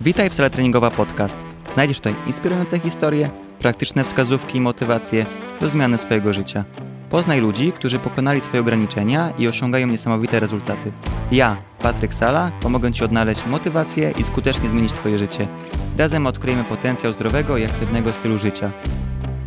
Witaj 0.00 0.30
w 0.30 0.34
Sala 0.34 0.50
Treningowa 0.50 0.90
Podcast. 0.90 1.36
Znajdziesz 1.74 1.96
tutaj 1.96 2.14
inspirujące 2.26 2.78
historie, 2.78 3.30
praktyczne 3.58 4.04
wskazówki 4.04 4.58
i 4.58 4.60
motywacje 4.60 5.26
do 5.60 5.70
zmiany 5.70 5.98
swojego 5.98 6.32
życia. 6.32 6.64
Poznaj 7.10 7.40
ludzi, 7.40 7.72
którzy 7.72 7.98
pokonali 7.98 8.40
swoje 8.40 8.60
ograniczenia 8.60 9.32
i 9.38 9.48
osiągają 9.48 9.86
niesamowite 9.86 10.40
rezultaty. 10.40 10.92
Ja, 11.32 11.56
Patryk 11.82 12.14
Sala, 12.14 12.52
pomogę 12.60 12.92
Ci 12.92 13.04
odnaleźć 13.04 13.46
motywację 13.46 14.12
i 14.18 14.24
skutecznie 14.24 14.70
zmienić 14.70 14.92
Twoje 14.92 15.18
życie. 15.18 15.48
Razem 15.96 16.26
odkryjemy 16.26 16.64
potencjał 16.64 17.12
zdrowego 17.12 17.56
i 17.56 17.64
aktywnego 17.64 18.12
stylu 18.12 18.38
życia. 18.38 18.70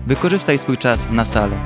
Wykorzystaj 0.07 0.59
swój 0.59 0.77
czas 0.77 1.07
na 1.11 1.25
salę. 1.25 1.57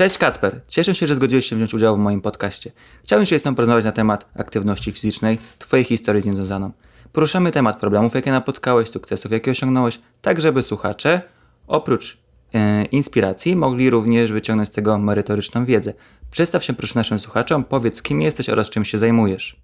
Cześć 0.00 0.18
Kacper, 0.18 0.60
cieszę 0.68 0.94
się, 0.94 1.06
że 1.06 1.14
zgodziłeś 1.14 1.46
się 1.46 1.56
wziąć 1.56 1.74
udział 1.74 1.96
w 1.96 1.98
moim 1.98 2.20
podcaście. 2.20 2.72
Chciałbym 3.02 3.26
się 3.26 3.38
z 3.38 3.42
Tobą 3.42 3.54
porozmawiać 3.54 3.84
na 3.84 3.92
temat 3.92 4.28
aktywności 4.34 4.92
fizycznej, 4.92 5.38
Twojej 5.58 5.84
historii 5.84 6.22
z 6.22 6.26
nią 6.26 6.34
związaną. 6.34 6.70
Poruszamy 7.12 7.50
temat 7.50 7.80
problemów, 7.80 8.14
jakie 8.14 8.30
napotkałeś, 8.30 8.88
sukcesów, 8.88 9.32
jakie 9.32 9.50
osiągnąłeś, 9.50 10.00
tak 10.22 10.40
żeby 10.40 10.62
słuchacze, 10.62 11.22
oprócz 11.66 12.18
e, 12.54 12.84
inspiracji, 12.84 13.56
mogli 13.56 13.90
również 13.90 14.32
wyciągnąć 14.32 14.68
z 14.68 14.72
tego 14.72 14.98
merytoryczną 14.98 15.64
wiedzę. 15.64 15.94
Przedstaw 16.30 16.64
się 16.64 16.72
proszę 16.74 16.98
naszym 16.98 17.18
słuchaczom, 17.18 17.64
powiedz 17.64 18.02
kim 18.02 18.22
jesteś 18.22 18.48
oraz 18.48 18.70
czym 18.70 18.84
się 18.84 18.98
zajmujesz. 18.98 19.56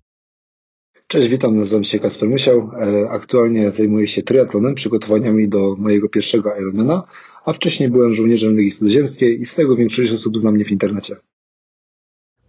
Cześć, 1.09 1.29
witam, 1.29 1.57
nazywam 1.57 1.85
się 1.85 1.99
Kasper 1.99 2.29
Musiał. 2.29 2.71
E, 2.81 3.11
aktualnie 3.11 3.73
zajmuję 3.73 4.09
się 4.09 4.23
triatlonem, 4.23 4.75
przygotowaniami 4.75 5.49
do 5.49 5.77
mojego 5.79 6.09
pierwszego 6.09 6.57
Ironmana, 6.61 7.03
a 7.47 7.53
wcześniej 7.53 7.91
byłem 7.91 8.15
żołnierzem 8.15 8.57
Legii 8.57 8.71
Studziemskiej 8.71 9.41
i 9.41 9.47
z 9.47 9.55
tego 9.55 9.77
większość 9.77 10.13
osób 10.13 10.39
zna 10.39 10.51
mnie 10.51 10.65
w 10.65 10.71
internecie. 10.71 11.17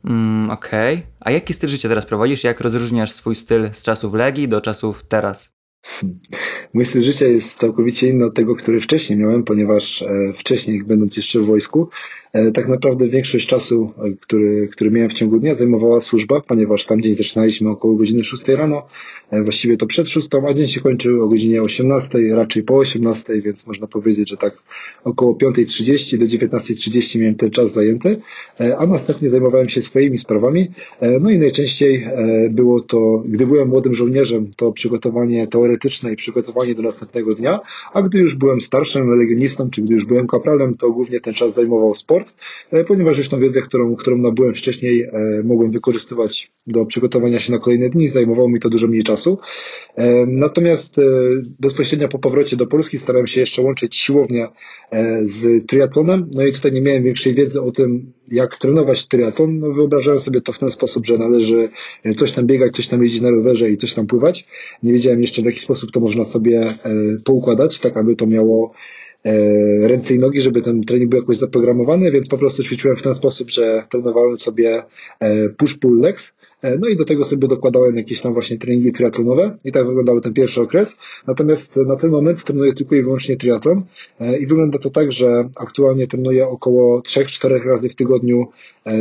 Mm, 0.06 0.50
Okej. 0.50 0.96
Okay. 0.96 1.08
A 1.20 1.32
jaki 1.32 1.54
styl 1.54 1.70
życia 1.70 1.90
teraz 1.90 2.06
prowadzisz? 2.06 2.44
Jak 2.44 2.62
rozróżniasz 2.62 3.12
swój 3.12 3.36
styl 3.36 3.70
z 3.74 3.84
czasów 3.84 4.14
Legii 4.14 4.48
do 4.48 4.62
czasów 4.62 5.04
teraz? 5.04 5.52
Mój 6.74 6.86
styl 6.86 7.02
życia 7.02 7.26
jest 7.26 7.60
całkowicie 7.60 8.08
inny 8.08 8.26
od 8.26 8.36
tego, 8.36 8.56
który 8.56 8.82
wcześniej 8.82 9.20
miałem, 9.20 9.44
ponieważ 9.44 10.02
e, 10.02 10.34
wcześniej, 10.34 10.84
będąc 10.84 11.18
jeszcze 11.18 11.40
w 11.40 11.46
wojsku, 11.46 11.90
tak 12.54 12.68
naprawdę 12.68 13.08
większość 13.08 13.48
czasu, 13.48 13.92
e, 13.98 14.14
który, 14.22 14.68
który 14.68 14.92
miałem 14.92 15.10
w 15.10 15.14
ciągu 15.14 15.40
dnia, 15.40 15.56
zajmowała 15.56 16.02
służba, 16.02 16.42
ponieważ 16.42 16.86
tam 16.86 17.02
dzień 17.02 17.16
zaczynaliśmy 17.16 17.70
około 17.70 17.96
godziny 17.96 18.24
6 18.24 18.48
rano, 18.48 18.88
właściwie 19.32 19.78
to 19.78 19.86
przed 19.86 20.10
6, 20.10 20.28
a 20.50 20.54
dzień 20.54 20.68
się 20.68 20.82
kończył 20.82 21.24
o 21.24 21.28
godzinie 21.28 21.62
18, 21.62 22.20
raczej 22.36 22.64
po 22.64 22.76
18, 22.76 23.42
więc 23.42 23.68
można 23.68 23.88
powiedzieć, 23.88 24.30
że 24.30 24.38
tak 24.38 24.64
około 25.04 25.34
5.30 25.34 26.18
do 26.18 26.26
19.30 26.26 27.20
miałem 27.20 27.36
ten 27.36 27.52
czas 27.52 27.74
zajęty, 27.74 28.22
a 28.78 28.86
następnie 28.86 29.30
zajmowałem 29.30 29.70
się 29.70 29.82
swoimi 29.82 30.18
sprawami. 30.18 30.68
No 31.22 31.30
i 31.30 31.40
najczęściej 31.40 32.06
było 32.50 32.82
to, 32.82 33.24
gdy 33.26 33.48
byłem 33.48 33.68
młodym 33.68 33.94
żołnierzem, 33.94 34.52
to 34.58 34.72
przygotowanie 34.72 35.48
teoretyczne 35.48 36.14
i 36.14 36.16
przygotowanie 36.16 36.76
do 36.76 36.82
następnego 36.82 37.36
dnia, 37.36 37.60
a 37.94 38.02
gdy 38.02 38.20
już 38.20 38.36
byłem 38.36 38.62
starszym 38.62 39.10
legionistą, 39.10 39.70
czy 39.70 39.82
gdy 39.82 39.94
już 39.94 40.06
byłem 40.06 40.28
kapralem, 40.28 40.78
to 40.78 40.92
głównie 40.92 41.20
ten 41.20 41.34
czas 41.34 41.54
zajmował 41.54 41.96
sport, 41.96 42.27
e, 42.72 42.84
ponieważ 42.84 43.18
już 43.18 43.30
tą 43.30 43.40
wiedzę, 43.40 43.62
którą, 43.62 43.96
którą 43.96 44.18
nabyłem 44.18 44.54
wcześniej, 44.54 45.04
e, 45.04 45.12
mogłem 45.44 45.72
wykorzystywać 45.72 46.52
do 46.68 46.86
przygotowania 46.86 47.40
się 47.40 47.52
na 47.52 47.60
kolejne 47.60 47.90
dni, 47.90 48.10
zajmowało 48.10 48.50
mi 48.50 48.60
to 48.60 48.70
dużo 48.70 48.88
mniej 48.88 49.04
czasu. 49.04 49.38
E, 49.96 50.26
natomiast 50.26 50.96
bezpośrednio 51.60 52.08
po 52.08 52.20
powrocie 52.20 52.56
do 52.56 52.68
Polski 52.68 52.98
starałem 52.98 53.28
się 53.28 53.40
jeszcze 53.40 53.62
łączyć 53.62 53.96
siłownię 53.96 54.48
z 55.22 55.68
triatlonem, 55.68 56.30
no 56.36 56.46
i 56.46 56.54
tutaj 56.54 56.72
nie 56.72 56.82
miałem 56.82 57.04
większej 57.04 57.34
wiedzy 57.34 57.62
o 57.62 57.72
tym, 57.72 58.14
jak 58.28 58.58
trenować 58.58 59.08
triatlon. 59.08 59.60
No 59.60 59.74
wyobrażałem 59.74 60.20
sobie 60.20 60.42
to 60.42 60.54
w 60.54 60.60
ten 60.60 60.72
sposób, 60.72 61.06
że 61.06 61.18
należy 61.18 61.70
coś 62.18 62.32
tam 62.32 62.46
biegać, 62.46 62.76
coś 62.76 62.88
tam 62.88 63.04
jeździć 63.04 63.22
na 63.22 63.32
rowerze 63.32 63.70
i 63.70 63.78
coś 63.78 63.94
tam 63.94 64.08
pływać. 64.08 64.46
Nie 64.84 64.94
wiedziałem 64.94 65.22
jeszcze 65.22 65.42
w 65.42 65.46
jaki 65.46 65.60
sposób 65.60 65.92
to 65.92 66.00
można 66.00 66.26
sobie 66.26 66.74
poukładać, 67.24 67.80
tak 67.80 67.98
aby 67.98 68.16
to 68.16 68.28
miało 68.28 68.74
ręce 69.82 70.14
i 70.14 70.20
nogi, 70.20 70.42
żeby 70.42 70.62
ten 70.62 70.84
trening 70.84 71.10
był 71.10 71.20
jakoś 71.20 71.38
zaprogramowany, 71.38 72.12
więc 72.12 72.30
po 72.30 72.38
prostu 72.38 72.64
ćwiczyłem 72.64 72.98
w 72.98 73.02
ten 73.02 73.16
sposób, 73.16 73.50
że 73.50 73.84
trenowałem 73.90 74.38
sobie 74.38 74.84
e, 75.20 75.50
push-pull 75.50 76.02
legs, 76.02 76.34
E, 76.34 76.37
no 76.64 76.88
i 76.88 76.96
do 76.96 77.06
tego 77.06 77.26
sobie 77.26 77.48
dokładałem 77.48 77.98
jakieś 77.98 78.22
tam 78.22 78.34
właśnie 78.34 78.58
treningi 78.58 78.94
triatlonowe 78.94 79.58
i 79.66 79.72
tak 79.72 79.88
wyglądał 79.88 80.22
ten 80.22 80.34
pierwszy 80.34 80.62
okres. 80.62 80.98
Natomiast 81.28 81.76
na 81.76 81.96
ten 81.96 82.12
moment 82.12 82.44
trenuję 82.44 82.74
tylko 82.74 82.96
i 82.96 83.04
wyłącznie 83.04 83.36
triatlon 83.36 83.84
e, 84.20 84.38
i 84.38 84.48
wygląda 84.48 84.80
to 84.80 84.90
tak, 84.90 85.12
że 85.12 85.50
aktualnie 85.56 86.08
trenuję 86.08 86.48
około 86.48 87.00
3-4 87.00 87.66
razy 87.66 87.90
w 87.90 87.96
tygodniu, 87.96 88.48
e, 88.86 88.98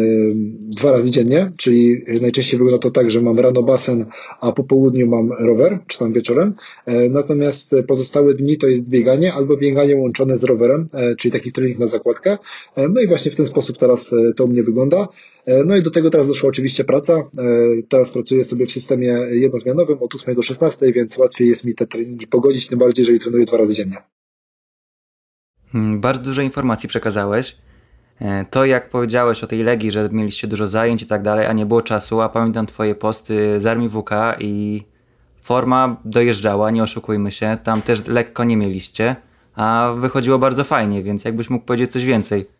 dwa 0.58 0.92
razy 0.92 1.10
dziennie, 1.10 1.52
czyli 1.56 2.02
najczęściej 2.22 2.58
wygląda 2.58 2.78
to 2.78 2.90
tak, 2.90 3.10
że 3.10 3.22
mam 3.22 3.38
rano 3.38 3.62
basen, 3.62 4.06
a 4.40 4.52
po 4.52 4.64
południu 4.64 5.06
mam 5.06 5.32
rower, 5.32 5.78
czy 5.86 5.98
tam 5.98 6.12
wieczorem. 6.12 6.54
Natomiast 7.10 7.74
pozostałe 7.86 8.34
dni 8.34 8.58
to 8.58 8.66
jest 8.66 8.88
bieganie 8.88 9.34
albo 9.34 9.56
bieganie 9.56 9.96
łączone 9.96 10.38
z 10.38 10.44
rowerem, 10.44 10.88
czyli 11.18 11.32
taki 11.32 11.52
trening 11.52 11.78
na 11.78 11.86
zakładkę. 11.86 12.38
No 12.90 13.00
i 13.00 13.06
właśnie 13.06 13.30
w 13.30 13.36
ten 13.36 13.46
sposób 13.46 13.78
teraz 13.78 14.14
to 14.36 14.44
u 14.44 14.48
mnie 14.48 14.62
wygląda. 14.62 15.08
No 15.66 15.76
i 15.76 15.82
do 15.82 15.90
tego 15.90 16.10
teraz 16.10 16.28
doszła 16.28 16.48
oczywiście 16.48 16.84
praca. 16.84 17.30
Teraz 17.88 18.10
pracuję 18.10 18.44
sobie 18.44 18.66
w 18.66 18.72
systemie 18.72 19.08
jednozmianowym 19.30 19.98
od 20.00 20.14
8 20.14 20.34
do 20.34 20.42
16, 20.42 20.92
więc 20.92 21.18
łatwiej 21.18 21.48
jest 21.48 21.64
mi 21.64 21.74
te 21.74 21.86
treningi 21.86 22.26
pogodzić, 22.26 22.68
tym 22.68 22.78
bardziej, 22.78 23.02
jeżeli 23.02 23.20
trenuję 23.20 23.44
dwa 23.44 23.56
razy 23.56 23.74
dziennie. 23.74 23.96
Hmm, 25.72 26.00
bardzo 26.00 26.22
dużo 26.22 26.42
informacji 26.42 26.88
przekazałeś. 26.88 27.56
E, 28.20 28.44
to 28.50 28.64
jak 28.64 28.88
powiedziałeś 28.88 29.44
o 29.44 29.46
tej 29.46 29.62
Legii, 29.62 29.90
że 29.90 30.08
mieliście 30.12 30.46
dużo 30.46 30.68
zajęć 30.68 31.02
i 31.02 31.06
tak 31.06 31.22
dalej, 31.22 31.46
a 31.46 31.52
nie 31.52 31.66
było 31.66 31.82
czasu, 31.82 32.20
a 32.20 32.28
pamiętam 32.28 32.66
twoje 32.66 32.94
posty 32.94 33.60
z 33.60 33.66
Armii 33.66 33.88
WK 33.88 34.10
i 34.40 34.82
forma 35.40 36.00
dojeżdżała, 36.04 36.70
nie 36.70 36.82
oszukujmy 36.82 37.30
się, 37.30 37.58
tam 37.64 37.82
też 37.82 38.06
lekko 38.06 38.44
nie 38.44 38.56
mieliście, 38.56 39.16
a 39.54 39.94
wychodziło 39.96 40.38
bardzo 40.38 40.64
fajnie, 40.64 41.02
więc 41.02 41.24
jakbyś 41.24 41.50
mógł 41.50 41.64
powiedzieć 41.64 41.92
coś 41.92 42.04
więcej. 42.04 42.55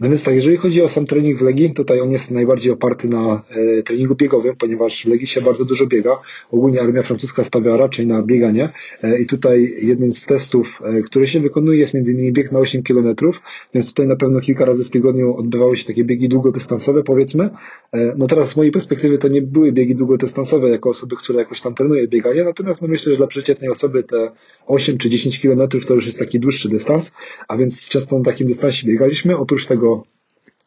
No 0.00 0.08
więc 0.08 0.24
tak, 0.24 0.34
jeżeli 0.34 0.56
chodzi 0.56 0.82
o 0.82 0.88
sam 0.88 1.04
trening 1.04 1.38
w 1.38 1.42
Legii, 1.42 1.74
tutaj 1.74 2.00
on 2.00 2.12
jest 2.12 2.30
najbardziej 2.30 2.72
oparty 2.72 3.08
na 3.08 3.42
e, 3.50 3.82
treningu 3.82 4.14
biegowym, 4.14 4.56
ponieważ 4.56 5.04
w 5.04 5.08
Legii 5.08 5.26
się 5.26 5.40
bardzo 5.40 5.64
dużo 5.64 5.86
biega. 5.86 6.20
Ogólnie 6.50 6.80
armia 6.80 7.02
francuska 7.02 7.44
stawia 7.44 7.76
raczej 7.76 8.06
na 8.06 8.22
bieganie 8.22 8.72
e, 9.02 9.20
i 9.20 9.26
tutaj 9.26 9.74
jednym 9.82 10.12
z 10.12 10.26
testów, 10.26 10.80
e, 10.84 11.02
które 11.02 11.26
się 11.26 11.40
wykonuje 11.40 11.78
jest 11.78 11.94
innymi 11.94 12.32
bieg 12.32 12.52
na 12.52 12.58
8 12.58 12.82
km, 12.82 13.14
więc 13.74 13.88
tutaj 13.88 14.06
na 14.06 14.16
pewno 14.16 14.40
kilka 14.40 14.64
razy 14.64 14.84
w 14.84 14.90
tygodniu 14.90 15.36
odbywały 15.36 15.76
się 15.76 15.84
takie 15.84 16.04
biegi 16.04 16.28
długodystansowe 16.28 17.02
powiedzmy. 17.02 17.50
E, 17.92 18.14
no 18.18 18.26
teraz 18.26 18.50
z 18.50 18.56
mojej 18.56 18.72
perspektywy 18.72 19.18
to 19.18 19.28
nie 19.28 19.42
były 19.42 19.72
biegi 19.72 19.94
długodystansowe 19.94 20.68
jako 20.68 20.90
osoby, 20.90 21.16
które 21.16 21.38
jakoś 21.38 21.60
tam 21.60 21.74
trenuje 21.74 22.08
bieganie, 22.08 22.44
natomiast 22.44 22.82
no 22.82 22.88
myślę, 22.88 23.12
że 23.12 23.16
dla 23.16 23.26
przeciętnej 23.26 23.70
osoby 23.70 24.04
te 24.04 24.30
8 24.66 24.98
czy 24.98 25.10
10 25.10 25.40
km 25.40 25.68
to 25.86 25.94
już 25.94 26.06
jest 26.06 26.18
taki 26.18 26.40
dłuższy 26.40 26.68
dystans, 26.68 27.12
a 27.48 27.56
więc 27.56 27.88
często 27.88 28.18
na 28.18 28.24
takim 28.24 28.46
dystansie 28.46 28.86
biegaliśmy. 28.86 29.36
Oprócz 29.36 29.67
tego 29.68 30.04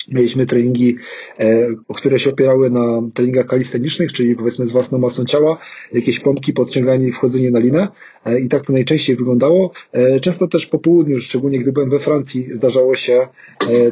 Mieliśmy 0.08 0.46
treningi, 0.46 0.96
e, 1.40 1.68
które 1.96 2.20
się 2.20 2.30
opierały 2.30 2.70
na 2.70 3.02
treningach 3.14 3.46
kalistenicznych, 3.46 4.14
czyli 4.14 4.36
powiedzmy 4.36 4.68
z 4.68 4.72
własną 4.72 4.98
masą 4.98 5.26
ciała, 5.26 5.58
jakieś 5.94 6.20
pompki, 6.20 6.54
podciąganie 6.54 7.08
i 7.08 7.12
wchodzenie 7.12 7.52
na 7.52 7.60
linę. 7.60 7.88
E, 8.26 8.40
I 8.40 8.50
tak 8.50 8.66
to 8.66 8.74
najczęściej 8.74 9.16
wyglądało. 9.16 9.72
E, 9.92 10.20
często 10.20 10.48
też 10.48 10.66
po 10.66 10.80
południu, 10.80 11.20
szczególnie 11.20 11.60
gdy 11.60 11.72
byłem 11.72 11.90
we 11.90 12.00
Francji, 12.00 12.54
zdarzało 12.54 12.96
się 12.96 13.28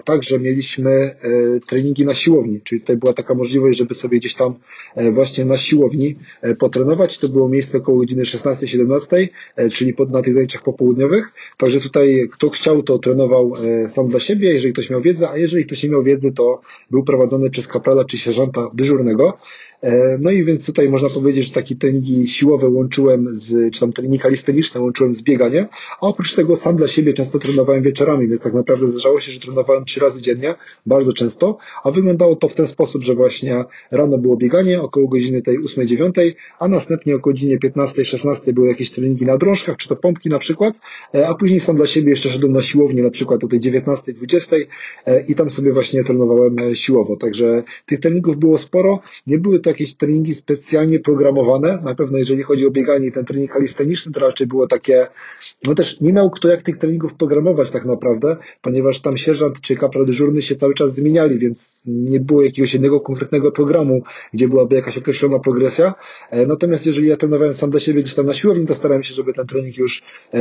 tak, 0.06 0.24
że 0.24 0.40
mieliśmy 0.40 1.16
treningi 1.68 2.06
na 2.06 2.14
siłowni, 2.14 2.62
czyli 2.64 2.82
tutaj 2.82 2.98
była 2.98 3.14
taka 3.14 3.34
możliwość, 3.34 3.78
żeby 3.78 3.96
sobie 3.96 4.20
gdzieś 4.20 4.36
tam 4.36 4.54
właśnie 5.12 5.46
na 5.46 5.58
siłowni 5.58 6.16
potrenować. 6.60 7.18
To 7.18 7.30
było 7.30 7.50
miejsce 7.50 7.78
około 7.78 7.98
godziny 7.98 8.24
16-17, 8.24 9.28
czyli 9.72 9.94
na 10.10 10.22
tych 10.22 10.34
zajęciach 10.34 10.64
popołudniowych. 10.64 11.32
Także 11.58 11.82
tutaj 11.82 12.28
kto 12.32 12.50
chciał, 12.50 12.84
to 12.84 13.00
trenował 13.00 13.54
sam 13.88 14.08
dla 14.10 14.20
siebie, 14.20 14.54
jeżeli 14.54 14.74
ktoś 14.74 14.90
miał 14.90 15.02
wiedzę, 15.02 15.30
a 15.30 15.38
jeżeli 15.38 15.66
ktoś 15.66 15.84
nie 15.84 15.90
miał 15.90 15.99
wiedzy, 16.04 16.32
to 16.32 16.62
był 16.92 17.04
prowadzony 17.04 17.50
przez 17.50 17.68
kaprala 17.68 18.06
czy 18.06 18.18
sierżanta 18.18 18.70
dyżurnego. 18.74 19.38
E, 19.84 20.18
no 20.22 20.32
i 20.32 20.44
więc 20.44 20.66
tutaj 20.66 20.90
można 20.90 21.10
powiedzieć, 21.10 21.46
że 21.46 21.54
takie 21.54 21.76
treningi 21.76 22.28
siłowe 22.28 22.70
łączyłem 22.70 23.28
z, 23.32 23.74
czy 23.74 23.80
tam 23.80 23.94
treningi 23.94 24.20
kalisteniczne 24.20 24.82
łączyłem 24.82 25.16
z 25.16 25.22
bieganiem, 25.22 25.66
a 26.02 26.08
oprócz 26.08 26.36
tego 26.36 26.56
sam 26.56 26.76
dla 26.76 26.88
siebie 26.88 27.14
często 27.14 27.40
trenowałem 27.40 27.82
wieczorami, 27.84 28.28
więc 28.28 28.42
tak 28.42 28.54
naprawdę 28.54 28.88
zdarzało 28.88 29.22
się, 29.22 29.32
że 29.32 29.40
trenowałem 29.40 29.86
trzy 29.86 30.00
razy 30.00 30.22
dziennie, 30.22 30.56
bardzo 30.86 31.14
często, 31.14 31.58
a 31.84 31.92
wyglądało 31.92 32.36
to 32.36 32.50
w 32.50 32.56
ten 32.56 32.68
sposób, 32.68 33.04
że 33.04 33.16
właśnie 33.16 33.66
rano 33.92 34.18
było 34.18 34.38
bieganie 34.38 34.82
około 34.82 35.08
godziny 35.08 35.42
tej 35.42 35.60
8-9, 35.60 36.34
a 36.60 36.68
następnie 36.68 37.16
o 37.16 37.20
godzinie 37.20 37.58
15-16 37.58 38.54
były 38.54 38.68
jakieś 38.68 38.92
treningi 38.92 39.26
na 39.26 39.38
drążkach, 39.38 39.78
czy 39.78 39.90
to 39.90 39.96
pompki 39.96 40.30
na 40.30 40.40
przykład, 40.40 40.80
e, 41.16 41.28
a 41.28 41.36
później 41.36 41.60
sam 41.60 41.76
dla 41.76 41.86
siebie 41.86 42.10
jeszcze 42.10 42.30
szedłem 42.30 42.52
na 42.52 42.62
siłownię 42.62 43.04
na 43.04 43.10
przykład 43.10 43.44
o 43.44 43.48
tej 43.48 43.60
19-20 43.60 44.66
e, 45.06 45.22
i 45.22 45.36
tam 45.36 45.50
sobie 45.50 45.74
właśnie 45.74 45.90
właśnie 45.90 46.04
trenowałem 46.04 46.76
siłowo. 46.76 47.16
Także 47.16 47.64
tych 47.86 48.00
treningów 48.00 48.38
było 48.38 48.58
sporo. 48.58 49.00
Nie 49.28 49.38
były 49.38 49.60
to 49.60 49.69
jakieś 49.70 49.96
treningi 49.96 50.34
specjalnie 50.34 51.00
programowane. 51.00 51.80
Na 51.84 51.96
pewno 51.96 52.18
jeżeli 52.18 52.44
chodzi 52.44 52.68
o 52.68 52.72
bieganie 52.72 53.08
i 53.08 53.12
ten 53.12 53.26
trening 53.26 53.52
kalisteniczny, 53.52 54.12
to 54.12 54.20
raczej 54.20 54.48
było 54.48 54.68
takie, 54.68 55.08
no 55.68 55.76
też 55.76 56.02
nie 56.02 56.14
miał 56.14 56.30
kto 56.30 56.48
jak 56.48 56.64
tych 56.64 56.78
treningów 56.78 57.14
programować 57.14 57.72
tak 57.72 57.86
naprawdę, 57.86 58.38
ponieważ 58.62 59.02
tam 59.02 59.18
sierżant 59.18 59.62
czy 59.62 59.76
kapral 59.76 60.06
dyżurny 60.06 60.42
się 60.42 60.56
cały 60.56 60.74
czas 60.74 60.94
zmieniali, 60.94 61.40
więc 61.40 61.86
nie 61.88 62.20
było 62.20 62.44
jakiegoś 62.44 62.74
jednego 62.74 63.00
konkretnego 63.00 63.52
programu, 63.52 64.02
gdzie 64.34 64.48
byłaby 64.48 64.76
jakaś 64.76 64.98
określona 64.98 65.40
progresja. 65.40 65.94
E, 66.30 66.48
natomiast 66.48 66.86
jeżeli 66.86 67.08
ja 67.08 67.18
trenowałem 67.18 67.54
sam 67.54 67.70
do 67.70 67.80
siebie 67.80 68.02
gdzieś 68.02 68.16
tam 68.16 68.26
na 68.26 68.34
siłowni, 68.34 68.66
to 68.66 68.76
starałem 68.76 69.04
się, 69.04 69.14
żeby 69.14 69.34
ten 69.34 69.48
trening 69.48 69.78
już 69.78 70.04
e, 70.34 70.40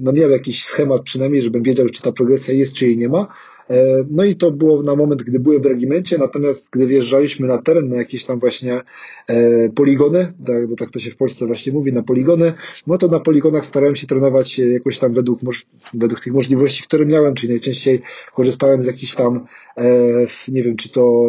no, 0.00 0.12
miał 0.12 0.30
jakiś 0.30 0.64
schemat 0.64 1.02
przynajmniej, 1.02 1.42
żebym 1.42 1.62
wiedział, 1.62 1.86
czy 1.88 2.02
ta 2.02 2.12
progresja 2.12 2.54
jest, 2.54 2.74
czy 2.74 2.86
jej 2.86 2.96
nie 2.96 3.08
ma. 3.08 3.26
E, 3.70 4.04
no 4.10 4.24
i 4.24 4.36
to 4.36 4.50
było 4.50 4.82
na 4.82 4.96
moment, 4.96 5.22
gdy 5.22 5.40
byłem 5.40 5.62
w 5.62 5.66
regimencie, 5.66 6.18
natomiast 6.18 6.70
gdy 6.70 6.86
wjeżdżaliśmy 6.86 7.48
na 7.48 7.58
teren, 7.58 7.88
na 7.88 7.96
jakieś 7.96 8.24
tam 8.24 8.38
właśnie 8.38 8.80
e, 9.28 9.68
poligony, 9.68 10.32
tak, 10.46 10.66
bo 10.66 10.76
tak 10.76 10.90
to 10.90 10.98
się 10.98 11.10
w 11.10 11.16
Polsce 11.16 11.46
właśnie 11.46 11.72
mówi, 11.72 11.92
na 11.92 12.02
poligony, 12.02 12.52
no 12.86 12.98
to 12.98 13.08
na 13.08 13.20
poligonach 13.20 13.66
starałem 13.66 13.96
się 13.96 14.06
trenować 14.06 14.58
jakoś 14.58 14.98
tam 14.98 15.14
według, 15.14 15.40
według 15.94 16.20
tych 16.20 16.32
możliwości, 16.32 16.82
które 16.82 17.06
miałem, 17.06 17.34
czyli 17.34 17.52
najczęściej 17.52 18.00
korzystałem 18.34 18.82
z 18.82 18.86
jakichś 18.86 19.14
tam, 19.14 19.46
e, 19.76 20.26
nie 20.48 20.62
wiem, 20.62 20.76
czy 20.76 20.88
to 20.88 21.22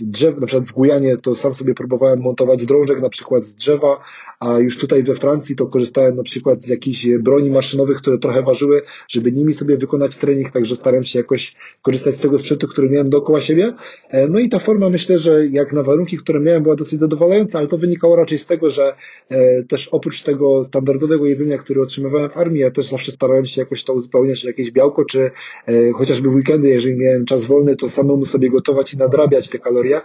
drzew, 0.00 0.40
na 0.40 0.46
przykład 0.46 0.68
w 0.68 0.72
Gujanie 0.72 1.16
to 1.16 1.34
sam 1.34 1.54
sobie 1.54 1.74
próbowałem 1.74 2.20
montować 2.20 2.66
drążek 2.66 3.00
na 3.00 3.08
przykład 3.08 3.44
z 3.44 3.54
drzewa, 3.54 4.00
a 4.40 4.58
już 4.58 4.78
tutaj 4.78 5.02
we 5.02 5.14
Francji 5.14 5.56
to 5.56 5.66
korzystałem 5.66 6.16
na 6.16 6.22
przykład 6.22 6.62
z 6.62 6.68
jakichś 6.68 7.06
broni 7.20 7.50
maszynowych, 7.50 7.98
które 7.98 8.18
trochę 8.18 8.42
ważyły, 8.42 8.82
żeby 9.08 9.32
nimi 9.32 9.54
sobie 9.54 9.76
wykonać 9.76 10.16
trening, 10.16 10.50
także 10.50 10.76
starałem 10.76 11.04
się 11.04 11.18
jakoś 11.18 11.43
korzystać 11.82 12.14
z 12.14 12.20
tego 12.20 12.38
sprzętu, 12.38 12.68
który 12.68 12.90
miałem 12.90 13.08
dookoła 13.08 13.40
siebie. 13.40 13.72
E, 14.08 14.28
no 14.28 14.38
i 14.38 14.48
ta 14.48 14.58
forma 14.58 14.88
myślę, 14.88 15.18
że 15.18 15.46
jak 15.46 15.72
na 15.72 15.82
warunki, 15.82 16.16
które 16.18 16.40
miałem, 16.40 16.62
była 16.62 16.76
dosyć 16.76 17.00
zadowalająca, 17.00 17.58
ale 17.58 17.68
to 17.68 17.78
wynikało 17.78 18.16
raczej 18.16 18.38
z 18.38 18.46
tego, 18.46 18.70
że 18.70 18.94
e, 19.28 19.62
też 19.62 19.88
oprócz 19.88 20.22
tego 20.22 20.64
standardowego 20.64 21.26
jedzenia, 21.26 21.58
które 21.58 21.82
otrzymywałem 21.82 22.30
w 22.30 22.36
armii, 22.36 22.60
ja 22.60 22.70
też 22.70 22.86
zawsze 22.86 23.12
starałem 23.12 23.44
się 23.44 23.60
jakoś 23.60 23.84
to 23.84 23.92
uzupełniać, 23.92 24.44
jakieś 24.44 24.70
białko, 24.70 25.04
czy 25.04 25.30
e, 25.66 25.90
chociażby 25.92 26.30
w 26.30 26.34
weekendy, 26.34 26.68
jeżeli 26.68 26.96
miałem 26.98 27.24
czas 27.24 27.46
wolny, 27.46 27.76
to 27.76 27.88
samemu 27.88 28.24
sobie 28.24 28.50
gotować 28.50 28.94
i 28.94 28.96
nadrabiać 28.96 29.48
te 29.48 29.58
kalorie 29.58 30.00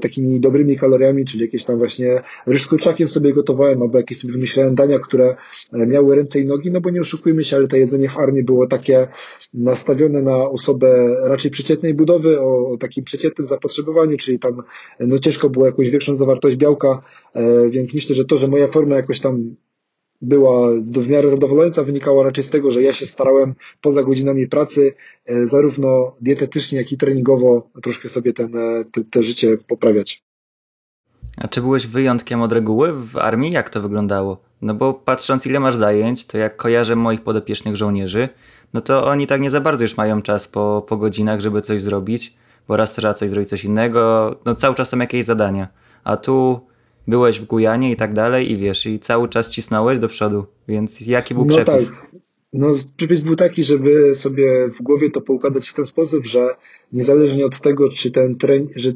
takimi 0.00 0.40
dobrymi 0.40 0.76
kaloriami, 0.76 1.24
czyli 1.24 1.42
jakieś 1.42 1.64
tam 1.64 1.78
właśnie 1.78 2.20
ryż 2.46 2.66
kurczakiem 2.66 3.08
sobie 3.08 3.32
gotowałem, 3.32 3.82
albo 3.82 3.98
jakieś 3.98 4.18
sobie 4.20 4.32
wymyślałem 4.32 4.74
dania, 4.74 4.98
które 4.98 5.36
miały 5.72 6.16
ręce 6.16 6.40
i 6.40 6.46
nogi, 6.46 6.70
no 6.70 6.80
bo 6.80 6.90
nie 6.90 7.00
oszukujmy 7.00 7.44
się, 7.44 7.56
ale 7.56 7.68
to 7.68 7.76
jedzenie 7.76 8.08
w 8.08 8.18
armii 8.18 8.44
było 8.44 8.66
takie 8.66 9.08
nastawione 9.54 10.22
na 10.22 10.50
osobę 10.50 10.77
osobę 10.78 11.28
raczej 11.28 11.50
przeciętnej 11.50 11.94
budowy, 11.94 12.40
o, 12.40 12.76
takim 12.80 13.04
przeciętnym 13.04 13.46
zapotrzebowaniu, 13.46 14.16
czyli 14.16 14.38
tam 14.38 14.62
no 15.00 15.18
ciężko 15.18 15.50
było 15.50 15.66
jakąś 15.66 15.90
większą 15.90 16.16
zawartość 16.16 16.56
białka, 16.56 17.02
e, 17.34 17.70
więc 17.70 17.94
myślę, 17.94 18.14
że 18.14 18.24
to, 18.24 18.36
że 18.36 18.48
moja 18.48 18.68
forma 18.68 18.96
jakoś 18.96 19.20
tam 19.20 19.56
była 20.20 20.70
w 20.80 21.08
miarę 21.08 21.30
zadowalająca, 21.30 21.84
wynikało 21.84 22.22
raczej 22.22 22.44
z 22.44 22.50
tego, 22.50 22.70
że 22.70 22.82
ja 22.82 22.92
się 22.92 23.06
starałem 23.06 23.54
poza 23.80 24.02
godzinami 24.02 24.46
pracy, 24.46 24.94
e, 25.26 25.46
zarówno 25.46 26.16
dietetycznie, 26.20 26.78
jak 26.78 26.92
i 26.92 26.96
treningowo 26.96 27.70
troszkę 27.82 28.08
sobie 28.08 28.32
ten, 28.32 28.56
e, 28.56 28.84
te, 28.92 29.04
te 29.04 29.22
życie 29.22 29.56
poprawiać. 29.66 30.22
A 31.36 31.48
czy 31.48 31.60
byłeś 31.60 31.86
wyjątkiem 31.86 32.42
od 32.42 32.52
reguły 32.52 32.92
w 32.92 33.16
armii? 33.16 33.52
Jak 33.52 33.70
to 33.70 33.80
wyglądało? 33.80 34.38
No 34.62 34.74
bo 34.74 34.94
patrząc 34.94 35.46
ile 35.46 35.60
masz 35.60 35.76
zajęć, 35.76 36.26
to 36.26 36.38
jak 36.38 36.56
kojarzę 36.56 36.96
moich 36.96 37.20
podopiecznych 37.20 37.76
żołnierzy, 37.76 38.28
no 38.74 38.80
to 38.80 39.06
oni 39.06 39.26
tak 39.26 39.40
nie 39.40 39.50
za 39.50 39.60
bardzo 39.60 39.84
już 39.84 39.96
mają 39.96 40.22
czas 40.22 40.48
po, 40.48 40.84
po 40.88 40.96
godzinach, 40.96 41.40
żeby 41.40 41.60
coś 41.60 41.82
zrobić, 41.82 42.34
bo 42.68 42.76
raz 42.76 42.92
trzeba 42.92 43.14
coś 43.14 43.30
zrobić 43.30 43.48
coś 43.48 43.64
innego, 43.64 44.34
no 44.44 44.54
cały 44.54 44.74
czas 44.74 44.88
są 44.88 44.98
jakieś 44.98 45.24
zadania. 45.24 45.68
A 46.04 46.16
tu 46.16 46.60
byłeś 47.08 47.40
w 47.40 47.44
Gujanie 47.44 47.92
i 47.92 47.96
tak 47.96 48.12
dalej 48.12 48.52
i 48.52 48.56
wiesz, 48.56 48.86
i 48.86 48.98
cały 48.98 49.28
czas 49.28 49.50
cisnąłeś 49.50 49.98
do 49.98 50.08
przodu, 50.08 50.46
więc 50.68 51.00
jaki 51.00 51.34
był 51.34 51.44
no 51.44 51.56
przepis? 51.56 51.88
Tak. 51.88 52.08
No, 52.52 52.74
przepis 52.96 53.20
był 53.20 53.36
taki, 53.36 53.64
żeby 53.64 54.14
sobie 54.14 54.68
w 54.68 54.82
głowie 54.82 55.10
to 55.10 55.20
poukładać 55.20 55.68
w 55.68 55.74
ten 55.74 55.86
sposób, 55.86 56.26
że 56.26 56.48
niezależnie 56.92 57.46
od 57.46 57.60
tego, 57.60 57.88
czy 57.88 58.10
ten 58.10 58.36
trening, 58.36 58.70
że 58.76 58.92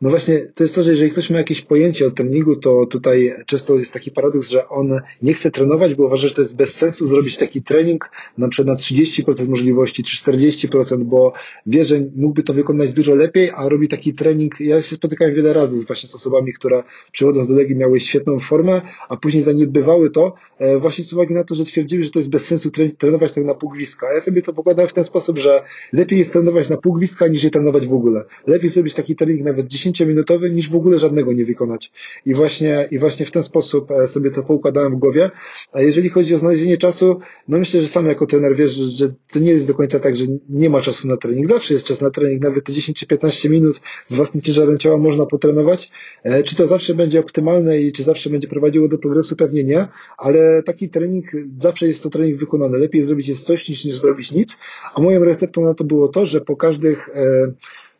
no 0.00 0.10
właśnie, 0.10 0.46
to 0.54 0.64
jest 0.64 0.74
to, 0.74 0.82
że 0.82 0.90
jeżeli 0.90 1.10
ktoś 1.10 1.30
ma 1.30 1.38
jakieś 1.38 1.62
pojęcie 1.62 2.06
o 2.06 2.10
treningu, 2.10 2.56
to 2.56 2.86
tutaj 2.86 3.34
często 3.46 3.78
jest 3.78 3.92
taki 3.92 4.10
paradoks, 4.10 4.50
że 4.50 4.68
on 4.68 5.00
nie 5.22 5.34
chce 5.34 5.50
trenować, 5.50 5.94
bo 5.94 6.06
uważa, 6.06 6.28
że 6.28 6.34
to 6.34 6.40
jest 6.40 6.56
bez 6.56 6.74
sensu 6.74 7.06
zrobić 7.06 7.36
taki 7.36 7.62
trening 7.62 8.10
na 8.38 8.48
przykład 8.48 8.78
na 8.78 8.82
30% 8.82 9.48
możliwości 9.48 10.02
czy 10.02 10.16
40%, 10.16 11.04
bo 11.04 11.32
wie, 11.66 11.84
że 11.84 12.00
mógłby 12.16 12.42
to 12.42 12.54
wykonać 12.54 12.92
dużo 12.92 13.14
lepiej, 13.14 13.50
a 13.54 13.68
robi 13.68 13.88
taki 13.88 14.14
trening. 14.14 14.60
Ja 14.60 14.82
się 14.82 14.96
spotykałem 14.96 15.34
wiele 15.34 15.52
razy 15.52 15.86
właśnie 15.86 16.08
z 16.08 16.14
osobami, 16.14 16.52
które 16.52 16.82
przychodząc 17.12 17.48
do 17.48 17.54
Legii 17.54 17.76
miały 17.76 18.00
świetną 18.00 18.38
formę, 18.38 18.80
a 19.08 19.16
później 19.16 19.42
zaniedbywały 19.42 20.10
to 20.10 20.34
e, 20.58 20.78
właśnie 20.78 21.04
z 21.04 21.12
uwagi 21.12 21.34
na 21.34 21.44
to, 21.44 21.54
że 21.54 21.64
twierdziły, 21.64 22.04
że 22.04 22.10
to 22.10 22.18
jest 22.18 22.30
bez 22.30 22.46
sensu 22.46 22.70
trenować 22.98 23.32
tak 23.32 23.44
na 23.44 23.54
półgwiska. 23.54 24.06
A 24.06 24.12
ja 24.12 24.20
sobie 24.20 24.42
to 24.42 24.52
pokładam 24.52 24.88
w 24.88 24.92
ten 24.92 25.04
sposób, 25.04 25.38
że 25.38 25.62
lepiej 25.92 26.18
jest 26.18 26.32
trenować 26.32 26.68
na 26.68 26.76
półgwiska 26.76 27.28
niż 27.28 27.44
je 27.44 27.50
trenować 27.50 27.86
w 27.86 27.94
ogóle. 27.94 28.24
Lepiej 28.46 28.70
zrobić 28.70 28.94
taki 28.94 29.16
trening 29.16 29.44
nawet 29.44 29.66
10 29.66 29.85
10-minutowy 29.92 30.54
niż 30.54 30.70
w 30.70 30.76
ogóle 30.76 30.98
żadnego 30.98 31.32
nie 31.32 31.44
wykonać. 31.44 31.92
I 32.26 32.34
właśnie, 32.34 32.88
I 32.90 32.98
właśnie 32.98 33.26
w 33.26 33.30
ten 33.30 33.42
sposób 33.42 33.90
e, 33.90 34.08
sobie 34.08 34.30
to 34.30 34.42
poukładałem 34.42 34.96
w 34.96 34.98
głowie. 34.98 35.30
A 35.72 35.80
jeżeli 35.80 36.08
chodzi 36.08 36.34
o 36.34 36.38
znalezienie 36.38 36.76
czasu, 36.76 37.20
no 37.48 37.58
myślę, 37.58 37.80
że 37.80 37.88
sam 37.88 38.06
jako 38.06 38.26
trener 38.26 38.56
wiesz, 38.56 38.72
że, 38.72 39.08
to 39.32 39.38
nie 39.38 39.50
jest 39.50 39.66
do 39.66 39.74
końca 39.74 40.00
tak, 40.00 40.16
że 40.16 40.24
nie 40.48 40.70
ma 40.70 40.80
czasu 40.80 41.08
na 41.08 41.16
trening. 41.16 41.46
Zawsze 41.46 41.74
jest 41.74 41.86
czas 41.86 42.00
na 42.00 42.10
trening, 42.10 42.42
nawet 42.42 42.64
te 42.64 42.72
10 42.72 42.98
czy 42.98 43.06
15 43.06 43.50
minut 43.50 43.80
z 44.06 44.14
własnym 44.14 44.42
ciężarem 44.42 44.78
ciała 44.78 44.98
można 44.98 45.26
potrenować. 45.26 45.90
E, 46.22 46.42
czy 46.42 46.56
to 46.56 46.66
zawsze 46.66 46.94
będzie 46.94 47.20
optymalne 47.20 47.80
i 47.80 47.92
czy 47.92 48.02
zawsze 48.02 48.30
będzie 48.30 48.48
prowadziło 48.48 48.88
do 48.88 48.98
progresu? 48.98 49.36
Pewnie 49.36 49.64
nie, 49.64 49.88
ale 50.18 50.62
taki 50.62 50.88
trening, 50.88 51.24
zawsze 51.56 51.86
jest 51.86 52.02
to 52.02 52.10
trening 52.10 52.38
wykonany. 52.38 52.78
Lepiej 52.78 53.04
zrobić 53.04 53.28
jest 53.28 53.46
coś 53.46 53.68
niż, 53.68 53.84
niż 53.84 53.96
zrobić 53.96 54.32
nic. 54.32 54.58
A 54.94 55.00
moją 55.00 55.24
receptą 55.24 55.64
na 55.64 55.74
to 55.74 55.84
było 55.84 56.08
to, 56.08 56.26
że 56.26 56.40
po 56.40 56.56
każdych 56.56 57.08
e, 57.08 57.52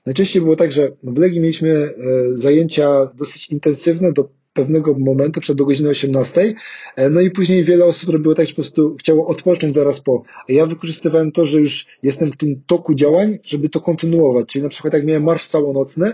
Najczęściej 0.07 0.43
było 0.43 0.57
tak, 0.57 0.73
że 0.73 0.93
w 1.03 1.19
Legii 1.19 1.41
mieliśmy 1.41 1.71
e, 1.71 1.93
zajęcia 2.35 3.13
dosyć 3.15 3.49
intensywne 3.49 4.13
do 4.13 4.29
pewnego 4.57 4.95
momentu, 4.99 5.41
przed 5.41 5.57
do 5.57 5.65
godziny 5.65 5.89
18. 5.89 6.55
E, 6.97 7.11
no 7.11 7.21
i 7.21 7.31
później 7.31 7.65
wiele 7.65 7.85
osób 7.85 8.11
robiło 8.11 8.35
tak, 8.35 8.47
że 8.47 8.53
po 8.53 8.63
prostu 8.63 8.97
chciało 9.01 9.27
odpocząć 9.27 9.75
zaraz 9.75 10.01
po. 10.01 10.23
A 10.49 10.53
ja 10.53 10.67
wykorzystywałem 10.67 11.33
to, 11.33 11.47
że 11.47 11.59
już 11.59 11.87
jestem 12.03 12.33
w 12.33 12.37
tym 12.37 12.63
toku 12.67 12.95
działań, 12.95 13.39
żeby 13.45 13.69
to 13.69 13.81
kontynuować. 13.81 14.47
Czyli 14.47 14.63
na 14.63 14.69
przykład 14.69 14.95
jak 14.95 15.05
miałem 15.05 15.25
marsz 15.25 15.47
całonocny, 15.47 16.13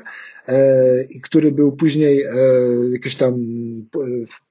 E, 0.49 1.05
który 1.23 1.53
był 1.53 1.73
później 1.73 2.23
e, 2.23 2.35
jakoś 2.93 3.17
tam 3.17 3.35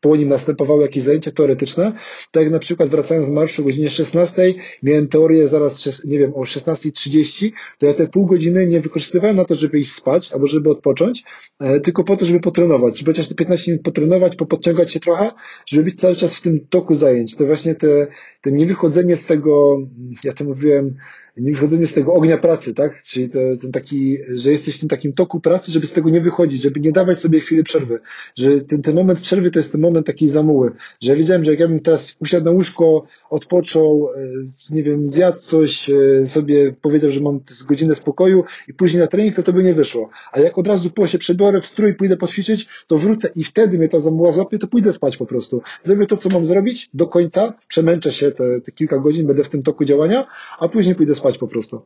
po 0.02 0.16
nim 0.16 0.30
następowały 0.30 0.82
jakieś 0.82 1.04
zajęcia 1.04 1.32
teoretyczne. 1.32 1.94
Tak 2.32 2.44
jak 2.44 2.52
na 2.52 2.60
przykład 2.60 2.90
wracając 2.90 3.28
z 3.28 3.30
marszu 3.30 3.62
o 3.62 3.66
godzinie 3.66 3.90
16, 3.90 4.54
miałem 4.84 5.08
teorię 5.08 5.48
zaraz, 5.48 6.06
nie 6.06 6.20
wiem, 6.20 6.34
o 6.34 6.42
16.30, 6.42 7.50
to 7.78 7.86
ja 7.86 7.94
te 7.94 8.08
pół 8.08 8.26
godziny 8.26 8.68
nie 8.68 8.82
wykorzystywałem 8.82 9.36
na 9.36 9.46
to, 9.46 9.56
żeby 9.56 9.80
iść 9.80 9.94
spać 9.94 10.34
albo 10.34 10.48
żeby 10.48 10.70
odpocząć, 10.70 11.24
e, 11.60 11.80
tylko 11.80 12.04
po 12.04 12.18
to, 12.18 12.26
żeby 12.26 12.40
potrenować, 12.40 12.98
żeby 12.98 13.12
chociaż 13.12 13.28
te 13.28 13.36
15 13.36 13.72
minut 13.72 13.86
potrenować, 13.86 14.36
popodciągać 14.36 14.92
się 14.92 15.00
trochę, 15.00 15.32
żeby 15.66 15.84
być 15.84 16.00
cały 16.00 16.16
czas 16.16 16.36
w 16.36 16.42
tym 16.42 16.68
toku 16.70 16.96
zajęć. 16.96 17.36
To 17.36 17.46
właśnie 17.46 17.76
te, 17.76 18.08
te 18.42 18.52
niewychodzenie 18.52 19.16
z 19.18 19.26
tego, 19.26 19.78
ja 20.24 20.34
to 20.34 20.44
mówiłem, 20.44 20.96
nie 21.38 21.52
wychodzenie 21.52 21.88
z 21.88 21.94
tego 21.94 22.14
ognia 22.14 22.38
pracy, 22.38 22.74
tak? 22.74 23.04
Czyli 23.04 23.30
to, 23.30 23.40
ten 23.62 23.72
taki, 23.72 24.18
że 24.30 24.52
jesteś 24.52 24.78
w 24.78 24.80
tym 24.80 24.90
takim 24.90 25.14
toku 25.14 25.40
pracy, 25.40 25.72
żeby 25.72 25.81
z 25.88 25.94
tego 25.94 26.10
nie 26.10 26.22
wychodzić, 26.22 26.62
żeby 26.62 26.80
nie 26.80 26.92
dawać 26.92 27.20
sobie 27.20 27.40
chwili 27.40 27.64
przerwy. 27.64 28.00
Że 28.36 28.62
ten, 28.62 28.82
ten 28.82 28.96
moment 28.96 29.22
przerwy 29.22 29.52
to 29.52 29.60
jest 29.60 29.72
ten 29.72 29.82
moment 29.82 30.08
takiej 30.08 30.28
zamuły. 30.28 30.72
Że 31.02 31.12
ja 31.12 31.18
wiedziałem, 31.18 31.46
że 31.46 31.52
jak 31.52 31.60
ja 31.60 31.68
bym 31.68 31.80
teraz 31.80 32.18
usiadł 32.20 32.46
na 32.46 32.52
łóżko, 32.52 33.04
odpoczął, 33.30 34.10
e, 34.16 34.76
nie 34.76 34.84
wiem, 34.84 35.10
zjadł 35.10 35.38
coś, 35.38 35.90
e, 35.90 36.28
sobie 36.28 36.74
powiedział, 36.82 37.12
że 37.12 37.20
mam 37.20 37.40
godzinę 37.68 37.96
spokoju 37.96 38.44
i 38.68 38.74
później 38.74 39.02
na 39.02 39.08
trening, 39.08 39.36
to 39.36 39.44
to 39.44 39.54
by 39.54 39.64
nie 39.64 39.74
wyszło. 39.74 40.10
A 40.32 40.40
jak 40.40 40.58
od 40.58 40.68
razu 40.68 40.90
po 40.90 41.08
się 41.08 41.18
przebiorę 41.18 41.62
w 41.62 41.66
strój, 41.66 41.96
pójdę 41.96 42.18
poćwiczyć, 42.18 42.68
to 42.88 42.98
wrócę 42.98 43.30
i 43.36 43.44
wtedy 43.44 43.78
mnie 43.78 43.90
ta 43.90 44.00
zamuła 44.00 44.32
złapie, 44.32 44.60
to 44.60 44.68
pójdę 44.68 44.94
spać 44.94 45.18
po 45.18 45.26
prostu. 45.26 45.62
Zrobię 45.84 46.06
to, 46.06 46.18
co 46.18 46.30
mam 46.30 46.46
zrobić 46.46 46.90
do 46.94 47.08
końca, 47.08 47.54
przemęczę 47.68 48.12
się 48.12 48.32
te, 48.32 48.62
te 48.62 48.72
kilka 48.72 49.00
godzin, 49.00 49.28
będę 49.28 49.44
w 49.44 49.50
tym 49.50 49.64
toku 49.64 49.86
działania, 49.86 50.28
a 50.60 50.68
później 50.68 50.96
pójdę 50.96 51.16
spać 51.16 51.38
po 51.38 51.48
prostu. 51.48 51.82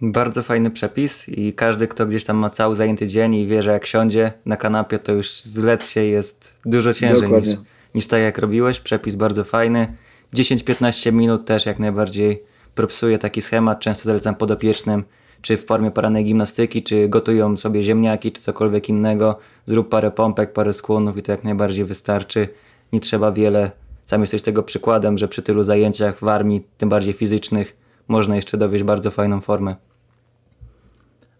Bardzo 0.00 0.42
fajny 0.42 0.70
przepis 0.70 1.28
i 1.28 1.52
każdy, 1.52 1.88
kto 1.88 2.06
gdzieś 2.06 2.24
tam 2.24 2.36
ma 2.36 2.50
cały 2.50 2.74
zajęty 2.74 3.06
dzień 3.06 3.34
i 3.34 3.46
wie, 3.46 3.62
że 3.62 3.72
jak 3.72 3.86
siądzie 3.86 4.32
na 4.46 4.56
kanapie, 4.56 4.98
to 4.98 5.12
już 5.12 5.32
zlec 5.32 5.90
się 5.90 6.00
jest 6.00 6.58
dużo 6.64 6.92
ciężej 6.92 7.32
niż, 7.32 7.48
niż 7.94 8.06
tak 8.06 8.20
jak 8.20 8.38
robiłeś. 8.38 8.80
Przepis 8.80 9.14
bardzo 9.14 9.44
fajny. 9.44 9.96
10-15 10.34 11.12
minut 11.12 11.44
też 11.44 11.66
jak 11.66 11.78
najbardziej 11.78 12.42
propsuje 12.74 13.18
taki 13.18 13.42
schemat. 13.42 13.80
Często 13.80 14.04
zalecam 14.04 14.34
podopiecznym, 14.34 15.04
czy 15.42 15.56
w 15.56 15.66
formie 15.66 15.90
porannej 15.90 16.24
gimnastyki, 16.24 16.82
czy 16.82 17.08
gotują 17.08 17.56
sobie 17.56 17.82
ziemniaki, 17.82 18.32
czy 18.32 18.42
cokolwiek 18.42 18.88
innego. 18.88 19.38
Zrób 19.66 19.88
parę 19.88 20.10
pompek, 20.10 20.52
parę 20.52 20.72
skłonów 20.72 21.16
i 21.16 21.22
to 21.22 21.32
jak 21.32 21.44
najbardziej 21.44 21.84
wystarczy. 21.84 22.48
Nie 22.92 23.00
trzeba 23.00 23.32
wiele. 23.32 23.70
Sam 24.06 24.20
jesteś 24.20 24.42
tego 24.42 24.62
przykładem, 24.62 25.18
że 25.18 25.28
przy 25.28 25.42
tylu 25.42 25.62
zajęciach 25.62 26.18
w 26.18 26.28
armii, 26.28 26.66
tym 26.78 26.88
bardziej 26.88 27.14
fizycznych, 27.14 27.83
można 28.08 28.36
jeszcze 28.36 28.56
dowieść 28.56 28.84
bardzo 28.84 29.10
fajną 29.10 29.40
formę. 29.40 29.76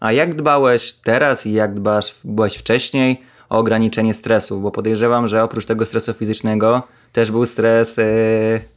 A 0.01 0.13
jak 0.13 0.35
dbałeś 0.35 0.93
teraz 0.93 1.47
i 1.47 1.53
jak 1.53 1.75
dbasz, 1.75 2.15
byłeś 2.25 2.57
wcześniej 2.57 3.23
o 3.49 3.59
ograniczenie 3.59 4.15
stresu? 4.15 4.61
Bo 4.61 4.71
podejrzewam, 4.71 5.29
że 5.29 5.43
oprócz 5.43 5.67
tego 5.67 5.87
stresu 5.87 6.15
fizycznego 6.15 6.83
też 7.13 7.31
był 7.31 7.47
stres 7.47 7.97
yy, 7.97 8.05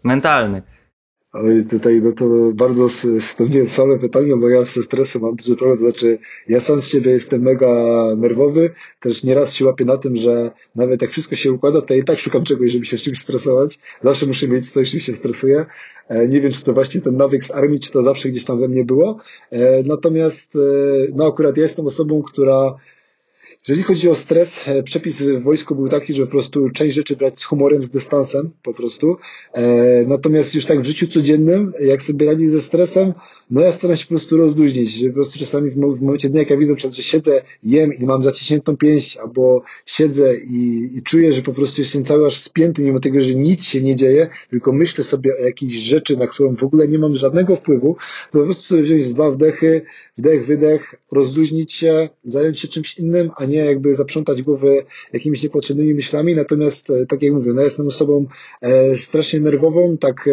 mentalny. 0.03 0.61
Ale 1.37 1.63
tutaj 1.63 2.01
no 2.01 2.11
to 2.11 2.25
bardzo 2.53 2.87
nie 3.49 3.67
słabe 3.67 3.99
pytanie, 3.99 4.35
bo 4.35 4.49
ja 4.49 4.63
ze 4.63 4.83
stresem 4.83 5.21
mam 5.21 5.35
duży 5.35 5.55
problem, 5.55 5.77
to 5.77 5.83
znaczy 5.83 6.17
ja 6.49 6.59
sam 6.59 6.81
z 6.81 6.87
siebie 6.87 7.11
jestem 7.11 7.41
mega 7.41 7.75
nerwowy, 8.17 8.69
też 8.99 9.23
nieraz 9.23 9.53
się 9.53 9.65
łapię 9.65 9.85
na 9.85 9.97
tym, 9.97 10.15
że 10.15 10.51
nawet 10.75 11.01
jak 11.01 11.11
wszystko 11.11 11.35
się 11.35 11.51
układa, 11.51 11.81
to 11.81 11.93
i 11.93 12.03
tak 12.03 12.19
szukam 12.19 12.43
czegoś, 12.43 12.71
żeby 12.71 12.85
się 12.85 12.97
z 12.97 13.01
czymś 13.01 13.19
stresować. 13.19 13.79
Zawsze 14.03 14.25
muszę 14.25 14.47
mieć 14.47 14.71
coś, 14.71 14.91
czym 14.91 14.99
się 14.99 15.15
stresuję. 15.15 15.65
E, 16.07 16.27
nie 16.27 16.41
wiem, 16.41 16.51
czy 16.51 16.63
to 16.63 16.73
właśnie 16.73 17.01
ten 17.01 17.17
nawyk 17.17 17.45
z 17.45 17.51
armii, 17.51 17.79
czy 17.79 17.91
to 17.91 18.03
zawsze 18.03 18.29
gdzieś 18.29 18.45
tam 18.45 18.59
we 18.59 18.67
mnie 18.67 18.85
było. 18.85 19.19
E, 19.51 19.83
natomiast, 19.83 20.55
e, 20.55 20.59
no 21.15 21.27
akurat 21.27 21.57
ja 21.57 21.63
jestem 21.63 21.87
osobą, 21.87 22.23
która 22.23 22.75
jeżeli 23.67 23.83
chodzi 23.83 24.09
o 24.09 24.15
stres, 24.15 24.67
e, 24.67 24.83
przepis 24.83 25.21
w 25.21 25.43
wojsku 25.43 25.75
był 25.75 25.87
taki, 25.87 26.13
że 26.13 26.25
po 26.25 26.31
prostu 26.31 26.69
część 26.69 26.95
rzeczy 26.95 27.15
brać 27.15 27.39
z 27.39 27.43
humorem, 27.43 27.83
z 27.83 27.89
dystansem 27.89 28.51
po 28.63 28.73
prostu. 28.73 29.17
E, 29.53 30.05
natomiast 30.07 30.55
już 30.55 30.65
tak 30.65 30.81
w 30.81 30.85
życiu 30.85 31.07
codziennym, 31.07 31.73
jak 31.79 32.01
sobie 32.01 32.25
radzić 32.25 32.49
ze 32.49 32.61
stresem, 32.61 33.13
no 33.49 33.61
ja 33.61 33.71
staram 33.71 33.97
się 33.97 34.05
po 34.05 34.09
prostu 34.09 34.37
rozluźnić, 34.37 34.91
że 34.91 35.07
po 35.07 35.13
prostu 35.13 35.39
czasami 35.39 35.71
w 35.71 35.77
momencie 35.77 36.29
dnia, 36.29 36.39
jak 36.39 36.49
ja 36.49 36.57
widzę, 36.57 36.73
że 36.91 37.03
siedzę, 37.03 37.41
jem 37.63 37.93
i 37.93 38.05
mam 38.05 38.23
zaciśniętą 38.23 38.77
pięść, 38.77 39.17
albo 39.17 39.61
siedzę 39.85 40.33
i, 40.37 40.89
i 40.97 41.01
czuję, 41.03 41.33
że 41.33 41.41
po 41.41 41.53
prostu 41.53 41.81
jestem 41.81 42.03
cały 42.03 42.25
aż 42.25 42.37
spięty, 42.37 42.83
mimo 42.83 42.99
tego, 42.99 43.21
że 43.21 43.35
nic 43.35 43.63
się 43.63 43.81
nie 43.81 43.95
dzieje, 43.95 44.29
tylko 44.49 44.71
myślę 44.71 45.03
sobie 45.03 45.33
o 45.37 45.45
jakiejś 45.45 45.73
rzeczy, 45.73 46.17
na 46.17 46.27
którą 46.27 46.55
w 46.55 46.63
ogóle 46.63 46.87
nie 46.87 46.99
mam 46.99 47.15
żadnego 47.15 47.55
wpływu, 47.55 47.95
to 48.31 48.39
po 48.39 48.45
prostu 48.45 48.63
sobie 48.63 48.83
wziąć 48.83 49.13
dwa 49.13 49.31
wdechy, 49.31 49.81
wdech, 50.17 50.45
wydech, 50.45 50.95
rozluźnić 51.11 51.73
się, 51.73 52.09
zająć 52.23 52.59
się 52.59 52.67
czymś 52.67 52.99
innym, 52.99 53.31
a 53.37 53.45
nie 53.45 53.57
jakby 53.57 53.95
zaprzątać 53.95 54.41
głowę 54.41 54.67
jakimiś 55.13 55.43
niepotrzebnymi 55.43 55.93
myślami. 55.93 56.35
Natomiast, 56.35 56.89
e, 56.89 57.05
tak 57.05 57.21
jak 57.21 57.33
mówię, 57.33 57.53
no 57.53 57.61
jestem 57.61 57.87
osobą 57.87 58.25
e, 58.61 58.95
strasznie 58.95 59.39
nerwową, 59.39 59.97
tak 59.97 60.27
e, 60.27 60.31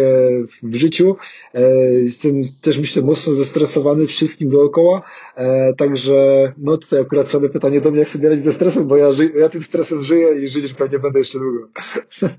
w 0.62 0.74
życiu. 0.74 1.16
E, 1.54 1.84
jestem 1.92 2.42
też 2.62 2.78
myślę 2.78 3.03
mocno 3.04 3.32
zestresowany 3.32 4.06
wszystkim 4.06 4.50
dookoła. 4.50 5.02
E, 5.36 5.74
także, 5.74 6.52
no 6.58 6.76
tutaj 6.76 7.00
akurat 7.00 7.28
sobie 7.28 7.48
pytanie 7.48 7.80
do 7.80 7.90
mnie, 7.90 8.00
jak 8.00 8.08
sobie 8.08 8.28
radzić 8.28 8.44
ze 8.44 8.52
stresem, 8.52 8.86
bo 8.86 8.96
ja, 8.96 9.06
ja 9.38 9.48
tym 9.48 9.62
stresem 9.62 10.04
żyję 10.04 10.34
i 10.44 10.48
żyć 10.48 10.74
pewnie 10.74 10.98
będę 10.98 11.18
jeszcze 11.18 11.38
długo. 11.38 11.68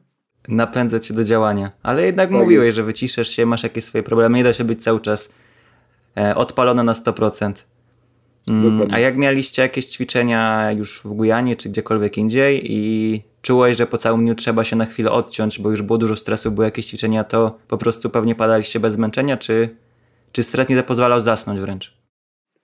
Napędzać 0.48 1.06
się 1.06 1.14
do 1.14 1.24
działania. 1.24 1.72
Ale 1.84 2.06
jednak 2.06 2.30
tak 2.30 2.40
mówiłeś, 2.40 2.66
jest. 2.66 2.76
że 2.76 2.84
wyciszasz 2.84 3.30
się, 3.30 3.46
masz 3.46 3.64
jakieś 3.64 3.84
swoje 3.84 4.04
problemy, 4.04 4.38
nie 4.38 4.44
da 4.44 4.54
się 4.54 4.64
być 4.64 4.84
cały 4.84 5.00
czas 5.00 5.30
e, 6.18 6.36
odpalony 6.36 6.84
na 6.84 6.94
100%. 6.94 7.54
Mm, 8.48 8.88
a 8.92 9.00
jak 9.00 9.18
mieliście 9.18 9.62
jakieś 9.62 9.86
ćwiczenia 9.86 10.72
już 10.72 11.02
w 11.06 11.08
Gujanie 11.08 11.56
czy 11.56 11.70
gdziekolwiek 11.70 12.18
indziej 12.18 12.72
i 12.72 13.22
czułeś, 13.42 13.78
że 13.78 13.88
po 13.88 13.98
całym 13.98 14.22
dniu 14.22 14.36
trzeba 14.36 14.64
się 14.64 14.76
na 14.76 14.86
chwilę 14.86 15.12
odciąć, 15.12 15.60
bo 15.60 15.72
już 15.72 15.82
było 15.82 15.98
dużo 15.98 16.16
stresu, 16.16 16.52
były 16.52 16.68
jakieś 16.68 16.86
ćwiczenia, 16.86 17.24
to 17.24 17.58
po 17.68 17.78
prostu 17.78 18.10
pewnie 18.10 18.36
padaliście 18.36 18.80
bez 18.80 18.94
zmęczenia, 18.94 19.38
czy, 19.38 19.76
czy 20.36 20.44
stres 20.44 20.70
nie 20.70 20.84
pozwalał 20.84 21.20
zasnąć 21.20 21.60
wręcz? 21.60 21.94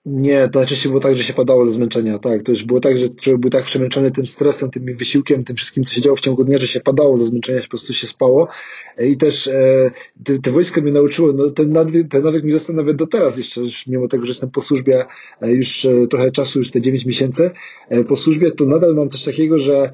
Nie, 0.06 0.48
to 0.48 0.58
najczęściej 0.58 0.90
było 0.90 1.00
tak, 1.00 1.16
że 1.16 1.22
się 1.22 1.32
padało 1.34 1.66
ze 1.66 1.72
zmęczenia, 1.72 2.18
tak. 2.18 2.42
To 2.42 2.52
już 2.52 2.64
było 2.64 2.80
tak, 2.80 2.98
że 2.98 3.08
człowiek 3.08 3.40
był 3.40 3.50
tak 3.50 3.64
przemęczony 3.64 4.10
tym 4.10 4.26
stresem, 4.26 4.70
tym 4.70 4.96
wysiłkiem, 4.96 5.44
tym 5.44 5.56
wszystkim, 5.56 5.84
co 5.84 5.94
się 5.94 6.00
działo 6.00 6.16
w 6.16 6.20
ciągu 6.20 6.44
dnia, 6.44 6.58
że 6.58 6.66
się 6.66 6.80
padało 6.80 7.18
ze 7.18 7.24
zmęczenia, 7.24 7.60
po 7.60 7.68
prostu 7.68 7.92
się 7.92 8.06
spało. 8.06 8.48
E, 8.98 9.06
I 9.06 9.16
też 9.16 9.46
e, 9.46 9.90
te, 10.24 10.38
te 10.38 10.50
wojsko 10.50 10.80
mnie 10.80 10.92
nauczyło, 10.92 11.32
no 11.32 11.50
ten 11.50 11.72
nawyk, 11.72 12.08
ten 12.08 12.22
nawyk 12.22 12.44
mi 12.44 12.52
został 12.52 12.76
nawet 12.76 12.96
do 12.96 13.06
teraz 13.06 13.36
jeszcze, 13.36 13.60
już 13.60 13.86
mimo 13.86 14.08
tego, 14.08 14.26
że 14.26 14.30
jestem 14.30 14.50
po 14.50 14.62
służbie 14.62 15.04
e, 15.40 15.50
już 15.50 15.84
e, 15.84 16.06
trochę 16.06 16.32
czasu, 16.32 16.58
już 16.58 16.70
te 16.70 16.80
9 16.80 17.06
miesięcy 17.06 17.50
po 18.08 18.16
służbie, 18.16 18.50
to 18.50 18.64
nadal 18.64 18.94
mam 18.94 19.08
coś 19.08 19.24
takiego, 19.24 19.58
że 19.58 19.92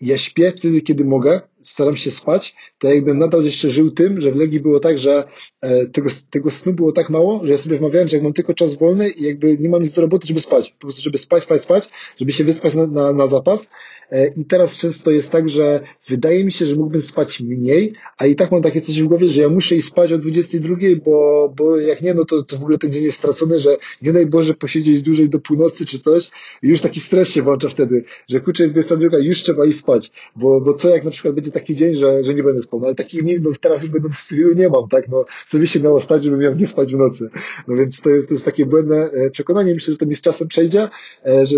ja 0.00 0.18
śpię 0.18 0.52
wtedy, 0.56 0.80
kiedy 0.80 1.04
mogę, 1.04 1.40
staram 1.62 1.96
się 1.96 2.10
spać, 2.10 2.56
to 2.78 2.88
jakbym 2.88 3.18
nadal 3.18 3.44
jeszcze 3.44 3.70
żył 3.70 3.90
tym, 3.90 4.20
że 4.20 4.32
w 4.32 4.36
Legii 4.36 4.60
było 4.60 4.80
tak, 4.80 4.98
że 4.98 5.24
e, 5.60 5.86
tego, 5.86 6.10
tego 6.30 6.50
snu 6.50 6.72
było 6.72 6.92
tak 6.92 7.10
mało, 7.10 7.40
że 7.46 7.52
ja 7.52 7.58
sobie 7.58 7.78
wmawiałem, 7.78 8.08
że 8.08 8.16
jak 8.16 8.24
mam 8.24 8.32
tylko 8.32 8.54
czas 8.54 8.74
wolny 8.74 9.10
i 9.10 9.22
jakby 9.22 9.58
nie 9.58 9.68
mam 9.68 9.82
nic 9.82 9.92
do 9.92 10.02
roboty, 10.02 10.26
żeby 10.26 10.40
spać. 10.40 10.70
Po 10.70 10.78
prostu, 10.78 11.02
żeby 11.02 11.18
spać, 11.18 11.42
spać, 11.42 11.62
spać, 11.62 11.88
żeby 12.16 12.32
się 12.32 12.44
wyspać 12.44 12.74
na, 12.74 12.86
na, 12.86 13.12
na 13.12 13.26
zapas. 13.26 13.70
E, 14.10 14.26
I 14.26 14.44
teraz 14.44 14.76
często 14.76 15.10
jest 15.10 15.32
tak, 15.32 15.50
że 15.50 15.80
wydaje 16.08 16.44
mi 16.44 16.52
się, 16.52 16.66
że 16.66 16.76
mógłbym 16.76 17.00
spać 17.00 17.40
mniej, 17.40 17.92
a 18.18 18.26
i 18.26 18.36
tak 18.36 18.52
mam 18.52 18.62
takie 18.62 18.80
coś 18.80 19.02
w 19.02 19.06
głowie, 19.06 19.28
że 19.28 19.42
ja 19.42 19.48
muszę 19.48 19.74
iść 19.74 19.86
spać 19.86 20.12
o 20.12 20.18
22, 20.18 20.76
bo, 21.04 21.48
bo 21.56 21.76
jak 21.76 22.02
nie, 22.02 22.14
no 22.14 22.24
to, 22.24 22.42
to 22.42 22.56
w 22.58 22.62
ogóle 22.62 22.78
ten 22.78 22.92
dzień 22.92 23.04
jest 23.04 23.18
stracony, 23.18 23.58
że 23.58 23.76
nie 24.02 24.12
daj 24.12 24.26
Boże 24.26 24.54
posiedzieć 24.54 25.02
dłużej 25.02 25.28
do 25.28 25.38
północy 25.40 25.86
czy 25.86 25.98
coś. 26.00 26.30
I 26.62 26.68
już 26.68 26.80
taki 26.80 27.00
stres 27.00 27.28
się 27.28 27.42
włącza 27.42 27.68
wtedy, 27.68 28.04
że 28.28 28.40
kurczę 28.40 28.62
jest 28.62 28.74
22, 28.74 29.18
już 29.18 29.42
trzeba 29.42 29.66
iść 29.66 29.78
spać, 29.78 30.10
bo, 30.36 30.60
bo 30.60 30.74
co 30.74 30.88
jak 30.88 31.04
na 31.04 31.10
przykład 31.10 31.34
będzie 31.34 31.50
taki 31.50 31.74
dzień, 31.74 31.96
że, 31.96 32.24
że 32.24 32.34
nie 32.34 32.42
będę 32.42 32.62
spał, 32.62 32.80
no 32.80 32.86
ale 32.86 32.94
takich 32.94 33.22
dni, 33.22 33.36
no 33.40 33.50
teraz 33.60 33.82
już 33.82 33.90
będąc 33.90 34.14
w 34.14 34.26
cywilu 34.26 34.54
nie 34.54 34.68
mam, 34.68 34.88
tak, 34.88 35.08
no 35.08 35.24
co 35.46 35.58
by 35.58 35.66
się 35.66 35.80
miało 35.80 36.00
stać, 36.00 36.24
żebym 36.24 36.40
miał 36.40 36.54
nie 36.54 36.66
spać 36.66 36.92
w 36.92 36.98
nocy, 36.98 37.30
no 37.68 37.76
więc 37.76 38.00
to 38.00 38.10
jest, 38.10 38.28
to 38.28 38.34
jest 38.34 38.44
takie 38.44 38.66
błędne 38.66 38.96
e, 38.96 39.30
przekonanie, 39.30 39.74
myślę, 39.74 39.94
że 39.94 39.98
to 39.98 40.06
mi 40.06 40.14
z 40.14 40.20
czasem 40.20 40.48
przejdzie, 40.48 40.88
e, 41.26 41.46
że 41.46 41.56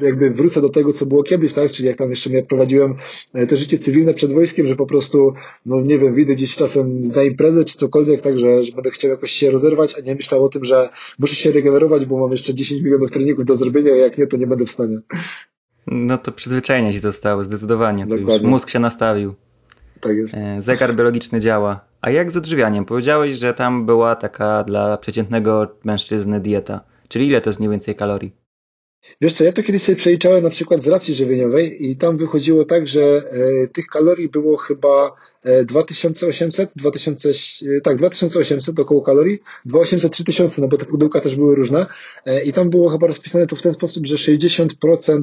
jakby 0.00 0.30
wrócę 0.30 0.60
do 0.60 0.68
tego, 0.68 0.92
co 0.92 1.06
było 1.06 1.22
kiedyś, 1.22 1.52
tak? 1.52 1.70
Czyli 1.70 1.88
jak 1.88 1.96
tam 1.96 2.10
jeszcze 2.10 2.30
ja 2.30 2.42
prowadziłem 2.42 2.94
e, 3.34 3.46
te 3.46 3.56
życie 3.56 3.78
cywilne 3.78 4.14
przed 4.14 4.32
wojskiem, 4.32 4.68
że 4.68 4.76
po 4.76 4.86
prostu, 4.86 5.32
no 5.66 5.80
nie 5.80 5.98
wiem, 5.98 6.14
wyjdę 6.14 6.34
gdzieś 6.34 6.56
czasem 6.56 7.04
na 7.04 7.22
imprezę 7.22 7.64
czy 7.64 7.78
cokolwiek, 7.78 8.20
tak, 8.20 8.38
że, 8.38 8.64
że 8.64 8.72
będę 8.72 8.90
chciał 8.90 9.10
jakoś 9.10 9.30
się 9.30 9.50
rozerwać, 9.50 9.94
a 9.98 10.00
nie 10.00 10.14
myślał 10.14 10.44
o 10.44 10.48
tym, 10.48 10.64
że 10.64 10.88
muszę 11.18 11.34
się 11.34 11.52
regenerować, 11.52 12.06
bo 12.06 12.18
mam 12.18 12.30
jeszcze 12.30 12.54
10 12.54 12.82
milionów 12.82 13.10
treningów 13.10 13.44
do 13.44 13.56
zrobienia, 13.56 13.92
a 13.92 13.96
jak 13.96 14.18
nie, 14.18 14.26
to 14.26 14.36
nie 14.36 14.46
będę 14.46 14.66
w 14.66 14.70
stanie. 14.70 14.98
No 15.86 16.18
to 16.18 16.32
przyzwyczajenie 16.32 16.92
ci 16.92 16.98
zostało, 16.98 17.44
zdecydowanie. 17.44 18.06
To 18.06 18.16
już 18.16 18.42
mózg 18.42 18.70
się 18.70 18.78
nastawił. 18.78 19.34
Tak 20.00 20.16
jest. 20.16 20.34
E, 20.34 20.62
zegar 20.62 20.94
biologiczny 20.94 21.40
działa. 21.40 21.88
A 22.00 22.10
jak 22.10 22.30
z 22.30 22.36
odżywianiem? 22.36 22.84
Powiedziałeś, 22.84 23.36
że 23.36 23.54
tam 23.54 23.86
była 23.86 24.16
taka 24.16 24.64
dla 24.64 24.98
przeciętnego 24.98 25.76
mężczyzny 25.84 26.40
dieta. 26.40 26.80
Czyli 27.08 27.26
ile 27.26 27.40
to 27.40 27.50
jest 27.50 27.60
mniej 27.60 27.70
więcej 27.70 27.94
kalorii? 27.94 28.32
Wiesz 29.20 29.32
co, 29.32 29.44
ja 29.44 29.52
to 29.52 29.62
kiedyś 29.62 29.82
sobie 29.82 29.96
przeliczałem 29.96 30.42
na 30.42 30.50
przykład 30.50 30.80
z 30.80 30.88
racji 30.88 31.14
żywieniowej 31.14 31.90
i 31.90 31.96
tam 31.96 32.16
wychodziło 32.16 32.64
tak, 32.64 32.86
że 32.88 33.30
e, 33.62 33.68
tych 33.68 33.86
kalorii 33.86 34.28
było 34.28 34.56
chyba 34.56 35.12
e, 35.42 35.64
2800, 35.64 36.70
2000, 36.76 37.28
e, 37.28 37.80
tak, 37.80 37.96
2800 37.96 38.80
około 38.80 39.02
kalorii, 39.02 39.38
2800, 39.64 40.12
3000, 40.12 40.62
no 40.62 40.68
bo 40.68 40.76
te 40.76 40.84
pudełka 40.84 41.20
też 41.20 41.36
były 41.36 41.54
różne 41.54 41.86
e, 42.26 42.44
i 42.44 42.52
tam 42.52 42.70
było 42.70 42.88
chyba 42.88 43.06
rozpisane 43.06 43.46
to 43.46 43.56
w 43.56 43.62
ten 43.62 43.72
sposób, 43.72 44.06
że 44.06 44.14
60% 44.14 45.22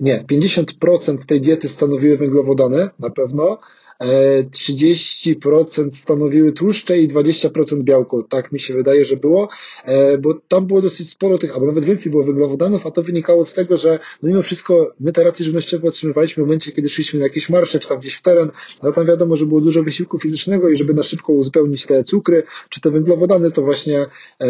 nie, 0.00 0.24
50% 0.32 1.26
tej 1.26 1.40
diety 1.40 1.68
stanowiły 1.68 2.16
węglowodany 2.16 2.88
na 2.98 3.10
pewno, 3.10 3.58
30% 4.00 5.90
stanowiły 5.90 6.52
tłuszcze 6.52 6.98
i 6.98 7.08
20% 7.08 7.82
białko. 7.82 8.22
Tak 8.22 8.52
mi 8.52 8.60
się 8.60 8.74
wydaje, 8.74 9.04
że 9.04 9.16
było, 9.16 9.48
e, 9.84 10.18
bo 10.18 10.34
tam 10.48 10.66
było 10.66 10.82
dosyć 10.82 11.10
sporo 11.10 11.38
tych, 11.38 11.54
albo 11.54 11.66
nawet 11.66 11.84
więcej 11.84 12.12
było 12.12 12.24
węglowodanów, 12.24 12.86
a 12.86 12.90
to 12.90 13.02
wynikało 13.02 13.46
z 13.46 13.54
tego, 13.54 13.76
że 13.76 13.98
no 14.22 14.28
mimo 14.28 14.42
wszystko 14.42 14.92
my 15.00 15.12
te 15.12 15.24
racje 15.24 15.44
żywnościowe 15.44 15.88
otrzymywaliśmy 15.88 16.42
w 16.42 16.46
momencie, 16.46 16.72
kiedy 16.72 16.88
szliśmy 16.88 17.18
na 17.20 17.26
jakieś 17.26 17.50
marsze, 17.50 17.78
czy 17.78 17.88
tam 17.88 18.00
gdzieś 18.00 18.14
w 18.14 18.22
teren, 18.22 18.50
no 18.82 18.92
tam 18.92 19.06
wiadomo, 19.06 19.36
że 19.36 19.46
było 19.46 19.60
dużo 19.60 19.82
wysiłku 19.82 20.18
fizycznego 20.18 20.68
i 20.68 20.76
żeby 20.76 20.94
na 20.94 21.02
szybko 21.02 21.32
uzupełnić 21.32 21.86
te 21.86 22.04
cukry, 22.04 22.42
czy 22.68 22.80
te 22.80 22.90
węglowodany, 22.90 23.50
to 23.50 23.62
właśnie 23.62 24.06
e, 24.40 24.48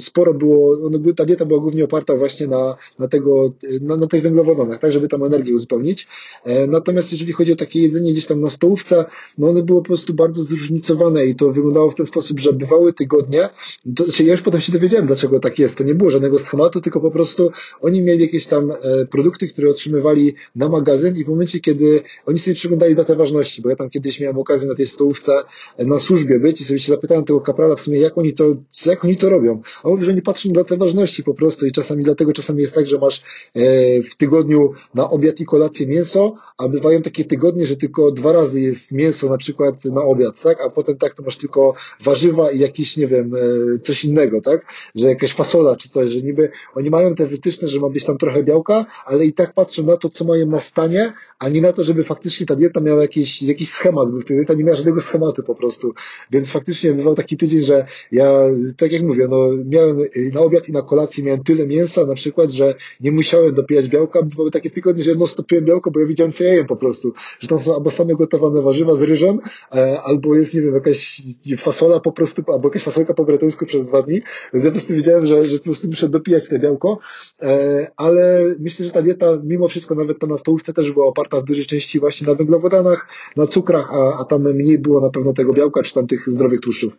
sporo 0.00 0.34
było, 0.34 0.76
no, 0.90 1.12
ta 1.16 1.24
dieta 1.24 1.44
była 1.44 1.60
głównie 1.60 1.84
oparta 1.84 2.16
właśnie 2.16 2.46
na, 2.46 2.76
na 2.98 3.08
tego, 3.08 3.52
na, 3.80 3.96
na 3.96 4.06
tych 4.06 4.22
węglowodanach, 4.22 4.80
tak, 4.80 4.92
żeby 4.92 5.08
tam 5.08 5.24
energię 5.24 5.54
uzupełnić. 5.54 6.08
E, 6.44 6.66
natomiast 6.66 7.12
jeżeli 7.12 7.32
chodzi 7.32 7.52
o 7.52 7.56
takie 7.56 7.82
jedzenie 7.82 8.12
gdzieś 8.12 8.26
tam 8.26 8.40
na 8.40 8.50
sto 8.50 8.65
stołówce, 8.66 9.04
no 9.38 9.48
one 9.48 9.62
były 9.62 9.80
po 9.80 9.86
prostu 9.86 10.14
bardzo 10.14 10.42
zróżnicowane 10.42 11.26
i 11.26 11.34
to 11.34 11.52
wyglądało 11.52 11.90
w 11.90 11.94
ten 11.94 12.06
sposób, 12.06 12.40
że 12.40 12.52
bywały 12.52 12.92
tygodnie, 12.92 13.48
to, 13.96 14.04
znaczy 14.04 14.24
ja 14.24 14.32
już 14.32 14.42
potem 14.42 14.60
się 14.60 14.72
dowiedziałem, 14.72 15.06
dlaczego 15.06 15.38
tak 15.38 15.58
jest. 15.58 15.78
To 15.78 15.84
nie 15.84 15.94
było 15.94 16.10
żadnego 16.10 16.38
schematu, 16.38 16.80
tylko 16.80 17.00
po 17.00 17.10
prostu 17.10 17.50
oni 17.80 18.02
mieli 18.02 18.22
jakieś 18.22 18.46
tam 18.46 18.70
e, 18.70 18.76
produkty, 19.10 19.48
które 19.48 19.70
otrzymywali 19.70 20.34
na 20.56 20.68
magazyn 20.68 21.16
i 21.16 21.24
w 21.24 21.28
momencie, 21.28 21.60
kiedy 21.60 22.02
oni 22.26 22.38
sobie 22.38 22.54
przyglądali 22.54 22.94
datę 22.94 23.16
ważności, 23.16 23.62
bo 23.62 23.68
ja 23.68 23.76
tam 23.76 23.90
kiedyś 23.90 24.20
miałem 24.20 24.38
okazję 24.38 24.68
na 24.68 24.74
tej 24.74 24.86
stołówce 24.86 25.32
e, 25.76 25.84
na 25.86 25.98
służbie 25.98 26.38
być 26.38 26.60
i 26.60 26.64
sobie 26.64 26.78
się 26.78 26.92
zapytałem 26.92 27.24
tego 27.24 27.40
kaprala 27.40 27.76
w 27.76 27.80
sumie, 27.80 27.98
jak 27.98 28.18
oni 28.18 28.32
to, 28.32 28.44
jak 28.86 29.04
oni 29.04 29.16
to 29.16 29.30
robią. 29.30 29.60
A 29.84 29.88
mówi, 29.88 30.04
że 30.04 30.12
oni 30.12 30.22
patrzą 30.22 30.48
na 30.48 30.54
datę 30.54 30.76
ważności 30.76 31.22
po 31.22 31.34
prostu 31.34 31.66
i 31.66 31.72
czasami 31.72 32.04
dlatego 32.04 32.32
czasami 32.32 32.62
jest 32.62 32.74
tak, 32.74 32.86
że 32.86 32.98
masz 32.98 33.22
e, 33.54 34.02
w 34.02 34.16
tygodniu 34.16 34.72
na 34.94 35.10
obiad 35.10 35.40
i 35.40 35.44
kolację 35.44 35.86
mięso, 35.86 36.34
a 36.58 36.68
bywają 36.68 37.02
takie 37.02 37.24
tygodnie, 37.24 37.66
że 37.66 37.76
tylko 37.76 38.10
dwa 38.10 38.32
razy 38.32 38.55
razy 38.56 38.60
jest 38.60 38.92
mięso 38.92 39.30
na 39.30 39.38
przykład 39.38 39.84
na 39.84 40.02
obiad, 40.02 40.42
tak? 40.42 40.60
A 40.66 40.70
potem 40.70 40.96
tak 40.96 41.14
to 41.14 41.22
masz 41.22 41.36
tylko 41.36 41.74
warzywa 42.00 42.50
i 42.50 42.58
jakiś, 42.58 42.96
nie 42.96 43.06
wiem, 43.06 43.34
e, 43.34 43.78
coś 43.78 44.04
innego, 44.04 44.40
tak? 44.40 44.72
Że 44.94 45.08
jakaś 45.08 45.32
fasola 45.32 45.76
czy 45.76 45.88
coś, 45.88 46.10
że 46.10 46.22
niby 46.22 46.50
oni 46.74 46.90
mają 46.90 47.14
te 47.14 47.26
wytyczne, 47.26 47.68
że 47.68 47.80
ma 47.80 47.88
być 47.88 48.04
tam 48.04 48.18
trochę 48.18 48.42
białka, 48.42 48.86
ale 49.06 49.24
i 49.24 49.32
tak 49.32 49.54
patrzą 49.54 49.84
na 49.84 49.96
to, 49.96 50.08
co 50.08 50.24
mają 50.24 50.46
na 50.46 50.60
stanie, 50.60 51.12
a 51.38 51.48
nie 51.48 51.60
na 51.60 51.72
to, 51.72 51.84
żeby 51.84 52.04
faktycznie 52.04 52.46
ta 52.46 52.56
dieta 52.56 52.80
miała 52.80 53.02
jakiś, 53.02 53.42
jakiś 53.42 53.68
schemat, 53.68 54.10
bo 54.10 54.20
wtedy 54.20 54.40
dieta 54.40 54.54
nie 54.54 54.64
miała 54.64 54.76
żadnego 54.76 55.00
schematu 55.00 55.42
po 55.42 55.54
prostu. 55.54 55.94
Więc 56.30 56.50
faktycznie 56.50 56.92
bywał 56.92 57.14
taki 57.14 57.36
tydzień, 57.36 57.62
że 57.62 57.86
ja, 58.12 58.42
tak 58.76 58.92
jak 58.92 59.02
mówię, 59.02 59.26
no 59.30 59.48
miałem 59.64 60.02
na 60.32 60.40
obiad 60.40 60.68
i 60.68 60.72
na 60.72 60.82
kolację 60.82 61.24
miałem 61.24 61.42
tyle 61.44 61.66
mięsa 61.66 62.06
na 62.06 62.14
przykład, 62.14 62.50
że 62.50 62.74
nie 63.00 63.12
musiałem 63.12 63.54
dopijać 63.54 63.88
białka. 63.88 64.22
Były 64.22 64.50
takie 64.50 64.70
tygodnie, 64.70 65.04
że 65.04 65.10
jedno 65.10 65.26
stopiłem 65.26 65.64
białko, 65.64 65.90
bo 65.90 66.00
ja 66.00 66.06
widziałem, 66.06 66.32
co 66.32 66.44
ja 66.44 66.54
jem 66.54 66.66
po 66.66 66.76
prostu. 66.76 67.12
Że 67.40 67.48
tam 67.48 67.58
są 67.58 67.74
albo 67.74 67.90
same 67.90 68.14
gotowane 68.36 68.62
warzywa 68.62 68.94
z 68.94 69.02
ryżem, 69.02 69.40
e, 69.74 70.00
albo 70.02 70.34
jest, 70.34 70.54
nie 70.54 70.60
wiem, 70.60 70.74
jakaś 70.74 71.22
fasola 71.58 72.00
po 72.00 72.12
prostu, 72.12 72.42
albo 72.52 72.68
jakaś 72.68 72.82
fasolka 72.82 73.14
po 73.14 73.24
bretońsku 73.24 73.66
przez 73.66 73.86
dwa 73.86 74.02
dni. 74.02 74.22
Więc 74.52 74.64
ja 74.64 74.70
po 74.70 74.74
prostu 74.74 74.94
wiedziałem, 74.94 75.26
że, 75.26 75.46
że 75.46 75.58
po 75.58 75.64
prostu 75.64 75.88
muszę 75.88 76.08
dopijać 76.08 76.48
te 76.48 76.58
białko. 76.58 76.98
E, 77.42 77.90
ale 77.96 78.42
myślę, 78.58 78.86
że 78.86 78.92
ta 78.92 79.02
dieta 79.02 79.26
mimo 79.44 79.68
wszystko 79.68 79.94
nawet 79.94 80.18
to 80.18 80.26
na 80.26 80.38
stołówce 80.38 80.72
też 80.72 80.92
była 80.92 81.06
oparta 81.06 81.40
w 81.40 81.44
dużej 81.44 81.66
części 81.66 82.00
właśnie 82.00 82.26
na 82.26 82.34
węglowodanach, 82.34 83.08
na 83.36 83.46
cukrach, 83.46 83.92
a, 83.92 84.16
a 84.20 84.24
tam 84.24 84.42
mniej 84.42 84.78
było 84.78 85.00
na 85.00 85.10
pewno 85.10 85.32
tego 85.32 85.52
białka, 85.52 85.82
czy 85.82 85.94
tam 85.94 86.06
tych 86.06 86.28
zdrowych 86.28 86.60
tłuszczów. 86.60 86.96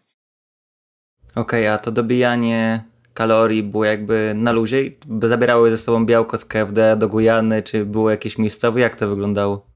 Okej, 1.35 1.61
okay, 1.61 1.71
a 1.71 1.77
to 1.77 1.91
dobijanie 1.91 2.83
kalorii 3.13 3.63
było 3.63 3.85
jakby 3.85 4.33
na 4.35 4.51
luzie 4.51 4.91
zabierały 5.23 5.71
ze 5.71 5.77
sobą 5.77 6.05
białko 6.05 6.37
z 6.37 6.45
KFD 6.45 6.95
do 6.97 7.07
Gujany, 7.07 7.61
czy 7.61 7.85
było 7.85 8.11
jakieś 8.11 8.37
miejscowe? 8.37 8.79
Jak 8.79 8.95
to 8.95 9.09
wyglądało? 9.09 9.66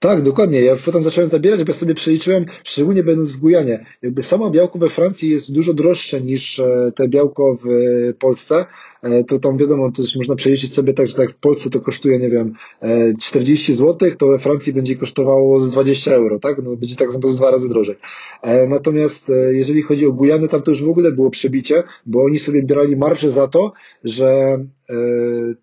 Tak, 0.00 0.22
dokładnie. 0.22 0.60
Ja 0.60 0.76
potem 0.84 1.02
zacząłem 1.02 1.30
zabierać, 1.30 1.64
bo 1.64 1.72
sobie 1.72 1.94
przeliczyłem, 1.94 2.46
szczególnie 2.64 3.02
będąc 3.02 3.32
w 3.32 3.36
Gujanie. 3.36 3.86
Jakby 4.02 4.22
samo 4.22 4.50
białko 4.50 4.78
we 4.78 4.88
Francji 4.88 5.30
jest 5.30 5.54
dużo 5.54 5.74
droższe 5.74 6.20
niż 6.20 6.58
e, 6.58 6.92
te 6.96 7.08
białko 7.08 7.56
w 7.64 7.68
Polsce. 8.18 8.64
E, 9.02 9.24
to 9.24 9.38
tam 9.38 9.58
wiadomo, 9.58 9.92
to 9.92 10.02
można 10.16 10.34
przeliczyć 10.34 10.74
sobie 10.74 10.92
tak, 10.94 11.06
że 11.08 11.14
tak 11.14 11.30
w 11.30 11.36
Polsce 11.36 11.70
to 11.70 11.80
kosztuje, 11.80 12.18
nie 12.18 12.30
wiem, 12.30 12.54
40 13.20 13.72
e, 13.72 13.74
zł, 13.74 14.10
to 14.18 14.26
we 14.26 14.38
Francji 14.38 14.72
będzie 14.72 14.96
kosztowało 14.96 15.60
z 15.60 15.70
20 15.70 16.14
euro, 16.14 16.38
tak? 16.38 16.62
No, 16.62 16.76
będzie 16.76 16.96
tak 16.96 17.12
z 17.12 17.36
dwa 17.36 17.50
razy 17.50 17.68
drożej. 17.68 17.96
Natomiast 18.68 19.32
jeżeli 19.52 19.82
chodzi 19.82 20.06
o 20.06 20.12
Gujany, 20.12 20.48
tam 20.48 20.62
to 20.62 20.70
już 20.70 20.82
w 20.82 20.88
ogóle 20.88 21.12
było 21.12 21.30
przebicie, 21.30 21.82
bo 22.06 22.24
oni 22.24 22.38
sobie 22.38 22.62
bierali 22.62 22.96
marże 22.96 23.30
za 23.30 23.48
to, 23.48 23.72
że 24.04 24.58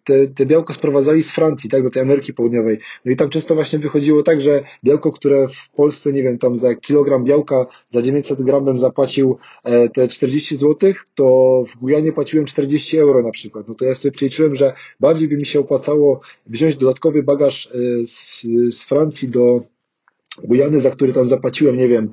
te, 0.04 0.28
te 0.28 0.46
białko 0.46 0.74
sprowadzali 0.74 1.24
z 1.24 1.32
Francji, 1.32 1.70
tak, 1.70 1.84
do 1.84 1.90
tej 1.90 2.02
Ameryki 2.02 2.34
Południowej. 2.34 2.80
No 3.06 3.12
i 3.12 3.16
tam 3.16 3.30
często 3.30 3.56
właśnie 3.56 3.80
wychodziło 3.80 4.24
tak, 4.28 4.42
że 4.42 4.62
białko, 4.84 5.12
które 5.12 5.48
w 5.48 5.70
Polsce, 5.70 6.14
nie 6.14 6.24
wiem, 6.24 6.38
tam 6.38 6.58
za 6.58 6.76
kilogram 6.76 7.24
białka 7.24 7.66
za 7.90 8.02
900 8.02 8.42
gram 8.42 8.66
bym 8.66 8.80
zapłacił 8.80 9.38
e, 9.64 9.90
te 9.90 10.08
40 10.08 10.58
zł, 10.58 10.94
to 11.16 11.64
w 11.68 11.80
Gujanie 11.80 12.12
płaciłem 12.12 12.46
40 12.46 12.98
euro 12.98 13.24
na 13.24 13.32
przykład. 13.32 13.68
No 13.68 13.76
to 13.76 13.86
ja 13.86 13.96
sobie 13.96 14.12
przeliczyłem, 14.12 14.56
że 14.56 14.74
bardziej 15.00 15.28
by 15.28 15.38
mi 15.38 15.46
się 15.46 15.60
opłacało 15.60 16.20
wziąć 16.46 16.76
dodatkowy 16.76 17.24
bagaż 17.24 17.68
e, 17.68 17.70
z, 18.06 18.42
z 18.72 18.84
Francji 18.84 19.30
do 19.30 19.62
Gujany, 20.44 20.82
za 20.82 20.92
który 20.92 21.14
tam 21.14 21.26
zapłaciłem, 21.26 21.78
nie 21.78 21.88
wiem, 21.88 22.10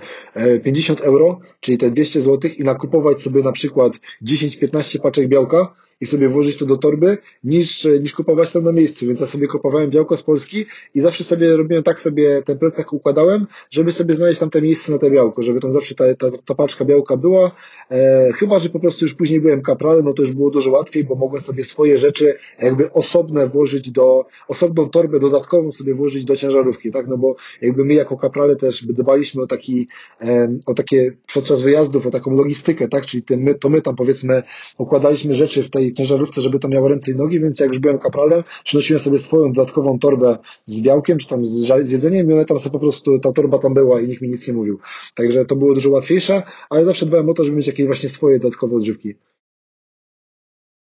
50 0.64 1.00
e, 1.00 1.04
euro, 1.04 1.40
czyli 1.60 1.78
te 1.78 1.90
200 1.90 2.20
zł 2.20 2.50
i 2.58 2.64
nakupować 2.64 3.22
sobie 3.22 3.42
na 3.42 3.52
przykład 3.52 3.92
10-15 4.22 5.00
paczek 5.00 5.28
białka, 5.28 5.74
i 6.04 6.06
sobie 6.06 6.28
włożyć 6.28 6.56
to 6.56 6.66
do 6.66 6.76
torby, 6.76 7.18
niż, 7.44 7.88
niż 8.00 8.12
kupować 8.12 8.52
tam 8.52 8.64
na 8.64 8.72
miejscu. 8.72 9.06
Więc 9.06 9.20
ja 9.20 9.26
sobie 9.26 9.46
kupowałem 9.46 9.90
białko 9.90 10.16
z 10.16 10.22
Polski 10.22 10.64
i 10.94 11.00
zawsze 11.00 11.24
sobie 11.24 11.56
robiłem 11.56 11.82
tak 11.82 12.00
sobie 12.00 12.42
ten 12.42 12.58
plecak 12.58 12.92
układałem, 12.92 13.46
żeby 13.70 13.92
sobie 13.92 14.14
znaleźć 14.14 14.40
tam 14.40 14.50
te 14.50 14.62
miejsce 14.62 14.92
na 14.92 14.98
te 14.98 15.10
białko, 15.10 15.42
żeby 15.42 15.60
tam 15.60 15.72
zawsze 15.72 15.94
ta, 15.94 16.04
ta, 16.14 16.26
ta 16.44 16.54
paczka 16.54 16.84
białka 16.84 17.16
była. 17.16 17.52
E, 17.90 18.32
chyba, 18.32 18.58
że 18.58 18.68
po 18.68 18.80
prostu 18.80 19.04
już 19.04 19.14
później 19.14 19.40
byłem 19.40 19.62
kapralem, 19.62 20.04
no 20.04 20.12
to 20.12 20.22
już 20.22 20.32
było 20.32 20.50
dużo 20.50 20.70
łatwiej, 20.70 21.04
bo 21.04 21.14
mogłem 21.14 21.42
sobie 21.42 21.64
swoje 21.64 21.98
rzeczy 21.98 22.34
jakby 22.62 22.92
osobne 22.92 23.48
włożyć 23.48 23.90
do, 23.90 24.24
osobną 24.48 24.88
torbę 24.88 25.20
dodatkową 25.20 25.72
sobie 25.72 25.94
włożyć 25.94 26.24
do 26.24 26.36
ciężarówki, 26.36 26.92
tak? 26.92 27.08
No 27.08 27.18
bo 27.18 27.36
jakby 27.62 27.84
my 27.84 27.94
jako 27.94 28.16
kaprale 28.16 28.56
też 28.56 28.86
dbaliśmy 28.86 29.42
o 29.42 29.46
taki, 29.46 29.88
e, 30.20 30.58
o 30.66 30.74
takie 30.74 31.12
podczas 31.34 31.62
wyjazdów, 31.62 32.06
o 32.06 32.10
taką 32.10 32.30
logistykę, 32.30 32.88
tak? 32.88 33.06
Czyli 33.06 33.22
my, 33.36 33.54
to 33.54 33.68
my 33.68 33.80
tam 33.80 33.96
powiedzmy 33.96 34.42
układaliśmy 34.78 35.34
rzeczy 35.34 35.62
w 35.62 35.70
tej 35.70 35.93
ciężarówce, 35.94 36.40
żeby 36.40 36.58
to 36.58 36.68
miało 36.68 36.88
ręce 36.88 37.10
i 37.10 37.14
nogi, 37.14 37.40
więc 37.40 37.60
jak 37.60 37.68
już 37.68 37.78
byłem 37.78 37.98
kapralem, 37.98 38.42
przynosiłem 38.64 39.00
sobie 39.00 39.18
swoją 39.18 39.52
dodatkową 39.52 39.98
torbę 39.98 40.38
z 40.66 40.82
białkiem, 40.82 41.18
czy 41.18 41.28
tam 41.28 41.44
z, 41.44 41.50
z 41.84 41.90
jedzeniem 41.90 42.30
i 42.30 42.32
one 42.32 42.44
tam 42.44 42.58
sobie 42.58 42.72
po 42.72 42.78
prostu, 42.78 43.18
ta 43.18 43.32
torba 43.32 43.58
tam 43.58 43.74
była 43.74 44.00
i 44.00 44.08
nikt 44.08 44.22
mi 44.22 44.28
nic 44.28 44.48
nie 44.48 44.54
mówił. 44.54 44.78
Także 45.14 45.44
to 45.44 45.56
było 45.56 45.74
dużo 45.74 45.90
łatwiejsze, 45.90 46.42
ale 46.70 46.84
zawsze 46.84 47.06
dbałem 47.06 47.28
o 47.28 47.34
to, 47.34 47.44
żeby 47.44 47.56
mieć 47.56 47.66
jakieś 47.66 47.86
właśnie 47.86 48.08
swoje 48.08 48.38
dodatkowe 48.38 48.76
odżywki. 48.76 49.14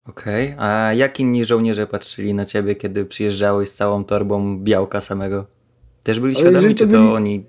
Okej, 0.07 0.47
okay. 0.47 0.67
a 0.67 0.95
jak 0.95 1.21
inni 1.21 1.45
żołnierze 1.45 1.87
patrzyli 1.87 2.35
na 2.35 2.45
ciebie, 2.45 2.75
kiedy 2.75 3.05
przyjeżdżałeś 3.05 3.69
z 3.69 3.75
całą 3.75 4.05
torbą 4.05 4.59
białka 4.59 5.01
samego? 5.01 5.47
Też 6.03 6.21
byli 6.21 6.35
świadomi, 6.35 6.75
czy 6.75 6.87
to 6.87 6.99
byli... 6.99 7.13
oni 7.13 7.45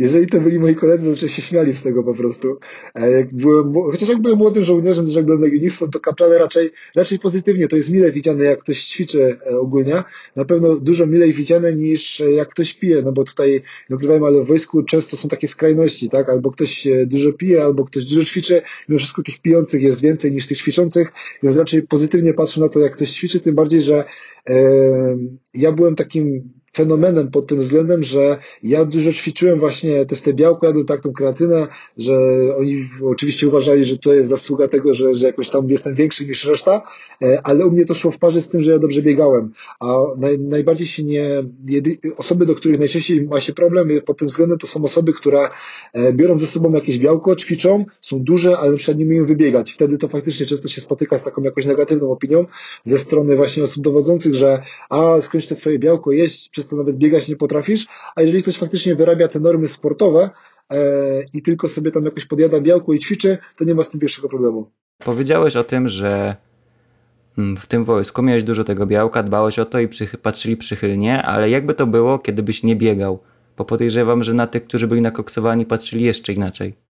jeżeli 0.00 0.26
to 0.26 0.40
byli 0.40 0.58
moi 0.58 0.74
koledzy, 0.74 1.16
to 1.20 1.28
się 1.28 1.42
śmiali 1.42 1.72
z 1.72 1.82
tego 1.82 2.04
po 2.04 2.14
prostu. 2.14 2.58
Jak 2.94 3.34
byłem, 3.34 3.74
chociaż 3.74 4.08
jak 4.08 4.18
byłem 4.18 4.38
młodym 4.38 4.64
żołnierzem, 4.64 5.06
jak 5.08 5.24
byłem 5.24 5.40
legionistą, 5.40 5.90
to 5.90 6.00
kaprale 6.00 6.38
raczej, 6.38 6.70
raczej 6.94 7.18
pozytywnie. 7.18 7.68
To 7.68 7.76
jest 7.76 7.92
mile 7.92 8.12
widziane, 8.12 8.44
jak 8.44 8.58
ktoś 8.58 8.84
ćwiczy 8.84 9.38
e, 9.46 9.58
ogólnie. 9.58 10.02
Na 10.36 10.44
pewno 10.44 10.76
dużo 10.76 11.06
milej 11.06 11.32
widziane 11.32 11.74
niż 11.74 12.20
e, 12.20 12.32
jak 12.32 12.48
ktoś 12.48 12.74
pije, 12.74 13.02
no 13.02 13.12
bo 13.12 13.24
tutaj, 13.24 13.62
nie 13.90 13.96
ukrywajmy, 13.96 14.26
ale 14.26 14.44
w 14.44 14.46
wojsku 14.46 14.82
często 14.82 15.16
są 15.16 15.28
takie 15.28 15.48
skrajności, 15.48 16.10
tak? 16.10 16.28
Albo 16.28 16.50
ktoś 16.50 16.86
e, 16.86 17.06
dużo 17.06 17.32
pije, 17.32 17.62
albo 17.62 17.84
ktoś 17.84 18.04
dużo 18.04 18.24
ćwiczy. 18.24 18.62
Mimo 18.88 18.98
wszystko 18.98 19.22
tych 19.22 19.38
pijących 19.38 19.82
jest 19.82 20.00
więcej 20.00 20.32
niż 20.32 20.46
tych 20.46 20.58
ćwiczących, 20.58 21.12
więc 21.42 21.56
raczej 21.56 21.82
pozytywnie 21.82 22.34
patrzę 22.34 22.60
na 22.60 22.68
to, 22.68 22.80
jak 22.80 22.92
ktoś 22.92 23.10
ćwiczy, 23.10 23.40
tym 23.40 23.54
bardziej, 23.54 23.82
że 23.82 24.04
e, 24.48 24.54
ja 25.54 25.72
byłem 25.72 25.94
takim 25.94 26.52
fenomenem 26.76 27.30
pod 27.30 27.46
tym 27.46 27.58
względem, 27.58 28.02
że 28.02 28.38
ja 28.62 28.84
dużo 28.84 29.12
ćwiczyłem 29.12 29.58
właśnie 29.58 30.06
też 30.06 30.20
te 30.20 30.34
białko, 30.34 30.66
jadłem 30.66 30.86
tak 30.86 31.00
tą 31.00 31.12
kreatynę, 31.12 31.68
że 31.96 32.18
oni 32.58 32.88
oczywiście 33.02 33.48
uważali, 33.48 33.84
że 33.84 33.98
to 33.98 34.14
jest 34.14 34.28
zasługa 34.28 34.68
tego, 34.68 34.94
że, 34.94 35.14
że 35.14 35.26
jakoś 35.26 35.48
tam 35.48 35.68
jestem 35.70 35.94
większy 35.94 36.26
niż 36.26 36.44
reszta, 36.44 36.82
e, 37.22 37.40
ale 37.44 37.66
u 37.66 37.70
mnie 37.70 37.84
to 37.84 37.94
szło 37.94 38.10
w 38.10 38.18
parze 38.18 38.42
z 38.42 38.48
tym, 38.48 38.62
że 38.62 38.70
ja 38.70 38.78
dobrze 38.78 39.02
biegałem, 39.02 39.52
a 39.80 39.98
naj, 40.18 40.38
najbardziej 40.38 40.86
się 40.86 41.04
nie, 41.04 41.44
jedy, 41.66 41.96
osoby, 42.16 42.46
do 42.46 42.54
których 42.54 42.78
najczęściej 42.78 43.22
ma 43.22 43.40
się 43.40 43.52
problem 43.52 43.88
pod 44.06 44.18
tym 44.18 44.28
względem, 44.28 44.58
to 44.58 44.66
są 44.66 44.84
osoby, 44.84 45.12
które 45.12 45.48
e, 45.92 46.12
biorą 46.12 46.38
ze 46.38 46.46
sobą 46.46 46.72
jakieś 46.72 46.98
białko, 46.98 47.36
ćwiczą, 47.36 47.84
są 48.00 48.22
duże, 48.22 48.58
ale 48.58 48.76
przed 48.76 48.98
nie 48.98 49.04
umieją 49.04 49.26
wybiegać. 49.26 49.72
Wtedy 49.72 49.98
to 49.98 50.08
faktycznie 50.08 50.46
często 50.46 50.68
się 50.68 50.80
spotyka 50.80 51.18
z 51.18 51.24
taką 51.24 51.42
jakąś 51.42 51.66
negatywną 51.66 52.12
opinią 52.12 52.46
ze 52.84 52.98
strony 52.98 53.36
właśnie 53.36 53.64
osób 53.64 53.84
dowodzących, 53.84 54.34
że 54.34 54.62
a 54.90 55.20
skądś 55.20 55.46
te 55.46 55.54
twoje 55.54 55.78
białko 55.78 56.12
jeść, 56.12 56.50
przez 56.60 56.70
to 56.70 56.76
nawet 56.76 56.96
biegać 56.96 57.28
nie 57.28 57.36
potrafisz, 57.36 57.86
a 58.16 58.22
jeżeli 58.22 58.42
ktoś 58.42 58.58
faktycznie 58.58 58.94
wyrabia 58.94 59.28
te 59.28 59.40
normy 59.40 59.68
sportowe 59.68 60.30
e, 60.70 60.80
i 61.32 61.42
tylko 61.42 61.68
sobie 61.68 61.90
tam 61.90 62.04
jakoś 62.04 62.26
podjada 62.26 62.60
białko 62.60 62.92
i 62.92 62.98
ćwiczy, 62.98 63.38
to 63.56 63.64
nie 63.64 63.74
ma 63.74 63.84
z 63.84 63.90
tym 63.90 64.00
większego 64.00 64.28
problemu. 64.28 64.70
Powiedziałeś 65.04 65.56
o 65.56 65.64
tym, 65.64 65.88
że 65.88 66.36
mm, 67.38 67.56
w 67.56 67.66
tym 67.66 67.84
wojsku 67.84 68.22
miałeś 68.22 68.44
dużo 68.44 68.64
tego 68.64 68.86
białka, 68.86 69.22
dbałeś 69.22 69.58
o 69.58 69.64
to 69.64 69.78
i 69.78 69.88
przy, 69.88 70.06
patrzyli 70.06 70.56
przychylnie, 70.56 71.22
ale 71.22 71.50
jakby 71.50 71.74
to 71.74 71.86
było, 71.86 72.18
kiedy 72.18 72.42
byś 72.42 72.62
nie 72.62 72.76
biegał? 72.76 73.18
Bo 73.56 73.64
podejrzewam, 73.64 74.24
że 74.24 74.34
na 74.34 74.46
tych, 74.46 74.64
którzy 74.64 74.86
byli 74.86 75.00
nakoksowani, 75.00 75.66
patrzyli 75.66 76.04
jeszcze 76.04 76.32
inaczej. 76.32 76.89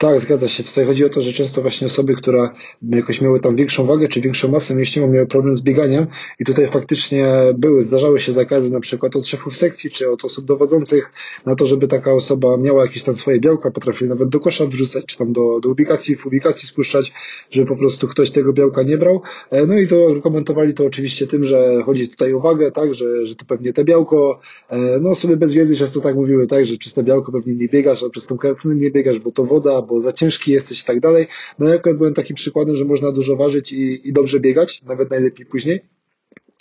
Tak, 0.00 0.20
zgadza 0.20 0.48
się. 0.48 0.62
Tutaj 0.62 0.86
chodzi 0.86 1.04
o 1.04 1.08
to, 1.08 1.22
że 1.22 1.32
często 1.32 1.62
właśnie 1.62 1.86
osoby, 1.86 2.14
które 2.14 2.48
jakoś 2.82 3.20
miały 3.20 3.40
tam 3.40 3.56
większą 3.56 3.86
wagę 3.86 4.08
czy 4.08 4.20
większą 4.20 4.48
masę 4.48 4.74
mięśniową, 4.74 5.12
miały 5.12 5.26
problem 5.26 5.56
z 5.56 5.62
bieganiem 5.62 6.06
i 6.38 6.44
tutaj 6.44 6.66
faktycznie 6.66 7.28
były, 7.58 7.82
zdarzały 7.82 8.20
się 8.20 8.32
zakazy 8.32 8.72
na 8.72 8.80
przykład 8.80 9.16
od 9.16 9.26
szefów 9.26 9.56
sekcji 9.56 9.90
czy 9.90 10.10
od 10.10 10.24
osób 10.24 10.44
dowodzących 10.44 11.12
na 11.46 11.56
to, 11.56 11.66
żeby 11.66 11.88
taka 11.88 12.12
osoba 12.12 12.56
miała 12.56 12.82
jakieś 12.82 13.02
tam 13.02 13.16
swoje 13.16 13.40
białka, 13.40 13.70
potrafili 13.70 14.10
nawet 14.10 14.28
do 14.28 14.40
kosza 14.40 14.66
wrzucać, 14.66 15.04
czy 15.06 15.18
tam 15.18 15.32
do, 15.32 15.60
do 15.60 15.68
ubikacji, 15.68 16.16
w 16.16 16.26
ubikacji 16.26 16.68
spuszczać, 16.68 17.12
żeby 17.50 17.66
po 17.66 17.76
prostu 17.76 18.08
ktoś 18.08 18.30
tego 18.30 18.52
białka 18.52 18.82
nie 18.82 18.98
brał. 18.98 19.22
E, 19.50 19.66
no 19.66 19.78
i 19.78 19.88
to 19.88 19.96
komentowali 20.22 20.74
to 20.74 20.84
oczywiście 20.84 21.26
tym, 21.26 21.44
że 21.44 21.82
chodzi 21.86 22.08
tutaj 22.08 22.34
o 22.34 22.40
wagę, 22.40 22.70
tak, 22.70 22.94
że, 22.94 23.26
że 23.26 23.34
to 23.34 23.44
pewnie 23.44 23.72
te 23.72 23.84
białko, 23.84 24.40
e, 24.68 24.98
no 25.00 25.10
osoby 25.10 25.36
bez 25.36 25.54
wiedzy 25.54 25.76
często 25.76 26.00
tak 26.00 26.14
mówiły, 26.14 26.46
tak, 26.46 26.66
że 26.66 26.76
przez 26.76 26.94
te 26.94 27.02
białko 27.02 27.32
pewnie 27.32 27.54
nie 27.54 27.68
biegasz, 27.68 28.02
a 28.02 28.08
przez 28.08 28.26
tą 28.26 28.38
kreatynę 28.38 28.74
nie 28.74 28.90
biegasz, 28.90 29.18
bo 29.18 29.32
to 29.32 29.44
woda, 29.44 29.82
bo 29.90 30.00
za 30.00 30.12
ciężki 30.12 30.52
jesteś 30.52 30.82
i 30.82 30.84
tak 30.84 31.00
dalej. 31.00 31.26
No 31.58 31.68
ja 31.68 31.74
akurat 31.74 31.98
byłem 31.98 32.14
takim 32.14 32.36
przykładem, 32.36 32.76
że 32.76 32.84
można 32.84 33.12
dużo 33.12 33.36
ważyć 33.36 33.72
i, 33.72 34.08
i 34.08 34.12
dobrze 34.12 34.40
biegać, 34.40 34.82
nawet 34.82 35.10
najlepiej 35.10 35.46
później 35.46 35.80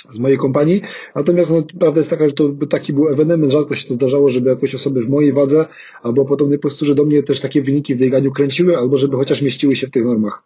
z 0.09 0.19
mojej 0.19 0.37
kompanii. 0.37 0.81
Natomiast 1.15 1.51
no, 1.51 1.63
prawda 1.79 1.99
jest 1.99 2.09
taka, 2.09 2.27
że 2.27 2.33
to 2.33 2.49
taki 2.69 2.93
był 2.93 3.09
ewenement, 3.09 3.51
rzadko 3.51 3.75
się 3.75 3.87
to 3.87 3.93
zdarzało, 3.93 4.29
żeby 4.29 4.49
jakoś 4.49 4.75
osoby 4.75 5.01
w 5.01 5.09
mojej 5.09 5.33
wadze 5.33 5.65
albo 6.01 6.25
podobnej 6.25 6.59
posturze 6.59 6.95
do 6.95 7.05
mnie 7.05 7.23
też 7.23 7.39
takie 7.39 7.61
wyniki 7.61 7.95
w 7.95 7.97
bieganiu 7.97 8.31
kręciły, 8.31 8.77
albo 8.77 8.97
żeby 8.97 9.15
chociaż 9.17 9.41
mieściły 9.41 9.75
się 9.75 9.87
w 9.87 9.91
tych 9.91 10.05
normach. 10.05 10.43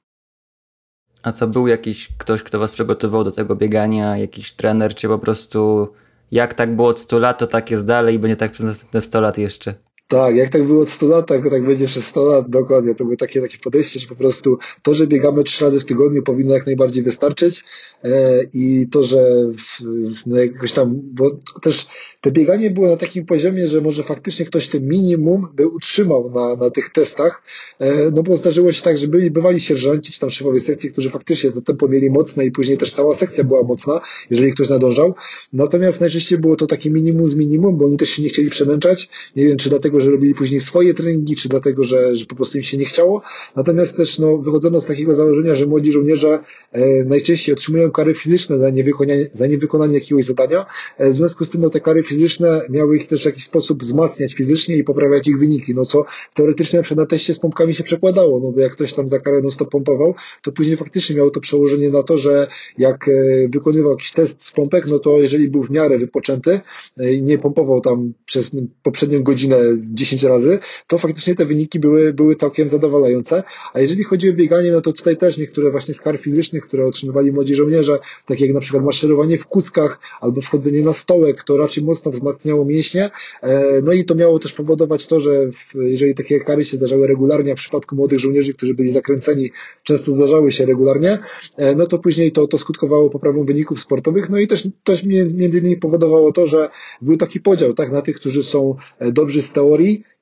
A 1.24 1.32
to 1.32 1.48
był 1.48 1.67
jakiś 1.67 2.10
ktoś, 2.17 2.43
kto 2.43 2.60
was 2.60 2.72
przygotował 2.72 3.24
do 3.24 3.32
tego 3.32 3.56
biegania, 3.56 4.17
jakiś 4.17 4.54
trener, 4.54 4.96
czy 4.96 5.08
po 5.08 5.19
prostu 5.19 5.88
jak 6.32 6.54
tak 6.54 6.76
było 6.76 6.88
od 6.88 7.00
100 7.00 7.19
lat, 7.19 7.39
to 7.39 7.48
tak 7.48 7.72
jest 7.72 7.86
dalej 7.86 8.15
i 8.15 8.19
będzie 8.19 8.36
tak 8.36 8.52
przez 8.52 8.65
następne 8.65 9.02
100 9.02 9.22
lat 9.22 9.38
jeszcze. 9.38 9.76
Tak, 10.13 10.36
jak 10.36 10.49
tak 10.49 10.63
było 10.63 10.82
od 10.82 10.89
100 10.89 11.08
lat, 11.08 11.28
tak, 11.28 11.49
tak 11.49 11.65
będzie 11.65 11.86
przez 11.86 12.08
100 12.08 12.23
lat, 12.23 12.49
dokładnie. 12.49 12.95
To 12.95 13.04
było 13.04 13.17
takie, 13.17 13.41
takie 13.41 13.58
podejście, 13.58 13.99
że 13.99 14.08
po 14.08 14.15
prostu 14.15 14.58
to, 14.84 14.93
że 14.93 15.08
biegamy 15.08 15.43
trzy 15.43 15.65
razy 15.65 15.80
w 15.80 15.86
tygodniu 15.86 16.23
powinno 16.23 16.54
jak 16.54 16.65
najbardziej 16.65 17.04
wystarczyć 17.04 17.63
e, 18.04 18.43
i 18.54 18.88
to, 18.91 19.04
że 19.04 19.21
w, 19.58 19.82
w, 20.15 20.26
no 20.26 20.38
jakoś 20.38 20.71
tam, 20.71 20.99
bo 21.04 21.32
też 21.62 21.88
te 22.21 22.32
bieganie 22.32 22.71
było 22.71 22.88
na 22.88 22.97
takim 22.97 23.26
poziomie, 23.26 23.67
że 23.67 23.82
może 23.82 24.04
faktycznie 24.04 24.45
ktoś 24.45 24.67
ten 24.67 24.88
minimum 24.88 25.47
by 25.56 25.67
utrzymał 25.67 26.32
na, 26.32 26.56
na 26.56 26.69
tych 26.69 26.89
testach, 26.89 27.43
e, 27.80 28.12
no 28.12 28.23
bo 28.23 28.36
zdarzyło 28.36 28.73
się 28.73 28.84
tak, 28.84 28.97
że 28.97 29.08
byli, 29.08 29.32
bywali 29.32 29.62
sierżanci 29.62 30.12
czy 30.12 30.19
tam 30.19 30.30
szefowie 30.30 30.60
sekcji, 30.60 30.91
którzy 30.91 31.10
faktycznie 31.10 31.52
to 31.52 31.62
tempo 31.62 31.88
mieli 31.88 32.10
mocne 32.10 32.45
i 32.45 32.52
później 32.52 32.78
też 32.78 32.93
cała 32.93 33.15
sekcja 33.15 33.43
była 33.43 33.63
mocna, 33.63 34.02
jeżeli 34.30 34.54
ktoś 34.54 34.69
nadążał. 34.69 35.13
Natomiast 35.54 36.02
najczęściej 36.02 36.39
było 36.39 36.56
to 36.56 36.67
takie 36.67 36.91
minimum 36.91 37.28
z 37.28 37.36
minimum, 37.36 37.78
bo 37.78 37.86
oni 37.86 37.97
też 37.97 38.10
się 38.10 38.23
nie 38.23 38.30
chcieli 38.30 38.49
przemęczać. 38.49 39.10
Nie 39.36 39.45
wiem, 39.45 39.58
czy 39.58 39.69
dlatego, 39.69 40.03
że 40.04 40.12
robili 40.12 40.34
później 40.34 40.60
swoje 40.60 40.94
treningi, 40.94 41.36
czy 41.36 41.50
dlatego, 41.50 41.84
że, 41.84 42.16
że 42.16 42.26
po 42.26 42.36
prostu 42.36 42.58
im 42.58 42.63
się 42.63 42.78
nie 42.78 42.86
chciało. 42.86 43.22
Natomiast 43.56 43.98
też 43.98 44.20
no, 44.20 44.38
wychodzono 44.38 44.82
z 44.82 44.86
takiego 44.86 45.16
założenia, 45.16 45.56
że 45.56 45.66
młodzi 45.66 45.92
żołnierze 45.92 46.39
e, 46.72 47.04
najczęściej 47.04 47.54
otrzymują 47.54 47.92
kary 47.92 48.13
fizyczne 48.13 48.60
za 48.60 48.70
niewykonanie, 48.70 49.30
za 49.34 49.48
niewykonanie 49.48 49.94
jakiegoś 49.94 50.26
zadania. 50.26 50.66
E, 50.98 51.10
w 51.10 51.13
związku 51.13 51.46
z 51.46 51.50
tym 51.50 51.62
no, 51.62 51.70
te 51.70 51.80
kary 51.80 52.04
fizyczne 52.04 52.62
miały 52.70 52.98
ich 52.98 53.08
też 53.08 53.24
w 53.24 53.26
jakiś 53.26 53.44
sposób 53.44 53.82
wzmacniać 53.82 54.34
fizycznie 54.34 54.78
i 54.78 54.84
poprawiać 54.84 55.28
ich 55.28 55.39
wyniki, 55.39 55.76
no 55.76 55.86
co 55.86 56.06
teoretycznie 56.34 56.80
na 56.80 57.04
na 57.04 57.06
teście 57.06 57.34
z 57.34 57.39
pompkami 57.39 57.74
się 57.74 57.84
przekładało, 57.84 58.39
no 58.39 58.52
bo 58.52 58.60
jak 58.60 58.72
ktoś 58.72 58.94
tam 58.94 59.08
za 59.08 59.20
karę 59.20 59.42
no 59.44 59.52
stop 59.52 59.70
pompował, 59.70 60.16
to 60.42 60.52
później 60.52 60.78
faktycznie 60.78 61.16
miało 61.16 61.30
to 61.30 61.39
przełożenie 61.39 61.89
na 61.89 62.04
to, 62.04 62.18
że 62.18 62.48
jak 62.78 63.08
e, 63.08 63.12
wykonywał 63.50 63.92
jakiś 63.92 64.12
test 64.12 64.44
z 64.44 64.52
pompek, 64.52 64.86
no 64.88 65.00
to 65.00 65.18
jeżeli 65.22 65.50
był 65.50 65.63
w 65.63 65.70
miarę 65.70 65.98
wypoczęty 65.98 66.60
e, 66.98 67.13
i 67.13 67.24
nie 67.24 67.38
pompował 67.38 67.82
tam 67.82 68.13
przez 68.26 68.56
poprzednią 68.84 69.24
godzinę 69.24 69.58
10 69.93 70.23
razy, 70.23 70.60
to 70.88 70.97
faktycznie 70.97 71.36
te 71.36 71.45
wyniki 71.45 71.79
były, 71.79 72.13
były 72.13 72.36
całkiem 72.36 72.69
zadowalające. 72.69 73.43
A 73.73 73.79
jeżeli 73.79 74.03
chodzi 74.03 74.29
o 74.29 74.34
bieganie, 74.34 74.71
no 74.71 74.82
to 74.82 74.93
tutaj 74.93 75.17
też 75.17 75.38
niektóre 75.38 75.71
właśnie 75.71 75.93
z 75.93 76.01
kar 76.01 76.17
fizycznych, 76.19 76.63
które 76.67 76.86
otrzymywali 76.86 77.32
młodzi 77.32 77.56
żołnierze, 77.56 77.99
takie 78.25 78.45
jak 78.45 78.53
na 78.53 78.60
przykład 78.60 78.84
maszerowanie 78.84 79.38
w 79.38 79.47
kuckach 79.47 79.99
albo 80.21 80.41
wchodzenie 80.41 80.82
na 80.82 80.93
stołek, 80.93 81.43
to 81.43 81.58
raczej 81.58 81.84
mocno 81.84 82.12
wzmacniało 82.12 82.65
mięśnie. 82.65 83.10
E, 83.41 83.82
no 83.84 83.93
i 83.93 84.06
to 84.06 84.15
miało 84.15 84.39
też 84.39 84.53
powodować 84.53 85.08
to, 85.08 85.19
że 85.19 85.32
jeżeli 85.75 86.15
takie 86.15 86.39
kary 86.39 86.65
się 86.65 86.77
zdarzały 86.77 87.08
regularnie, 87.08 87.56
w 87.56 87.60
przypadku 87.60 87.95
młodych 87.95 88.19
żołnierzy, 88.19 88.53
którzy 88.53 88.73
byli 88.73 88.91
zakręceni, 88.91 89.51
często 89.84 90.12
zdarzały 90.12 90.51
się 90.51 90.65
regularnie, 90.65 91.19
e, 91.58 91.75
no 91.75 91.88
to 91.88 91.99
później 91.99 92.32
to, 92.32 92.47
to 92.47 92.58
skutkowało 92.58 93.10
poprawą 93.10 93.45
wyników 93.45 93.79
sportowych, 93.79 94.29
no 94.29 94.39
i 94.39 94.47
też, 94.47 94.67
też 94.84 95.03
między 95.03 95.60
innymi 95.60 95.77
powodowało 95.77 96.32
to, 96.32 96.47
że 96.47 96.69
był 97.01 97.17
taki 97.17 97.39
podział, 97.41 97.73
tak, 97.73 97.91
na 97.91 98.01
tych, 98.01 98.15
którzy 98.15 98.43
są 98.43 98.75
e, 98.99 99.12
dobrzy 99.12 99.41
z 99.41 99.53
teorii 99.53 99.72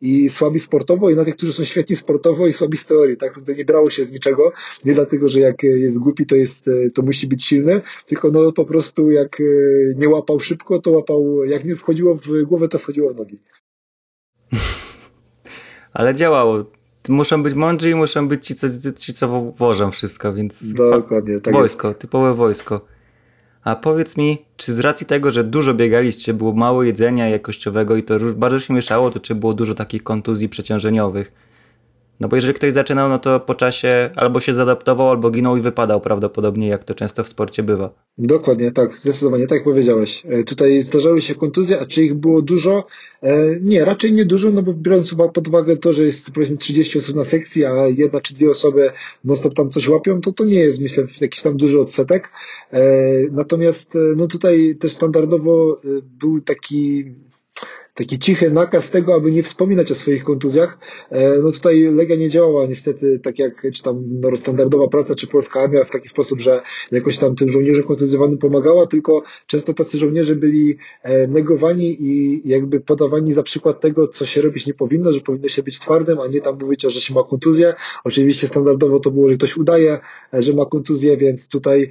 i 0.02 0.30
słabi 0.30 0.60
sportowo 0.60 1.10
i 1.10 1.16
na 1.16 1.26
tych, 1.26 1.36
którzy 1.36 1.54
są 1.54 1.64
świetni 1.64 1.96
sportowo 1.96 2.48
i 2.48 2.54
słabi 2.54 2.78
z 2.78 2.88
teorii, 2.88 3.18
tak, 3.18 3.40
to 3.46 3.54
nie 3.54 3.66
brało 3.66 3.90
się 3.90 4.04
z 4.04 4.12
niczego, 4.12 4.52
nie 4.86 4.94
dlatego, 4.94 5.30
że 5.30 5.40
jak 5.40 5.64
jest 5.64 6.00
głupi, 6.00 6.26
to 6.26 6.36
jest, 6.36 6.70
to 6.94 7.02
musi 7.02 7.28
być 7.28 7.46
silny, 7.46 7.82
tylko 8.06 8.32
no 8.32 8.52
po 8.52 8.66
prostu 8.66 9.12
jak 9.12 9.42
nie 9.96 10.10
łapał 10.10 10.40
szybko, 10.40 10.80
to 10.80 10.92
łapał, 10.92 11.44
jak 11.46 11.66
nie 11.66 11.76
wchodziło 11.76 12.16
w 12.16 12.44
głowę, 12.44 12.68
to 12.68 12.80
wchodziło 12.80 13.14
w 13.14 13.18
nogi. 13.18 13.40
Ale 15.94 16.16
działało. 16.16 16.66
Muszą 17.10 17.44
być 17.44 17.54
mądrzy 17.54 17.90
i 17.90 17.96
muszą 17.96 18.28
być 18.28 18.46
ci, 18.46 18.56
co, 18.56 18.68
ci, 18.98 19.14
co 19.14 19.54
włożą 19.58 19.92
wszystko, 19.92 20.34
więc. 20.34 20.74
Dokładnie. 20.74 21.40
Tak 21.40 21.54
wojsko, 21.54 21.88
jest. 21.88 22.00
typowe 22.00 22.34
wojsko. 22.34 22.86
A 23.64 23.76
powiedz 23.76 24.18
mi, 24.18 24.46
czy 24.58 24.74
z 24.74 24.80
racji 24.80 25.06
tego, 25.06 25.32
że 25.32 25.44
dużo 25.44 25.74
biegaliście, 25.74 26.34
było 26.34 26.54
mało 26.54 26.84
jedzenia 26.84 27.30
jakościowego 27.30 27.96
i 27.96 28.04
to 28.04 28.20
bardzo 28.36 28.60
się 28.60 28.74
mieszało, 28.74 29.12
to 29.12 29.20
czy 29.20 29.36
było 29.36 29.54
dużo 29.54 29.76
takich 29.76 30.04
kontuzji 30.04 30.50
przeciążeniowych? 30.50 31.51
No 32.22 32.28
bo 32.28 32.36
jeżeli 32.36 32.54
ktoś 32.54 32.74
zaczynał, 32.74 33.10
no 33.10 33.20
to 33.20 33.40
po 33.40 33.56
czasie 33.56 34.10
albo 34.16 34.40
się 34.40 34.54
zadaptował, 34.54 35.10
albo 35.10 35.32
ginął 35.32 35.58
i 35.58 35.62
wypadał 35.62 36.02
prawdopodobnie, 36.02 36.68
jak 36.68 36.84
to 36.84 36.94
często 36.94 37.24
w 37.24 37.30
sporcie 37.30 37.64
bywa. 37.64 37.94
Dokładnie, 38.18 38.72
tak, 38.72 38.98
zdecydowanie, 38.98 39.48
tak 39.48 39.64
powiedziałeś. 39.64 40.24
E, 40.26 40.44
tutaj 40.44 40.84
zdarzały 40.84 41.22
się 41.22 41.36
kontuzje, 41.36 41.80
a 41.80 41.86
czy 41.86 42.04
ich 42.04 42.14
było 42.14 42.42
dużo? 42.42 42.86
E, 43.24 43.60
nie, 43.62 43.86
raczej 43.86 44.14
nie 44.14 44.26
dużo, 44.26 44.52
no 44.52 44.62
bo 44.62 44.74
biorąc 44.74 45.16
pod 45.34 45.48
uwagę 45.48 45.78
to, 45.78 45.94
że 45.94 46.04
jest 46.04 46.32
powiedzmy 46.32 46.58
30 46.58 47.00
osób 47.00 47.16
na 47.16 47.26
sekcji, 47.26 47.66
a 47.66 47.88
jedna 47.88 48.22
czy 48.22 48.34
dwie 48.34 48.50
osoby 48.50 48.92
non 49.24 49.38
stop 49.38 49.54
tam 49.54 49.70
coś 49.70 49.90
łapią, 49.90 50.22
to 50.22 50.34
to 50.34 50.46
nie 50.46 50.60
jest, 50.60 50.82
myślę, 50.82 51.04
jakiś 51.22 51.42
tam 51.42 51.58
duży 51.58 51.80
odsetek. 51.80 52.30
E, 52.72 52.82
natomiast 53.32 53.98
no 54.16 54.28
tutaj 54.28 54.76
też 54.80 54.92
standardowo 54.92 55.82
był 56.20 56.42
taki 56.42 57.06
taki 58.02 58.20
cichy 58.20 58.52
nakaz 58.52 58.92
tego, 58.92 59.16
aby 59.16 59.32
nie 59.32 59.44
wspominać 59.44 59.92
o 59.92 59.96
swoich 59.96 60.24
kontuzjach. 60.24 60.78
E, 61.10 61.38
no 61.38 61.52
tutaj 61.52 61.82
Legia 61.82 62.16
nie 62.16 62.30
działała 62.30 62.66
niestety 62.66 63.20
tak 63.20 63.40
jak 63.40 63.68
czy 63.74 63.84
tam 63.84 64.04
no, 64.22 64.38
standardowa 64.38 64.88
praca, 64.88 65.16
czy 65.16 65.28
polska 65.28 65.62
armia 65.62 65.84
w 65.84 65.92
taki 65.92 66.08
sposób, 66.08 66.42
że 66.42 66.62
jakoś 66.92 67.18
tam 67.18 67.36
tym 67.36 67.50
żołnierzom 67.50 67.84
kontuzjowanym 67.84 68.38
pomagała, 68.38 68.88
tylko 68.88 69.24
często 69.48 69.74
tacy 69.74 69.98
żołnierze 69.98 70.36
byli 70.36 70.78
e, 71.04 71.28
negowani 71.28 71.98
i 72.00 72.42
jakby 72.50 72.80
podawani 72.80 73.34
za 73.34 73.44
przykład 73.44 73.82
tego, 73.82 74.08
co 74.08 74.26
się 74.26 74.42
robić 74.42 74.68
nie 74.68 74.74
powinno, 74.74 75.14
że 75.14 75.22
powinno 75.22 75.48
się 75.48 75.64
być 75.64 75.80
twardym, 75.80 76.20
a 76.20 76.28
nie 76.28 76.42
tam 76.42 76.60
mówić, 76.60 76.82
że 76.82 77.02
się 77.02 77.14
ma 77.14 77.24
kontuzję. 77.24 77.74
Oczywiście 78.04 78.48
standardowo 78.48 79.00
to 79.00 79.12
było, 79.12 79.30
że 79.30 79.36
ktoś 79.36 79.58
udaje, 79.58 80.00
e, 80.34 80.42
że 80.42 80.54
ma 80.54 80.66
kontuzję, 80.66 81.18
więc 81.18 81.50
tutaj 81.50 81.90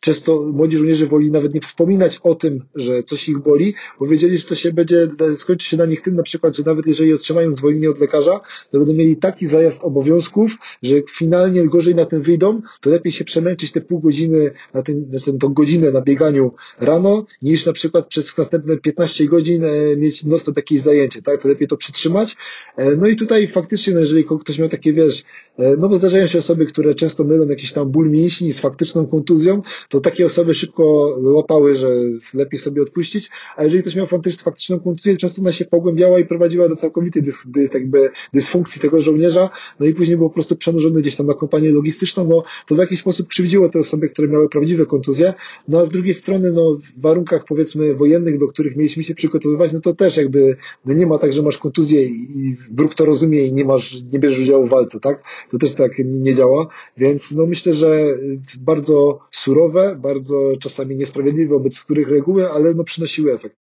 często 0.00 0.42
młodzi 0.52 0.76
żołnierze 0.76 1.06
woli 1.06 1.30
nawet 1.30 1.54
nie 1.54 1.60
wspominać 1.60 2.20
o 2.22 2.34
tym, 2.34 2.64
że 2.74 3.02
coś 3.02 3.28
ich 3.28 3.38
boli, 3.38 3.74
bo 4.00 4.06
wiedzieli, 4.06 4.38
że 4.38 4.46
to 4.46 4.54
się 4.54 4.72
będzie, 4.72 5.08
skończy 5.40 5.68
się 5.68 5.76
na 5.76 5.86
nich 5.86 6.02
tym 6.02 6.16
na 6.16 6.22
przykład, 6.22 6.56
że 6.56 6.62
nawet 6.66 6.86
jeżeli 6.86 7.14
otrzymają 7.14 7.54
zwolnienie 7.54 7.90
od 7.90 7.98
lekarza, 7.98 8.40
to 8.70 8.78
będą 8.78 8.92
mieli 8.92 9.16
taki 9.16 9.46
zajazd 9.46 9.84
obowiązków, 9.84 10.52
że 10.82 10.94
finalnie 11.10 11.68
gorzej 11.68 11.94
na 11.94 12.06
tym 12.06 12.22
wyjdą, 12.22 12.60
to 12.80 12.90
lepiej 12.90 13.12
się 13.12 13.24
przemęczyć 13.24 13.72
te 13.72 13.80
pół 13.80 14.00
godziny, 14.00 14.50
na 14.74 14.82
ten, 14.82 15.06
znaczy 15.10 15.38
tą 15.38 15.48
godzinę 15.48 15.90
na 15.90 16.00
bieganiu 16.00 16.52
rano, 16.80 17.26
niż 17.42 17.66
na 17.66 17.72
przykład 17.72 18.06
przez 18.06 18.38
następne 18.38 18.76
15 18.76 19.26
godzin 19.26 19.64
e, 19.64 19.96
mieć 19.96 20.24
non-stop 20.24 20.56
jakieś 20.56 20.80
zajęcie, 20.80 21.22
tak? 21.22 21.42
To 21.42 21.48
lepiej 21.48 21.68
to 21.68 21.76
przytrzymać. 21.76 22.36
E, 22.76 22.96
no 22.96 23.06
i 23.06 23.16
tutaj 23.16 23.48
faktycznie, 23.48 23.94
no 23.94 24.00
jeżeli 24.00 24.24
ktoś 24.40 24.58
miał 24.58 24.68
takie, 24.68 24.92
wiesz, 24.92 25.24
e, 25.58 25.76
no 25.76 25.88
bo 25.88 25.96
zdarzają 25.96 26.26
się 26.26 26.38
osoby, 26.38 26.66
które 26.66 26.94
często 26.94 27.24
mylą 27.24 27.48
jakiś 27.48 27.72
tam 27.72 27.90
ból 27.90 28.10
mięśni 28.10 28.52
z 28.52 28.60
faktyczną 28.60 29.06
kontuzją, 29.06 29.62
to 29.88 30.00
takie 30.00 30.26
osoby 30.26 30.54
szybko 30.54 31.16
łapały, 31.22 31.76
że 31.76 31.88
lepiej 32.34 32.58
sobie 32.58 32.82
odpuścić, 32.82 33.30
a 33.56 33.64
jeżeli 33.64 33.82
ktoś 33.82 33.94
miał 33.94 34.06
faktyczną 34.06 34.80
kontuzję, 34.80 35.16
często 35.20 35.42
ona 35.42 35.52
się 35.52 35.64
pogłębiała 35.64 36.18
i 36.18 36.24
prowadziła 36.24 36.68
do 36.68 36.76
całkowitej 36.76 37.22
dys, 37.22 37.46
dys, 37.46 37.74
jakby 37.74 38.10
dysfunkcji 38.34 38.80
tego 38.80 39.00
żołnierza, 39.00 39.50
no 39.80 39.86
i 39.86 39.94
później 39.94 40.16
był 40.16 40.28
po 40.28 40.34
prostu 40.34 40.56
przenurzony 40.56 41.00
gdzieś 41.00 41.16
tam 41.16 41.26
na 41.26 41.34
kompanię 41.34 41.70
logistyczną, 41.70 42.28
no 42.28 42.42
to 42.66 42.74
w 42.74 42.78
jakiś 42.78 43.00
sposób 43.00 43.28
krzywdziło 43.28 43.68
te 43.68 43.78
osoby, 43.78 44.08
które 44.08 44.28
miały 44.28 44.48
prawdziwe 44.48 44.86
kontuzje, 44.86 45.34
no 45.68 45.80
a 45.80 45.86
z 45.86 45.90
drugiej 45.90 46.14
strony, 46.14 46.52
no 46.52 46.74
w 46.74 47.00
warunkach 47.00 47.44
powiedzmy 47.48 47.94
wojennych, 47.94 48.38
do 48.38 48.46
których 48.46 48.76
mieliśmy 48.76 49.04
się 49.04 49.14
przygotowywać, 49.14 49.72
no 49.72 49.80
to 49.80 49.94
też 49.94 50.16
jakby 50.16 50.56
no 50.84 50.94
nie 50.94 51.06
ma 51.06 51.18
tak, 51.18 51.32
że 51.32 51.42
masz 51.42 51.58
kontuzję 51.58 52.02
i 52.02 52.56
wróg 52.70 52.94
to 52.94 53.04
rozumie 53.04 53.46
i 53.46 53.52
nie 53.52 53.64
masz, 53.64 54.02
nie 54.12 54.18
bierzesz 54.18 54.40
udziału 54.40 54.66
w 54.66 54.70
walce, 54.70 55.00
tak? 55.00 55.22
To 55.50 55.58
też 55.58 55.74
tak 55.74 55.92
nie 56.04 56.34
działa, 56.34 56.66
więc 56.96 57.32
no 57.32 57.46
myślę, 57.46 57.72
że 57.72 58.14
bardzo 58.60 59.18
surowe, 59.30 59.96
bardzo 60.02 60.52
czasami 60.60 60.96
niesprawiedliwe, 60.96 61.54
wobec 61.54 61.80
których 61.80 62.08
reguły, 62.08 62.50
ale 62.50 62.74
no 62.74 62.84
przynosiły 62.84 63.32
efekt. 63.32 63.59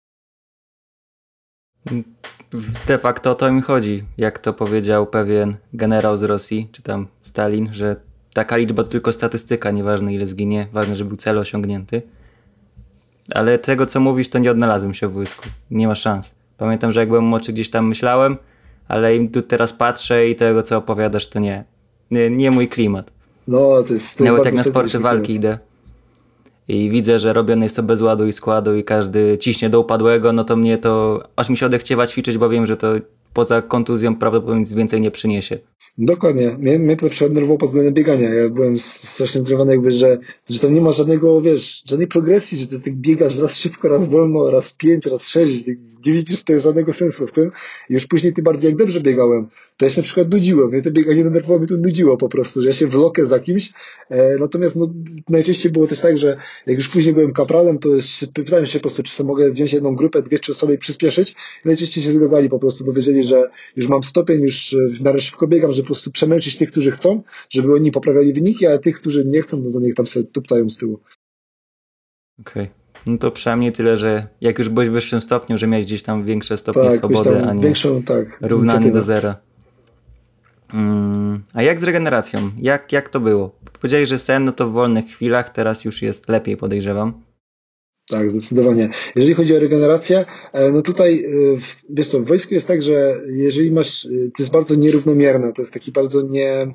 De 2.87 2.99
facto 2.99 3.31
o 3.31 3.35
to 3.35 3.53
mi 3.53 3.63
chodzi, 3.63 4.05
jak 4.19 4.39
to 4.39 4.53
powiedział 4.53 5.07
pewien 5.07 5.57
generał 5.73 6.17
z 6.17 6.23
Rosji, 6.23 6.69
czy 6.73 6.83
tam 6.83 7.07
Stalin, 7.23 7.69
że 7.73 7.97
taka 8.33 8.57
liczba 8.57 8.83
to 8.83 8.89
tylko 8.89 9.13
statystyka, 9.13 9.71
nieważne 9.71 10.15
ile 10.15 10.27
zginie, 10.27 10.69
ważne, 10.73 10.97
że 10.97 11.05
był 11.05 11.17
cel 11.17 11.39
osiągnięty. 11.39 12.03
Ale 13.35 13.59
tego, 13.59 13.87
co 13.87 14.01
mówisz, 14.01 14.29
to 14.29 14.39
nie 14.39 14.51
odnalazłem 14.51 14.95
się 14.95 15.09
w 15.09 15.13
wojsku. 15.13 15.43
Nie 15.71 15.89
ma 15.89 15.95
szans. 15.95 16.35
Pamiętam, 16.57 16.93
że 16.93 17.01
jak 17.01 17.09
byłem 17.09 17.25
młodszy, 17.25 17.53
gdzieś 17.53 17.71
tam 17.71 17.89
myślałem, 17.89 18.37
ale 18.89 19.17
im 19.17 19.31
tu 19.31 19.43
teraz 19.43 19.73
patrzę 19.73 20.29
i 20.29 20.35
tego, 20.35 20.63
co 20.63 20.77
opowiadasz, 20.77 21.27
to 21.29 21.39
nie. 21.39 21.65
Nie, 22.11 22.31
nie 22.31 22.51
mój 22.51 22.69
klimat. 22.69 23.11
No, 23.49 23.83
to 23.83 23.93
jest, 23.93 24.19
to 24.19 24.25
Nawet 24.25 24.45
jak 24.45 24.55
na 24.55 24.65
sporty 24.65 24.99
walki 24.99 25.35
idę, 25.35 25.59
i 26.69 26.91
widzę, 26.91 27.19
że 27.19 27.33
robione 27.33 27.65
jest 27.67 27.77
to 27.77 27.83
bez 27.83 28.03
ładu 28.03 28.27
i 28.27 28.33
składu 28.33 28.77
i 28.77 28.85
każdy 28.85 29.39
ciśnie 29.39 29.71
do 29.71 29.81
upadłego, 29.81 30.33
no 30.33 30.45
to 30.45 30.57
mnie 30.57 30.79
to 30.79 31.23
aż 31.37 31.51
mi 31.51 31.57
się 31.57 31.67
odechciewa 31.67 32.07
ćwiczyć, 32.07 32.39
bo 32.39 32.49
wiem, 32.49 32.67
że 32.67 32.77
to 32.77 32.93
poza 33.33 33.63
kontuzją 33.63 34.17
prawdopodobnie 34.17 34.61
nic 34.61 34.73
więcej 34.73 35.01
nie 35.01 35.11
przyniesie. 35.11 35.59
Dokładnie. 35.99 36.57
Mnie, 36.59 36.79
mnie 36.79 36.97
to 36.97 37.29
nerwowo 37.29 37.59
pod 37.59 37.69
względem 37.69 37.95
biegania. 37.95 38.35
Ja 38.35 38.49
byłem 38.49 38.81
strasznie 38.81 39.41
zdenerwowany 39.41 39.73
jakby, 39.73 39.93
że, 39.93 40.19
że 40.51 40.59
tam 40.59 40.75
nie 40.75 40.81
ma 40.81 40.93
żadnego, 40.93 41.41
wiesz, 41.41 41.83
żadnej 41.87 42.09
progresji, 42.09 42.59
że 42.59 42.67
jest 42.73 42.85
tak 42.85 42.95
biegasz 42.95 43.39
raz 43.39 43.57
szybko, 43.57 43.89
raz 43.89 44.09
wolno, 44.09 44.51
raz 44.51 44.77
pięć, 44.77 45.07
raz 45.07 45.29
sześć. 45.29 45.67
Nie 46.07 46.13
widzisz 46.13 46.45
tego 46.45 46.61
żadnego 46.61 46.93
sensu 46.93 47.27
w 47.27 47.33
tym. 47.33 47.51
I 47.91 47.93
już 47.93 48.07
później 48.07 48.33
tym 48.33 48.45
bardziej 48.45 48.69
jak 48.69 48.79
dobrze 48.79 49.01
biegałem, 49.01 49.47
to 49.77 49.85
ja 49.85 49.91
się 49.91 50.01
na 50.01 50.05
przykład 50.05 50.31
nudziłem. 50.31 50.69
Mnie 50.69 50.83
to 50.83 50.91
bieganie 50.91 51.25
nerwowo 51.25 51.59
mnie 51.59 51.69
to 51.69 51.77
nudziło 51.77 52.17
po 52.17 52.29
prostu, 52.29 52.63
że 52.63 52.69
ja 52.69 52.75
się 52.75 52.87
wlokę 52.87 53.27
za 53.27 53.41
kimś. 53.41 53.71
E, 54.11 54.39
natomiast 54.39 54.77
no, 54.77 54.91
najczęściej 55.29 55.73
było 55.73 55.87
też 55.87 56.01
tak, 56.01 56.19
że 56.19 56.37
jak 56.67 56.77
już 56.77 56.89
później 56.89 57.15
byłem 57.15 57.33
kapralem, 57.33 57.79
to 57.79 57.89
pytałem 58.35 58.67
się 58.67 58.79
po 58.79 58.83
prostu, 58.83 59.03
czy 59.03 59.15
sobie 59.15 59.29
mogę 59.29 59.51
wziąć 59.51 59.73
jedną 59.73 59.97
grupę, 59.97 60.23
dwie, 60.23 60.39
czy 60.39 60.55
sobie 60.55 60.79
przyspieszyć. 60.79 61.31
I 61.31 61.69
najczęściej 61.69 62.05
się 62.05 62.13
zgadzali 62.13 62.49
po 62.49 62.59
prostu, 62.59 62.85
bo 62.85 62.93
wiedzieli, 62.93 63.25
że 63.25 63.51
już 63.77 63.89
mam 63.89 64.03
stopień, 64.03 64.43
już 64.43 64.77
w 64.89 65.01
miarę 65.01 65.19
szybko 65.19 65.47
biegam, 65.47 65.74
że 65.75 65.83
po 65.83 65.87
prostu 65.87 66.11
przemęczyć 66.11 66.57
tych, 66.57 66.71
którzy 66.71 66.91
chcą, 66.91 67.23
żeby 67.51 67.75
oni 67.75 67.91
poprawiali 67.91 68.33
wyniki, 68.33 68.67
a 68.67 68.79
tych, 68.79 69.01
którzy 69.01 69.25
nie 69.25 69.43
chcą, 69.43 69.61
no 69.61 69.73
to 69.73 69.81
niech 69.81 69.95
tam 69.95 70.07
sobie 70.07 70.27
tuptają 70.27 70.71
z 70.71 70.77
tyłu. 70.77 71.01
Okej. 72.41 72.63
Okay. 72.63 72.85
No 73.07 73.19
to 73.19 73.31
przynajmniej 73.31 73.73
tyle, 73.73 73.97
że 73.97 74.27
jak 74.41 74.59
już 74.59 74.69
byłeś 74.69 74.89
w 74.89 74.93
wyższym 74.93 75.21
stopniu, 75.21 75.59
że 75.59 75.67
miałeś 75.67 75.87
gdzieś 75.87 76.03
tam 76.03 76.25
większe 76.25 76.59
stopnie 76.59 76.83
tak, 76.83 76.99
swobody, 76.99 77.43
a 77.43 77.53
nie 77.53 77.63
większą, 77.63 78.03
tak, 78.03 78.39
równanie 78.41 78.93
do 78.93 79.03
zera. 79.03 79.37
Mm, 80.75 81.43
a 81.53 81.63
jak 81.63 81.81
z 81.81 81.83
regeneracją? 81.83 82.51
Jak, 82.59 82.93
jak 82.93 83.09
to 83.09 83.21
było? 83.21 83.57
Powiedziałeś, 83.81 84.09
że 84.09 84.19
sen 84.19 84.45
no 84.45 84.53
to 84.53 84.69
w 84.69 84.73
wolnych 84.73 85.07
chwilach, 85.07 85.51
teraz 85.51 85.85
już 85.85 86.03
jest 86.03 86.29
lepiej, 86.29 86.57
podejrzewam. 86.57 87.24
Tak, 88.09 88.31
zdecydowanie. 88.31 88.89
Jeżeli 89.17 89.35
chodzi 89.35 89.57
o 89.57 89.61
regenerację, 89.61 90.25
e, 90.53 90.73
no 90.73 90.83
tutaj, 90.83 91.25
e, 91.25 91.29
wiesz 91.91 92.09
co, 92.09 92.21
w 92.21 92.27
wojsku 92.27 92.55
jest 92.55 92.69
tak, 92.69 92.83
że 92.83 93.15
jeżeli 93.27 93.73
masz, 93.73 94.07
e, 94.07 94.09
to 94.09 94.43
jest 94.43 94.53
bardzo 94.53 94.75
nierównomierne, 94.75 95.53
to 95.53 95.63
jest 95.63 95.73
taki 95.73 95.93
bardzo 95.93 96.23
nie, 96.23 96.75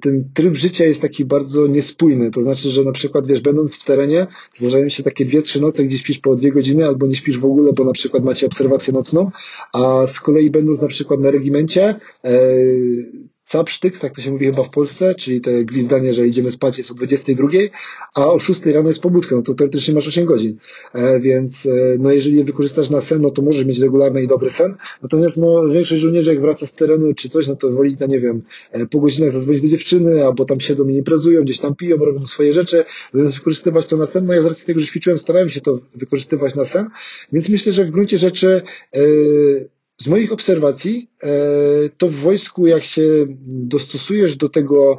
ten 0.00 0.30
tryb 0.34 0.54
życia 0.54 0.84
jest 0.84 1.02
taki 1.02 1.24
bardzo 1.24 1.66
niespójny. 1.66 2.30
To 2.30 2.42
znaczy, 2.42 2.70
że 2.70 2.84
na 2.84 2.92
przykład, 2.92 3.28
wiesz, 3.28 3.40
będąc 3.40 3.76
w 3.76 3.84
terenie, 3.84 4.26
zdarzają 4.54 4.88
się 4.88 5.02
takie 5.02 5.24
dwie, 5.24 5.42
trzy 5.42 5.60
noce, 5.60 5.84
gdzie 5.84 5.98
śpisz 5.98 6.18
po 6.18 6.36
dwie 6.36 6.52
godziny, 6.52 6.86
albo 6.86 7.06
nie 7.06 7.14
śpisz 7.14 7.38
w 7.38 7.44
ogóle, 7.44 7.72
bo 7.72 7.84
na 7.84 7.92
przykład 7.92 8.24
macie 8.24 8.46
obserwację 8.46 8.92
nocną, 8.92 9.30
a 9.72 10.06
z 10.06 10.20
kolei 10.20 10.50
będąc 10.50 10.82
na 10.82 10.88
przykład 10.88 11.20
na 11.20 11.30
regimencie, 11.30 11.94
capsztyk, 13.48 13.98
tak 13.98 14.12
to 14.12 14.20
się 14.20 14.30
mówi 14.30 14.46
chyba 14.46 14.62
w 14.62 14.70
Polsce, 14.70 15.14
czyli 15.14 15.40
te 15.40 15.64
gwizdanie, 15.64 16.14
że 16.14 16.26
idziemy 16.26 16.52
spać 16.52 16.78
jest 16.78 16.90
o 16.90 16.94
22, 16.94 17.48
a 18.14 18.32
o 18.32 18.38
6 18.38 18.66
rano 18.66 18.88
jest 18.88 19.02
pobudka, 19.02 19.36
no 19.36 19.42
to 19.42 19.54
teoretycznie 19.54 19.94
masz 19.94 20.08
8 20.08 20.24
godzin. 20.24 20.56
E, 20.94 21.20
więc 21.20 21.66
e, 21.66 21.70
no 21.98 22.12
jeżeli 22.12 22.36
je 22.36 22.44
wykorzystasz 22.44 22.90
na 22.90 23.00
sen, 23.00 23.22
no 23.22 23.30
to 23.30 23.42
możesz 23.42 23.64
mieć 23.64 23.78
regularny 23.78 24.22
i 24.22 24.28
dobry 24.28 24.50
sen. 24.50 24.74
Natomiast 25.02 25.36
no 25.36 25.68
większość 25.68 26.02
żołnierzy 26.02 26.30
jak 26.30 26.40
wraca 26.40 26.66
z 26.66 26.74
terenu 26.74 27.14
czy 27.14 27.28
coś, 27.28 27.46
no 27.48 27.56
to 27.56 27.70
woli, 27.70 27.96
no 28.00 28.06
nie 28.06 28.20
wiem, 28.20 28.42
e, 28.72 28.86
po 28.86 29.00
godzinach 29.00 29.32
zadzwonić 29.32 29.62
do 29.62 29.68
dziewczyny, 29.68 30.24
albo 30.24 30.44
tam 30.44 30.60
siedzą 30.60 30.88
i 30.88 30.96
imprezują, 30.96 31.42
gdzieś 31.42 31.58
tam 31.58 31.74
piją, 31.74 31.96
robią 31.96 32.26
swoje 32.26 32.52
rzeczy, 32.52 32.84
zamiast 33.14 33.34
wykorzystywać 33.34 33.86
to 33.86 33.96
na 33.96 34.06
sen. 34.06 34.26
No 34.26 34.34
ja 34.34 34.42
z 34.42 34.46
racji 34.46 34.66
tego, 34.66 34.80
że 34.80 34.86
ćwiczyłem, 34.86 35.18
starałem 35.18 35.48
się 35.48 35.60
to 35.60 35.78
wykorzystywać 35.94 36.54
na 36.54 36.64
sen, 36.64 36.86
więc 37.32 37.48
myślę, 37.48 37.72
że 37.72 37.84
w 37.84 37.90
gruncie 37.90 38.18
rzeczy 38.18 38.62
z 39.98 40.06
moich 40.06 40.32
obserwacji, 40.32 41.08
to 41.98 42.08
w 42.08 42.14
wojsku, 42.14 42.66
jak 42.66 42.82
się 42.82 43.02
dostosujesz 43.46 44.36
do 44.36 44.48
tego 44.48 44.98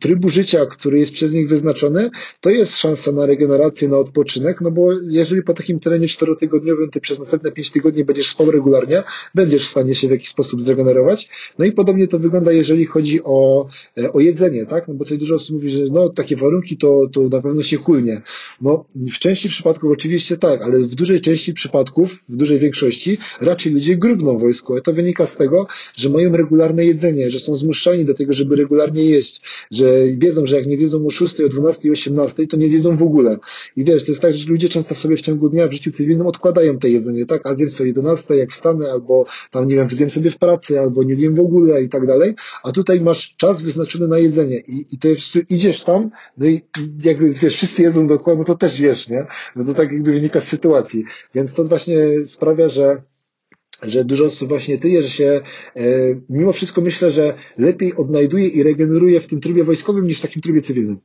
trybu 0.00 0.28
życia, 0.28 0.66
który 0.66 0.98
jest 0.98 1.12
przez 1.12 1.34
nich 1.34 1.48
wyznaczony, 1.48 2.10
to 2.40 2.50
jest 2.50 2.76
szansa 2.76 3.12
na 3.12 3.26
regenerację, 3.26 3.88
na 3.88 3.98
odpoczynek, 3.98 4.60
no 4.60 4.70
bo 4.70 4.92
jeżeli 4.92 5.42
po 5.42 5.54
takim 5.54 5.80
terenie 5.80 6.08
czterotygodniowym 6.08 6.90
ty 6.90 7.00
przez 7.00 7.18
następne 7.18 7.52
pięć 7.52 7.70
tygodni 7.70 8.04
będziesz 8.04 8.28
spał 8.28 8.50
regularnie, 8.50 9.02
będziesz 9.34 9.66
w 9.66 9.70
stanie 9.70 9.94
się 9.94 10.08
w 10.08 10.10
jakiś 10.10 10.28
sposób 10.28 10.62
zregenerować. 10.62 11.30
No 11.58 11.64
i 11.64 11.72
podobnie 11.72 12.08
to 12.08 12.18
wygląda, 12.18 12.52
jeżeli 12.52 12.86
chodzi 12.86 13.20
o, 13.24 13.68
e, 13.98 14.12
o 14.12 14.20
jedzenie, 14.20 14.66
tak? 14.66 14.88
No 14.88 14.94
bo 14.94 15.04
tutaj 15.04 15.18
dużo 15.18 15.34
osób 15.34 15.56
mówi, 15.56 15.70
że 15.70 15.84
no 15.90 16.08
takie 16.08 16.36
warunki 16.36 16.76
to, 16.76 17.06
to 17.12 17.20
na 17.20 17.42
pewno 17.42 17.62
się 17.62 17.78
kulnie. 17.78 18.22
No 18.60 18.84
w 18.94 19.18
części 19.18 19.48
przypadków 19.48 19.92
oczywiście 19.92 20.36
tak, 20.36 20.62
ale 20.62 20.78
w 20.78 20.94
dużej 20.94 21.20
części 21.20 21.52
przypadków, 21.52 22.18
w 22.28 22.36
dużej 22.36 22.58
większości 22.58 23.18
raczej 23.40 23.72
ludzie 23.72 23.96
grubną 23.96 24.38
wojsku. 24.38 24.76
A 24.76 24.80
to 24.80 24.92
wynika 24.92 25.26
z 25.26 25.36
tego, 25.38 25.66
że 25.96 26.08
mają 26.08 26.36
regularne 26.36 26.84
jedzenie, 26.84 27.30
że 27.30 27.40
są 27.40 27.56
zmuszani 27.56 28.04
do 28.04 28.14
tego, 28.14 28.32
żeby 28.32 28.56
regularnie 28.56 29.04
jeść, 29.04 29.42
że 29.70 29.86
wiedzą, 30.16 30.46
że 30.46 30.56
jak 30.56 30.66
nie 30.66 30.78
zjedzą 30.78 31.06
o 31.06 31.10
6, 31.10 31.40
o 31.40 31.48
12, 31.48 31.88
o 31.88 31.92
18, 31.92 32.46
to 32.46 32.56
nie 32.56 32.70
zjedzą 32.70 32.96
w 32.96 33.02
ogóle. 33.02 33.36
I 33.76 33.84
wiesz, 33.84 34.04
to 34.04 34.12
jest 34.12 34.22
tak, 34.22 34.34
że 34.34 34.50
ludzie 34.50 34.68
często 34.68 34.94
sobie 34.94 35.16
w 35.16 35.20
ciągu 35.20 35.48
dnia 35.48 35.68
w 35.68 35.72
życiu 35.72 35.92
cywilnym 35.92 36.26
odkładają 36.26 36.78
te 36.78 36.90
jedzenie, 36.90 37.26
tak? 37.26 37.46
A 37.46 37.54
zjem 37.54 37.70
sobie 37.70 37.86
o 37.86 37.88
11, 37.88 38.36
jak 38.36 38.50
wstanę, 38.50 38.90
albo 38.90 39.26
tam, 39.50 39.68
nie 39.68 39.74
wiem, 39.74 39.90
zjem 39.90 40.10
sobie 40.10 40.30
w 40.30 40.38
pracy, 40.38 40.80
albo 40.80 41.02
nie 41.02 41.14
zjem 41.16 41.34
w 41.34 41.40
ogóle 41.40 41.82
i 41.82 41.88
tak 41.88 42.06
dalej. 42.06 42.34
A 42.62 42.72
tutaj 42.72 43.00
masz 43.00 43.34
czas 43.36 43.62
wyznaczony 43.62 44.08
na 44.08 44.18
jedzenie 44.18 44.58
i, 44.68 44.86
i 44.94 45.08
jest, 45.08 45.50
idziesz 45.50 45.84
tam, 45.84 46.10
no 46.38 46.46
i 46.46 46.60
jakby, 47.04 47.32
wiesz, 47.32 47.54
wszyscy 47.54 47.82
jedzą 47.82 48.08
dokładnie, 48.08 48.38
no 48.38 48.44
to 48.44 48.54
też 48.54 48.80
jesz, 48.80 49.08
nie? 49.08 49.26
No 49.56 49.64
to 49.64 49.74
tak 49.74 49.92
jakby 49.92 50.12
wynika 50.12 50.40
z 50.40 50.48
sytuacji. 50.48 51.04
Więc 51.34 51.54
to 51.54 51.64
właśnie 51.64 51.96
sprawia, 52.26 52.68
że 52.68 53.02
że 53.82 54.04
dużo 54.04 54.24
osób 54.24 54.48
właśnie 54.48 54.78
tyje, 54.78 55.02
że 55.02 55.08
się 55.08 55.40
e, 55.76 55.82
mimo 56.28 56.52
wszystko 56.52 56.80
myślę, 56.80 57.10
że 57.10 57.34
lepiej 57.58 57.94
odnajduje 57.96 58.48
i 58.48 58.62
regeneruje 58.62 59.20
w 59.20 59.26
tym 59.26 59.40
trybie 59.40 59.64
wojskowym 59.64 60.06
niż 60.06 60.18
w 60.18 60.22
takim 60.22 60.42
trybie 60.42 60.60
cywilnym. 60.60 60.98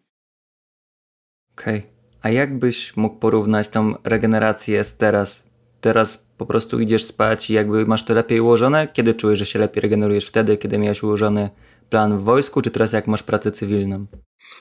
Okej. 1.51 1.77
Okay. 1.79 1.93
A 2.21 2.29
jak 2.29 2.59
byś 2.59 2.97
mógł 2.97 3.19
porównać 3.19 3.69
tą 3.69 3.95
regenerację 4.03 4.83
z 4.83 4.97
teraz? 4.97 5.43
Teraz 5.81 6.25
po 6.37 6.45
prostu 6.45 6.79
idziesz 6.79 7.05
spać 7.05 7.49
i 7.49 7.53
jakby 7.53 7.85
masz 7.85 8.05
to 8.05 8.13
lepiej 8.13 8.39
ułożone? 8.39 8.87
Kiedy 8.93 9.13
czujesz, 9.13 9.39
że 9.39 9.45
się 9.45 9.59
lepiej 9.59 9.81
regenerujesz? 9.81 10.27
Wtedy, 10.27 10.57
kiedy 10.57 10.77
miałeś 10.77 11.03
ułożony 11.03 11.49
plan 11.89 12.17
w 12.17 12.21
wojsku, 12.23 12.61
czy 12.61 12.71
teraz 12.71 12.93
jak 12.93 13.07
masz 13.07 13.23
pracę 13.23 13.51
cywilną? 13.51 14.05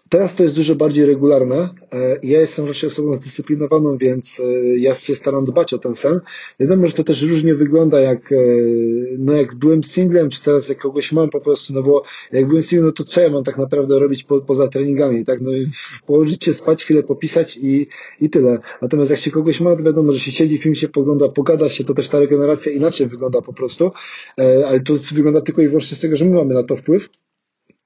Teraz 0.09 0.37
to 0.37 0.43
jest 0.43 0.55
dużo 0.55 0.75
bardziej 0.75 1.07
regularne. 1.07 1.69
E, 1.93 2.19
ja 2.23 2.41
jestem 2.41 2.67
raczej 2.67 2.89
osobą 2.89 3.15
zdyscyplinowaną, 3.15 3.99
więc 3.99 4.41
e, 4.41 4.43
ja 4.79 4.95
się 4.95 5.15
staram 5.15 5.45
dbać 5.45 5.75
o 5.75 5.79
ten 5.79 5.95
sen. 5.95 6.21
Wiadomo, 6.61 6.87
że 6.87 6.93
to 6.93 7.05
też 7.05 7.23
różnie 7.23 7.55
wygląda, 7.55 8.01
jak, 8.01 8.33
e, 8.33 8.37
no 9.19 9.33
jak 9.33 9.55
byłem 9.55 9.85
singlem, 9.85 10.31
czy 10.31 10.43
teraz 10.43 10.69
jak 10.69 10.79
kogoś 10.79 11.13
mam 11.13 11.31
po 11.31 11.41
prostu, 11.41 11.75
no 11.75 11.83
bo 11.83 12.03
jak 12.33 12.47
byłem 12.47 12.63
singlem, 12.63 12.87
no 12.87 12.93
to 12.93 13.05
co 13.05 13.21
ja 13.21 13.31
mam 13.31 13.45
tak 13.45 13.59
naprawdę 13.59 13.99
robić 13.99 14.25
po, 14.25 14.41
poza 14.41 14.69
treningami, 14.69 15.25
tak? 15.25 15.41
No 15.41 15.51
położyć 16.07 16.45
się 16.45 16.55
spać, 16.55 16.85
chwilę 16.85 17.03
popisać 17.03 17.57
i, 17.57 17.87
i 18.21 18.31
tyle. 18.31 18.59
Natomiast 18.83 19.11
jak 19.11 19.21
się 19.21 19.31
kogoś 19.31 19.61
ma, 19.61 19.77
to 19.77 19.83
wiadomo, 19.83 20.13
że 20.13 20.19
się 20.19 20.33
siedzi, 20.33 20.59
film 20.59 20.75
się 20.75 20.89
pogląda, 20.89 21.29
pogada 21.29 21.69
się, 21.69 21.85
to 21.85 21.95
też 21.95 22.09
ta 22.09 22.21
regeneracja 22.21 22.73
inaczej 22.73 23.07
wygląda 23.07 23.43
po 23.43 23.53
prostu, 23.53 23.91
ale 24.67 24.81
to 24.81 24.95
wygląda 25.13 25.41
tylko 25.41 25.63
i 25.63 25.69
wyłącznie 25.69 25.97
z 25.97 26.01
tego, 26.01 26.17
że 26.17 26.25
my 26.25 26.35
mamy 26.35 26.55
na 26.55 26.63
to 26.63 26.77
wpływ. 26.77 27.09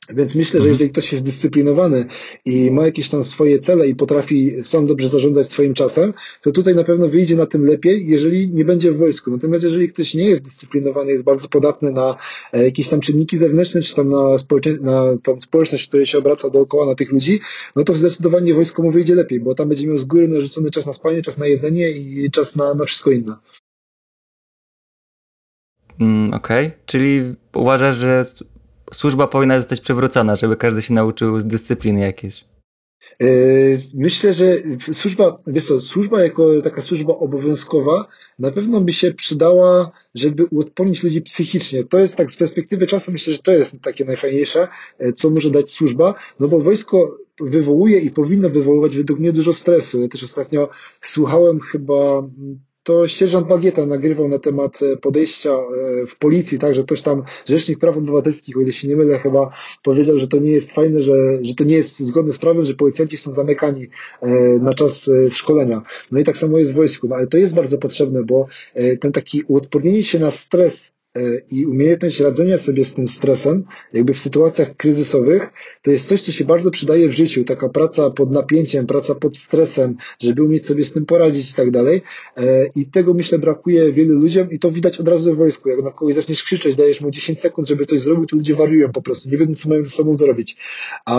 Więc 0.08 0.34
myślę, 0.34 0.60
że 0.60 0.68
mhm. 0.68 0.72
jeżeli 0.72 0.90
ktoś 0.90 1.12
jest 1.12 1.24
dyscyplinowany 1.24 2.06
i 2.44 2.70
ma 2.70 2.84
jakieś 2.84 3.08
tam 3.08 3.24
swoje 3.24 3.58
cele 3.58 3.88
i 3.88 3.94
potrafi 3.94 4.64
sam 4.64 4.86
dobrze 4.86 5.08
zarządzać 5.08 5.52
swoim 5.52 5.74
czasem, 5.74 6.12
to 6.42 6.52
tutaj 6.52 6.74
na 6.74 6.84
pewno 6.84 7.08
wyjdzie 7.08 7.36
na 7.36 7.46
tym 7.46 7.66
lepiej, 7.66 8.08
jeżeli 8.08 8.48
nie 8.48 8.64
będzie 8.64 8.92
w 8.92 8.98
wojsku. 8.98 9.30
Natomiast 9.30 9.64
jeżeli 9.64 9.88
ktoś 9.88 10.14
nie 10.14 10.24
jest 10.24 10.44
dyscyplinowany, 10.44 11.12
jest 11.12 11.24
bardzo 11.24 11.48
podatny 11.48 11.90
na 11.90 12.16
e, 12.52 12.64
jakieś 12.64 12.88
tam 12.88 13.00
czynniki 13.00 13.36
zewnętrzne, 13.36 13.82
czy 13.82 13.94
tam 13.94 14.08
na, 14.08 14.18
społecze- 14.18 14.80
na 14.80 15.16
tą 15.22 15.40
społeczność, 15.40 15.88
która 15.88 16.06
się 16.06 16.18
obraca 16.18 16.50
dookoła 16.50 16.86
na 16.86 16.94
tych 16.94 17.12
ludzi, 17.12 17.40
no 17.76 17.84
to 17.84 17.94
zdecydowanie 17.94 18.54
wojsko 18.54 18.82
mu 18.82 18.90
wyjdzie 18.90 19.14
lepiej, 19.14 19.40
bo 19.40 19.54
tam 19.54 19.68
będzie 19.68 19.86
miał 19.86 19.96
z 19.96 20.04
góry 20.04 20.28
narzucony 20.28 20.70
czas 20.70 20.86
na 20.86 20.92
spanie, 20.92 21.22
czas 21.22 21.38
na 21.38 21.46
jedzenie 21.46 21.90
i 21.90 22.30
czas 22.30 22.56
na, 22.56 22.74
na 22.74 22.84
wszystko 22.84 23.10
inne. 23.10 23.36
Mm, 26.00 26.34
Okej, 26.34 26.66
okay. 26.66 26.78
czyli 26.86 27.34
uważasz, 27.54 27.96
że 27.96 28.24
służba 28.92 29.26
powinna 29.26 29.60
zostać 29.60 29.80
przywrócona, 29.80 30.36
żeby 30.36 30.56
każdy 30.56 30.82
się 30.82 30.94
nauczył 30.94 31.40
z 31.40 31.44
dyscypliny 31.44 32.00
jakieś. 32.00 32.44
E, 33.20 33.26
myślę, 33.94 34.34
że 34.34 34.56
służba, 34.92 35.38
wiesz 35.46 35.66
co, 35.66 35.80
służba 35.80 36.22
jako 36.22 36.62
taka 36.62 36.82
służba 36.82 37.14
obowiązkowa 37.14 38.08
na 38.38 38.50
pewno 38.50 38.80
by 38.80 38.92
się 38.92 39.14
przydała, 39.14 39.90
żeby 40.14 40.44
uodpornić 40.44 41.02
ludzi 41.02 41.22
psychicznie. 41.22 41.84
To 41.84 41.98
jest 41.98 42.16
tak 42.16 42.30
z 42.30 42.36
perspektywy 42.36 42.86
czasu, 42.86 43.12
myślę, 43.12 43.32
że 43.32 43.38
to 43.38 43.52
jest 43.52 43.82
takie 43.82 44.04
najfajniejsze, 44.04 44.68
e, 44.98 45.12
co 45.12 45.30
może 45.30 45.50
dać 45.50 45.70
służba, 45.70 46.14
no 46.40 46.48
bo 46.48 46.60
wojsko 46.60 47.18
wywołuje 47.40 47.98
i 47.98 48.10
powinno 48.10 48.50
wywoływać 48.50 48.96
według 48.96 49.20
mnie 49.20 49.32
dużo 49.32 49.52
stresu. 49.52 50.00
Ja 50.00 50.08
też 50.08 50.22
ostatnio 50.24 50.68
słuchałem 51.00 51.60
chyba 51.60 52.22
to 52.86 53.08
sierżant 53.08 53.46
Bagieta 53.46 53.86
nagrywał 53.86 54.28
na 54.28 54.38
temat 54.38 54.82
e, 54.82 54.96
podejścia 54.96 55.50
e, 55.50 56.06
w 56.06 56.18
policji, 56.18 56.58
tak, 56.58 56.74
że 56.74 56.82
ktoś 56.82 57.00
tam, 57.00 57.22
Rzecznik 57.46 57.78
Praw 57.78 57.96
Obywatelskich, 57.96 58.56
o 58.56 58.60
ile 58.60 58.72
się 58.72 58.88
nie 58.88 58.96
mylę, 58.96 59.18
chyba 59.18 59.50
powiedział, 59.82 60.18
że 60.18 60.28
to 60.28 60.38
nie 60.38 60.50
jest 60.50 60.72
fajne, 60.72 61.00
że, 61.00 61.14
że 61.42 61.54
to 61.54 61.64
nie 61.64 61.74
jest 61.74 62.00
zgodne 62.00 62.32
z 62.32 62.38
prawem, 62.38 62.64
że 62.64 62.74
policjanci 62.74 63.16
są 63.16 63.34
zamykani 63.34 63.88
e, 64.20 64.28
na 64.58 64.74
czas 64.74 65.10
szkolenia. 65.30 65.82
No 66.12 66.18
i 66.18 66.24
tak 66.24 66.38
samo 66.38 66.58
jest 66.58 66.72
w 66.72 66.76
wojsku, 66.76 67.08
no 67.08 67.16
ale 67.16 67.26
to 67.26 67.38
jest 67.38 67.54
bardzo 67.54 67.78
potrzebne, 67.78 68.24
bo 68.24 68.46
ten 69.00 69.12
taki 69.12 69.42
uodpornienie 69.48 70.02
się 70.02 70.18
na 70.18 70.30
stres 70.30 70.95
i 71.50 71.66
umiejętność 71.66 72.20
radzenia 72.20 72.58
sobie 72.58 72.84
z 72.84 72.94
tym 72.94 73.08
stresem, 73.08 73.64
jakby 73.92 74.14
w 74.14 74.18
sytuacjach 74.18 74.76
kryzysowych, 74.76 75.52
to 75.82 75.90
jest 75.90 76.08
coś, 76.08 76.20
co 76.20 76.32
się 76.32 76.44
bardzo 76.44 76.70
przydaje 76.70 77.08
w 77.08 77.12
życiu. 77.12 77.44
Taka 77.44 77.68
praca 77.68 78.10
pod 78.10 78.30
napięciem, 78.30 78.86
praca 78.86 79.14
pod 79.14 79.36
stresem, 79.36 79.96
żeby 80.20 80.42
umieć 80.42 80.66
sobie 80.66 80.84
z 80.84 80.92
tym 80.92 81.06
poradzić 81.06 81.50
i 81.50 81.54
tak 81.54 81.70
dalej. 81.70 82.02
I 82.74 82.86
tego 82.86 83.14
myślę 83.14 83.38
brakuje 83.38 83.92
wielu 83.92 84.18
ludziom 84.18 84.50
i 84.50 84.58
to 84.58 84.70
widać 84.70 85.00
od 85.00 85.08
razu 85.08 85.34
w 85.34 85.36
wojsku. 85.36 85.68
Jak 85.68 85.82
na 85.82 85.90
kogoś 85.90 86.14
zaczniesz 86.14 86.42
krzyczeć, 86.42 86.76
dajesz 86.76 87.00
mu 87.00 87.10
10 87.10 87.40
sekund, 87.40 87.68
żeby 87.68 87.86
coś 87.86 88.00
zrobił, 88.00 88.26
to 88.26 88.36
ludzie 88.36 88.54
wariują 88.54 88.92
po 88.92 89.02
prostu, 89.02 89.30
nie 89.30 89.36
wiedzą, 89.36 89.54
co 89.54 89.68
mają 89.68 89.82
ze 89.82 89.90
sobą 89.90 90.14
zrobić. 90.14 90.56
A, 91.06 91.16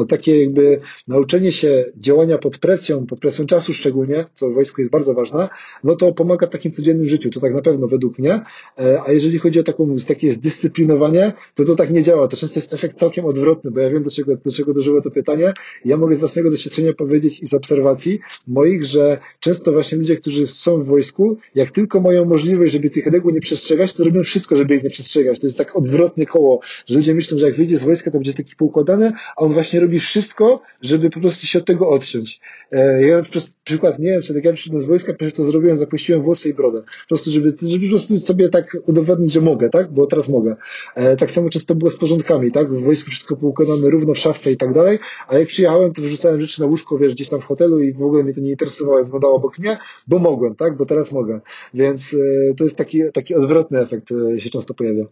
a 0.00 0.04
takie 0.04 0.40
jakby 0.40 0.80
nauczenie 1.08 1.52
się 1.52 1.84
działania 1.96 2.38
pod 2.38 2.58
presją, 2.58 3.06
pod 3.06 3.20
presją 3.20 3.46
czasu 3.46 3.72
szczególnie, 3.72 4.24
co 4.34 4.50
w 4.50 4.54
wojsku 4.54 4.80
jest 4.80 4.90
bardzo 4.90 5.14
ważne, 5.14 5.48
no 5.84 5.96
to 5.96 6.12
pomaga 6.12 6.46
w 6.46 6.50
takim 6.50 6.72
codziennym 6.72 7.08
życiu. 7.08 7.30
To 7.30 7.40
tak 7.40 7.54
na 7.54 7.62
pewno 7.62 7.88
według 7.88 8.18
mnie. 8.18 8.40
E, 8.78 9.00
a 9.06 9.12
jeżeli 9.12 9.35
chodzi 9.38 9.60
o 9.60 9.62
taką, 9.62 9.96
takie 10.08 10.32
zdyscyplinowanie, 10.32 11.32
to 11.54 11.64
to 11.64 11.76
tak 11.76 11.90
nie 11.90 12.02
działa. 12.02 12.28
To 12.28 12.36
często 12.36 12.60
jest 12.60 12.74
efekt 12.74 12.98
całkiem 12.98 13.24
odwrotny, 13.24 13.70
bo 13.70 13.80
ja 13.80 13.90
wiem, 13.90 14.02
do 14.02 14.10
czego, 14.10 14.36
do 14.36 14.52
czego 14.52 14.74
dożyło 14.74 15.00
to 15.02 15.10
pytanie. 15.10 15.52
Ja 15.84 15.96
mogę 15.96 16.16
z 16.16 16.20
własnego 16.20 16.50
doświadczenia 16.50 16.92
powiedzieć 16.92 17.42
i 17.42 17.46
z 17.46 17.54
obserwacji 17.54 18.18
moich, 18.46 18.84
że 18.84 19.18
często 19.40 19.72
właśnie 19.72 19.98
ludzie, 19.98 20.16
którzy 20.16 20.46
są 20.46 20.82
w 20.82 20.86
wojsku, 20.86 21.38
jak 21.54 21.70
tylko 21.70 22.00
mają 22.00 22.24
możliwość, 22.24 22.72
żeby 22.72 22.90
tych 22.90 23.06
reguł 23.06 23.30
nie 23.30 23.40
przestrzegać, 23.40 23.92
to 23.92 24.04
robią 24.04 24.22
wszystko, 24.22 24.56
żeby 24.56 24.76
ich 24.76 24.82
nie 24.82 24.90
przestrzegać. 24.90 25.40
To 25.40 25.46
jest 25.46 25.58
tak 25.58 25.76
odwrotne 25.76 26.26
koło, 26.26 26.60
że 26.86 26.96
ludzie 26.96 27.14
myślą, 27.14 27.38
że 27.38 27.46
jak 27.46 27.54
wyjdzie 27.54 27.76
z 27.76 27.84
wojska, 27.84 28.10
to 28.10 28.18
będzie 28.18 28.34
taki 28.34 28.56
poukładane, 28.56 29.12
a 29.36 29.40
on 29.40 29.52
właśnie 29.52 29.80
robi 29.80 29.98
wszystko, 29.98 30.62
żeby 30.82 31.10
po 31.10 31.20
prostu 31.20 31.46
się 31.46 31.58
od 31.58 31.64
tego 31.64 31.88
odciąć. 31.88 32.40
E, 32.72 33.06
ja 33.06 33.16
na 33.16 33.24
przykład, 33.64 33.98
nie 33.98 34.10
wiem, 34.10 34.22
czy 34.22 34.34
tak 34.34 34.44
ja 34.44 34.52
przyszedłem 34.52 34.82
z 34.82 34.86
wojska, 34.86 35.14
pierwsze 35.14 35.36
co 35.36 35.44
zrobiłem, 35.44 35.78
zapuściłem 35.78 36.22
włosy 36.22 36.48
i 36.48 36.54
brodę. 36.54 36.82
Po 36.82 37.08
prostu, 37.08 37.30
żeby, 37.30 37.54
żeby 37.62 37.86
po 37.86 37.90
prostu 37.90 38.16
sobie 38.16 38.48
tak 38.48 38.76
udowodnić, 38.86 39.15
że 39.26 39.40
mogę, 39.40 39.70
tak? 39.70 39.92
Bo 39.92 40.06
teraz 40.06 40.28
mogę. 40.28 40.56
E, 40.94 41.16
tak 41.16 41.30
samo 41.30 41.48
często 41.48 41.74
było 41.74 41.90
z 41.90 41.96
porządkami, 41.96 42.52
tak? 42.52 42.72
W 42.72 42.82
wojsku 42.82 43.10
wszystko 43.10 43.36
poukładane 43.36 43.90
równo 43.90 44.14
w 44.14 44.18
szafce 44.18 44.52
i 44.52 44.56
tak 44.56 44.74
dalej, 44.74 44.98
a 45.28 45.38
jak 45.38 45.48
przyjechałem, 45.48 45.92
to 45.92 46.02
wrzucałem 46.02 46.40
rzeczy 46.40 46.60
na 46.60 46.66
łóżko, 46.66 46.98
wiesz, 46.98 47.14
gdzieś 47.14 47.28
tam 47.28 47.40
w 47.40 47.44
hotelu 47.44 47.80
i 47.80 47.92
w 47.92 48.02
ogóle 48.02 48.24
mnie 48.24 48.34
to 48.34 48.40
nie 48.40 48.50
interesowało, 48.50 48.98
jak 48.98 49.06
wyglądało 49.06 49.34
obok 49.34 49.58
mnie, 49.58 49.78
bo 50.06 50.18
mogłem, 50.18 50.54
tak? 50.54 50.76
Bo 50.76 50.86
teraz 50.86 51.12
mogę. 51.12 51.40
Więc 51.74 52.14
e, 52.14 52.54
to 52.54 52.64
jest 52.64 52.76
taki, 52.76 53.00
taki 53.14 53.34
odwrotny 53.34 53.80
efekt 53.80 54.08
się 54.38 54.50
często 54.50 54.74
pojawia. 54.74 55.04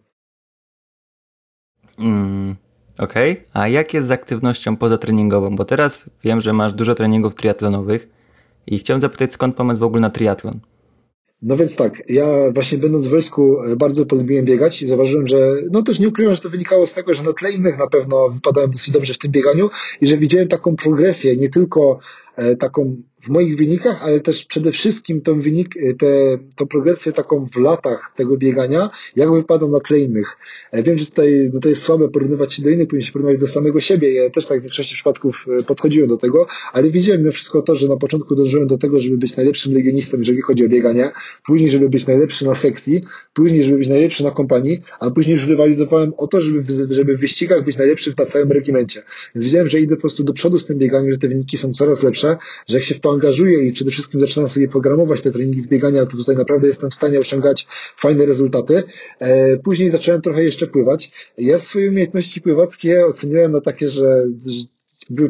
Mm, 1.99 2.55
Okej. 2.99 3.31
Okay. 3.31 3.45
A 3.53 3.67
jak 3.67 3.93
jest 3.93 4.07
z 4.07 4.11
aktywnością 4.11 4.77
pozatreningową? 4.77 5.55
Bo 5.55 5.65
teraz 5.65 6.09
wiem, 6.23 6.41
że 6.41 6.53
masz 6.53 6.73
dużo 6.73 6.95
treningów 6.95 7.35
triatlonowych 7.35 8.09
i 8.67 8.77
chciałem 8.77 9.01
zapytać, 9.01 9.33
skąd 9.33 9.55
pomysł 9.55 9.79
w 9.79 9.83
ogóle 9.83 10.01
na 10.01 10.09
triatlon? 10.09 10.59
No 11.45 11.57
więc 11.57 11.75
tak, 11.75 12.01
ja 12.09 12.51
właśnie 12.51 12.77
będąc 12.77 13.07
w 13.07 13.09
wojsku 13.09 13.61
e, 13.61 13.75
bardzo 13.75 14.05
polubiłem 14.05 14.45
biegać 14.45 14.81
i 14.81 14.87
zauważyłem, 14.87 15.27
że 15.27 15.37
no 15.71 15.83
też 15.83 15.99
nie 15.99 16.07
ukrywam, 16.07 16.35
że 16.35 16.41
to 16.41 16.49
wynikało 16.49 16.87
z 16.87 16.93
tego, 16.93 17.13
że 17.13 17.23
na 17.23 17.33
tle 17.33 17.51
innych 17.51 17.77
na 17.77 17.87
pewno 17.87 18.29
wypadałem 18.29 18.71
dosyć 18.71 18.91
dobrze 18.91 19.13
w 19.13 19.17
tym 19.17 19.31
bieganiu 19.31 19.69
i 20.01 20.07
że 20.07 20.17
widziałem 20.17 20.47
taką 20.47 20.75
progresję, 20.75 21.37
nie 21.37 21.49
tylko 21.49 21.99
e, 22.35 22.55
taką 22.55 22.95
w 23.25 23.29
moich 23.29 23.57
wynikach, 23.57 24.03
ale 24.03 24.19
też 24.19 24.45
przede 24.45 24.71
wszystkim 24.71 25.21
tą, 25.21 25.39
wynik, 25.39 25.77
e, 25.77 25.93
te, 25.93 26.37
tą 26.55 26.67
progresję 26.67 27.11
taką 27.11 27.47
w 27.53 27.57
latach 27.57 28.11
tego 28.15 28.37
biegania, 28.37 28.89
jak 29.15 29.31
wypada 29.31 29.67
na 29.67 29.79
tle 29.79 29.99
innych. 29.99 30.37
E, 30.71 30.83
wiem, 30.83 30.97
że 30.97 31.05
tutaj 31.05 31.49
no 31.53 31.59
to 31.59 31.69
jest 31.69 31.81
słabe 31.81 32.09
porównywać 32.09 32.53
się 32.53 32.63
do 32.63 32.69
innych, 32.69 32.87
powinien 32.87 33.05
się 33.05 33.11
porównywać 33.11 33.39
do 33.39 33.47
samego 33.47 33.79
siebie. 33.79 34.13
Ja 34.13 34.29
też 34.29 34.45
tak 34.45 34.59
w 34.59 34.61
większości 34.61 34.95
przypadków 34.95 35.45
e, 35.59 35.63
podchodziłem 35.63 36.09
do 36.09 36.17
tego, 36.17 36.47
ale 36.73 36.89
widziałem 36.89 37.21
mimo 37.21 37.31
wszystko 37.31 37.61
to, 37.61 37.75
że 37.75 37.87
na 37.87 37.97
początku 37.97 38.35
dążyłem 38.35 38.67
do 38.67 38.77
tego, 38.77 38.99
żeby 38.99 39.17
być 39.17 39.37
najlepszym 39.37 39.73
legionistą, 39.73 40.17
jeżeli 40.17 40.41
chodzi 40.41 40.65
o 40.65 40.69
bieganie, 40.69 41.11
później, 41.45 41.69
żeby 41.69 41.89
być 41.89 42.07
najlepszy 42.07 42.45
na 42.45 42.55
sekcji, 42.55 43.03
później, 43.33 43.63
żeby 43.63 43.77
być 43.77 43.89
najlepszy 43.89 44.23
na 44.23 44.31
kompanii, 44.31 44.81
a 44.99 45.11
później 45.11 45.33
już 45.33 45.47
rywalizowałem 45.47 46.13
o 46.17 46.27
to, 46.27 46.41
żeby, 46.41 46.63
żeby 46.89 47.17
w 47.17 47.19
wyścigach 47.19 47.63
być 47.63 47.77
najlepszym 47.77 48.13
na 48.17 48.25
całym 48.25 48.51
regimencie. 48.51 49.03
Więc 49.35 49.45
widziałem, 49.45 49.67
że 49.67 49.79
idę 49.79 49.95
po 49.95 50.01
prostu 50.01 50.23
do 50.23 50.33
przodu 50.33 50.59
z 50.59 50.65
tym 50.65 50.77
bieganiem, 50.77 51.11
że 51.11 51.17
te 51.17 51.27
wyniki 51.27 51.57
są 51.57 51.73
coraz 51.73 52.03
lepsze, 52.03 52.37
że 52.67 52.77
jak 52.77 52.83
się 52.83 52.95
w 52.95 52.99
to 52.99 53.14
angażuję 53.15 53.67
i 53.67 53.71
przede 53.71 53.91
wszystkim 53.91 54.21
zaczynam 54.21 54.49
sobie 54.49 54.67
programować 54.67 55.21
te 55.21 55.31
treningi 55.31 55.61
z 55.61 55.67
biegania, 55.67 56.05
to 56.05 56.17
tutaj 56.17 56.35
naprawdę 56.35 56.67
jestem 56.67 56.89
w 56.89 56.93
stanie 56.93 57.19
osiągać 57.19 57.67
fajne 57.97 58.25
rezultaty. 58.25 58.83
E, 59.19 59.57
później 59.57 59.89
zacząłem 59.89 60.21
trochę 60.21 60.43
jeszcze 60.43 60.67
pływać. 60.67 61.11
Ja 61.37 61.59
swoje 61.59 61.89
umiejętności 61.89 62.41
pływackie 62.41 63.05
oceniałem 63.05 63.51
na 63.51 63.61
takie, 63.61 63.89
że 63.89 64.23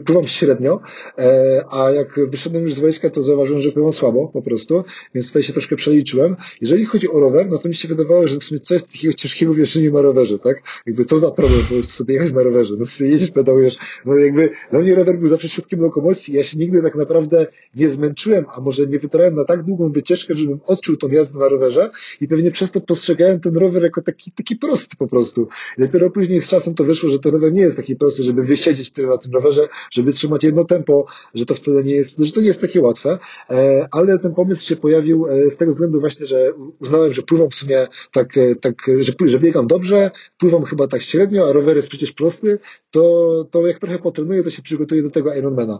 pływam 0.05 0.27
średnio, 0.27 0.79
e, 1.17 1.65
a 1.71 1.91
jak 1.91 2.29
wyszedłem 2.29 2.63
już 2.63 2.73
z 2.73 2.79
wojska, 2.79 3.09
to 3.09 3.21
zauważyłem, 3.21 3.61
że 3.61 3.71
pływam 3.71 3.93
słabo 3.93 4.27
po 4.27 4.41
prostu, 4.41 4.83
więc 5.15 5.27
tutaj 5.27 5.43
się 5.43 5.53
troszkę 5.53 5.75
przeliczyłem. 5.75 6.35
Jeżeli 6.61 6.85
chodzi 6.85 7.09
o 7.09 7.19
rower, 7.19 7.49
no 7.49 7.57
to 7.57 7.67
mi 7.67 7.75
się 7.75 7.87
wydawało, 7.87 8.27
że 8.27 8.39
w 8.39 8.43
sumie 8.43 8.59
co 8.59 8.73
jest 8.73 8.91
takiego 8.91 9.13
ciężkiego 9.13 9.53
w 9.53 9.57
jeżdżeniu 9.57 9.93
na 9.93 10.01
rowerze, 10.01 10.39
tak? 10.39 10.63
Jakby 10.85 11.05
co 11.05 11.19
za 11.19 11.31
problem 11.31 11.59
prostu 11.59 11.83
sobie 11.83 12.13
jechać 12.13 12.33
na 12.33 12.43
rowerze, 12.43 12.73
no 12.79 12.85
sobie 12.85 13.09
jedziesz, 13.09 13.31
pedałujesz, 13.31 13.77
no 14.05 14.15
jakby 14.15 14.49
dla 14.71 14.79
mnie 14.79 14.95
rower 14.95 15.19
był 15.19 15.27
zawsze 15.27 15.49
środkiem 15.49 15.79
lokomocji, 15.79 16.33
ja 16.33 16.43
się 16.43 16.57
nigdy 16.57 16.81
tak 16.81 16.95
naprawdę 16.95 17.47
nie 17.75 17.89
zmęczyłem, 17.89 18.45
a 18.57 18.61
może 18.61 18.87
nie 18.87 18.99
wybrałem 18.99 19.35
na 19.35 19.45
tak 19.45 19.63
długą 19.63 19.91
wycieczkę, 19.91 20.33
żebym 20.37 20.59
odczuł 20.65 20.97
tą 20.97 21.07
jazdę 21.07 21.39
na 21.39 21.49
rowerze 21.49 21.89
i 22.21 22.27
pewnie 22.27 22.51
przez 22.51 22.71
to 22.71 22.81
postrzegałem 22.81 23.39
ten 23.39 23.57
rower 23.57 23.83
jako 23.83 24.01
taki, 24.01 24.31
taki 24.31 24.55
prosty 24.55 24.97
po 24.97 25.07
prostu. 25.07 25.47
I 25.77 25.81
dopiero 25.81 26.09
później 26.09 26.41
z 26.41 26.49
czasem 26.49 26.73
to 26.73 26.83
wyszło, 26.83 27.09
że 27.09 27.19
ten 27.19 27.31
rower 27.31 27.53
nie 27.53 27.61
jest 27.61 27.75
taki 27.75 27.95
prosty, 27.95 28.23
żeby 28.23 28.43
wysiedzieć 28.43 28.91
tyle 28.91 29.07
na 29.07 29.17
tym 29.17 29.31
rowerze, 29.31 29.64
żeby 29.91 30.13
trzymać 30.13 30.43
jedno 30.43 30.65
tempo, 30.65 31.05
że 31.33 31.45
to 31.45 31.53
wcale 31.53 31.83
nie 31.83 31.95
jest, 31.95 32.19
że 32.19 32.31
to 32.31 32.41
nie 32.41 32.47
jest 32.47 32.61
takie 32.61 32.81
łatwe, 32.81 33.19
e, 33.49 33.87
ale 33.91 34.19
ten 34.19 34.33
pomysł 34.33 34.67
się 34.67 34.75
pojawił 34.75 35.27
e, 35.27 35.49
z 35.49 35.57
tego 35.57 35.71
względu 35.71 35.99
właśnie, 35.99 36.25
że 36.25 36.51
uznałem, 36.79 37.13
że 37.13 37.21
pływam 37.21 37.49
w 37.49 37.55
sumie 37.55 37.87
tak, 38.11 38.37
e, 38.37 38.55
tak 38.55 38.75
że, 38.99 39.13
że 39.25 39.39
biegam 39.39 39.67
dobrze, 39.67 40.11
pływam 40.37 40.63
chyba 40.63 40.87
tak 40.87 41.01
średnio, 41.01 41.49
a 41.49 41.53
rower 41.53 41.75
jest 41.75 41.89
przecież 41.89 42.11
prosty, 42.11 42.59
to, 42.91 43.45
to 43.51 43.67
jak 43.67 43.79
trochę 43.79 43.99
potrenuję, 43.99 44.43
to 44.43 44.49
się 44.49 44.61
przygotuję 44.61 45.03
do 45.03 45.09
tego 45.09 45.33
Ironmana. 45.33 45.79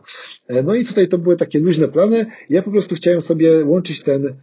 No 0.63 0.75
i 0.75 0.85
tutaj 0.85 1.07
to 1.07 1.17
były 1.17 1.35
takie 1.35 1.59
luźne 1.59 1.87
plany. 1.87 2.25
Ja 2.49 2.61
po 2.61 2.71
prostu 2.71 2.95
chciałem 2.95 3.21
sobie 3.21 3.65
łączyć 3.65 4.03
ten 4.03 4.35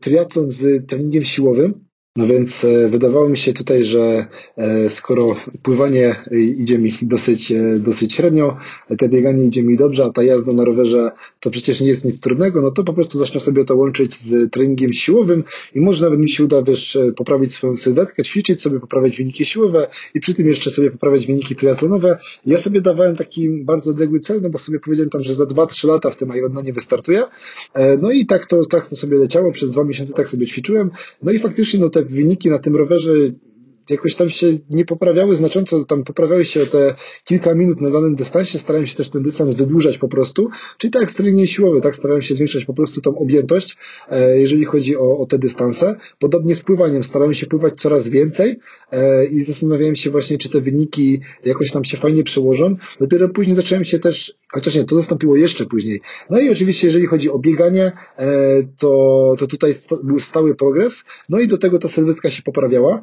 triatlon 0.00 0.50
z 0.50 0.86
treningiem 0.86 1.24
siłowym, 1.24 1.85
no 2.16 2.26
więc 2.26 2.64
e, 2.64 2.88
wydawało 2.88 3.28
mi 3.28 3.36
się 3.36 3.52
tutaj, 3.52 3.84
że 3.84 4.26
e, 4.56 4.90
skoro 4.90 5.36
pływanie 5.62 6.16
idzie 6.56 6.78
mi 6.78 6.92
dosyć, 7.02 7.52
e, 7.52 7.78
dosyć 7.78 8.14
średnio, 8.14 8.56
te 8.98 9.08
bieganie 9.08 9.44
idzie 9.44 9.62
mi 9.62 9.76
dobrze, 9.76 10.04
a 10.04 10.10
ta 10.10 10.22
jazda 10.22 10.52
na 10.52 10.64
rowerze 10.64 11.10
to 11.40 11.50
przecież 11.50 11.80
nie 11.80 11.88
jest 11.88 12.04
nic 12.04 12.20
trudnego, 12.20 12.62
no 12.62 12.70
to 12.70 12.84
po 12.84 12.92
prostu 12.92 13.18
zacznę 13.18 13.40
sobie 13.40 13.64
to 13.64 13.76
łączyć 13.76 14.14
z 14.14 14.50
treningiem 14.50 14.92
siłowym 14.92 15.44
i 15.74 15.80
może 15.80 16.04
nawet 16.04 16.20
mi 16.20 16.28
się 16.28 16.44
uda 16.44 16.62
też 16.62 16.98
poprawić 17.16 17.54
swoją 17.54 17.76
sylwetkę, 17.76 18.22
ćwiczyć 18.22 18.62
sobie, 18.62 18.80
poprawiać 18.80 19.16
wyniki 19.16 19.44
siłowe 19.44 19.88
i 20.14 20.20
przy 20.20 20.34
tym 20.34 20.48
jeszcze 20.48 20.70
sobie 20.70 20.90
poprawiać 20.90 21.26
wyniki 21.26 21.56
triatlonowe. 21.56 22.18
Ja 22.46 22.58
sobie 22.58 22.80
dawałem 22.80 23.16
taki 23.16 23.50
bardzo 23.50 23.90
odległy 23.90 24.20
cel, 24.20 24.40
no 24.42 24.50
bo 24.50 24.58
sobie 24.58 24.80
powiedziałem 24.80 25.10
tam, 25.10 25.22
że 25.22 25.34
za 25.34 25.44
2-3 25.44 25.88
lata 25.88 26.10
w 26.10 26.16
tym 26.16 26.36
Ironmanie 26.36 26.72
wystartuję. 26.72 27.22
No 28.02 28.10
i 28.10 28.26
tak 28.26 28.46
to, 28.46 28.64
tak 28.64 28.88
to 28.88 28.96
sobie 28.96 29.18
leciało, 29.18 29.52
przez 29.52 29.70
dwa 29.70 29.84
miesiące 29.84 30.12
tak 30.12 30.28
sobie 30.28 30.46
ćwiczyłem. 30.46 30.90
No 31.22 31.32
i 31.32 31.38
faktycznie 31.38 31.80
no 31.80 31.90
te 31.90 32.05
wyniki 32.08 32.50
na 32.50 32.58
tym 32.58 32.76
rowerze 32.76 33.12
jakoś 33.90 34.14
tam 34.14 34.28
się 34.28 34.46
nie 34.70 34.84
poprawiały 34.84 35.36
znacząco, 35.36 35.84
tam 35.84 36.04
poprawiały 36.04 36.44
się 36.44 36.62
o 36.62 36.66
te 36.66 36.94
kilka 37.24 37.54
minut 37.54 37.80
na 37.80 37.90
danym 37.90 38.14
dystansie, 38.14 38.58
starałem 38.58 38.86
się 38.86 38.96
też 38.96 39.10
ten 39.10 39.22
dystans 39.22 39.54
wydłużać 39.54 39.98
po 39.98 40.08
prostu, 40.08 40.48
czyli 40.78 40.90
tak 40.90 41.02
ekstremalnie 41.02 41.46
siłowy, 41.46 41.80
tak 41.80 41.96
starałem 41.96 42.22
się 42.22 42.34
zwiększać 42.34 42.64
po 42.64 42.74
prostu 42.74 43.00
tą 43.00 43.18
objętość, 43.18 43.76
e, 44.10 44.40
jeżeli 44.40 44.64
chodzi 44.64 44.96
o, 44.96 45.18
o 45.18 45.26
te 45.26 45.38
dystanse. 45.38 45.94
Podobnie 46.18 46.54
z 46.54 46.60
pływaniem, 46.60 47.02
starałem 47.02 47.34
się 47.34 47.46
pływać 47.46 47.80
coraz 47.80 48.08
więcej 48.08 48.56
e, 48.90 49.26
i 49.26 49.42
zastanawiałem 49.42 49.96
się 49.96 50.10
właśnie, 50.10 50.38
czy 50.38 50.48
te 50.48 50.60
wyniki 50.60 51.20
jakoś 51.44 51.70
tam 51.70 51.84
się 51.84 51.96
fajnie 51.96 52.22
przełożą. 52.22 52.76
Dopiero 53.00 53.28
później 53.28 53.56
zacząłem 53.56 53.84
się 53.84 53.98
też, 53.98 54.34
chociaż 54.56 54.86
to 54.88 54.96
nastąpiło 54.96 55.36
jeszcze 55.36 55.66
później. 55.66 56.00
No 56.30 56.40
i 56.40 56.50
oczywiście, 56.50 56.86
jeżeli 56.86 57.06
chodzi 57.06 57.30
o 57.30 57.38
bieganie, 57.38 57.92
e, 58.16 58.28
to, 58.78 59.34
to 59.38 59.46
tutaj 59.46 59.74
był 60.04 60.20
stały 60.20 60.54
progres, 60.54 61.04
no 61.28 61.38
i 61.40 61.48
do 61.48 61.58
tego 61.58 61.78
ta 61.78 61.88
sylwetka 61.88 62.30
się 62.30 62.42
poprawiała. 62.42 63.02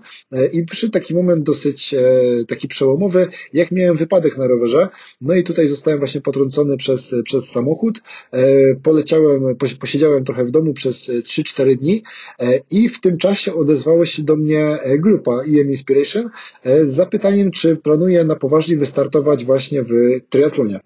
I 0.51 0.65
przyszedł 0.65 0.93
taki 0.93 1.15
moment 1.15 1.43
dosyć 1.43 1.93
e, 1.93 1.99
taki 2.47 2.67
przełomowy, 2.67 3.27
jak 3.53 3.71
miałem 3.71 3.97
wypadek 3.97 4.37
na 4.37 4.47
rowerze, 4.47 4.89
no 5.21 5.33
i 5.33 5.43
tutaj 5.43 5.67
zostałem 5.67 5.99
właśnie 5.99 6.21
potrącony 6.21 6.77
przez, 6.77 7.15
przez 7.23 7.49
samochód, 7.49 8.01
e, 8.31 8.75
poleciałem, 8.75 9.55
posiedziałem 9.79 10.23
trochę 10.23 10.45
w 10.45 10.51
domu 10.51 10.73
przez 10.73 11.09
3-4 11.09 11.75
dni. 11.75 12.03
E, 12.39 12.59
i 12.71 12.89
w 12.89 13.01
tym 13.01 13.17
czasie 13.17 13.53
odezwała 13.53 14.05
się 14.05 14.23
do 14.23 14.35
mnie 14.35 14.79
grupa 14.99 15.31
EM 15.31 15.69
Inspiration 15.71 16.29
z 16.65 16.89
zapytaniem, 16.89 17.51
czy 17.51 17.75
planuję 17.75 18.23
na 18.23 18.35
poważnie 18.35 18.77
wystartować 18.77 19.45
właśnie 19.45 19.83
w 19.83 19.91
triatlonie. 20.29 20.79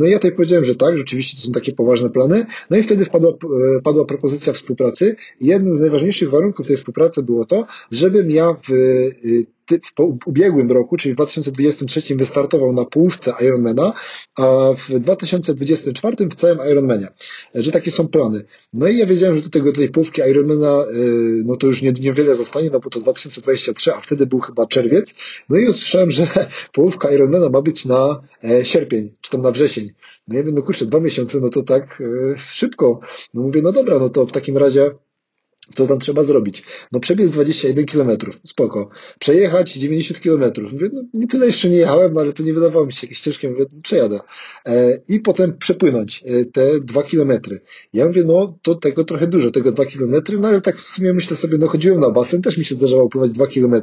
No 0.00 0.06
i 0.06 0.10
ja 0.10 0.16
tutaj 0.16 0.32
powiedziałem, 0.32 0.64
że 0.64 0.76
tak, 0.76 0.98
rzeczywiście 0.98 1.36
to 1.36 1.46
są 1.46 1.52
takie 1.52 1.72
poważne 1.72 2.10
plany, 2.10 2.46
no 2.70 2.76
i 2.76 2.82
wtedy 2.82 3.04
wpadła, 3.04 3.32
padła 3.84 4.04
propozycja 4.04 4.52
współpracy. 4.52 5.16
Jednym 5.40 5.74
z 5.74 5.80
najważniejszych 5.80 6.30
warunków 6.30 6.66
tej 6.66 6.76
współpracy 6.76 7.22
było 7.22 7.46
to, 7.46 7.66
żebym 7.90 8.30
ja 8.30 8.56
w 8.62 8.72
w 9.98 10.26
ubiegłym 10.26 10.72
roku, 10.72 10.96
czyli 10.96 11.12
w 11.12 11.16
2023 11.16 12.16
wystartował 12.16 12.72
na 12.72 12.84
połówce 12.84 13.32
Ironmana, 13.40 13.92
a 14.38 14.74
w 14.76 15.00
2024 15.00 16.16
w 16.30 16.34
całym 16.34 16.58
Ironmanie, 16.72 17.08
że 17.54 17.72
takie 17.72 17.90
są 17.90 18.08
plany. 18.08 18.44
No 18.72 18.88
i 18.88 18.96
ja 18.96 19.06
wiedziałem, 19.06 19.36
że 19.36 19.42
do, 19.42 19.50
tego, 19.50 19.72
do 19.72 19.78
tej 19.78 19.88
połówki 19.88 20.22
Ironmana 20.30 20.84
no 21.44 21.56
to 21.56 21.66
już 21.66 21.82
nie, 21.82 21.92
niewiele 21.92 22.34
zostanie, 22.34 22.70
no 22.72 22.80
bo 22.80 22.90
to 22.90 23.00
2023, 23.00 23.94
a 23.94 24.00
wtedy 24.00 24.26
był 24.26 24.38
chyba 24.38 24.66
czerwiec. 24.66 25.14
No 25.48 25.56
i 25.56 25.68
usłyszałem, 25.68 26.10
że 26.10 26.26
połówka 26.74 27.10
Ironmana 27.10 27.48
ma 27.48 27.62
być 27.62 27.84
na 27.84 28.22
sierpień, 28.62 29.14
czy 29.20 29.30
tam 29.30 29.42
na 29.42 29.50
wrzesień. 29.50 29.90
No 30.28 30.36
ja 30.36 30.42
mówię, 30.42 30.54
no 30.54 30.62
kurczę, 30.62 30.86
dwa 30.86 31.00
miesiące, 31.00 31.40
no 31.40 31.48
to 31.48 31.62
tak 31.62 32.02
szybko. 32.36 33.00
No 33.34 33.42
mówię, 33.42 33.62
no 33.62 33.72
dobra, 33.72 33.98
no 33.98 34.08
to 34.08 34.26
w 34.26 34.32
takim 34.32 34.56
razie 34.56 34.90
co 35.74 35.86
tam 35.86 35.98
trzeba 35.98 36.22
zrobić? 36.22 36.62
No 36.92 37.00
przebiec 37.00 37.30
21 37.30 37.86
km, 37.86 38.10
spoko. 38.44 38.90
Przejechać 39.18 39.72
90 39.72 40.20
km. 40.20 40.72
Mówię, 40.72 40.90
no 40.92 41.02
nie 41.14 41.26
tyle 41.26 41.46
jeszcze 41.46 41.70
nie 41.70 41.76
jechałem, 41.76 42.12
no 42.12 42.20
ale 42.20 42.32
to 42.32 42.42
nie 42.42 42.52
wydawało 42.52 42.86
mi 42.86 42.92
się 42.92 43.06
jakieś 43.06 43.20
ciężkie, 43.20 43.50
mówię, 43.50 43.64
no, 43.72 43.80
przejadę. 43.82 44.20
E, 44.66 45.00
I 45.08 45.20
potem 45.20 45.58
przepłynąć 45.58 46.24
e, 46.26 46.44
te 46.44 46.80
2 46.80 47.02
km. 47.02 47.32
Ja 47.92 48.06
mówię, 48.06 48.24
no 48.26 48.58
to 48.62 48.74
tego 48.74 49.04
trochę 49.04 49.26
dużo, 49.26 49.50
tego 49.50 49.72
2 49.72 49.84
km, 49.84 50.14
no 50.40 50.48
ale 50.48 50.60
tak 50.60 50.76
w 50.76 50.88
sumie 50.88 51.12
myślę 51.12 51.36
sobie, 51.36 51.58
no 51.58 51.66
chodziłem 51.66 52.00
na 52.00 52.10
basen, 52.10 52.42
też 52.42 52.58
mi 52.58 52.64
się 52.64 52.74
zdarzało 52.74 53.08
pływać 53.08 53.30
2 53.30 53.46
km. 53.46 53.74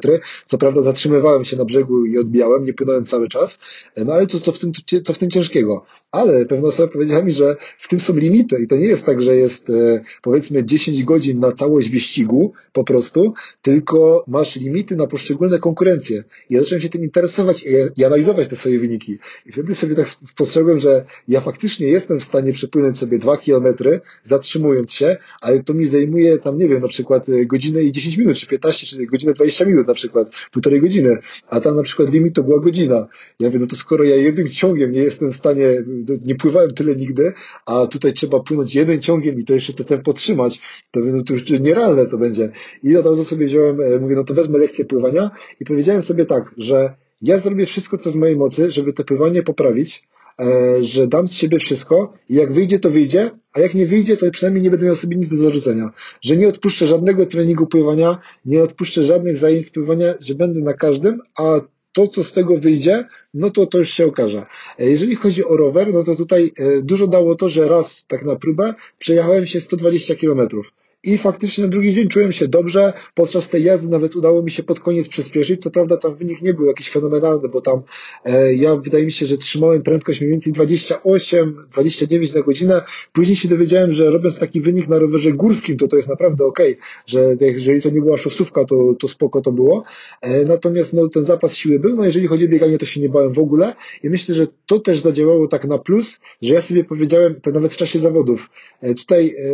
Co 0.46 0.58
prawda 0.58 0.82
zatrzymywałem 0.82 1.46
się 1.46 1.58
na 1.58 1.66
brzegu 1.66 2.06
i 2.06 2.18
odbijałem, 2.18 2.66
nie 2.66 2.74
płynąłem 2.74 3.06
cały 3.06 3.28
czas, 3.28 3.60
e, 3.96 4.06
no 4.06 4.14
ale 4.14 4.28
to 4.28 4.40
co 4.40 4.52
w 4.52 4.60
tym, 4.60 4.72
co 5.04 5.14
w 5.14 5.18
tym 5.18 5.32
ciężkiego? 5.32 5.86
Ale 6.12 6.46
pewna 6.46 6.68
osoba 6.68 6.94
powiedziała 6.94 7.24
mi, 7.24 7.32
że 7.32 7.56
w 7.78 7.88
tym 7.88 8.00
są 8.00 8.16
limity 8.16 8.62
i 8.64 8.68
to 8.68 8.76
nie 8.76 8.86
jest 8.86 9.06
tak, 9.06 9.22
że 9.22 9.36
jest 9.36 9.70
e, 9.70 10.04
powiedzmy 10.22 10.66
10 10.66 11.04
godzin 11.04 11.40
na 11.40 11.52
cały 11.52 11.77
całość 11.78 11.90
wyścigu 11.90 12.54
po 12.74 12.84
prostu, 12.84 13.34
tylko 13.62 14.24
masz 14.28 14.56
limity 14.56 14.96
na 14.96 15.08
poszczególne 15.08 15.60
konkurencje. 15.60 16.24
Ja 16.50 16.60
zacząłem 16.60 16.82
się 16.82 16.90
tym 16.90 17.04
interesować 17.04 17.64
i, 17.64 18.02
i 18.02 18.06
analizować 18.06 18.48
te 18.48 18.56
swoje 18.56 18.80
wyniki. 18.80 19.18
I 19.46 19.52
wtedy 19.52 19.76
sobie 19.76 19.96
tak 19.96 20.08
spostrzegłem, 20.08 20.80
że 20.80 21.06
ja 21.28 21.42
faktycznie 21.42 21.88
jestem 21.88 22.20
w 22.20 22.24
stanie 22.24 22.54
przepłynąć 22.54 22.98
sobie 22.98 23.20
dwa 23.20 23.38
kilometry, 23.38 24.02
zatrzymując 24.24 24.94
się, 24.94 25.18
ale 25.42 25.64
to 25.64 25.74
mi 25.74 25.86
zajmuje 25.86 26.38
tam, 26.38 26.58
nie 26.58 26.68
wiem, 26.68 26.82
na 26.82 26.88
przykład 26.88 27.30
e, 27.30 27.46
godzinę 27.46 27.84
i 27.84 27.92
10 27.92 28.18
minut, 28.18 28.38
czy 28.38 28.48
15, 28.48 28.88
czy 28.88 29.06
godzinę 29.06 29.34
20 29.34 29.66
minut 29.66 29.88
na 29.88 29.94
przykład, 29.94 30.32
półtorej 30.52 30.82
godziny, 30.82 31.18
a 31.50 31.62
tam 31.62 31.76
na 31.76 31.84
przykład 31.84 32.14
limit 32.14 32.36
to 32.36 32.44
była 32.44 32.60
godzina. 32.60 33.08
Ja 33.40 33.48
mówię, 33.48 33.60
no 33.60 33.68
to 33.68 33.76
skoro 33.76 34.04
ja 34.04 34.16
jednym 34.16 34.50
ciągiem 34.50 34.92
nie 34.92 35.02
jestem 35.02 35.32
w 35.32 35.36
stanie, 35.36 35.84
nie 36.26 36.36
pływałem 36.36 36.74
tyle 36.74 36.96
nigdy, 36.96 37.34
a 37.66 37.88
tutaj 37.88 38.14
trzeba 38.14 38.40
płynąć 38.40 38.76
jeden 38.76 39.02
ciągiem 39.02 39.40
i 39.40 39.44
to 39.44 39.54
jeszcze 39.54 39.74
to 39.74 39.84
tempo 39.84 40.14
trzymać, 40.14 40.62
to, 40.92 41.00
no 41.00 41.24
to 41.24 41.34
już 41.34 41.44
nierealne 41.60 42.06
to 42.06 42.18
będzie. 42.18 42.52
I 42.84 42.98
od 42.98 43.06
razu 43.06 43.24
sobie 43.24 43.46
wziąłem, 43.46 43.82
e, 43.82 44.00
mówię, 44.00 44.16
no 44.16 44.24
to 44.24 44.34
wezmę 44.34 44.60
lekcję 44.60 44.86
pływania 44.86 45.32
i 45.60 45.66
powiedziałem 45.66 46.02
sobie 46.02 46.26
tak, 46.26 46.56
że 46.58 46.94
ja 47.22 47.40
zrobię 47.40 47.66
wszystko, 47.66 47.98
co 47.98 48.12
w 48.12 48.16
mojej 48.16 48.36
mocy, 48.36 48.72
żeby 48.72 48.94
to 48.94 49.04
pływanie 49.04 49.44
poprawić, 49.44 50.08
e, 50.40 50.86
że 50.86 51.08
dam 51.08 51.28
z 51.28 51.34
siebie 51.34 51.60
wszystko 51.60 52.14
i 52.30 52.36
jak 52.36 52.54
wyjdzie, 52.54 52.80
to 52.80 52.90
wyjdzie, 52.90 53.32
a 53.54 53.60
jak 53.60 53.74
nie 53.74 53.86
wyjdzie, 53.86 54.18
to 54.18 54.32
przynajmniej 54.32 54.64
nie 54.64 54.70
będę 54.70 54.86
miał 54.86 54.96
sobie 54.96 55.18
nic 55.18 55.30
do 55.30 55.38
zarzucenia. 55.38 55.92
Że 56.22 56.38
nie 56.38 56.48
odpuszczę 56.48 56.88
żadnego 56.88 57.26
treningu 57.26 57.68
pływania, 57.68 58.18
nie 58.46 58.64
odpuszczę 58.64 59.04
żadnych 59.04 59.38
zajęć 59.38 59.70
pływania, 59.70 60.14
że 60.20 60.36
będę 60.36 60.62
na 60.62 60.74
każdym, 60.74 61.22
a 61.40 61.62
to, 61.94 62.08
co 62.08 62.24
z 62.24 62.34
tego 62.34 62.58
wyjdzie, 62.58 63.04
no 63.34 63.50
to 63.50 63.66
to 63.66 63.78
już 63.78 63.90
się 63.90 64.06
okaże. 64.06 64.46
E, 64.80 64.90
jeżeli 64.90 65.16
chodzi 65.16 65.46
o 65.46 65.58
rower, 65.58 65.94
no 65.94 66.04
to 66.04 66.16
tutaj 66.16 66.52
dużo 66.84 67.08
dało 67.08 67.36
to, 67.36 67.50
że 67.50 67.68
raz 67.68 68.08
tak 68.08 68.26
na 68.26 68.36
próbę 68.36 68.74
przejechałem 69.00 69.48
się 69.48 69.62
120 69.62 70.16
kilometrów. 70.16 70.72
I 71.04 71.18
faktycznie 71.18 71.64
na 71.64 71.70
drugi 71.70 71.94
dzień 71.94 72.08
czułem 72.08 72.32
się 72.32 72.48
dobrze. 72.48 72.94
Podczas 73.14 73.50
tej 73.50 73.64
jazdy 73.64 73.90
nawet 73.92 74.16
udało 74.16 74.44
mi 74.44 74.52
się 74.52 74.64
pod 74.64 74.80
koniec 74.80 75.10
przyspieszyć. 75.10 75.62
Co 75.62 75.72
prawda 75.72 75.98
tam 75.98 76.16
wynik 76.16 76.42
nie 76.42 76.54
był 76.54 76.66
jakiś 76.66 76.90
fenomenalny, 76.90 77.50
bo 77.50 77.62
tam 77.62 77.82
e, 78.26 78.54
ja 78.54 78.76
wydaje 78.76 79.06
mi 79.06 79.12
się, 79.12 79.26
że 79.26 79.38
trzymałem 79.38 79.82
prędkość 79.82 80.22
mniej 80.22 80.32
więcej 80.32 80.54
28, 80.54 81.66
29 81.72 82.34
na 82.34 82.42
godzinę. 82.42 82.82
Później 83.14 83.36
się 83.36 83.48
dowiedziałem, 83.48 83.94
że 83.94 84.10
robiąc 84.10 84.40
taki 84.40 84.62
wynik 84.62 84.88
na 84.88 85.00
rowerze 85.00 85.32
górskim, 85.32 85.78
to 85.78 85.88
to 85.88 85.96
jest 85.96 86.10
naprawdę 86.10 86.46
ok, 86.46 86.60
że 87.08 87.36
jeżeli 87.42 87.82
to 87.82 87.90
nie 87.90 88.02
była 88.02 88.18
szosówka, 88.18 88.66
to, 88.66 88.94
to 89.00 89.08
spoko 89.08 89.42
to 89.42 89.52
było. 89.52 89.84
E, 90.22 90.46
natomiast 90.46 90.94
no, 90.94 91.08
ten 91.08 91.26
zapas 91.26 91.56
siły 91.56 91.80
był. 91.80 91.96
No 91.96 92.06
jeżeli 92.06 92.28
chodzi 92.28 92.46
o 92.46 92.50
bieganie, 92.50 92.78
to 92.78 92.86
się 92.86 93.02
nie 93.02 93.10
bałem 93.10 93.34
w 93.34 93.40
ogóle. 93.40 93.76
I 94.04 94.10
myślę, 94.10 94.36
że 94.36 94.48
to 94.66 94.80
też 94.80 95.00
zadziałało 95.00 95.48
tak 95.48 95.66
na 95.66 95.78
plus, 95.78 96.20
że 96.42 96.54
ja 96.54 96.62
sobie 96.62 96.84
powiedziałem, 96.84 97.42
to 97.42 97.52
nawet 97.52 97.74
w 97.74 97.78
czasie 97.78 98.00
zawodów, 98.00 98.50
e, 98.82 98.94
tutaj 98.94 99.28
e, 99.28 99.54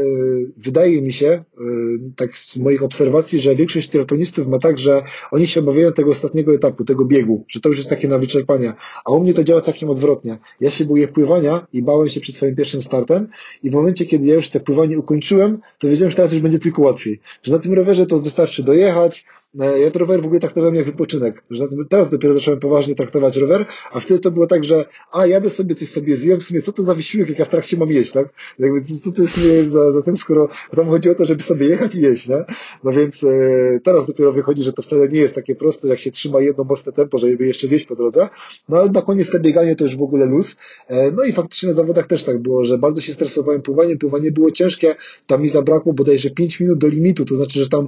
wydaje 0.57 1.01
mi 1.01 1.13
się, 1.13 1.32
Y, 1.33 1.43
tak 2.15 2.37
z 2.37 2.57
moich 2.57 2.83
obserwacji, 2.83 3.39
że 3.39 3.55
większość 3.55 3.89
triatlonistów 3.89 4.47
ma 4.47 4.59
tak, 4.59 4.79
że 4.79 5.01
oni 5.31 5.47
się 5.47 5.59
obawiają 5.59 5.91
tego 5.91 6.09
ostatniego 6.09 6.53
etapu, 6.53 6.83
tego 6.83 7.05
biegu, 7.05 7.45
że 7.47 7.59
to 7.59 7.69
już 7.69 7.77
jest 7.77 7.89
takie 7.89 8.07
na 8.07 8.17
wyczerpanie. 8.17 8.73
A 9.05 9.11
u 9.11 9.19
mnie 9.19 9.33
to 9.33 9.43
działa 9.43 9.61
całkiem 9.61 9.89
odwrotnie. 9.89 10.37
Ja 10.61 10.69
się 10.69 10.85
boję 10.85 11.07
pływania 11.07 11.67
i 11.73 11.83
bałem 11.83 12.09
się 12.09 12.21
przed 12.21 12.35
swoim 12.35 12.55
pierwszym 12.55 12.81
startem 12.81 13.27
i 13.63 13.69
w 13.69 13.73
momencie, 13.73 14.05
kiedy 14.05 14.27
ja 14.27 14.35
już 14.35 14.49
te 14.49 14.59
pływanie 14.59 14.99
ukończyłem, 14.99 15.59
to 15.79 15.87
wiedziałem, 15.87 16.11
że 16.11 16.15
teraz 16.15 16.33
już 16.33 16.41
będzie 16.41 16.59
tylko 16.59 16.81
łatwiej. 16.81 17.19
Że 17.43 17.53
na 17.53 17.59
tym 17.59 17.73
rowerze 17.73 18.05
to 18.05 18.19
wystarczy 18.19 18.63
dojechać, 18.63 19.25
ja 19.55 19.91
ten 19.91 19.99
rower 19.99 20.21
w 20.21 20.25
ogóle 20.25 20.39
traktowałem 20.39 20.75
jak 20.75 20.85
wypoczynek. 20.85 21.43
Teraz 21.89 22.09
dopiero 22.09 22.33
zacząłem 22.33 22.59
poważnie 22.59 22.95
traktować 22.95 23.37
rower, 23.37 23.65
a 23.91 23.99
wtedy 23.99 24.19
to 24.19 24.31
było 24.31 24.47
tak, 24.47 24.65
że 24.65 24.85
a 25.11 25.25
jadę 25.25 25.49
sobie, 25.49 25.75
coś 25.75 25.89
sobie 25.89 26.15
zjem, 26.15 26.39
w 26.39 26.43
sumie 26.43 26.61
co 26.61 26.71
to 26.71 26.83
za 26.83 26.95
wysiłek, 26.95 27.29
jak 27.29 27.39
ja 27.39 27.45
w 27.45 27.49
trakcie 27.49 27.77
mam 27.77 27.89
jeść, 27.89 28.11
tak? 28.11 28.27
Jakby, 28.59 28.81
co 28.81 29.11
to 29.11 29.21
jest 29.21 29.71
za, 29.71 29.91
za 29.91 30.01
tym, 30.01 30.17
skoro 30.17 30.49
tam 30.75 30.87
chodzi 30.87 31.09
o 31.09 31.15
to, 31.15 31.25
żeby 31.25 31.43
sobie 31.43 31.67
jechać 31.67 31.95
i 31.95 32.01
jeść, 32.01 32.27
nie? 32.27 32.45
No 32.83 32.91
więc 32.91 33.23
e, 33.23 33.27
teraz 33.83 34.07
dopiero 34.07 34.33
wychodzi, 34.33 34.63
że 34.63 34.73
to 34.73 34.81
wcale 34.81 35.09
nie 35.09 35.19
jest 35.19 35.35
takie 35.35 35.55
proste, 35.55 35.87
jak 35.87 35.99
się 35.99 36.11
trzyma 36.11 36.41
jedno 36.41 36.63
mocne 36.63 36.91
tempo, 36.91 37.17
żeby 37.17 37.47
jeszcze 37.47 37.67
zjeść 37.67 37.85
po 37.85 37.95
drodze. 37.95 38.29
No 38.69 38.77
ale 38.77 38.89
na 38.89 39.01
koniec 39.01 39.31
te 39.31 39.39
bieganie 39.39 39.75
to 39.75 39.83
już 39.83 39.97
w 39.97 40.01
ogóle 40.01 40.25
luz. 40.25 40.55
E, 40.87 41.11
no 41.11 41.23
i 41.23 41.33
faktycznie 41.33 41.69
na 41.69 41.75
zawodach 41.75 42.07
też 42.07 42.23
tak 42.23 42.39
było, 42.39 42.65
że 42.65 42.77
bardzo 42.77 43.01
się 43.01 43.13
stresowałem 43.13 43.61
pływaniem, 43.61 43.97
pływanie 43.97 44.31
było 44.31 44.51
ciężkie, 44.51 44.95
tam 45.27 45.41
mi 45.41 45.49
zabrakło 45.49 45.93
bodajże 45.93 46.29
5 46.29 46.59
minut 46.59 46.79
do 46.79 46.87
limitu, 46.87 47.25
to 47.25 47.35
znaczy, 47.35 47.59
że 47.59 47.69
tam 47.69 47.87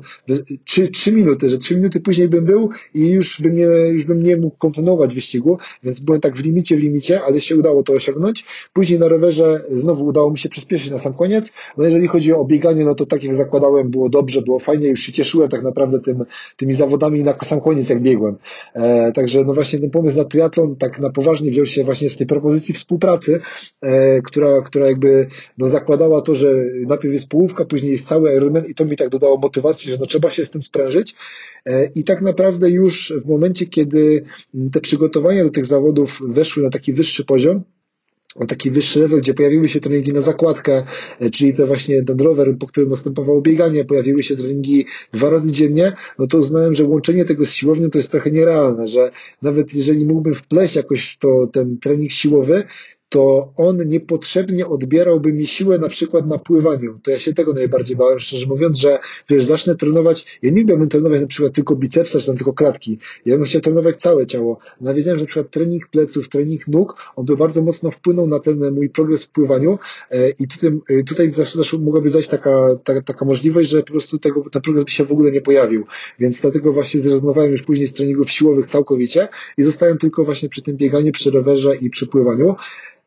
3, 0.65 0.87
3 0.87 1.11
minuty, 1.11 1.49
że 1.55 1.59
3 1.59 1.75
minuty 1.75 1.99
później 1.99 2.27
bym 2.27 2.45
był 2.45 2.69
i 2.93 3.11
już 3.11 3.41
bym, 3.41 3.55
nie, 3.55 3.63
już 3.63 4.05
bym 4.05 4.23
nie 4.23 4.37
mógł 4.37 4.57
kontynuować 4.57 5.13
wyścigu, 5.13 5.57
więc 5.83 5.99
byłem 5.99 6.21
tak 6.21 6.37
w 6.37 6.43
limicie, 6.43 6.77
w 6.77 6.79
limicie, 6.79 7.21
ale 7.21 7.39
się 7.39 7.55
udało 7.55 7.83
to 7.83 7.93
osiągnąć. 7.93 8.45
Później 8.73 8.99
na 8.99 9.07
rowerze 9.07 9.61
znowu 9.71 10.05
udało 10.05 10.31
mi 10.31 10.37
się 10.37 10.49
przyspieszyć 10.49 10.91
na 10.91 10.99
sam 10.99 11.13
koniec. 11.13 11.53
No 11.77 11.85
jeżeli 11.85 12.07
chodzi 12.07 12.33
o 12.33 12.45
bieganie, 12.45 12.85
no 12.85 12.95
to 12.95 13.05
tak 13.05 13.23
jak 13.23 13.35
zakładałem, 13.35 13.89
było 13.89 14.09
dobrze, 14.09 14.41
było 14.41 14.59
fajnie, 14.59 14.87
już 14.87 15.01
się 15.01 15.11
cieszyłem 15.11 15.49
tak 15.49 15.63
naprawdę 15.63 15.99
tym, 15.99 16.25
tymi 16.57 16.73
zawodami 16.73 17.23
na 17.23 17.35
sam 17.43 17.61
koniec, 17.61 17.89
jak 17.89 18.01
biegłem. 18.01 18.37
E, 18.73 19.11
także 19.11 19.43
no 19.43 19.53
właśnie 19.53 19.79
ten 19.79 19.89
pomysł 19.89 20.17
na 20.17 20.25
triatlon 20.25 20.75
tak 20.75 20.99
na 20.99 21.09
poważnie 21.09 21.51
wziął 21.51 21.65
się 21.65 21.83
właśnie 21.83 22.09
z 22.09 22.17
tej 22.17 22.27
propozycji 22.27 22.73
współpracy, 22.73 23.39
e, 23.81 24.21
która, 24.21 24.61
która 24.61 24.87
jakby 24.87 25.27
no 25.57 25.67
zakładała 25.67 26.21
to, 26.21 26.35
że 26.35 26.47
najpierw 26.87 27.13
jest 27.13 27.29
połówka, 27.29 27.65
później 27.65 27.91
jest 27.91 28.07
cały 28.07 28.33
Ironman 28.35 28.63
i 28.65 28.75
to 28.75 28.85
mi 28.85 28.97
tak 28.97 29.09
dodało 29.09 29.37
motywacji, 29.37 29.91
że 29.91 29.97
no 29.99 30.05
trzeba 30.05 30.29
się 30.29 30.45
z 30.45 30.51
tym 30.51 30.61
sprężyć. 30.61 31.15
E, 31.65 31.85
I 31.95 32.03
tak 32.03 32.21
naprawdę 32.21 32.69
już 32.69 33.13
w 33.23 33.27
momencie, 33.29 33.65
kiedy 33.65 34.23
te 34.71 34.81
przygotowania 34.81 35.43
do 35.43 35.49
tych 35.49 35.65
zawodów 35.65 36.21
weszły 36.27 36.63
na 36.63 36.69
taki 36.69 36.93
wyższy 36.93 37.25
poziom, 37.25 37.63
taki 38.47 38.71
wyższy 38.71 38.99
level, 38.99 39.19
gdzie 39.19 39.33
pojawiły 39.33 39.69
się 39.69 39.79
treningi 39.79 40.13
na 40.13 40.21
zakładkę, 40.21 40.83
e, 41.19 41.29
czyli 41.29 41.53
te 41.53 41.65
właśnie 41.65 42.03
ten 42.03 42.19
rower, 42.19 42.57
po 42.59 42.67
którym 42.67 42.89
następowało 42.89 43.41
bieganie, 43.41 43.85
pojawiły 43.85 44.23
się 44.23 44.37
treningi 44.37 44.85
dwa 45.13 45.29
razy 45.29 45.51
dziennie, 45.51 45.93
no 46.19 46.27
to 46.27 46.37
uznałem, 46.37 46.73
że 46.73 46.83
łączenie 46.83 47.25
tego 47.25 47.45
z 47.45 47.51
siłownią 47.51 47.89
to 47.89 47.97
jest 47.97 48.11
trochę 48.11 48.31
nierealne, 48.31 48.87
że 48.87 49.11
nawet 49.41 49.73
jeżeli 49.73 50.05
mógłbym 50.05 50.33
wpleść 50.33 50.75
jakoś 50.75 51.17
to 51.17 51.47
ten 51.51 51.77
trening 51.77 52.11
siłowy, 52.11 52.63
to 53.09 53.53
on 53.57 53.87
niepotrzebnie 53.87 54.67
odbierałby 54.67 55.33
mi 55.33 55.47
siłę 55.47 55.79
na 55.79 55.89
przykład 55.89 56.27
na 56.27 56.37
pływaniu. 56.37 56.99
To 57.03 57.11
ja 57.11 57.19
się 57.19 57.33
tego 57.33 57.53
najbardziej 57.53 57.97
bałem, 57.97 58.19
szczerze 58.19 58.47
mówiąc, 58.47 58.77
że 58.77 58.99
wiesz, 59.29 59.43
zacznę 59.43 59.75
trenować, 59.75 60.39
ja 60.41 60.51
nie 60.51 60.61
lubiłbym 60.61 60.89
trenować 60.89 61.21
na 61.21 61.27
przykład 61.27 61.53
tylko 61.53 61.75
bicepsa, 61.75 62.19
czy 62.19 62.25
tam 62.25 62.35
tylko 62.35 62.53
klatki. 62.53 62.99
Ja 63.25 63.35
bym 63.35 63.45
chciał 63.45 63.61
trenować 63.61 63.95
całe 64.01 64.25
ciało. 64.25 64.57
No 64.81 64.93
wiedziałem, 64.93 65.19
że 65.19 65.23
na 65.23 65.27
przykład 65.27 65.51
trening 65.51 65.87
pleców, 65.87 66.29
trening 66.29 66.67
nóg, 66.67 67.13
on 67.15 67.25
by 67.25 67.37
bardzo 67.37 67.61
mocno 67.61 67.91
wpłynął 67.91 68.27
na 68.27 68.39
ten 68.39 68.71
mój 68.71 68.89
progres 68.89 69.25
w 69.25 69.31
pływaniu 69.31 69.79
e, 70.11 70.29
i 70.29 70.47
tutaj, 70.47 70.71
e, 70.89 71.03
tutaj 71.03 71.31
zawsze, 71.31 71.77
mogłaby 71.79 72.09
zajść 72.09 72.29
taka, 72.29 72.75
taka, 72.83 73.01
taka 73.01 73.25
możliwość, 73.25 73.69
że 73.69 73.83
po 73.83 73.91
prostu 73.91 74.17
tego, 74.17 74.49
ten 74.49 74.61
progres 74.61 74.85
by 74.85 74.91
się 74.91 75.05
w 75.05 75.11
ogóle 75.11 75.31
nie 75.31 75.41
pojawił. 75.41 75.85
Więc 76.19 76.41
dlatego 76.41 76.73
właśnie 76.73 77.01
zrezygnowałem 77.01 77.51
już 77.51 77.63
później 77.63 77.87
z 77.87 77.93
treningów 77.93 78.31
siłowych 78.31 78.67
całkowicie 78.67 79.27
i 79.57 79.63
zostałem 79.63 79.97
tylko 79.97 80.23
właśnie 80.23 80.49
przy 80.49 80.61
tym 80.61 80.77
bieganiu, 80.77 81.11
przy 81.11 81.31
rowerze 81.31 81.75
i 81.75 81.89
przy 81.89 82.07
pływaniu. 82.07 82.55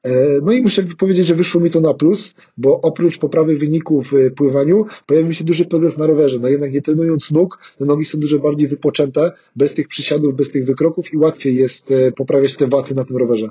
E, 0.05 0.11
no 0.43 0.53
i 0.53 0.63
muszę 0.63 0.83
powiedzieć, 0.83 1.27
że 1.27 1.35
wyszło 1.35 1.61
mi 1.61 1.71
to 1.71 1.81
na 1.81 1.95
plus, 1.95 2.35
bo 2.57 2.81
oprócz 2.81 3.19
poprawy 3.19 3.57
wyników 3.57 4.13
w 4.13 4.35
pływaniu 4.35 4.87
pojawił 5.07 5.33
się 5.33 5.45
duży 5.45 5.67
progres 5.67 5.99
na 5.99 6.07
rowerze. 6.07 6.39
No 6.39 6.49
jednak 6.49 6.73
nie 6.73 6.83
trenując 6.83 7.31
nóg, 7.31 7.59
nogi 7.81 8.05
są 8.05 8.21
dużo 8.21 8.39
bardziej 8.39 8.69
wypoczęte, 8.69 9.33
bez 9.57 9.75
tych 9.75 9.89
przysiadów, 9.89 10.35
bez 10.35 10.51
tych 10.51 10.67
wykroków 10.67 11.13
i 11.13 11.17
łatwiej 11.17 11.57
jest 11.57 11.91
e, 11.91 12.13
poprawiać 12.13 12.57
te 12.57 12.67
waty 12.67 12.95
na 12.95 13.05
tym 13.05 13.17
rowerze. 13.17 13.49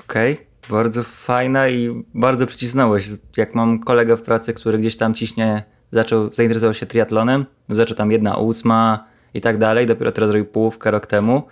Okej, 0.00 0.32
okay. 0.32 0.46
bardzo 0.70 1.02
fajna 1.02 1.68
i 1.68 2.04
bardzo 2.14 2.46
przycisnąłeś. 2.46 3.08
Jak 3.36 3.54
mam 3.54 3.80
kolegę 3.80 4.16
w 4.16 4.22
pracy, 4.22 4.54
który 4.54 4.78
gdzieś 4.78 4.96
tam 4.96 5.14
ciśnie, 5.14 5.64
zaczął, 5.92 6.34
zainteresował 6.34 6.74
się 6.74 6.86
triatlonem, 6.86 7.44
zaczął 7.68 7.96
tam 7.96 8.12
jedna 8.12 8.36
ósma, 8.36 9.16
i 9.36 9.40
tak 9.40 9.58
dalej. 9.58 9.86
Dopiero 9.86 10.12
teraz 10.12 10.30
zrobił 10.30 10.46
połówkę 10.46 10.90
rok 10.90 11.06
temu, 11.06 11.42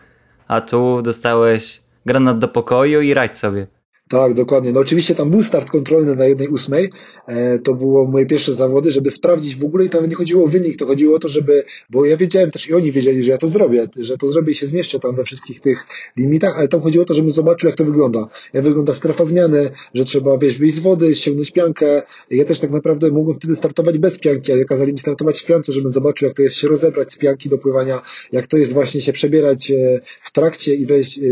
a 0.48 0.60
tu 0.60 1.02
dostałeś 1.02 1.82
granat 2.06 2.38
do 2.38 2.48
pokoju 2.48 3.00
i 3.00 3.14
radź 3.14 3.36
sobie. 3.36 3.66
Tak, 4.14 4.34
dokładnie. 4.34 4.72
No 4.72 4.80
oczywiście 4.80 5.14
tam 5.14 5.30
był 5.30 5.42
start 5.42 5.70
kontrolny 5.70 6.16
na 6.16 6.26
jednej 6.26 6.48
ósmej. 6.48 6.90
E, 7.26 7.58
to 7.58 7.74
było 7.74 8.04
moje 8.04 8.26
pierwsze 8.26 8.54
zawody, 8.54 8.92
żeby 8.92 9.10
sprawdzić 9.10 9.56
w 9.56 9.64
ogóle 9.64 9.84
i 9.84 9.90
tam 9.90 10.08
nie 10.08 10.14
chodziło 10.14 10.44
o 10.44 10.48
wynik, 10.48 10.78
to 10.78 10.86
chodziło 10.86 11.16
o 11.16 11.18
to, 11.18 11.28
żeby, 11.28 11.64
bo 11.90 12.04
ja 12.04 12.16
wiedziałem 12.16 12.50
też 12.50 12.68
i 12.68 12.74
oni 12.74 12.92
wiedzieli, 12.92 13.24
że 13.24 13.30
ja 13.30 13.38
to 13.38 13.48
zrobię, 13.48 13.88
że 13.96 14.18
to 14.18 14.32
zrobię 14.32 14.52
i 14.52 14.54
się 14.54 14.66
zmieszczę 14.66 15.00
tam 15.00 15.16
we 15.16 15.24
wszystkich 15.24 15.60
tych 15.60 15.86
limitach, 16.16 16.58
ale 16.58 16.68
tam 16.68 16.80
chodziło 16.80 17.02
o 17.02 17.06
to, 17.06 17.14
żebym 17.14 17.30
zobaczył, 17.30 17.68
jak 17.68 17.76
to 17.76 17.84
wygląda. 17.84 18.28
Jak 18.52 18.64
wygląda 18.64 18.92
strefa 18.92 19.24
zmiany, 19.24 19.70
że 19.94 20.04
trzeba 20.04 20.38
wiesz, 20.38 20.58
wyjść 20.58 20.76
z 20.76 20.80
wody, 20.80 21.14
ściągnąć 21.14 21.50
piankę. 21.50 22.02
Ja 22.30 22.44
też 22.44 22.60
tak 22.60 22.70
naprawdę 22.70 23.10
mogłem 23.10 23.36
wtedy 23.36 23.56
startować 23.56 23.98
bez 23.98 24.18
pianki, 24.18 24.52
ale 24.52 24.64
kazali 24.64 24.92
mi 24.92 24.98
startować 24.98 25.40
w 25.40 25.46
piance, 25.46 25.72
żebym 25.72 25.92
zobaczył, 25.92 26.28
jak 26.28 26.36
to 26.36 26.42
jest 26.42 26.56
się 26.56 26.68
rozebrać 26.68 27.12
z 27.12 27.18
pianki 27.18 27.48
do 27.48 27.58
pływania, 27.58 28.02
jak 28.32 28.46
to 28.46 28.56
jest 28.56 28.72
właśnie 28.72 29.00
się 29.00 29.12
przebierać 29.12 29.70
e, 29.70 30.00
w 30.22 30.32
trakcie 30.32 30.74
i 30.74 30.86
wejść 30.86 31.18
e, 31.18 31.22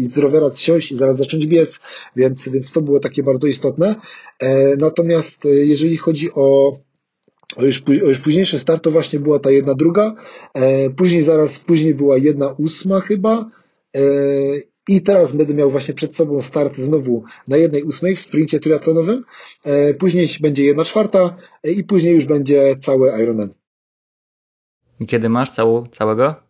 i 0.00 0.06
z 0.06 0.18
rowera 0.18 0.50
zsiąść 0.50 0.92
i 0.92 0.96
zaraz 0.96 1.16
zacząć 1.16 1.46
biec, 1.46 1.80
więc, 2.16 2.29
więc 2.52 2.72
to 2.72 2.82
było 2.82 3.00
takie 3.00 3.22
bardzo 3.22 3.46
istotne. 3.46 3.94
E, 4.38 4.76
natomiast 4.76 5.46
e, 5.46 5.48
jeżeli 5.48 5.96
chodzi 5.96 6.32
o 6.34 6.76
już, 7.58 7.82
o 7.88 7.92
już 7.92 8.20
to 8.82 8.90
właśnie 8.90 9.20
była 9.20 9.38
ta 9.38 9.50
jedna 9.50 9.74
druga, 9.74 10.14
e, 10.54 10.90
później 10.90 11.22
zaraz, 11.22 11.58
później 11.58 11.94
była 11.94 12.18
jedna 12.18 12.48
ósma 12.48 13.00
chyba 13.00 13.50
i 14.88 15.02
teraz 15.02 15.36
będę 15.36 15.54
miał 15.54 15.70
właśnie 15.70 15.94
przed 15.94 16.16
sobą 16.16 16.40
start 16.40 16.78
znowu 16.78 17.24
na 17.48 17.56
jednej 17.56 17.82
ósmej 17.82 18.16
w 18.16 18.20
sprincie 18.20 18.60
triatlonowym, 18.60 19.24
później 19.98 20.28
będzie 20.40 20.64
jedna 20.64 20.84
czwarta 20.84 21.36
i 21.64 21.84
później 21.84 22.14
już 22.14 22.24
będzie 22.24 22.76
cały 22.76 23.22
Ironman. 23.22 23.54
I 25.00 25.06
kiedy 25.06 25.28
masz 25.28 25.50
całego? 25.90 26.49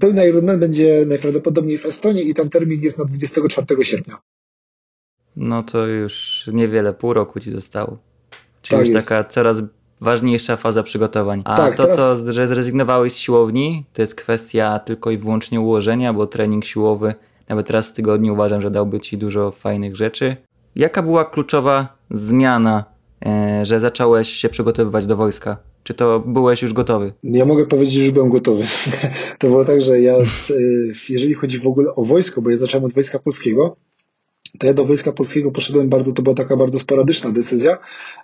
Pełny 0.00 0.28
Ironman 0.28 0.60
będzie 0.60 1.04
najprawdopodobniej 1.06 1.78
w 1.78 1.86
Estonii 1.86 2.30
i 2.30 2.34
tam 2.34 2.50
termin 2.50 2.80
jest 2.82 2.98
na 2.98 3.04
24 3.04 3.84
sierpnia. 3.84 4.18
No 5.36 5.62
to 5.62 5.86
już 5.86 6.44
niewiele, 6.52 6.92
pół 6.92 7.12
roku 7.12 7.40
ci 7.40 7.50
zostało. 7.50 7.98
Czyli 8.62 8.78
tak 8.78 8.86
już 8.86 8.94
jest. 8.94 9.08
taka 9.08 9.24
coraz 9.24 9.62
ważniejsza 10.00 10.56
faza 10.56 10.82
przygotowań. 10.82 11.42
A 11.44 11.56
tak, 11.56 11.76
to, 11.76 11.82
teraz... 11.82 11.96
co 11.96 12.32
że 12.32 12.46
zrezygnowałeś 12.46 13.12
z 13.12 13.16
siłowni, 13.16 13.84
to 13.92 14.02
jest 14.02 14.14
kwestia 14.14 14.78
tylko 14.78 15.10
i 15.10 15.18
wyłącznie 15.18 15.60
ułożenia, 15.60 16.12
bo 16.12 16.26
trening 16.26 16.64
siłowy 16.64 17.14
nawet 17.48 17.70
raz 17.70 17.88
w 17.88 17.92
tygodniu 17.92 18.32
uważam, 18.32 18.62
że 18.62 18.70
dałby 18.70 19.00
ci 19.00 19.18
dużo 19.18 19.50
fajnych 19.50 19.96
rzeczy. 19.96 20.36
Jaka 20.76 21.02
była 21.02 21.24
kluczowa 21.24 21.96
zmiana, 22.10 22.84
e, 23.26 23.64
że 23.64 23.80
zacząłeś 23.80 24.28
się 24.28 24.48
przygotowywać 24.48 25.06
do 25.06 25.16
wojska? 25.16 25.56
Czy 25.86 25.94
to 25.94 26.20
byłeś 26.20 26.62
już 26.62 26.72
gotowy? 26.72 27.12
Ja 27.22 27.44
mogę 27.44 27.66
powiedzieć, 27.66 27.94
że 27.94 28.00
już 28.00 28.10
byłem 28.10 28.30
gotowy. 28.30 28.64
to 29.38 29.48
było 29.48 29.64
tak, 29.64 29.80
że 29.80 30.00
ja, 30.00 30.14
e, 30.14 30.24
jeżeli 31.08 31.34
chodzi 31.34 31.58
w 31.58 31.66
ogóle 31.66 31.94
o 31.94 32.04
wojsko, 32.04 32.42
bo 32.42 32.50
ja 32.50 32.56
zacząłem 32.56 32.84
od 32.84 32.92
Wojska 32.92 33.18
Polskiego, 33.18 33.76
to 34.58 34.66
ja 34.66 34.74
do 34.74 34.84
Wojska 34.84 35.12
Polskiego 35.12 35.50
poszedłem 35.50 35.88
bardzo, 35.88 36.12
to 36.12 36.22
była 36.22 36.34
taka 36.34 36.56
bardzo 36.56 36.78
sporadyczna 36.78 37.32
decyzja 37.32 37.78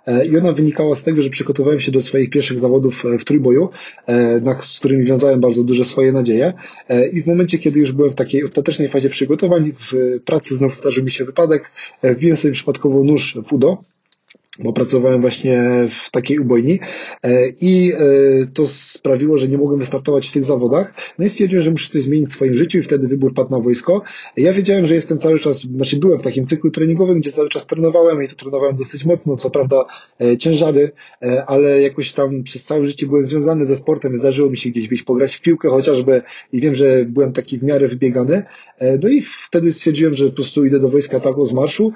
e, 0.05 0.25
i 0.25 0.37
ona 0.37 0.51
wynikała 0.51 0.95
z 0.95 1.03
tego, 1.03 1.21
że 1.21 1.29
przygotowałem 1.29 1.79
się 1.79 1.91
do 1.91 2.01
swoich 2.01 2.29
pierwszych 2.29 2.59
zawodów 2.59 3.05
e, 3.05 3.17
w 3.17 3.25
trójboju, 3.25 3.69
z 4.61 4.79
którymi 4.79 5.05
wiązałem 5.05 5.41
bardzo 5.41 5.63
duże 5.63 5.85
swoje 5.85 6.11
nadzieje 6.11 6.53
i 7.13 7.21
w 7.21 7.27
momencie, 7.27 7.59
kiedy 7.59 7.79
już 7.79 7.91
byłem 7.91 8.11
w 8.11 8.15
takiej 8.15 8.43
ostatecznej 8.43 8.89
fazie 8.89 9.09
przygotowań, 9.09 9.71
w 9.79 10.19
pracy 10.25 10.55
znowu 10.55 10.75
zdarzył 10.75 11.03
mi 11.03 11.11
się 11.11 11.25
wypadek, 11.25 11.71
wbiłem 12.03 12.37
sobie 12.37 12.53
przypadkowo 12.53 13.03
nóż 13.03 13.37
w 13.45 13.53
udo, 13.53 13.77
bo 14.59 14.73
pracowałem 14.73 15.21
właśnie 15.21 15.63
w 15.89 16.11
takiej 16.11 16.39
ubojni 16.39 16.79
e, 17.23 17.49
i 17.61 17.93
e, 17.93 17.97
to 18.53 18.67
sprawiło, 18.67 19.37
że 19.37 19.47
nie 19.47 19.57
mogłem 19.57 19.79
wystartować 19.79 20.27
w 20.27 20.31
tych 20.31 20.43
zawodach. 20.43 20.93
No 21.19 21.25
i 21.25 21.29
stwierdziłem, 21.29 21.63
że 21.63 21.71
muszę 21.71 21.89
coś 21.89 22.01
zmienić 22.01 22.29
w 22.29 22.33
swoim 22.33 22.53
życiu 22.53 22.79
i 22.79 22.83
wtedy 22.83 23.07
wybór 23.07 23.33
padł 23.33 23.51
na 23.51 23.59
wojsko. 23.59 24.01
Ja 24.37 24.53
wiedziałem, 24.53 24.87
że 24.87 24.95
jestem 24.95 25.17
cały 25.17 25.39
czas, 25.39 25.61
znaczy 25.61 25.97
byłem 25.97 26.19
w 26.19 26.23
takim 26.23 26.45
cyklu 26.45 26.71
treningowym, 26.71 27.19
gdzie 27.19 27.31
cały 27.31 27.49
czas 27.49 27.67
trenowałem 27.67 28.23
i 28.23 28.27
to 28.27 28.35
trenowałem 28.35 28.75
dosyć 28.75 29.05
mocno, 29.05 29.37
co 29.37 29.49
prawda 29.49 29.85
e, 30.21 30.37
ciężary, 30.37 30.91
ale 31.47 31.81
jakoś 31.81 32.13
tam 32.13 32.43
przez 32.43 32.63
całe 32.63 32.87
życie 32.87 33.07
byłem 33.07 33.25
związany 33.25 33.65
ze 33.65 33.77
sportem, 33.77 34.17
zdarzyło 34.17 34.49
mi 34.49 34.57
się 34.57 34.69
gdzieś 34.69 34.87
wyjść 34.87 35.03
pograć 35.03 35.35
w 35.35 35.41
piłkę 35.41 35.69
chociażby 35.69 36.21
i 36.51 36.61
wiem, 36.61 36.75
że 36.75 37.05
byłem 37.05 37.33
taki 37.33 37.57
w 37.57 37.63
miarę 37.63 37.87
wybiegany. 37.87 38.43
No 39.03 39.09
i 39.09 39.21
wtedy 39.21 39.73
stwierdziłem, 39.73 40.13
że 40.13 40.25
po 40.25 40.31
prostu 40.31 40.65
idę 40.65 40.79
do 40.79 40.89
wojska 40.89 41.19
tak 41.19 41.33
z 41.43 41.53
marszu 41.53 41.93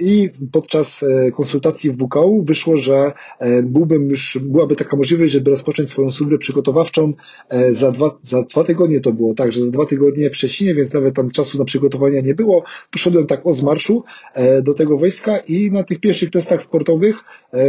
i 0.00 0.30
podczas 0.52 1.04
konsultacji 1.34 1.90
WKU 2.00 2.42
wyszło, 2.42 2.76
że 2.76 3.12
e, 3.38 3.62
byłbym 3.62 4.08
już, 4.08 4.38
byłaby 4.42 4.76
taka 4.76 4.96
możliwość, 4.96 5.32
żeby 5.32 5.50
rozpocząć 5.50 5.90
swoją 5.90 6.10
służbę 6.10 6.38
przygotowawczą 6.38 7.12
e, 7.48 7.74
za 7.74 7.92
dwa, 7.92 8.10
za 8.22 8.42
dwa 8.42 8.64
tygodnie 8.64 9.00
to 9.00 9.12
było, 9.12 9.34
tak, 9.34 9.52
że 9.52 9.64
za 9.64 9.70
dwa 9.70 9.86
tygodnie 9.86 10.30
w 10.30 10.36
Szczecinie, 10.36 10.74
więc 10.74 10.94
nawet 10.94 11.14
tam 11.14 11.30
czasu 11.30 11.58
na 11.58 11.64
przygotowania 11.64 12.20
nie 12.20 12.34
było. 12.34 12.64
Poszedłem 12.90 13.26
tak 13.26 13.46
o 13.46 13.54
zmarszu 13.54 14.04
e, 14.34 14.62
do 14.62 14.74
tego 14.74 14.98
wojska 14.98 15.38
i 15.38 15.70
na 15.70 15.82
tych 15.82 16.00
pierwszych 16.00 16.30
testach 16.30 16.62
sportowych 16.62 17.16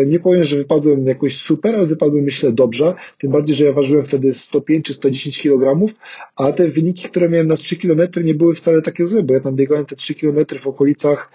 nie 0.07 0.19
powiem, 0.19 0.43
że 0.43 0.57
wypadłem 0.57 1.07
jakoś 1.07 1.37
super, 1.37 1.75
ale 1.75 1.87
wypadłem 1.87 2.23
myślę 2.23 2.51
dobrze, 2.51 2.93
tym 3.17 3.31
bardziej, 3.31 3.55
że 3.55 3.65
ja 3.65 3.73
ważyłem 3.73 4.05
wtedy 4.05 4.33
105 4.33 4.85
czy 4.85 4.93
110 4.93 5.41
kg, 5.41 5.93
a 6.35 6.51
te 6.51 6.67
wyniki, 6.67 7.07
które 7.07 7.29
miałem 7.29 7.47
na 7.47 7.55
3 7.55 7.75
km 7.75 8.01
nie 8.23 8.33
były 8.33 8.55
wcale 8.55 8.81
takie 8.81 9.07
złe, 9.07 9.23
bo 9.23 9.33
ja 9.33 9.39
tam 9.39 9.55
biegałem 9.55 9.85
te 9.85 9.95
3 9.95 10.15
km 10.15 10.45
w 10.61 10.67
okolicach 10.67 11.31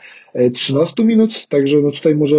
13 0.55 1.05
minut, 1.05 1.47
także 1.49 1.79
no 1.83 1.91
tutaj 1.91 2.17
może 2.17 2.37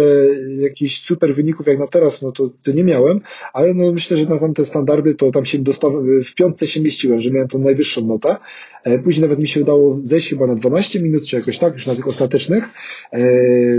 jakichś 0.56 1.00
super 1.00 1.34
wyników 1.34 1.66
jak 1.66 1.78
na 1.78 1.86
teraz, 1.86 2.22
no 2.22 2.32
to, 2.32 2.50
to 2.62 2.72
nie 2.72 2.84
miałem, 2.84 3.20
ale 3.52 3.74
no 3.74 3.92
myślę, 3.92 4.16
że 4.16 4.26
na 4.26 4.38
tamte 4.38 4.64
standardy 4.64 5.14
to 5.14 5.30
tam 5.30 5.44
się 5.44 5.58
dostaw, 5.58 5.92
w 6.24 6.34
piątce 6.34 6.66
się 6.66 6.80
mieściłem, 6.80 7.20
że 7.20 7.30
miałem 7.30 7.48
tą 7.48 7.58
najwyższą 7.58 8.06
notę. 8.06 8.36
E, 8.84 8.98
później 8.98 9.22
nawet 9.22 9.38
mi 9.38 9.48
się 9.48 9.60
udało 9.60 9.98
zejść 10.02 10.30
chyba 10.30 10.46
na 10.46 10.54
12 10.54 11.00
minut, 11.00 11.24
czy 11.24 11.36
jakoś 11.36 11.58
tak, 11.58 11.74
już 11.74 11.86
na 11.86 11.94
tych 11.94 12.08
ostatecznych, 12.08 12.64
e, 13.12 13.20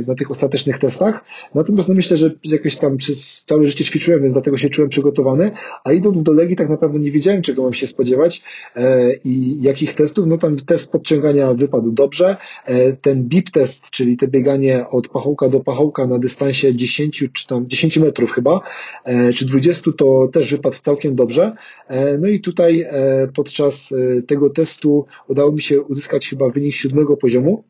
na 0.08 0.16
tych 0.16 0.32
ostatecznych 0.32 0.80
testach. 0.80 1.26
Natomiast 1.56 1.90
no 1.90 1.96
myślę, 1.96 2.18
że 2.18 2.32
jakoś 2.44 2.76
tam 2.76 2.98
przez 2.98 3.44
całe 3.48 3.64
życie 3.64 3.84
ćwiczyłem, 3.84 4.22
więc 4.22 4.34
dlatego 4.34 4.58
się 4.58 4.70
czułem 4.70 4.90
przygotowany, 4.90 5.52
a 5.84 5.94
idąc 5.94 6.24
do 6.24 6.34
Legii 6.34 6.56
tak 6.56 6.70
naprawdę 6.70 7.00
nie 7.00 7.12
wiedziałem, 7.12 7.42
czego 7.42 7.64
mam 7.64 7.74
się 7.74 7.88
spodziewać 7.88 8.42
e, 8.76 9.14
i 9.16 9.62
jakich 9.62 9.94
testów. 9.94 10.28
No 10.28 10.38
tam 10.38 10.58
test 10.58 10.92
podciągania 10.92 11.54
wypadł 11.54 11.92
dobrze. 11.92 12.38
Ten 13.02 13.24
BIP 13.24 13.50
test, 13.52 13.90
czyli 13.90 14.18
te 14.18 14.28
bieganie 14.28 14.88
od 14.90 15.08
pachołka 15.08 15.50
do 15.50 15.60
pachołka 15.60 16.08
na 16.08 16.20
dystansie 16.20 16.59
10 16.74 17.24
czy 17.34 17.48
tam 17.48 17.68
10 17.68 17.98
metrów 17.98 18.32
chyba, 18.32 18.62
czy 19.36 19.46
20 19.46 19.92
to 19.98 20.28
też 20.34 20.52
wypadł 20.52 20.76
całkiem 20.82 21.16
dobrze. 21.16 21.52
No 22.20 22.28
i 22.28 22.40
tutaj 22.40 22.86
podczas 23.36 23.94
tego 24.28 24.50
testu 24.50 25.06
udało 25.28 25.52
mi 25.52 25.62
się 25.62 25.82
uzyskać 25.82 26.30
chyba 26.30 26.50
wynik 26.50 26.74
siódmego 26.74 27.18
poziomu 27.18 27.64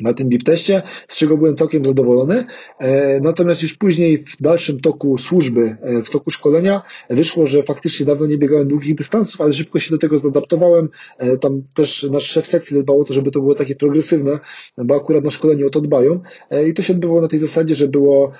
na 0.00 0.14
tym 0.14 0.28
BIP 0.28 0.42
teście, 0.42 0.82
z 1.08 1.16
czego 1.16 1.36
byłem 1.36 1.56
całkiem 1.56 1.84
zadowolony. 1.84 2.44
E, 2.78 3.20
natomiast 3.20 3.62
już 3.62 3.74
później 3.74 4.24
w 4.24 4.42
dalszym 4.42 4.80
toku 4.80 5.18
służby, 5.18 5.76
e, 5.82 6.02
w 6.02 6.10
toku 6.10 6.30
szkolenia 6.30 6.82
wyszło, 7.10 7.46
że 7.46 7.62
faktycznie 7.62 8.06
dawno 8.06 8.26
nie 8.26 8.38
biegałem 8.38 8.68
długich 8.68 8.94
dystansów, 8.94 9.40
ale 9.40 9.52
szybko 9.52 9.78
się 9.78 9.90
do 9.90 9.98
tego 9.98 10.18
zadaptowałem. 10.18 10.88
E, 11.18 11.38
tam 11.38 11.62
też 11.74 12.02
nasz 12.02 12.24
szef 12.24 12.46
sekcji 12.46 12.76
zadbał 12.76 13.00
o 13.00 13.04
to, 13.04 13.14
żeby 13.14 13.30
to 13.30 13.40
było 13.40 13.54
takie 13.54 13.74
progresywne, 13.74 14.38
bo 14.78 14.96
akurat 14.96 15.24
na 15.24 15.30
szkoleniu 15.30 15.66
o 15.66 15.70
to 15.70 15.80
dbają. 15.80 16.20
I 16.68 16.74
to 16.74 16.82
się 16.82 16.92
odbywało 16.92 17.20
na 17.20 17.28
tej 17.28 17.38
zasadzie, 17.38 17.74
że 17.74 17.88
było 17.88 18.32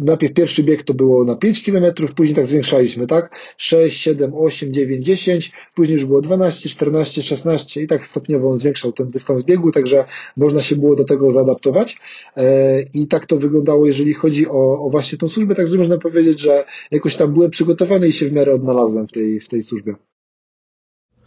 najpierw 0.00 0.34
pierwszy 0.34 0.62
bieg 0.62 0.82
to 0.82 0.94
było 0.94 1.24
na 1.24 1.36
5 1.36 1.64
km, 1.64 1.84
później 2.16 2.36
tak 2.36 2.46
zwiększaliśmy, 2.46 3.06
tak? 3.06 3.54
6, 3.56 4.00
7, 4.00 4.34
8, 4.34 4.72
9, 4.72 5.04
10, 5.04 5.52
później 5.74 5.94
już 5.94 6.04
było 6.04 6.20
12, 6.20 6.68
14, 6.68 7.22
16 7.22 7.82
i 7.82 7.86
tak 7.86 8.06
stopniowo 8.06 8.50
on 8.50 8.58
zwiększał 8.58 8.92
ten 8.92 9.10
dystans 9.10 9.42
biegu, 9.42 9.72
także 9.72 10.04
można 10.36 10.62
się 10.62 10.76
było 10.76 10.96
do 10.96 11.04
tego 11.04 11.30
zaadaptować 11.30 11.98
e, 12.36 12.82
i 12.82 13.06
tak 13.06 13.26
to 13.26 13.36
wyglądało, 13.36 13.86
jeżeli 13.86 14.14
chodzi 14.14 14.48
o, 14.48 14.86
o 14.86 14.90
właśnie 14.90 15.18
tą 15.18 15.28
służbę, 15.28 15.54
także 15.54 15.76
można 15.76 15.98
powiedzieć, 15.98 16.40
że 16.40 16.64
jakoś 16.90 17.16
tam 17.16 17.32
byłem 17.32 17.50
przygotowany 17.50 18.08
i 18.08 18.12
się 18.12 18.26
w 18.26 18.32
miarę 18.32 18.52
odnalazłem 18.52 19.08
w 19.08 19.12
tej, 19.12 19.40
w 19.40 19.48
tej 19.48 19.62
służbie. 19.62 19.94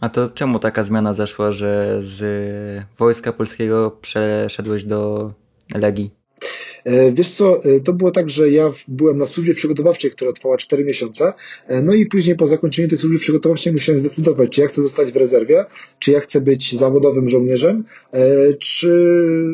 A 0.00 0.08
to 0.08 0.30
czemu 0.30 0.58
taka 0.58 0.84
zmiana 0.84 1.12
zaszła, 1.12 1.52
że 1.52 2.00
z 2.02 2.22
Wojska 2.98 3.32
Polskiego 3.32 3.98
przeszedłeś 4.00 4.84
do 4.84 5.32
Legii? 5.74 6.19
E, 6.84 7.12
wiesz 7.12 7.30
co, 7.30 7.64
e, 7.64 7.80
to 7.80 7.92
było 7.92 8.10
tak, 8.10 8.30
że 8.30 8.50
ja 8.50 8.72
byłem 8.88 9.16
na 9.16 9.26
służbie 9.26 9.54
przygotowawczej, 9.54 10.10
która 10.10 10.32
trwała 10.32 10.56
4 10.56 10.84
miesiące, 10.84 11.32
e, 11.66 11.82
no 11.82 11.94
i 11.94 12.06
później 12.06 12.36
po 12.36 12.46
zakończeniu 12.46 12.88
tej 12.88 12.98
służby 12.98 13.18
przygotowawczej 13.18 13.72
musiałem 13.72 14.00
zdecydować, 14.00 14.50
czy 14.50 14.60
ja 14.60 14.66
chcę 14.66 14.82
zostać 14.82 15.12
w 15.12 15.16
rezerwie, 15.16 15.64
czy 15.98 16.12
ja 16.12 16.20
chcę 16.20 16.40
być 16.40 16.78
zawodowym 16.78 17.28
żołnierzem, 17.28 17.84
czy, 18.58 18.92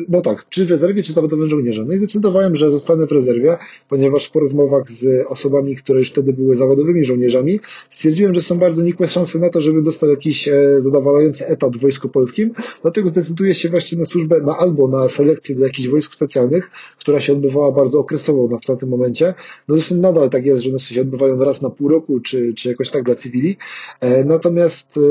no 0.09 0.21
tak, 0.21 0.45
czy 0.49 0.65
w 0.65 0.71
rezerwie, 0.71 1.03
czy 1.03 1.13
zawodowym 1.13 1.49
żołnierzem. 1.49 1.87
No 1.87 1.93
i 1.93 1.97
zdecydowałem, 1.97 2.55
że 2.55 2.71
zostanę 2.71 3.07
w 3.07 3.11
rezerwie, 3.11 3.57
ponieważ 3.89 4.29
po 4.29 4.39
rozmowach 4.39 4.91
z 4.91 5.27
osobami, 5.27 5.75
które 5.75 5.99
już 5.99 6.09
wtedy 6.09 6.33
były 6.33 6.55
zawodowymi 6.55 7.05
żołnierzami, 7.05 7.59
stwierdziłem, 7.89 8.35
że 8.35 8.41
są 8.41 8.57
bardzo 8.57 8.81
nikłe 8.81 9.07
szanse 9.07 9.39
na 9.39 9.49
to, 9.49 9.61
żeby 9.61 9.81
dostał 9.81 10.09
jakiś 10.09 10.49
zadowalający 10.79 11.47
etat 11.47 11.77
w 11.77 11.81
Wojsku 11.81 12.09
Polskim, 12.09 12.53
dlatego 12.81 13.09
zdecyduję 13.09 13.53
się 13.53 13.69
właśnie 13.69 13.97
na 13.97 14.05
służbę, 14.05 14.41
na 14.41 14.57
albo 14.57 14.87
na 14.87 15.09
selekcję 15.09 15.55
do 15.55 15.65
jakichś 15.65 15.89
wojsk 15.89 16.13
specjalnych, 16.13 16.69
która 16.99 17.16
która 17.17 17.25
się 17.25 17.33
odbywała 17.33 17.71
bardzo 17.71 17.99
okresowo 17.99 18.47
na, 18.47 18.57
w 18.57 18.65
tamtym 18.65 18.89
momencie. 18.89 19.33
No 19.67 19.75
zresztą 19.75 19.95
nadal 19.95 20.29
tak 20.29 20.45
jest, 20.45 20.63
że 20.63 20.69
one 20.69 20.79
się 20.79 21.01
odbywają 21.01 21.43
raz 21.43 21.61
na 21.61 21.69
pół 21.69 21.89
roku, 21.89 22.19
czy, 22.19 22.53
czy 22.53 22.69
jakoś 22.69 22.89
tak 22.89 23.03
dla 23.03 23.15
cywili. 23.15 23.57
E, 23.99 24.23
natomiast 24.23 24.97
e, 24.97 25.01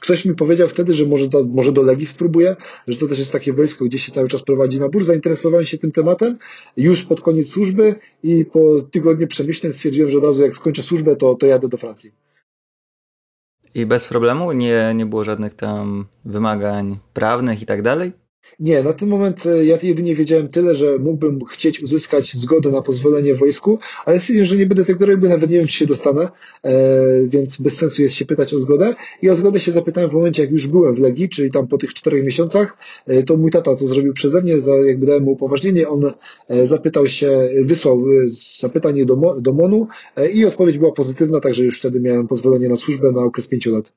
ktoś 0.00 0.24
mi 0.24 0.34
powiedział 0.34 0.68
wtedy, 0.68 0.94
że 0.94 1.06
może, 1.06 1.28
może 1.46 1.72
do 1.72 1.82
Legii 1.82 2.06
spróbuję, 2.06 2.56
że 2.88 2.98
to 2.98 3.06
też 3.06 3.18
jest 3.18 3.32
takie 3.32 3.52
wojsko, 3.52 3.84
gdzie 3.84 3.98
się 3.98 4.12
cały 4.12 4.28
czas 4.28 4.42
prowadzi 4.42 4.80
nabór. 4.80 5.04
Zainteresowałem 5.04 5.64
się 5.64 5.78
tym 5.78 5.92
tematem 5.92 6.38
już 6.76 7.04
pod 7.04 7.20
koniec 7.20 7.48
służby 7.48 7.94
i 8.22 8.44
po 8.44 8.82
tygodniu 8.90 9.26
przemyśleń 9.26 9.72
stwierdziłem, 9.72 10.10
że 10.10 10.18
od 10.18 10.24
razu 10.24 10.42
jak 10.42 10.56
skończę 10.56 10.82
służbę, 10.82 11.16
to, 11.16 11.34
to 11.34 11.46
jadę 11.46 11.68
do 11.68 11.76
Francji. 11.76 12.12
I 13.74 13.86
bez 13.86 14.04
problemu? 14.04 14.52
Nie, 14.52 14.92
nie 14.94 15.06
było 15.06 15.24
żadnych 15.24 15.54
tam 15.54 16.06
wymagań 16.24 16.98
prawnych 17.12 17.62
i 17.62 17.66
tak 17.66 17.82
dalej? 17.82 18.25
Nie, 18.60 18.82
na 18.82 18.92
ten 18.92 19.08
moment 19.08 19.46
e, 19.46 19.64
ja 19.64 19.78
jedynie 19.82 20.14
wiedziałem 20.14 20.48
tyle, 20.48 20.74
że 20.74 20.98
mógłbym 20.98 21.44
chcieć 21.44 21.82
uzyskać 21.82 22.32
zgodę 22.32 22.70
na 22.70 22.82
pozwolenie 22.82 23.34
w 23.34 23.38
wojsku, 23.38 23.78
ale 24.04 24.20
stwierdziłem, 24.20 24.46
że 24.46 24.56
nie 24.56 24.66
będę 24.66 24.84
tego 24.84 25.06
robił, 25.06 25.28
nawet 25.28 25.50
nie 25.50 25.58
wiem, 25.58 25.66
czy 25.66 25.72
się 25.72 25.86
dostanę, 25.86 26.28
e, 26.62 26.72
więc 27.28 27.60
bez 27.60 27.76
sensu 27.76 28.02
jest 28.02 28.14
się 28.14 28.24
pytać 28.24 28.54
o 28.54 28.60
zgodę. 28.60 28.94
I 29.22 29.30
o 29.30 29.36
zgodę 29.36 29.60
się 29.60 29.72
zapytałem 29.72 30.10
w 30.10 30.12
momencie, 30.12 30.42
jak 30.42 30.52
już 30.52 30.66
byłem 30.66 30.94
w 30.94 30.98
Legii, 30.98 31.28
czyli 31.28 31.50
tam 31.50 31.68
po 31.68 31.78
tych 31.78 31.94
czterech 31.94 32.24
miesiącach, 32.24 32.76
e, 33.06 33.22
to 33.22 33.36
mój 33.36 33.50
tata 33.50 33.76
to 33.76 33.88
zrobił 33.88 34.14
przeze 34.14 34.42
mnie, 34.42 34.54
jakby 34.86 35.06
dałem 35.06 35.22
mu 35.22 35.30
upoważnienie, 35.30 35.88
on 35.88 36.12
zapytał 36.64 37.06
się, 37.06 37.48
wysłał 37.64 38.04
zapytanie 38.60 39.06
do, 39.06 39.16
do 39.40 39.52
MONU 39.52 39.88
i 40.32 40.44
odpowiedź 40.44 40.78
była 40.78 40.92
pozytywna, 40.92 41.40
także 41.40 41.64
już 41.64 41.78
wtedy 41.78 42.00
miałem 42.00 42.28
pozwolenie 42.28 42.68
na 42.68 42.76
służbę 42.76 43.12
na 43.12 43.20
okres 43.20 43.48
pięciu 43.48 43.72
lat. 43.72 43.92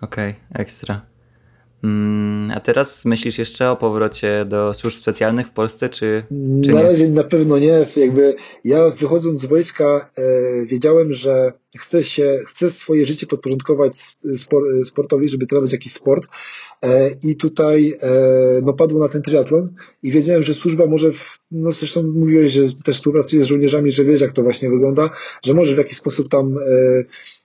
Okej, 0.00 0.30
okay, 0.30 0.62
ekstra. 0.62 1.11
Mm, 1.82 2.50
a 2.50 2.60
teraz 2.60 3.04
myślisz 3.04 3.38
jeszcze 3.38 3.70
o 3.70 3.76
powrocie 3.76 4.44
do 4.44 4.74
służb 4.74 4.98
specjalnych 4.98 5.46
w 5.46 5.50
Polsce, 5.50 5.88
czy, 5.88 6.22
czy 6.64 6.70
Na 6.72 6.78
nie? 6.78 6.82
razie 6.82 7.08
na 7.08 7.24
pewno 7.24 7.58
nie. 7.58 7.86
Jakby 7.96 8.34
ja 8.64 8.90
wychodząc 8.90 9.40
z 9.40 9.46
wojska 9.46 10.10
e, 10.18 10.22
wiedziałem, 10.66 11.12
że 11.12 11.52
chcę 11.78 12.04
się, 12.04 12.38
chcę 12.46 12.70
swoje 12.70 13.06
życie 13.06 13.26
podporządkować 13.26 13.96
spor, 14.36 14.62
sportowi, 14.84 15.28
żeby 15.28 15.46
trenować 15.46 15.72
jakiś 15.72 15.92
sport. 15.92 16.26
E, 16.82 17.10
I 17.22 17.36
tutaj 17.36 17.98
e, 18.00 18.10
no, 18.62 18.72
padło 18.72 19.00
na 19.00 19.08
ten 19.08 19.22
triatlon 19.22 19.74
i 20.02 20.10
wiedziałem, 20.10 20.42
że 20.42 20.54
służba 20.54 20.86
może, 20.86 21.12
w, 21.12 21.38
no 21.50 21.72
zresztą 21.72 22.02
mówiłeś, 22.02 22.52
że 22.52 22.62
też 22.84 22.96
współpracujesz 22.96 23.46
z 23.46 23.48
żołnierzami, 23.48 23.92
że 23.92 24.04
wiesz 24.04 24.20
jak 24.20 24.32
to 24.32 24.42
właśnie 24.42 24.70
wygląda, 24.70 25.10
że 25.44 25.54
może 25.54 25.74
w 25.74 25.78
jakiś 25.78 25.98
sposób 25.98 26.28
tam 26.28 26.58
e, 26.58 27.04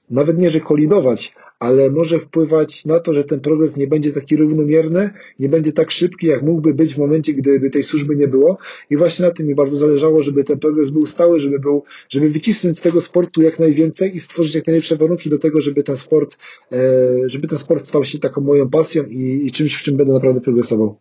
nawet 0.10 0.38
nie, 0.38 0.50
że 0.50 0.60
kolidować, 0.60 1.34
ale 1.60 1.90
może 1.90 2.20
wpływać 2.20 2.86
na 2.86 3.00
to, 3.00 3.14
że 3.14 3.24
ten 3.24 3.40
progres 3.40 3.78
nie 3.78 3.88
będzie 3.88 4.12
taki 4.12 4.36
równomierny, 4.36 5.10
nie 5.40 5.50
będzie 5.50 5.74
tak 5.74 5.92
szybki, 5.92 6.28
jak 6.28 6.42
mógłby 6.42 6.74
być 6.74 6.96
w 6.96 6.98
momencie, 6.98 7.34
gdyby 7.34 7.70
tej 7.70 7.84
służby 7.84 8.16
nie 8.16 8.28
było. 8.28 8.58
I 8.90 8.98
właśnie 8.98 9.26
na 9.26 9.32
tym 9.32 9.48
mi 9.48 9.56
bardzo 9.56 9.76
zależało, 9.76 10.24
żeby 10.24 10.44
ten 10.44 10.60
progres 10.60 10.90
był 10.90 11.06
stały, 11.06 11.40
żeby 11.40 11.60
był, 11.60 11.84
żeby 12.10 12.30
wycisnąć 12.30 12.78
z 12.78 12.82
tego 12.82 13.02
sportu 13.02 13.42
jak 13.42 13.60
najwięcej 13.60 14.16
i 14.16 14.20
stworzyć 14.20 14.56
jak 14.56 14.68
najlepsze 14.68 14.96
warunki 14.96 15.30
do 15.30 15.40
tego, 15.40 15.62
żeby 15.62 15.84
ten 15.84 15.98
sport, 15.98 16.38
e, 16.72 16.78
żeby 17.26 17.48
ten 17.48 17.60
sport 17.60 17.86
stał 17.86 18.04
się 18.04 18.20
taką 18.20 18.42
moją 18.42 18.70
pasją 18.70 19.04
i, 19.04 19.48
i 19.48 19.52
czymś, 19.52 19.76
w 19.76 19.84
czym 19.84 19.98
będę 19.98 20.14
naprawdę 20.14 20.42
progresował. 20.42 21.00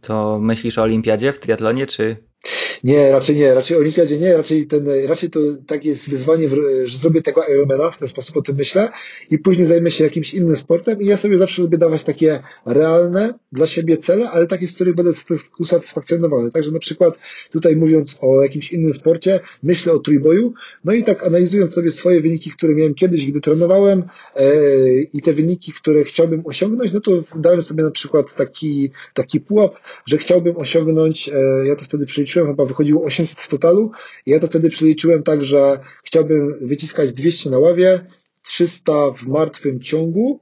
To 0.00 0.38
myślisz 0.38 0.78
o 0.78 0.82
olimpiadzie 0.82 1.32
w 1.32 1.40
triatlonie, 1.40 1.86
czy 1.86 2.16
nie, 2.84 3.12
raczej 3.12 3.36
nie, 3.36 3.54
raczej 3.54 3.76
olimpiadzie 3.76 4.18
nie, 4.18 4.36
raczej 4.36 4.66
ten, 4.66 4.86
raczej 5.06 5.30
to 5.30 5.40
tak 5.66 5.84
jest 5.84 6.10
wyzwanie, 6.10 6.48
że 6.84 6.98
zrobię 6.98 7.22
tego 7.22 7.42
Ironmana, 7.54 7.90
w 7.90 7.98
ten 7.98 8.08
sposób 8.08 8.36
o 8.36 8.42
tym 8.42 8.56
myślę 8.56 8.88
i 9.30 9.38
później 9.38 9.66
zajmę 9.66 9.90
się 9.90 10.04
jakimś 10.04 10.34
innym 10.34 10.56
sportem 10.56 11.02
i 11.02 11.06
ja 11.06 11.16
sobie 11.16 11.38
zawsze 11.38 11.62
lubię 11.62 11.78
dawać 11.78 12.04
takie 12.04 12.42
realne 12.66 13.34
dla 13.52 13.66
siebie 13.66 13.96
cele, 13.96 14.30
ale 14.30 14.46
takie, 14.46 14.68
z 14.68 14.74
których 14.74 14.94
będę 14.94 15.12
usatysfakcjonowany. 15.58 16.50
Także 16.50 16.70
na 16.70 16.78
przykład 16.78 17.18
tutaj 17.50 17.76
mówiąc 17.76 18.18
o 18.20 18.42
jakimś 18.42 18.72
innym 18.72 18.94
sporcie, 18.94 19.40
myślę 19.62 19.92
o 19.92 19.98
trójboju, 19.98 20.54
no 20.84 20.92
i 20.92 21.04
tak 21.04 21.26
analizując 21.26 21.74
sobie 21.74 21.90
swoje 21.90 22.20
wyniki, 22.20 22.50
które 22.50 22.74
miałem 22.74 22.94
kiedyś, 22.94 23.26
gdy 23.26 23.40
trenowałem 23.40 24.02
e, 24.36 24.44
i 25.12 25.22
te 25.22 25.32
wyniki, 25.32 25.72
które 25.72 26.04
chciałbym 26.04 26.42
osiągnąć, 26.44 26.92
no 26.92 27.00
to 27.00 27.10
dałem 27.36 27.62
sobie 27.62 27.82
na 27.84 27.90
przykład 27.90 28.34
taki, 28.34 28.90
taki 29.14 29.40
pułap, 29.40 29.74
że 30.06 30.18
chciałbym 30.18 30.56
osiągnąć, 30.56 31.28
e, 31.28 31.66
ja 31.66 31.76
to 31.76 31.84
wtedy 31.84 32.06
przeliczyłem 32.06 32.48
chyba 32.48 32.64
w 32.64 32.73
wychodziło 32.74 33.04
800 33.04 33.40
w 33.40 33.48
totalu. 33.48 33.90
Ja 34.26 34.40
to 34.40 34.46
wtedy 34.46 34.70
przeliczyłem 34.70 35.22
tak, 35.22 35.44
że 35.44 35.78
chciałbym 36.04 36.68
wyciskać 36.68 37.12
200 37.12 37.50
na 37.50 37.58
ławie, 37.58 38.06
300 38.42 39.10
w 39.10 39.26
martwym 39.26 39.80
ciągu 39.80 40.40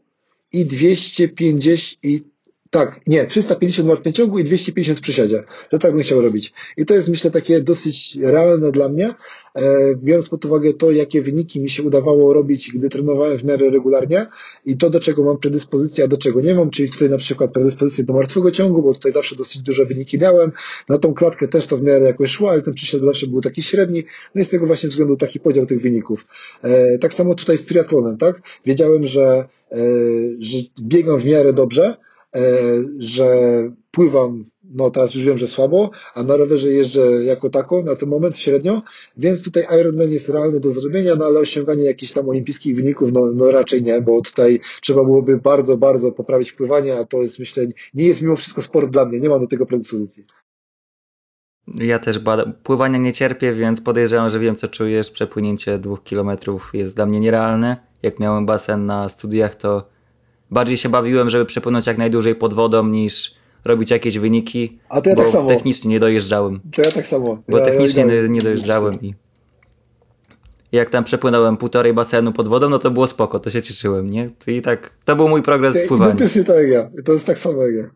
i 0.53 0.64
250 0.64 1.99
i 2.03 2.32
tak, 2.73 3.01
nie, 3.07 3.27
350 3.27 3.87
w 3.87 3.89
martwym 3.89 4.12
ciągu 4.12 4.39
i 4.39 4.45
250 4.45 4.99
w 4.99 5.03
przysiadzie, 5.03 5.45
że 5.73 5.79
tak 5.79 5.93
bym 5.93 6.03
chciał 6.03 6.20
robić. 6.20 6.53
I 6.77 6.87
to 6.87 6.95
jest 6.95 7.09
myślę 7.09 7.31
takie 7.31 7.61
dosyć 7.61 8.18
realne 8.23 8.73
dla 8.73 8.89
mnie, 8.89 9.14
e, 9.55 9.95
biorąc 9.97 10.29
pod 10.29 10.45
uwagę 10.45 10.73
to, 10.75 10.91
jakie 10.91 11.23
wyniki 11.23 11.61
mi 11.61 11.70
się 11.70 11.83
udawało 11.83 12.33
robić, 12.33 12.73
gdy 12.75 12.89
trenowałem 12.89 13.39
w 13.39 13.45
miarę 13.45 13.70
regularnie 13.70 14.27
i 14.66 14.77
to, 14.77 14.91
do 14.91 15.01
czego 15.01 15.25
mam 15.25 15.39
predyspozycję, 15.39 16.05
a 16.05 16.09
do 16.09 16.16
czego 16.18 16.41
nie 16.41 16.55
mam, 16.55 16.70
czyli 16.70 16.91
tutaj 16.91 17.11
na 17.11 17.16
przykład 17.16 17.53
predyspozycję 17.53 18.05
do 18.05 18.14
martwego 18.14 18.51
ciągu, 18.51 18.83
bo 18.83 18.95
tutaj 18.95 19.12
zawsze 19.12 19.37
dosyć 19.37 19.62
duże 19.62 19.87
wyniki 19.87 20.18
miałem, 20.18 20.53
na 20.89 20.99
tą 20.99 21.14
klatkę 21.14 21.49
też 21.49 21.66
to 21.66 21.77
w 21.77 21.83
miarę 21.83 22.07
jakoś 22.07 22.31
szło, 22.31 22.51
ale 22.51 22.62
ten 22.62 22.75
przysiad 22.75 23.01
zawsze 23.01 23.27
był 23.27 23.41
taki 23.41 23.62
średni, 23.62 24.05
no 24.35 24.41
i 24.41 24.45
z 24.45 24.51
tego 24.51 24.66
właśnie 24.66 24.89
względu 24.89 25.16
taki 25.16 25.41
podział 25.41 25.66
tych 25.66 25.81
wyników. 25.81 26.27
E, 26.62 26.99
tak 26.99 27.14
samo 27.14 27.35
tutaj 27.35 27.59
z 27.59 27.66
triatlonem, 27.66 28.18
tak? 28.18 28.43
Wiedziałem, 28.66 29.07
że, 29.07 29.49
e, 29.73 29.77
że 30.41 30.59
biegam 30.83 31.18
w 31.18 31.25
miarę 31.25 31.53
dobrze, 31.53 31.97
że 32.99 33.28
pływam, 33.91 34.45
no 34.64 34.91
teraz 34.91 35.14
już 35.14 35.24
wiem, 35.24 35.39
że 35.39 35.47
słabo, 35.47 35.91
a 36.14 36.22
na 36.22 36.37
rowerze 36.37 36.72
jeżdżę 36.72 37.24
jako 37.24 37.51
tako 37.51 37.83
na 37.83 37.97
ten 37.97 38.09
moment 38.09 38.39
średnio, 38.39 38.83
więc 39.16 39.43
tutaj 39.45 39.80
Ironman 39.80 40.11
jest 40.11 40.28
realny 40.28 40.61
do 40.61 40.70
zrobienia, 40.70 41.14
no 41.16 41.24
ale 41.24 41.41
osiąganie 41.41 41.85
jakichś 41.85 42.12
tam 42.12 42.28
olimpijskich 42.28 42.76
wyników, 42.76 43.12
no, 43.12 43.20
no 43.35 43.51
raczej 43.51 43.83
nie, 43.83 44.01
bo 44.01 44.20
tutaj 44.20 44.61
trzeba 44.80 45.05
byłoby 45.05 45.39
bardzo, 45.39 45.76
bardzo 45.76 46.12
poprawić 46.12 46.53
pływanie, 46.53 46.99
a 46.99 47.05
to 47.05 47.22
jest 47.22 47.39
myślę, 47.39 47.66
nie 47.95 48.05
jest 48.05 48.22
mimo 48.22 48.37
wszystko 48.37 48.62
sport 48.62 48.91
dla 48.91 49.05
mnie, 49.05 49.20
nie 49.20 49.28
mam 49.28 49.41
do 49.41 49.47
tego 49.47 49.66
predyspozycji. 49.66 50.24
Ja 51.74 51.99
też 51.99 52.20
pływania 52.62 52.99
nie 52.99 53.12
cierpię, 53.12 53.53
więc 53.53 53.80
podejrzewam, 53.80 54.30
że 54.30 54.39
wiem 54.39 54.57
co 54.57 54.68
czujesz. 54.68 55.11
Przepłynięcie 55.11 55.78
dwóch 55.78 56.03
kilometrów 56.03 56.70
jest 56.74 56.97
dla 56.97 57.07
mnie 57.07 57.20
nierealne. 57.20 57.76
Jak 58.03 58.20
miałem 58.20 58.47
basen 58.47 58.87
na 58.87 59.09
studiach, 59.09 59.55
to 59.55 59.89
bardziej 60.53 60.77
się 60.77 60.89
bawiłem, 60.89 61.31
żeby 61.31 61.45
przepłynąć 61.45 61.87
jak 61.87 61.99
najdłużej 61.99 62.35
pod 62.35 62.55
wodą 62.55 62.87
niż 62.87 63.35
robić 63.65 63.91
jakieś 63.91 64.19
wyniki. 64.19 64.79
A 64.89 65.01
to 65.01 65.11
ja 65.11 65.17
bo 65.17 65.23
tak 65.23 65.33
samo. 65.33 65.49
technicznie 65.49 65.91
nie 65.91 66.01
dojeżdżałem. 66.01 66.61
To 66.73 66.83
ja 66.83 66.93
tak 66.93 67.07
samo. 67.07 67.43
Bo 67.49 67.59
ja, 67.59 67.65
technicznie 67.65 68.05
ja, 68.07 68.15
ja, 68.15 68.27
nie 68.27 68.43
dojeżdżałem 68.43 69.03
i 69.03 69.15
jak 70.73 70.91
tam 70.91 71.05
przepłynąłem 71.05 71.57
półtorej 71.57 71.95
basenu 71.95 72.33
pod 72.33 72.49
wodą, 72.49 72.69
no 72.69 72.79
to 72.79 72.91
było 72.91 73.07
spoko, 73.07 73.39
to 73.39 73.51
się 73.51 73.63
cieszyłem, 73.63 74.11
nie? 74.11 74.31
I 74.47 74.63
tak, 74.63 74.91
to 75.05 75.17
był 75.17 75.29
mój 75.29 75.43
progres 75.43 75.85
w 75.85 75.89
pływaniu. 75.89 76.11
Identycznie 76.11 76.45
tak 76.45 76.69
ja, 76.69 76.91
to 77.05 77.13
jest 77.13 77.27
tak 77.27 77.39
samo 77.39 77.63
jak 77.63 77.75
ja. 77.75 77.91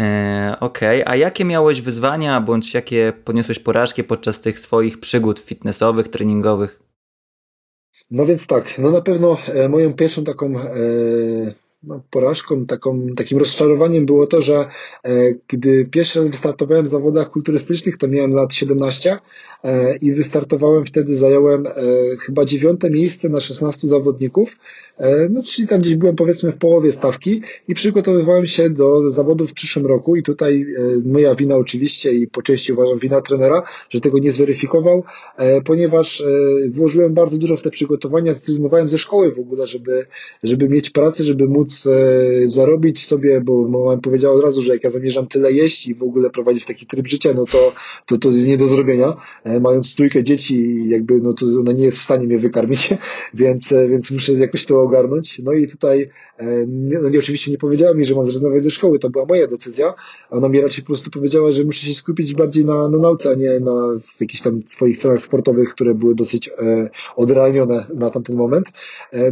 E, 0.00 0.56
Okej, 0.60 1.02
okay. 1.02 1.12
a 1.12 1.16
jakie 1.16 1.44
miałeś 1.44 1.80
wyzwania, 1.80 2.40
bądź 2.40 2.74
jakie 2.74 3.12
poniosłeś 3.24 3.58
porażki 3.58 4.04
podczas 4.04 4.40
tych 4.40 4.58
swoich 4.58 5.00
przygód 5.00 5.38
fitnessowych, 5.38 6.08
treningowych? 6.08 6.87
No 8.10 8.26
więc 8.26 8.46
tak, 8.46 8.78
no 8.78 8.90
na 8.90 9.00
pewno 9.00 9.36
e, 9.46 9.68
moją 9.68 9.94
pierwszą 9.94 10.24
taką 10.24 10.58
e, 10.58 10.64
no, 11.82 12.02
porażką, 12.10 12.66
taką, 12.66 13.06
takim 13.16 13.38
rozczarowaniem 13.38 14.06
było 14.06 14.26
to, 14.26 14.42
że 14.42 14.66
e, 15.04 15.34
gdy 15.48 15.86
pierwszy 15.90 16.18
raz 16.20 16.28
wystartowałem 16.28 16.84
w 16.84 16.88
zawodach 16.88 17.30
kulturystycznych, 17.30 17.98
to 17.98 18.08
miałem 18.08 18.32
lat 18.32 18.54
17 18.54 19.18
e, 19.64 19.96
i 19.96 20.12
wystartowałem 20.12 20.84
wtedy, 20.84 21.16
zająłem 21.16 21.66
e, 21.66 21.72
chyba 22.20 22.44
dziewiąte 22.44 22.90
miejsce 22.90 23.28
na 23.28 23.40
16 23.40 23.88
zawodników, 23.88 24.56
e, 24.98 25.28
no 25.28 25.42
czyli 25.42 25.68
tam 25.68 25.80
gdzieś 25.80 25.94
byłem 25.94 26.16
powiedzmy 26.16 26.52
w 26.52 26.56
połowie 26.56 26.92
stawki 26.92 27.42
i 27.68 27.74
przygotowywałem 27.74 28.46
się 28.46 28.70
do 28.70 29.10
zawodów 29.10 29.50
w 29.50 29.54
przyszłym 29.54 29.86
roku 29.86 30.16
i 30.16 30.22
tutaj 30.22 30.62
e, 30.62 31.08
moja 31.08 31.34
wina 31.34 31.56
oczywiście 31.56 32.12
i 32.12 32.26
po 32.26 32.42
części 32.42 32.72
uważam 32.72 32.98
wina 32.98 33.20
trenera, 33.20 33.62
że 33.90 34.00
tego 34.00 34.18
nie 34.18 34.30
zweryfikował, 34.30 35.04
e, 35.36 35.60
ponieważ 35.62 36.24
włożyłem 36.70 37.14
bardzo 37.14 37.38
dużo 37.38 37.56
w 37.56 37.62
te 37.62 37.70
przygotowania, 37.70 38.32
zrezygnowałem 38.32 38.88
ze 38.88 38.98
szkoły 38.98 39.32
w 39.32 39.38
ogóle, 39.38 39.66
żeby, 39.66 40.06
żeby 40.42 40.68
mieć 40.68 40.90
pracę, 40.90 41.24
żeby 41.24 41.48
móc 41.48 41.67
móc 41.68 41.86
e, 41.86 42.50
zarobić 42.50 43.06
sobie, 43.06 43.40
bo 43.40 43.68
mama 43.68 43.96
powiedziała 43.96 44.34
od 44.34 44.44
razu, 44.44 44.62
że 44.62 44.72
jak 44.72 44.84
ja 44.84 44.90
zamierzam 44.90 45.26
tyle 45.26 45.52
jeść 45.52 45.88
i 45.88 45.94
w 45.94 46.02
ogóle 46.02 46.30
prowadzić 46.30 46.64
taki 46.64 46.86
tryb 46.86 47.08
życia, 47.08 47.30
no 47.36 47.44
to, 47.44 47.72
to, 48.06 48.18
to 48.18 48.30
jest 48.30 48.48
nie 48.48 48.56
do 48.56 48.66
zrobienia. 48.66 49.16
E, 49.44 49.60
mając 49.60 49.94
trójkę 49.94 50.24
dzieci, 50.24 50.88
jakby, 50.88 51.20
no 51.20 51.32
to 51.32 51.46
ona 51.60 51.72
nie 51.72 51.84
jest 51.84 51.98
w 51.98 52.02
stanie 52.02 52.26
mnie 52.26 52.38
wykarmić, 52.38 52.94
więc, 53.34 53.72
e, 53.72 53.88
więc 53.88 54.10
muszę 54.10 54.32
jakoś 54.32 54.66
to 54.66 54.82
ogarnąć. 54.82 55.38
No 55.38 55.52
i 55.52 55.66
tutaj, 55.66 56.10
no 56.68 57.08
nie, 57.08 57.18
oczywiście 57.18 57.50
nie 57.50 57.58
powiedziała 57.58 57.94
mi, 57.94 58.04
że 58.04 58.14
mam 58.14 58.24
zrezygnować 58.24 58.64
ze 58.64 58.70
szkoły, 58.70 58.98
to 58.98 59.10
była 59.10 59.24
moja 59.24 59.46
decyzja. 59.46 59.94
Ona 60.30 60.48
mi 60.48 60.60
raczej 60.60 60.84
po 60.84 60.86
prostu 60.86 61.10
powiedziała, 61.10 61.52
że 61.52 61.64
muszę 61.64 61.86
się 61.86 61.94
skupić 61.94 62.34
bardziej 62.34 62.64
na, 62.64 62.88
na 62.88 62.98
nauce, 62.98 63.30
a 63.30 63.34
nie 63.34 63.60
na 63.60 64.00
jakichś 64.20 64.42
tam 64.42 64.62
swoich 64.66 64.98
celach 64.98 65.20
sportowych, 65.20 65.68
które 65.70 65.94
były 65.94 66.14
dosyć 66.14 66.50
odrealnione 67.16 67.86
na 67.94 68.10
tamten 68.10 68.36
moment. 68.36 68.66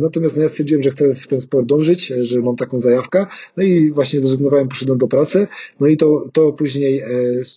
Natomiast 0.01 0.37
no 0.37 0.43
ja 0.43 0.49
stwierdziłem, 0.49 0.82
że 0.82 0.91
chcę 0.91 1.14
w 1.14 1.26
ten 1.26 1.41
sport 1.41 1.66
dążyć, 1.66 2.12
że 2.26 2.40
mam 2.40 2.56
taką 2.56 2.80
zajawkę. 2.80 3.26
No 3.56 3.62
i 3.62 3.92
właśnie 3.92 4.20
zrezygnowałem, 4.20 4.68
poszedłem 4.68 4.98
do 4.98 5.08
pracy. 5.08 5.46
No 5.80 5.86
i 5.86 5.96
to, 5.96 6.28
to 6.32 6.52
później 6.52 7.02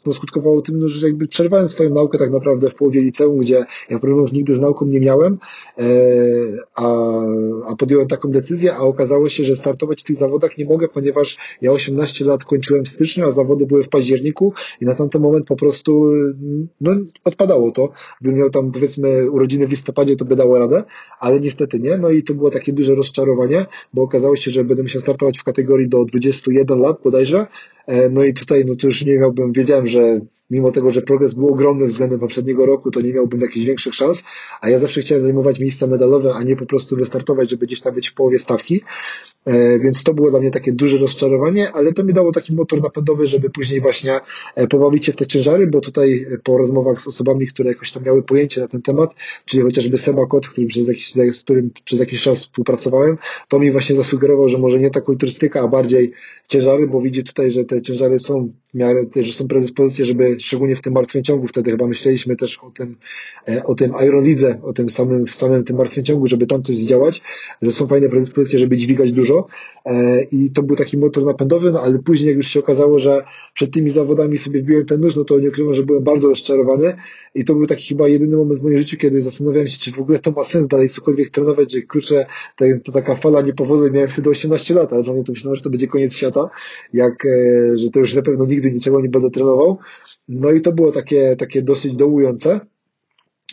no, 0.05 0.13
skutkowało 0.13 0.61
tym, 0.61 0.79
no, 0.79 0.87
że 0.87 1.07
jakby 1.07 1.27
przerwałem 1.27 1.69
swoją 1.69 1.89
naukę 1.89 2.17
tak 2.17 2.31
naprawdę 2.31 2.69
w 2.69 2.75
połowie 2.75 3.01
liceum, 3.01 3.37
gdzie 3.37 3.65
ja 3.89 3.99
problemów 3.99 4.31
nigdy 4.31 4.53
z 4.53 4.59
nauką 4.59 4.85
nie 4.85 4.99
miałem, 4.99 5.37
a, 6.75 7.15
a 7.67 7.75
podjąłem 7.75 8.07
taką 8.07 8.29
decyzję, 8.29 8.75
a 8.75 8.79
okazało 8.79 9.29
się, 9.29 9.43
że 9.43 9.55
startować 9.55 10.01
w 10.01 10.05
tych 10.05 10.17
zawodach 10.17 10.57
nie 10.57 10.65
mogę, 10.65 10.87
ponieważ 10.87 11.37
ja 11.61 11.71
18 11.71 12.25
lat 12.25 12.43
kończyłem 12.43 12.85
w 12.85 12.87
styczniu, 12.87 13.25
a 13.25 13.31
zawody 13.31 13.65
były 13.65 13.83
w 13.83 13.89
październiku 13.89 14.53
i 14.81 14.85
na 14.85 14.95
tamten 14.95 15.21
moment 15.21 15.47
po 15.47 15.55
prostu 15.55 16.05
no, 16.81 16.91
odpadało 17.23 17.71
to. 17.71 17.89
Gdybym 18.21 18.39
miał 18.39 18.49
tam 18.49 18.71
powiedzmy 18.71 19.31
urodziny 19.31 19.67
w 19.67 19.69
listopadzie, 19.69 20.15
to 20.15 20.25
by 20.25 20.35
dało 20.35 20.59
radę, 20.59 20.83
ale 21.19 21.39
niestety 21.39 21.79
nie. 21.79 21.97
No 21.97 22.09
i 22.09 22.23
to 22.23 22.33
było 22.33 22.51
takie 22.51 22.73
duże 22.73 22.95
rozczarowanie, 22.95 23.65
bo 23.93 24.01
okazało 24.01 24.35
się, 24.35 24.51
że 24.51 24.58
będę 24.63 24.83
musiał 24.83 25.01
startować 25.01 25.39
w 25.39 25.43
kategorii 25.43 25.89
do 25.89 26.05
21 26.05 26.79
lat 26.79 26.97
bodajże. 27.03 27.47
E, 27.87 28.09
no 28.09 28.23
i 28.23 28.33
tutaj 28.33 28.65
no 28.65 28.75
to 28.75 28.87
już 28.87 29.05
nie 29.05 29.19
miałbym, 29.19 29.51
wiedziałem, 29.51 29.87
że 29.87 30.19
mimo 30.49 30.71
tego, 30.71 30.89
że 30.89 31.01
progres 31.01 31.33
był 31.33 31.47
ogromny 31.47 31.85
względem 31.85 32.19
poprzedniego 32.19 32.65
roku, 32.65 32.91
to 32.91 33.01
nie 33.01 33.13
miałbym 33.13 33.41
jakichś 33.41 33.65
większych 33.65 33.93
szans, 33.93 34.23
a 34.61 34.69
ja 34.69 34.79
zawsze 34.79 35.01
chciałem 35.01 35.23
zajmować 35.23 35.59
miejsca 35.59 35.87
medalowe, 35.87 36.33
a 36.33 36.43
nie 36.43 36.55
po 36.55 36.65
prostu 36.65 36.95
wystartować, 36.95 37.49
żeby 37.49 37.65
gdzieś 37.65 37.81
tam 37.81 37.95
być 37.95 38.09
w 38.09 38.13
połowie 38.13 38.39
stawki. 38.39 38.81
E, 39.45 39.79
więc 39.79 40.03
to 40.03 40.13
było 40.13 40.29
dla 40.31 40.39
mnie 40.39 40.51
takie 40.51 40.71
duże 40.71 40.97
rozczarowanie, 40.97 41.71
ale 41.71 41.93
to 41.93 42.03
mi 42.03 42.13
dało 42.13 42.31
taki 42.31 42.55
motor 42.55 42.81
napędowy, 42.81 43.27
żeby 43.27 43.49
później 43.49 43.81
właśnie 43.81 44.19
e, 44.55 44.67
pobawić 44.67 45.05
się 45.05 45.11
w 45.11 45.15
te 45.15 45.27
ciężary, 45.27 45.67
bo 45.67 45.81
tutaj 45.81 46.25
e, 46.33 46.37
po 46.37 46.57
rozmowach 46.57 47.01
z 47.01 47.07
osobami, 47.07 47.47
które 47.47 47.69
jakoś 47.69 47.91
tam 47.91 48.03
miały 48.03 48.23
pojęcie 48.23 48.61
na 48.61 48.67
ten 48.67 48.81
temat, 48.81 49.15
czyli 49.45 49.63
chociażby 49.63 49.97
Seba 49.97 50.25
Kot, 50.25 50.47
który 50.47 50.67
przez 50.67 50.87
jakiś, 50.87 51.13
z 51.13 51.43
którym 51.43 51.71
przez 51.83 51.99
jakiś 51.99 52.21
czas 52.21 52.39
współpracowałem, 52.39 53.17
to 53.47 53.59
mi 53.59 53.71
właśnie 53.71 53.95
zasugerował, 53.95 54.49
że 54.49 54.57
może 54.57 54.79
nie 54.79 54.89
ta 54.89 55.01
kulturystyka, 55.01 55.61
a 55.61 55.67
bardziej 55.67 56.13
ciężary, 56.47 56.87
bo 56.87 57.01
widzi 57.01 57.23
tutaj, 57.23 57.51
że 57.51 57.65
te 57.65 57.81
ciężary 57.81 58.19
są 58.19 58.51
w 58.73 58.77
miarę, 58.77 59.05
że 59.15 59.33
są 59.33 59.47
predyspozycje, 59.47 60.05
żeby 60.05 60.39
szczególnie 60.39 60.75
w 60.75 60.81
tym 60.81 60.93
martwym 60.93 61.23
ciągu, 61.23 61.47
wtedy 61.47 61.71
chyba 61.71 61.87
myśleliśmy 61.87 62.35
też 62.35 62.59
o 62.59 62.71
tym, 62.71 62.95
o 63.65 63.75
tym 63.75 63.93
Iron 64.07 64.23
Lidze, 64.23 64.59
o 64.63 64.73
tym 64.73 64.89
samym, 64.89 65.25
w 65.25 65.35
samym 65.35 65.63
tym 65.63 65.77
martwym 65.77 66.03
ciągu, 66.03 66.27
żeby 66.27 66.47
tam 66.47 66.63
coś 66.63 66.75
zdziałać, 66.75 67.21
że 67.61 67.71
są 67.71 67.87
fajne 67.87 68.09
predyspozycje, 68.09 68.59
żeby 68.59 68.77
dźwigać 68.77 69.11
dużo, 69.11 69.38
E, 69.85 70.23
i 70.23 70.51
to 70.51 70.63
był 70.63 70.75
taki 70.75 70.97
motor 70.97 71.25
napędowy, 71.25 71.71
no 71.71 71.81
ale 71.81 71.99
później 71.99 72.27
jak 72.27 72.37
już 72.37 72.47
się 72.47 72.59
okazało, 72.59 72.99
że 72.99 73.23
przed 73.53 73.71
tymi 73.71 73.89
zawodami 73.89 74.37
sobie 74.37 74.61
wbiłem 74.61 74.85
ten 74.85 75.01
nóż, 75.01 75.15
no 75.15 75.23
to 75.23 75.39
nie 75.39 75.49
ukrywam, 75.49 75.73
że 75.73 75.83
byłem 75.83 76.03
bardzo 76.03 76.29
rozczarowany 76.29 76.95
i 77.35 77.45
to 77.45 77.55
był 77.55 77.67
taki 77.67 77.87
chyba 77.87 78.07
jedyny 78.07 78.37
moment 78.37 78.59
w 78.59 78.63
moim 78.63 78.77
życiu, 78.77 78.97
kiedy 78.97 79.21
zastanawiałem 79.21 79.67
się, 79.67 79.79
czy 79.79 79.91
w 79.91 79.99
ogóle 79.99 80.19
to 80.19 80.31
ma 80.31 80.43
sens 80.43 80.67
dalej 80.67 80.89
cokolwiek 80.89 81.29
trenować, 81.29 81.73
że 81.73 81.81
kurczę, 81.81 82.25
to 82.83 82.91
taka 82.91 83.15
fala 83.15 83.41
niepowodzeń, 83.41 83.93
miałem 83.93 84.09
wtedy 84.09 84.29
18 84.29 84.73
lat, 84.73 84.93
ale 84.93 85.03
dla 85.03 85.13
mnie 85.13 85.23
to 85.23 85.31
myślałem, 85.31 85.55
że 85.55 85.61
to 85.61 85.69
będzie 85.69 85.87
koniec 85.87 86.15
świata, 86.15 86.49
jak, 86.93 87.25
e, 87.25 87.77
że 87.77 87.89
to 87.89 87.99
już 87.99 88.15
na 88.15 88.21
pewno 88.21 88.45
nigdy 88.45 88.71
niczego 88.71 89.01
nie 89.01 89.09
będę 89.09 89.29
trenował. 89.29 89.77
No 90.29 90.51
i 90.51 90.61
to 90.61 90.71
było 90.71 90.91
takie, 90.91 91.35
takie 91.35 91.61
dosyć 91.61 91.93
dołujące, 91.93 92.59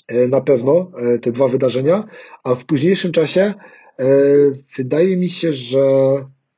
e, 0.08 0.28
na 0.28 0.40
pewno, 0.40 0.90
te 1.22 1.32
dwa 1.32 1.48
wydarzenia, 1.48 2.04
a 2.44 2.54
w 2.54 2.64
późniejszym 2.64 3.12
czasie 3.12 3.54
wydaje 4.76 5.16
mi 5.16 5.28
się, 5.28 5.52
że 5.52 5.80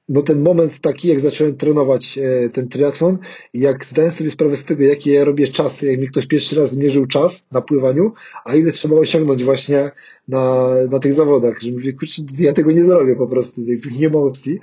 no 0.09 0.23
ten 0.23 0.43
moment 0.43 0.81
taki, 0.81 1.09
jak 1.09 1.21
zacząłem 1.21 1.57
trenować 1.57 2.19
e, 2.19 2.49
ten 2.49 2.69
triatlon 2.69 3.19
jak 3.55 3.85
zdałem 3.85 4.13
sobie 4.13 4.31
sprawę 4.31 4.57
z 4.57 4.65
tego, 4.65 4.85
jakie 4.85 5.13
ja 5.13 5.25
robię 5.25 5.49
czasy, 5.49 5.87
jak 5.87 6.01
mi 6.01 6.09
ktoś 6.09 6.27
pierwszy 6.27 6.57
raz 6.57 6.73
zmierzył 6.73 7.07
czas 7.07 7.47
na 7.53 7.61
pływaniu, 7.61 8.13
a 8.45 8.55
ile 8.55 8.73
trzeba 8.73 8.97
osiągnąć 8.97 9.45
właśnie 9.45 9.91
na, 10.29 10.75
na 10.91 10.99
tych 10.99 11.13
zawodach, 11.13 11.61
że 11.61 11.73
mówię, 11.73 11.93
kurczę, 11.93 12.23
ja 12.39 12.53
tego 12.53 12.73
nie 12.73 12.85
zrobię 12.85 13.17
po 13.17 13.27
prostu, 13.27 13.61
nie 13.99 14.09
ma 14.09 14.19
opcji, 14.19 14.59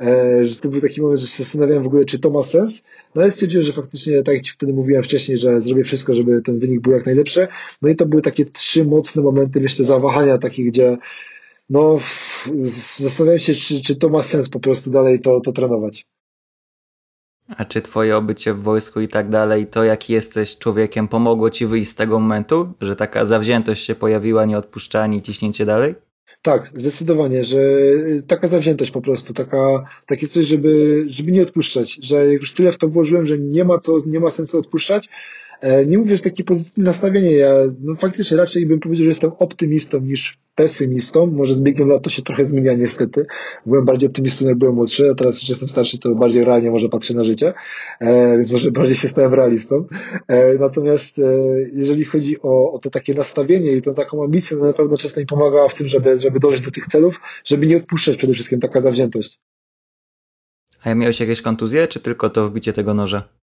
e, 0.00 0.46
że 0.46 0.56
to 0.56 0.68
był 0.68 0.80
taki 0.80 1.02
moment, 1.02 1.20
że 1.20 1.26
się 1.26 1.42
zastanawiałem 1.42 1.82
w 1.82 1.86
ogóle, 1.86 2.04
czy 2.04 2.18
to 2.18 2.30
ma 2.30 2.42
sens, 2.42 2.84
no 3.14 3.22
ale 3.22 3.30
stwierdziłem, 3.30 3.66
że 3.66 3.72
faktycznie, 3.72 4.22
tak 4.22 4.34
jak 4.34 4.44
Ci 4.44 4.52
wtedy 4.52 4.72
mówiłem 4.72 5.02
wcześniej, 5.02 5.38
że 5.38 5.60
zrobię 5.60 5.84
wszystko, 5.84 6.14
żeby 6.14 6.42
ten 6.42 6.58
wynik 6.58 6.80
był 6.80 6.92
jak 6.92 7.06
najlepszy, 7.06 7.48
no 7.82 7.88
i 7.88 7.96
to 7.96 8.06
były 8.06 8.22
takie 8.22 8.44
trzy 8.44 8.84
mocne 8.84 9.22
momenty, 9.22 9.60
myślę, 9.60 9.84
zawahania 9.84 10.38
takich, 10.38 10.66
gdzie 10.66 10.96
no 11.68 11.98
zastanawiam 12.98 13.38
się, 13.38 13.54
czy, 13.54 13.82
czy 13.82 13.96
to 13.96 14.08
ma 14.08 14.22
sens 14.22 14.48
po 14.48 14.60
prostu 14.60 14.90
dalej 14.90 15.20
to, 15.20 15.40
to 15.40 15.52
trenować. 15.52 16.04
A 17.48 17.64
czy 17.64 17.80
twoje 17.80 18.16
obycie 18.16 18.54
w 18.54 18.62
wojsku 18.62 19.00
i 19.00 19.08
tak 19.08 19.28
dalej, 19.28 19.66
to 19.66 19.84
jaki 19.84 20.12
jesteś 20.12 20.58
człowiekiem, 20.58 21.08
pomogło 21.08 21.50
ci 21.50 21.66
wyjść 21.66 21.90
z 21.90 21.94
tego 21.94 22.20
momentu, 22.20 22.72
że 22.80 22.96
taka 22.96 23.24
zawziętość 23.24 23.84
się 23.84 23.94
pojawiła, 23.94 24.44
nieodpuszczanie 24.44 25.18
i 25.18 25.22
ciśnięcie 25.22 25.66
dalej? 25.66 25.94
Tak, 26.42 26.70
zdecydowanie, 26.76 27.44
że 27.44 27.58
taka 28.26 28.48
zawziętość 28.48 28.90
po 28.90 29.00
prostu, 29.00 29.34
taka, 29.34 29.84
takie 30.06 30.26
coś, 30.26 30.46
żeby, 30.46 31.04
żeby 31.08 31.32
nie 31.32 31.42
odpuszczać, 31.42 31.98
że 32.02 32.26
już 32.26 32.54
tyle 32.54 32.72
w 32.72 32.78
to 32.78 32.88
włożyłem, 32.88 33.26
że 33.26 33.38
nie 33.38 33.64
ma 33.64 33.78
co, 33.78 33.98
nie 34.06 34.20
ma 34.20 34.30
sensu 34.30 34.58
odpuszczać, 34.58 35.08
nie 35.86 35.98
mówię, 35.98 36.16
że 36.16 36.22
takie 36.22 36.44
pozytywne 36.44 36.84
nastawienie. 36.84 37.32
Ja 37.32 37.52
no, 37.80 37.94
faktycznie 37.94 38.36
raczej 38.36 38.66
bym 38.66 38.80
powiedział, 38.80 39.04
że 39.04 39.08
jestem 39.08 39.30
optymistą 39.38 40.00
niż 40.00 40.38
pesymistą. 40.58 41.26
Może 41.26 41.54
z 41.54 41.60
biegiem 41.60 41.88
lat 41.88 42.02
to 42.02 42.10
się 42.10 42.22
trochę 42.22 42.46
zmienia 42.46 42.72
niestety. 42.72 43.26
Byłem 43.66 43.84
bardziej 43.84 44.08
optymistą, 44.08 44.46
jak 44.46 44.58
byłem 44.58 44.74
młodszy, 44.74 45.10
a 45.10 45.14
teraz 45.14 45.40
już 45.40 45.48
jestem 45.48 45.68
starszy, 45.68 45.98
to 45.98 46.14
bardziej 46.14 46.44
realnie 46.44 46.70
może 46.70 46.88
patrzę 46.88 47.14
na 47.14 47.24
życie, 47.24 47.54
e, 48.00 48.36
więc 48.36 48.52
może 48.52 48.70
bardziej 48.70 48.96
się 48.96 49.08
stałem 49.08 49.34
realistą. 49.34 49.84
E, 50.28 50.58
natomiast 50.58 51.18
e, 51.18 51.22
jeżeli 51.72 52.04
chodzi 52.04 52.42
o, 52.42 52.72
o 52.72 52.78
to 52.78 52.90
takie 52.90 53.14
nastawienie 53.14 53.72
i 53.72 53.82
tą 53.82 53.94
taką 53.94 54.24
ambicję, 54.24 54.56
to 54.56 54.64
na 54.64 54.72
pewno 54.72 54.96
często 54.96 55.20
mi 55.20 55.26
pomagała 55.26 55.68
w 55.68 55.74
tym, 55.74 55.88
żeby, 55.88 56.20
żeby 56.20 56.40
dążyć 56.40 56.60
do 56.60 56.70
tych 56.70 56.86
celów, 56.86 57.20
żeby 57.44 57.66
nie 57.66 57.76
odpuszczać 57.76 58.16
przede 58.16 58.34
wszystkim 58.34 58.60
taka 58.60 58.80
zawziętość. 58.80 59.38
A 60.82 60.88
ja 60.88 60.94
miałeś 60.94 61.20
jakieś 61.20 61.42
kontuzje, 61.42 61.88
czy 61.88 62.00
tylko 62.00 62.30
to 62.30 62.48
wbicie 62.50 62.72
tego 62.72 62.94
noża? 62.94 63.37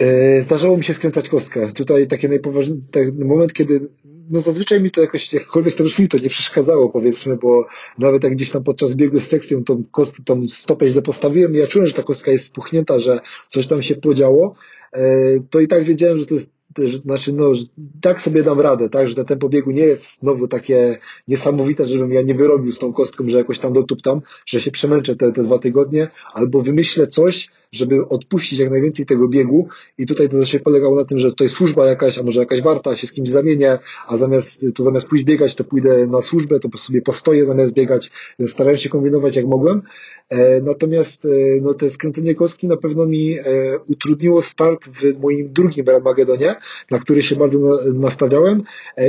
E, 0.00 0.40
zdarzało 0.40 0.76
mi 0.76 0.84
się 0.84 0.94
skręcać 0.94 1.28
kostkę. 1.28 1.72
Tutaj 1.72 2.08
taki 2.08 2.28
najpoważniejszy 2.28 3.12
moment, 3.18 3.52
kiedy 3.52 3.88
no 4.30 4.40
zazwyczaj 4.40 4.82
mi 4.82 4.90
to 4.90 5.00
jakoś, 5.00 5.32
jakkolwiek 5.32 5.74
to 5.74 5.84
już 5.84 5.98
mi 5.98 6.08
to 6.08 6.18
nie 6.18 6.28
przeszkadzało, 6.28 6.88
powiedzmy, 6.88 7.36
bo 7.36 7.66
nawet 7.98 8.24
jak 8.24 8.32
gdzieś 8.32 8.50
tam 8.50 8.64
podczas 8.64 8.94
biegu 8.94 9.20
z 9.20 9.28
sekcją 9.28 9.64
tą 9.64 9.84
kostkę, 9.90 10.22
tą 10.24 10.48
stopę 10.48 10.86
źle 10.86 11.02
postawiłem, 11.02 11.54
ja 11.54 11.66
czułem, 11.66 11.86
że 11.86 11.94
ta 11.94 12.02
kostka 12.02 12.30
jest 12.30 12.44
spuchnięta, 12.44 13.00
że 13.00 13.20
coś 13.48 13.66
tam 13.66 13.82
się 13.82 13.96
podziało, 13.96 14.54
e, 14.92 15.40
to 15.50 15.60
i 15.60 15.68
tak 15.68 15.84
wiedziałem, 15.84 16.18
że 16.18 16.26
to 16.26 16.34
jest 16.34 16.50
znaczy, 16.78 17.32
no, 17.32 17.52
tak 18.00 18.20
sobie 18.20 18.42
dam 18.42 18.60
radę, 18.60 18.88
tak, 18.88 19.08
że 19.08 19.14
ten 19.14 19.24
tempo 19.24 19.48
biegu 19.48 19.70
nie 19.70 19.82
jest 19.82 20.18
znowu 20.20 20.48
takie 20.48 20.98
niesamowite, 21.28 21.88
żebym 21.88 22.12
ja 22.12 22.22
nie 22.22 22.34
wyrobił 22.34 22.72
z 22.72 22.78
tą 22.78 22.92
kostką, 22.92 23.28
że 23.28 23.38
jakoś 23.38 23.58
tam 23.58 23.72
dotuptam, 23.72 24.20
że 24.46 24.60
się 24.60 24.70
przemęczę 24.70 25.16
te, 25.16 25.32
te 25.32 25.44
dwa 25.44 25.58
tygodnie, 25.58 26.08
albo 26.32 26.62
wymyślę 26.62 27.06
coś, 27.06 27.48
żeby 27.72 28.08
odpuścić 28.08 28.58
jak 28.58 28.70
najwięcej 28.70 29.06
tego 29.06 29.28
biegu. 29.28 29.68
I 29.98 30.06
tutaj 30.06 30.28
to 30.28 30.44
się 30.44 30.60
polegało 30.60 30.96
na 30.96 31.04
tym, 31.04 31.18
że 31.18 31.32
to 31.32 31.44
jest 31.44 31.56
służba 31.56 31.86
jakaś, 31.86 32.18
a 32.18 32.22
może 32.22 32.40
jakaś 32.40 32.62
warta, 32.62 32.96
się 32.96 33.06
z 33.06 33.12
kimś 33.12 33.30
zamienię, 33.30 33.78
a 34.06 34.16
zamiast, 34.16 34.66
to 34.74 34.84
zamiast 34.84 35.08
pójść 35.08 35.24
biegać, 35.24 35.54
to 35.54 35.64
pójdę 35.64 36.06
na 36.06 36.22
służbę, 36.22 36.60
to 36.60 36.78
sobie 36.78 37.02
postoję 37.02 37.46
zamiast 37.46 37.72
biegać, 37.72 38.10
starałem 38.46 38.78
się 38.78 38.88
kombinować 38.88 39.36
jak 39.36 39.46
mogłem, 39.46 39.82
e, 40.28 40.60
natomiast 40.60 41.24
e, 41.24 41.28
no, 41.62 41.74
te 41.74 41.90
skręcenie 41.90 42.34
kostki 42.34 42.68
na 42.68 42.76
pewno 42.76 43.06
mi 43.06 43.38
e, 43.38 43.44
utrudniło 43.88 44.42
start 44.42 44.88
w 44.88 45.20
moim 45.20 45.52
drugim 45.52 45.88
Armagedonie, 45.88 46.54
na 46.90 46.98
który 46.98 47.22
się 47.22 47.36
bardzo 47.36 47.58
nastawiałem 47.94 48.62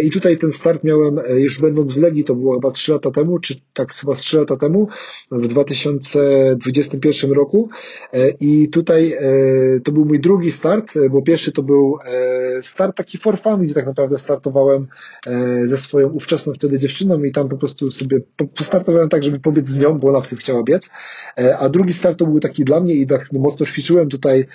i 0.04 0.12
tutaj 0.12 0.38
ten 0.38 0.52
start 0.52 0.84
miałem 0.84 1.20
już 1.36 1.62
będąc 1.62 1.94
w 1.94 1.98
Legii, 1.98 2.24
to 2.24 2.36
było 2.36 2.56
chyba 2.56 2.72
3 2.72 2.92
lata 2.92 3.12
temu, 3.12 3.40
czy 3.40 3.56
tak 3.74 3.94
chyba 3.94 4.16
3 4.16 4.38
lata 4.38 4.58
temu, 4.58 4.88
w 5.32 5.48
2021 5.48 7.32
roku 7.32 7.70
i 8.40 8.62
i 8.62 8.70
tutaj 8.70 9.14
e, 9.14 9.80
to 9.80 9.92
był 9.92 10.06
mój 10.06 10.20
drugi 10.20 10.52
start, 10.52 10.98
e, 10.98 11.10
bo 11.10 11.22
pierwszy 11.22 11.52
to 11.52 11.64
był 11.64 11.98
e, 12.06 12.64
start 12.64 12.98
taki 12.98 13.18
for 13.18 13.42
fun, 13.42 13.62
gdzie 13.62 13.74
tak 13.74 13.86
naprawdę 13.86 14.18
startowałem 14.18 14.88
ze 15.66 15.78
swoją 15.78 16.10
ówczesną 16.10 16.54
wtedy 16.54 16.80
dziewczyną 16.80 17.24
i 17.24 17.32
tam 17.32 17.50
po 17.50 17.58
prostu 17.58 17.92
sobie 17.92 18.20
postartowałem 18.56 19.10
tak, 19.10 19.24
żeby 19.24 19.40
pobiec 19.40 19.68
z 19.68 19.80
nią, 19.80 20.00
bo 20.00 20.10
ona 20.10 20.22
w 20.22 20.28
tym 20.28 20.38
chciała 20.38 20.64
biec. 20.64 20.92
A 21.60 21.70
drugi 21.70 21.94
start 21.94 22.20
to 22.20 22.26
był 22.26 22.40
taki 22.40 22.66
dla 22.66 22.80
mnie 22.80 22.94
i 22.94 23.08
tak 23.08 23.34
mocno 23.34 23.66
ćwiczyłem 23.66 24.10
tutaj 24.10 24.46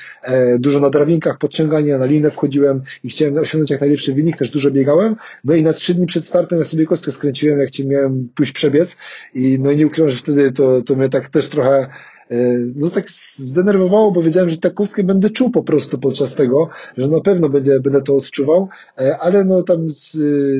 dużo 0.58 0.80
na 0.80 0.90
drabinkach, 0.90 1.38
podciągania, 1.38 1.98
na 1.98 2.06
linę 2.06 2.30
wchodziłem 2.30 2.82
i 3.04 3.08
chciałem 3.08 3.36
osiągnąć 3.36 3.70
jak 3.70 3.80
najlepszy 3.80 4.12
wynik, 4.12 4.36
też 4.36 4.50
dużo 4.50 4.70
biegałem. 4.70 5.16
No 5.44 5.54
i 5.54 5.62
na 5.62 5.72
trzy 5.72 5.94
dni 5.94 6.06
przed 6.06 6.24
startem 6.24 6.58
ja 6.58 6.64
sobie 6.64 6.86
kostkę 6.86 7.12
skręciłem, 7.12 7.58
jak 7.58 7.70
ci 7.70 7.88
miałem 7.88 8.28
pójść 8.34 8.52
przebiec. 8.52 8.96
I 9.34 9.58
no 9.60 9.70
i 9.70 9.76
nie 9.76 9.86
ukrywam, 9.86 10.10
że 10.10 10.16
wtedy 10.16 10.52
to, 10.52 10.82
to 10.82 10.96
mnie 10.96 11.08
tak 11.08 11.28
też 11.28 11.48
trochę 11.48 11.88
E, 12.30 12.58
no 12.74 12.90
tak 12.90 13.10
zdenerwowało, 13.36 14.12
bo 14.12 14.22
wiedziałem, 14.22 14.48
że 14.50 14.58
tę 14.58 14.70
kostkę 14.70 15.04
będę 15.04 15.30
czuł 15.30 15.50
po 15.50 15.62
prostu 15.62 15.98
podczas 15.98 16.34
tego, 16.34 16.68
że 16.96 17.08
na 17.08 17.20
pewno 17.20 17.48
będę, 17.48 17.80
będę 17.80 18.02
to 18.02 18.16
odczuwał, 18.16 18.68
e, 18.98 19.18
ale 19.18 19.44
no 19.44 19.62
tam 19.62 19.90
z, 19.90 20.12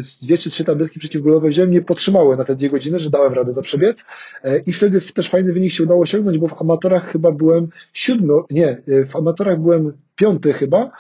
z 0.07 0.25
dwie 0.25 0.39
czy 0.39 0.51
trzy 0.51 0.65
tabletki 0.65 0.99
przeciwbólowe 0.99 1.49
wziąłem, 1.49 1.71
nie 1.71 1.83
potrzymały 1.83 2.37
na 2.37 2.45
te 2.45 2.55
dwie 2.55 2.71
godziny, 2.71 2.99
że 2.99 3.11
dałem 3.11 3.33
radę 3.35 3.55
do 3.55 3.63
przebiec. 3.63 4.05
E, 4.45 4.59
i 4.59 4.73
wtedy 4.73 5.01
też 5.01 5.29
fajny 5.29 5.53
wynik 5.53 5.73
się 5.73 5.85
udało 5.85 6.01
osiągnąć, 6.01 6.39
bo 6.39 6.49
w 6.49 6.61
amatorach 6.61 7.13
chyba 7.13 7.33
byłem 7.33 7.69
siódmy, 7.93 8.35
nie, 8.51 8.83
w 9.07 9.17
amatorach 9.17 9.61
byłem 9.61 9.93
piąty 10.17 10.53
chyba, 10.53 10.91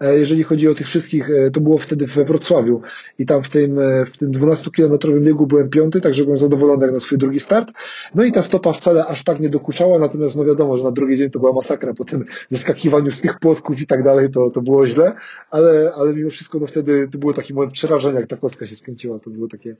e, 0.00 0.18
jeżeli 0.18 0.42
chodzi 0.42 0.68
o 0.68 0.74
tych 0.74 0.86
wszystkich, 0.86 1.30
e, 1.30 1.50
to 1.50 1.60
było 1.60 1.78
wtedy 1.78 2.06
we 2.06 2.24
Wrocławiu 2.24 2.80
i 3.18 3.26
tam 3.26 3.42
w 3.42 3.48
tym, 3.48 3.78
e, 3.78 4.06
w 4.06 4.16
tym 4.16 4.30
12-kilometrowym 4.30 5.24
biegu 5.24 5.46
byłem 5.46 5.68
piąty, 5.68 6.00
także 6.00 6.22
byłem 6.24 6.38
zadowolony 6.38 6.86
jak 6.86 6.94
na 6.94 7.00
swój 7.00 7.18
drugi 7.18 7.40
start. 7.40 7.72
No 8.14 8.24
i 8.24 8.32
ta 8.32 8.42
stopa 8.42 8.72
wcale 8.72 9.06
aż 9.06 9.24
tak 9.24 9.40
nie 9.40 9.48
dokuczała, 9.48 9.98
natomiast 9.98 10.36
no 10.36 10.44
wiadomo, 10.44 10.76
że 10.76 10.84
na 10.84 10.92
drugi 10.92 11.16
dzień 11.16 11.30
to 11.30 11.38
była 11.38 11.52
masakra 11.52 11.94
po 11.94 12.04
tym 12.04 12.24
zeskakiwaniu 12.50 13.10
z 13.10 13.20
tych 13.20 13.38
płotków 13.38 13.80
i 13.80 13.86
tak 13.86 14.02
dalej, 14.02 14.30
to, 14.30 14.50
to 14.50 14.62
było 14.62 14.86
źle, 14.86 15.12
ale, 15.50 15.92
ale 15.94 16.14
mimo 16.14 16.30
wszystko 16.30 16.58
no 16.58 16.66
wtedy 16.66 17.08
to 17.12 17.18
było 17.18 17.32
taki 17.32 17.54
moment 17.54 17.72
przerażenia, 17.72 18.20
jak 18.20 18.28
ta 18.28 18.36
kostka 18.36 18.66
się 18.66 18.76
skręciła, 18.76 19.18
to 19.18 19.30
było 19.30 19.48
takie, 19.48 19.76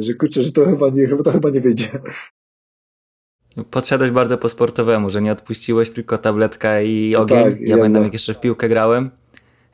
że 0.00 0.14
kurczę, 0.14 0.42
że 0.42 0.52
to 0.52 0.64
chyba 0.64 0.90
nie, 0.90 1.06
chyba 1.06 1.22
to 1.22 1.30
chyba 1.30 1.50
nie 1.50 1.60
wyjdzie. 1.60 1.88
Podszedłeś 3.70 4.10
bardzo 4.10 4.38
po 4.38 4.48
sportowemu, 4.48 5.10
że 5.10 5.22
nie 5.22 5.32
odpuściłeś 5.32 5.90
tylko 5.90 6.18
tabletka 6.18 6.80
i 6.80 7.16
ogień. 7.16 7.44
Tak, 7.44 7.60
ja 7.60 7.76
pamiętam, 7.76 8.02
jak 8.02 8.12
jeszcze 8.12 8.34
w 8.34 8.40
piłkę 8.40 8.68
grałem, 8.68 9.10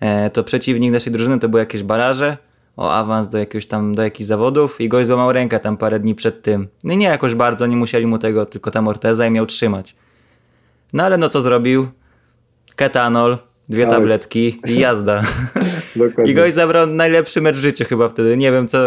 e, 0.01 0.31
to 0.31 0.45
przeciwnik 0.45 0.93
naszej 0.93 1.13
drużyny 1.13 1.39
to 1.39 1.49
były 1.49 1.61
jakieś 1.61 1.83
baraże 1.83 2.37
o 2.77 2.93
awans 2.93 3.29
do 3.29 3.39
jakiegoś 3.39 3.67
tam, 3.67 3.95
do 3.95 4.03
jakichś 4.03 4.27
zawodów 4.27 4.81
i 4.81 4.89
goś 4.89 5.07
złamał 5.07 5.33
rękę 5.33 5.61
tam 5.61 5.77
parę 5.77 6.01
dni 6.01 6.15
przed 6.15 6.43
tym. 6.43 6.69
No 6.85 6.95
nie 6.95 7.07
jakoś 7.07 7.35
bardzo, 7.35 7.67
nie 7.67 7.77
musieli 7.77 8.07
mu 8.07 8.19
tego, 8.19 8.47
tylko 8.47 8.71
tam 8.71 8.89
orteza 8.89 9.27
i 9.27 9.31
miał 9.31 9.47
trzymać. 9.47 9.97
No 10.93 11.05
ale 11.05 11.17
no 11.19 11.29
co 11.29 11.41
zrobił? 11.41 11.89
Ketanol, 12.77 13.39
dwie 13.69 13.85
tak. 13.85 13.95
tabletki 13.95 14.61
i 14.67 14.79
jazda. 14.79 15.23
I 16.27 16.35
goś 16.35 16.53
zabrał 16.53 16.87
najlepszy 16.87 17.41
mecz 17.41 17.57
w 17.57 17.61
życiu 17.61 17.85
chyba 17.89 18.09
wtedy. 18.09 18.37
Nie 18.37 18.53
wiem 18.53 18.69
co, 18.69 18.79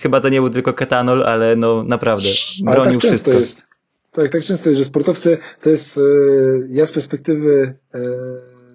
chyba 0.00 0.20
to 0.20 0.28
nie 0.28 0.40
był 0.40 0.50
tylko 0.50 0.72
ketanol, 0.72 1.22
ale 1.22 1.56
no 1.56 1.84
naprawdę 1.84 2.28
bronił 2.62 2.82
ale 2.82 2.92
tak 2.92 3.00
wszystko. 3.00 3.30
Jest. 3.30 3.69
Tak, 4.10 4.32
tak 4.32 4.42
często 4.42 4.70
jest, 4.70 4.78
że 4.78 4.84
sportowcy 4.84 5.38
to 5.62 5.70
jest, 5.70 5.98
e, 5.98 6.00
ja 6.68 6.86
z 6.86 6.92
perspektywy 6.92 7.74
e, 7.94 8.00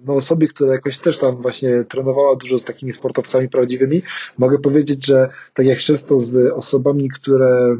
no, 0.04 0.14
osoby, 0.14 0.48
która 0.48 0.72
jakoś 0.72 0.98
też 0.98 1.18
tam 1.18 1.42
właśnie 1.42 1.84
trenowała 1.84 2.36
dużo 2.36 2.58
z 2.58 2.64
takimi 2.64 2.92
sportowcami 2.92 3.48
prawdziwymi, 3.48 4.02
mogę 4.38 4.58
powiedzieć, 4.58 5.06
że 5.06 5.28
tak 5.54 5.66
jak 5.66 5.78
często 5.78 6.20
z 6.20 6.52
osobami, 6.52 7.08
które 7.08 7.76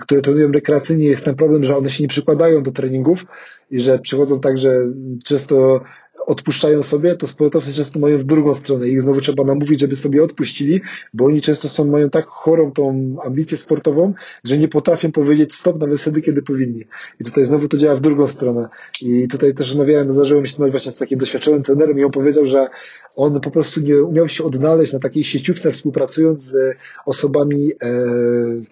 które 0.00 0.22
trenują 0.22 0.52
rekreacyjnie, 0.52 1.04
jest 1.04 1.24
ten 1.24 1.34
problem, 1.34 1.64
że 1.64 1.76
one 1.76 1.90
się 1.90 2.04
nie 2.04 2.08
przykładają 2.08 2.62
do 2.62 2.72
treningów 2.72 3.24
i 3.70 3.80
że 3.80 3.98
przychodzą 3.98 4.40
tak, 4.40 4.58
że 4.58 4.76
często 5.24 5.80
odpuszczają 6.28 6.82
sobie, 6.82 7.14
to 7.16 7.26
sportowcy 7.26 7.72
często 7.72 7.98
mają 8.00 8.18
w 8.18 8.24
drugą 8.24 8.54
stronę. 8.54 8.88
Ich 8.88 9.02
znowu 9.02 9.20
trzeba 9.20 9.44
namówić, 9.44 9.80
żeby 9.80 9.96
sobie 9.96 10.22
odpuścili, 10.22 10.80
bo 11.14 11.24
oni 11.24 11.40
często 11.40 11.68
są, 11.68 11.84
mają 11.84 12.10
tak 12.10 12.26
chorą 12.26 12.72
tą 12.72 13.16
ambicję 13.24 13.58
sportową, 13.58 14.14
że 14.44 14.58
nie 14.58 14.68
potrafią 14.68 15.12
powiedzieć 15.12 15.54
stop 15.54 15.78
nawet 15.78 16.00
wtedy, 16.00 16.20
kiedy 16.20 16.42
powinni. 16.42 16.84
I 17.20 17.24
tutaj 17.24 17.44
znowu 17.44 17.68
to 17.68 17.76
działa 17.76 17.96
w 17.96 18.00
drugą 18.00 18.26
stronę. 18.26 18.68
I 19.02 19.28
tutaj 19.28 19.54
też 19.54 19.68
rozmawiałem, 19.68 20.12
zdarzyło 20.12 20.40
mi 20.40 20.48
się 20.48 20.70
właśnie 20.70 20.92
z 20.92 20.98
takim 20.98 21.18
doświadczonym 21.18 21.62
trenerem 21.62 21.98
i 21.98 22.04
on 22.04 22.10
powiedział, 22.10 22.44
że 22.44 22.68
on 23.18 23.40
po 23.40 23.50
prostu 23.50 23.80
nie 23.80 24.02
umiał 24.02 24.28
się 24.28 24.44
odnaleźć 24.44 24.92
na 24.92 24.98
takiej 24.98 25.24
sieciówce 25.24 25.70
współpracując 25.70 26.42
z 26.42 26.76
osobami 27.06 27.72
e, 27.82 27.90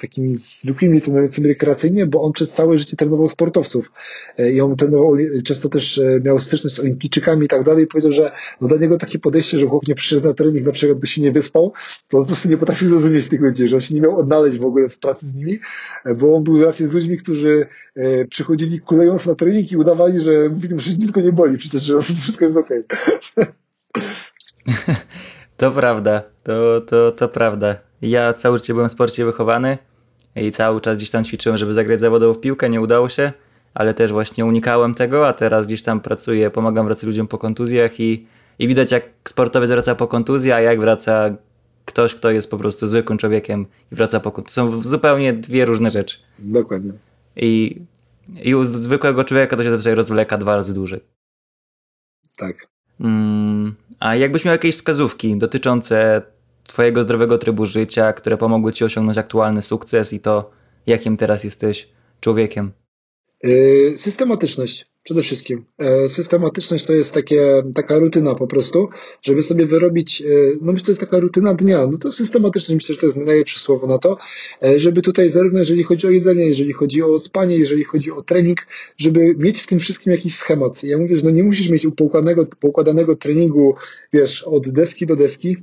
takimi 0.00 0.36
zwykłymi 0.36 1.00
trenującymi 1.00 1.48
rekreacyjnie, 1.48 2.06
bo 2.06 2.22
on 2.22 2.32
przez 2.32 2.52
całe 2.52 2.78
życie 2.78 2.96
trenował 2.96 3.28
sportowców 3.28 3.92
e, 4.38 4.52
i 4.52 4.60
on 4.60 4.76
trenował, 4.76 5.16
często 5.44 5.68
też 5.68 5.98
e, 5.98 6.20
miał 6.24 6.38
styczność 6.38 6.76
z 6.76 6.80
olimpijczykami 6.80 7.44
i 7.46 7.48
tak 7.48 7.64
dalej 7.64 7.84
i 7.84 7.86
powiedział, 7.86 8.12
że 8.12 8.32
no 8.60 8.68
dla 8.68 8.76
niego 8.76 8.98
takie 8.98 9.18
podejście, 9.18 9.58
że 9.58 9.66
chłop 9.66 9.88
nie 9.88 9.94
przyszedł 9.94 10.26
na 10.26 10.34
trening 10.34 10.66
na 10.66 10.72
przykład 10.72 10.98
by 10.98 11.06
się 11.06 11.22
nie 11.22 11.32
wyspał, 11.32 11.72
to 12.08 12.18
on 12.18 12.24
po 12.24 12.26
prostu 12.26 12.48
nie 12.48 12.56
potrafił 12.56 12.88
zrozumieć 12.88 13.28
tych 13.28 13.40
ludzi, 13.40 13.68
że 13.68 13.76
on 13.76 13.80
się 13.80 13.94
nie 13.94 14.00
miał 14.00 14.16
odnaleźć 14.16 14.58
w 14.58 14.64
ogóle 14.64 14.88
w 14.88 14.98
pracy 14.98 15.28
z 15.28 15.34
nimi, 15.34 15.58
e, 16.04 16.14
bo 16.14 16.36
on 16.36 16.44
był 16.44 16.64
raczej 16.64 16.86
z 16.86 16.92
ludźmi, 16.92 17.16
którzy 17.16 17.66
e, 17.96 18.24
przychodzili 18.24 18.80
kulejąc 18.80 19.26
na 19.26 19.34
trening 19.34 19.72
i 19.72 19.76
udawali, 19.76 20.20
że 20.20 20.48
mówili, 20.48 20.80
że 20.80 20.92
nic 20.92 21.10
go 21.10 21.20
nie 21.20 21.32
boli, 21.32 21.58
przecież 21.58 21.82
że 21.82 22.00
wszystko 22.22 22.44
jest 22.44 22.56
okej. 22.56 22.84
Okay. 23.36 23.46
To 25.56 25.70
prawda, 25.70 26.22
to, 26.42 26.80
to, 26.80 27.12
to 27.12 27.28
prawda. 27.28 27.76
Ja 28.02 28.32
cały 28.32 28.58
życie 28.58 28.74
byłem 28.74 28.88
w 28.88 28.92
sporcie 28.92 29.24
wychowany 29.24 29.78
i 30.36 30.50
cały 30.50 30.80
czas 30.80 30.96
gdzieś 30.96 31.10
tam 31.10 31.24
ćwiczyłem, 31.24 31.58
żeby 31.58 31.74
zagrać 31.74 32.00
zawodowo 32.00 32.34
w 32.34 32.40
piłkę, 32.40 32.70
nie 32.70 32.80
udało 32.80 33.08
się, 33.08 33.32
ale 33.74 33.94
też 33.94 34.12
właśnie 34.12 34.44
unikałem 34.44 34.94
tego, 34.94 35.28
a 35.28 35.32
teraz 35.32 35.66
gdzieś 35.66 35.82
tam 35.82 36.00
pracuję, 36.00 36.50
pomagam 36.50 36.86
wracać 36.86 37.04
ludziom 37.04 37.28
po 37.28 37.38
kontuzjach 37.38 38.00
i, 38.00 38.26
i 38.58 38.68
widać 38.68 38.92
jak 38.92 39.04
sportowiec 39.28 39.70
wraca 39.70 39.94
po 39.94 40.06
kontuzji, 40.08 40.52
a 40.52 40.60
jak 40.60 40.80
wraca 40.80 41.30
ktoś, 41.84 42.14
kto 42.14 42.30
jest 42.30 42.50
po 42.50 42.58
prostu 42.58 42.86
zwykłym 42.86 43.18
człowiekiem 43.18 43.66
i 43.92 43.94
wraca 43.94 44.20
po 44.20 44.32
kontuzji. 44.32 44.54
Są 44.54 44.82
zupełnie 44.82 45.32
dwie 45.32 45.64
różne 45.64 45.90
rzeczy. 45.90 46.18
Dokładnie. 46.38 46.92
I, 47.36 47.80
i 48.42 48.54
u 48.54 48.64
zwykłego 48.64 49.24
człowieka 49.24 49.56
to 49.56 49.62
się 49.62 49.70
zazwyczaj 49.70 49.94
rozwleka 49.94 50.38
dwa 50.38 50.56
razy 50.56 50.74
dłużej. 50.74 51.00
Tak. 52.36 52.66
Mm, 53.00 53.74
a 54.00 54.16
jakbyś 54.16 54.44
miał 54.44 54.52
jakieś 54.52 54.74
wskazówki 54.74 55.38
dotyczące 55.38 56.22
Twojego 56.66 57.02
zdrowego 57.02 57.38
trybu 57.38 57.66
życia, 57.66 58.12
które 58.12 58.36
pomogły 58.36 58.72
Ci 58.72 58.84
osiągnąć 58.84 59.18
aktualny 59.18 59.62
sukces 59.62 60.12
i 60.12 60.20
to, 60.20 60.50
jakim 60.86 61.16
teraz 61.16 61.44
jesteś 61.44 61.88
człowiekiem? 62.20 62.72
Yy, 63.42 63.94
systematyczność 63.98 64.86
przede 65.06 65.22
wszystkim. 65.22 65.64
Yy, 65.78 66.08
systematyczność 66.08 66.84
to 66.84 66.92
jest 66.92 67.14
takie, 67.14 67.62
taka 67.74 67.98
rutyna 67.98 68.34
po 68.34 68.46
prostu, 68.46 68.88
żeby 69.22 69.42
sobie 69.42 69.66
wyrobić, 69.66 70.20
yy, 70.20 70.58
no 70.60 70.72
myślę, 70.72 70.84
to 70.86 70.90
jest 70.90 71.00
taka 71.00 71.20
rutyna 71.20 71.54
dnia, 71.54 71.86
no 71.92 71.98
to 71.98 72.12
systematyczność 72.12 72.74
myślę, 72.74 72.94
że 72.94 73.00
to 73.00 73.06
jest 73.06 73.16
najlepsze 73.16 73.60
słowo 73.60 73.86
na 73.86 73.98
to, 73.98 74.18
żeby 74.76 75.02
tutaj 75.02 75.30
zarówno 75.30 75.58
jeżeli 75.58 75.82
chodzi 75.82 76.06
o 76.06 76.10
jedzenie, 76.10 76.46
jeżeli 76.46 76.72
chodzi 76.72 77.02
o 77.02 77.18
spanie, 77.18 77.56
jeżeli 77.56 77.84
chodzi 77.84 78.12
o 78.12 78.22
trening, 78.22 78.66
żeby 78.96 79.34
mieć 79.38 79.60
w 79.60 79.66
tym 79.66 79.78
wszystkim 79.78 80.12
jakiś 80.12 80.34
schemat. 80.34 80.84
Ja 80.84 80.98
mówię, 80.98 81.18
że 81.18 81.24
no 81.24 81.30
nie 81.30 81.44
musisz 81.44 81.70
mieć 81.70 81.86
poukładanego, 81.96 82.46
poukładanego 82.60 83.16
treningu, 83.16 83.74
wiesz, 84.12 84.42
od 84.42 84.68
deski 84.68 85.06
do 85.06 85.16
deski, 85.16 85.56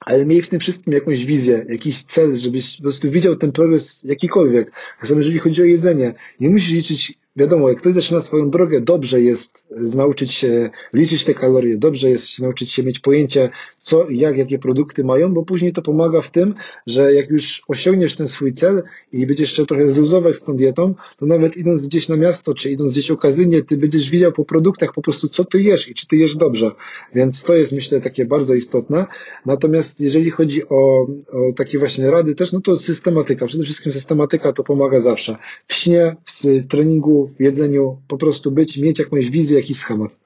ale 0.00 0.26
miej 0.26 0.42
w 0.42 0.48
tym 0.48 0.60
wszystkim 0.60 0.92
jakąś 0.92 1.24
wizję, 1.24 1.66
jakiś 1.68 2.02
cel, 2.02 2.34
żebyś 2.34 2.76
po 2.76 2.82
prostu 2.82 3.10
widział 3.10 3.36
ten 3.36 3.52
progres 3.52 4.04
jakikolwiek. 4.04 4.70
Tak 4.70 5.06
samo 5.06 5.20
jeżeli 5.20 5.38
chodzi 5.38 5.62
o 5.62 5.64
jedzenie. 5.64 6.14
Nie 6.40 6.50
musisz 6.50 6.72
liczyć 6.72 7.18
wiadomo, 7.36 7.68
jak 7.68 7.78
ktoś 7.78 7.94
zaczyna 7.94 8.20
swoją 8.20 8.50
drogę, 8.50 8.80
dobrze 8.80 9.20
jest 9.20 9.64
nauczyć 9.96 10.32
się 10.32 10.70
liczyć 10.92 11.24
te 11.24 11.34
kalorie, 11.34 11.76
dobrze 11.76 12.10
jest 12.10 12.40
nauczyć 12.40 12.72
się 12.72 12.82
mieć 12.82 12.98
pojęcie, 12.98 13.50
co 13.78 14.06
i 14.06 14.18
jak, 14.18 14.38
jakie 14.38 14.58
produkty 14.58 15.04
mają, 15.04 15.34
bo 15.34 15.42
później 15.42 15.72
to 15.72 15.82
pomaga 15.82 16.20
w 16.20 16.30
tym, 16.30 16.54
że 16.86 17.14
jak 17.14 17.30
już 17.30 17.62
osiągniesz 17.68 18.16
ten 18.16 18.28
swój 18.28 18.54
cel 18.54 18.82
i 19.12 19.26
będziesz 19.26 19.48
jeszcze 19.48 19.66
trochę 19.66 19.90
zluzować 19.90 20.36
z 20.36 20.44
tą 20.44 20.56
dietą, 20.56 20.94
to 21.16 21.26
nawet 21.26 21.56
idąc 21.56 21.88
gdzieś 21.88 22.08
na 22.08 22.16
miasto, 22.16 22.54
czy 22.54 22.70
idąc 22.70 22.92
gdzieś 22.92 23.10
okazyjnie, 23.10 23.62
ty 23.62 23.76
będziesz 23.76 24.10
widział 24.10 24.32
po 24.32 24.44
produktach 24.44 24.92
po 24.92 25.02
prostu, 25.02 25.28
co 25.28 25.44
ty 25.44 25.62
jesz 25.62 25.88
i 25.88 25.94
czy 25.94 26.06
ty 26.06 26.16
jesz 26.16 26.36
dobrze. 26.36 26.70
Więc 27.14 27.44
to 27.44 27.54
jest, 27.54 27.72
myślę, 27.72 28.00
takie 28.00 28.24
bardzo 28.24 28.54
istotne. 28.54 29.06
Natomiast 29.46 30.00
jeżeli 30.00 30.30
chodzi 30.30 30.68
o, 30.68 31.02
o 31.32 31.52
takie 31.56 31.78
właśnie 31.78 32.10
rady 32.10 32.34
też, 32.34 32.52
no 32.52 32.60
to 32.60 32.78
systematyka. 32.78 33.46
Przede 33.46 33.64
wszystkim 33.64 33.92
systematyka 33.92 34.52
to 34.52 34.64
pomaga 34.64 35.00
zawsze. 35.00 35.36
W 35.66 35.74
śnie, 35.74 36.16
w 36.24 36.66
treningu, 36.68 37.25
w 37.38 37.42
jedzeniu, 37.42 38.02
po 38.08 38.16
prostu 38.18 38.50
być, 38.50 38.78
mieć 38.78 38.98
jakąś 38.98 39.30
wizję, 39.30 39.60
jakiś 39.60 39.78
schemat. 39.78 40.16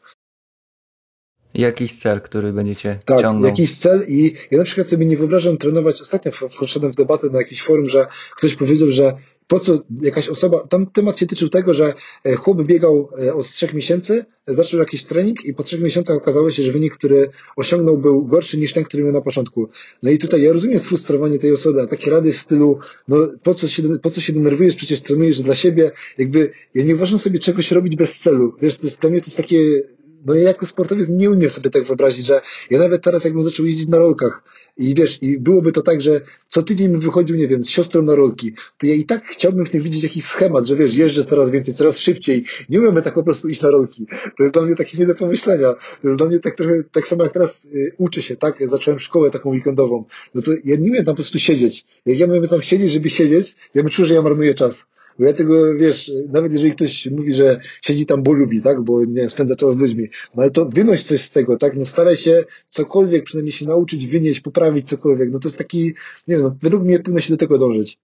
Jakiś 1.54 1.98
cel, 1.98 2.20
który 2.20 2.52
będziecie 2.52 2.98
tak, 3.04 3.20
ciągnął. 3.20 3.50
jakiś 3.50 3.78
cel 3.78 4.04
i 4.08 4.34
ja 4.50 4.58
na 4.58 4.64
przykład 4.64 4.88
sobie 4.88 5.06
nie 5.06 5.16
wyobrażam 5.16 5.56
trenować, 5.56 6.00
ostatnio 6.00 6.32
wszedłem 6.66 6.92
w 6.92 6.96
debatę 6.96 7.30
na 7.30 7.38
jakiś 7.38 7.62
forum, 7.62 7.86
że 7.86 8.06
ktoś 8.36 8.56
powiedział, 8.56 8.90
że 8.90 9.14
po 9.50 9.60
co 9.60 9.78
jakaś 10.02 10.28
osoba, 10.28 10.66
tam 10.66 10.86
temat 10.86 11.18
się 11.18 11.26
tyczył 11.26 11.48
tego, 11.48 11.74
że 11.74 11.94
e, 12.24 12.34
chłop 12.34 12.62
biegał 12.62 13.08
e, 13.18 13.34
od 13.34 13.46
trzech 13.48 13.74
miesięcy, 13.74 14.24
zaczął 14.46 14.80
jakiś 14.80 15.04
trening 15.04 15.44
i 15.44 15.54
po 15.54 15.62
trzech 15.62 15.80
miesiącach 15.80 16.16
okazało 16.16 16.50
się, 16.50 16.62
że 16.62 16.72
wynik, 16.72 16.94
który 16.94 17.30
osiągnął 17.56 17.98
był 17.98 18.26
gorszy 18.26 18.58
niż 18.58 18.72
ten, 18.72 18.84
który 18.84 19.02
miał 19.02 19.12
na 19.12 19.20
początku. 19.20 19.68
No 20.02 20.10
i 20.10 20.18
tutaj 20.18 20.42
ja 20.42 20.52
rozumiem 20.52 20.78
sfrustrowanie 20.78 21.38
tej 21.38 21.52
osoby, 21.52 21.82
a 21.82 21.86
takie 21.86 22.10
rady 22.10 22.32
w 22.32 22.36
stylu, 22.36 22.78
no 23.08 23.16
po 23.42 23.54
co 23.54 23.68
się, 23.68 23.82
po 24.02 24.10
co 24.10 24.20
się 24.20 24.32
denerwujesz, 24.32 24.76
przecież 24.76 25.00
trenujesz 25.00 25.40
dla 25.40 25.54
siebie, 25.54 25.90
jakby 26.18 26.50
ja 26.74 26.84
nie 26.84 26.94
uważam 26.94 27.18
sobie 27.18 27.38
czegoś 27.38 27.70
robić 27.72 27.96
bez 27.96 28.18
celu. 28.18 28.54
Wiesz, 28.62 28.76
to 28.76 28.86
jest, 28.86 29.00
dla 29.00 29.10
mnie 29.10 29.20
to 29.20 29.26
jest 29.26 29.36
takie 29.36 29.82
no 30.26 30.34
ja 30.34 30.42
jako 30.42 30.66
sportowiec 30.66 31.08
nie 31.08 31.30
umiem 31.30 31.50
sobie 31.50 31.70
tak 31.70 31.84
wyobrazić, 31.84 32.26
że 32.26 32.40
ja 32.70 32.78
nawet 32.78 33.02
teraz 33.02 33.24
jakbym 33.24 33.42
zaczął 33.42 33.66
jeździć 33.66 33.88
na 33.88 33.98
rolkach 33.98 34.42
i 34.76 34.94
wiesz, 34.94 35.22
i 35.22 35.38
byłoby 35.38 35.72
to 35.72 35.82
tak, 35.82 36.00
że 36.00 36.20
co 36.48 36.62
tydzień 36.62 36.88
bym 36.88 37.00
wychodził, 37.00 37.36
nie 37.36 37.48
wiem, 37.48 37.64
z 37.64 37.68
siostrą 37.68 38.02
na 38.02 38.14
rolki, 38.14 38.52
to 38.78 38.86
ja 38.86 38.94
i 38.94 39.04
tak 39.04 39.26
chciałbym 39.26 39.66
w 39.66 39.70
tym 39.70 39.82
widzieć 39.82 40.02
jakiś 40.02 40.24
schemat, 40.24 40.66
że 40.66 40.76
wiesz, 40.76 40.94
jeżdżę 40.94 41.24
coraz 41.24 41.50
więcej, 41.50 41.74
coraz 41.74 41.98
szybciej. 41.98 42.44
Nie 42.68 42.80
umiemy 42.80 43.02
tak 43.02 43.14
po 43.14 43.22
prostu 43.22 43.48
iść 43.48 43.62
na 43.62 43.70
rolki. 43.70 44.06
To 44.36 44.42
jest 44.42 44.52
dla 44.52 44.62
mnie 44.62 44.76
takie 44.76 44.98
nie 44.98 45.06
do 45.06 45.14
pomyślenia. 45.14 45.74
To 46.02 46.08
jest 46.08 46.18
dla 46.18 46.26
mnie 46.26 46.38
tak 46.38 46.56
trochę, 46.56 46.74
tak 46.92 47.06
samo 47.06 47.24
jak 47.24 47.32
teraz 47.32 47.64
y, 47.64 47.94
uczę 47.98 48.22
się, 48.22 48.36
tak? 48.36 48.60
Ja 48.60 48.68
zacząłem 48.68 49.00
szkołę 49.00 49.30
taką 49.30 49.50
weekendową. 49.50 50.04
No 50.34 50.42
to 50.42 50.50
ja 50.64 50.76
nie 50.76 50.90
umiem 50.90 51.04
tam 51.04 51.14
po 51.14 51.16
prostu 51.16 51.38
siedzieć. 51.38 51.84
Jak 52.06 52.18
ja 52.18 52.26
miałem 52.26 52.48
tam 52.48 52.62
siedzieć, 52.62 52.90
żeby 52.90 53.10
siedzieć, 53.10 53.54
ja 53.74 53.82
bym 53.82 53.90
czuł, 53.90 54.04
że 54.04 54.14
ja 54.14 54.22
marnuję 54.22 54.54
czas. 54.54 54.86
Bo 55.20 55.26
ja 55.26 55.32
tego, 55.32 55.74
wiesz, 55.74 56.12
nawet 56.28 56.52
jeżeli 56.52 56.72
ktoś 56.72 57.06
mówi, 57.06 57.32
że 57.32 57.60
siedzi 57.82 58.06
tam, 58.06 58.22
bo 58.22 58.32
lubi, 58.32 58.62
tak, 58.62 58.82
bo 58.82 59.04
nie 59.04 59.28
spędza 59.28 59.56
czas 59.56 59.74
z 59.74 59.78
ludźmi, 59.78 60.08
no 60.34 60.42
ale 60.42 60.50
to 60.50 60.66
wynoś 60.66 61.02
coś 61.02 61.20
z 61.20 61.32
tego, 61.32 61.56
tak, 61.56 61.76
no 61.76 61.84
staraj 61.84 62.16
się 62.16 62.44
cokolwiek 62.66 63.24
przynajmniej 63.24 63.52
się 63.52 63.66
nauczyć, 63.66 64.06
wynieść, 64.06 64.40
poprawić 64.40 64.88
cokolwiek, 64.88 65.30
no 65.32 65.38
to 65.38 65.48
jest 65.48 65.58
taki, 65.58 65.84
nie 66.28 66.36
wiem, 66.36 66.42
no, 66.42 66.56
według 66.62 66.82
mnie 66.82 66.98
powinno 66.98 67.20
się 67.20 67.34
do 67.34 67.36
tego 67.36 67.58
dążyć. 67.58 67.98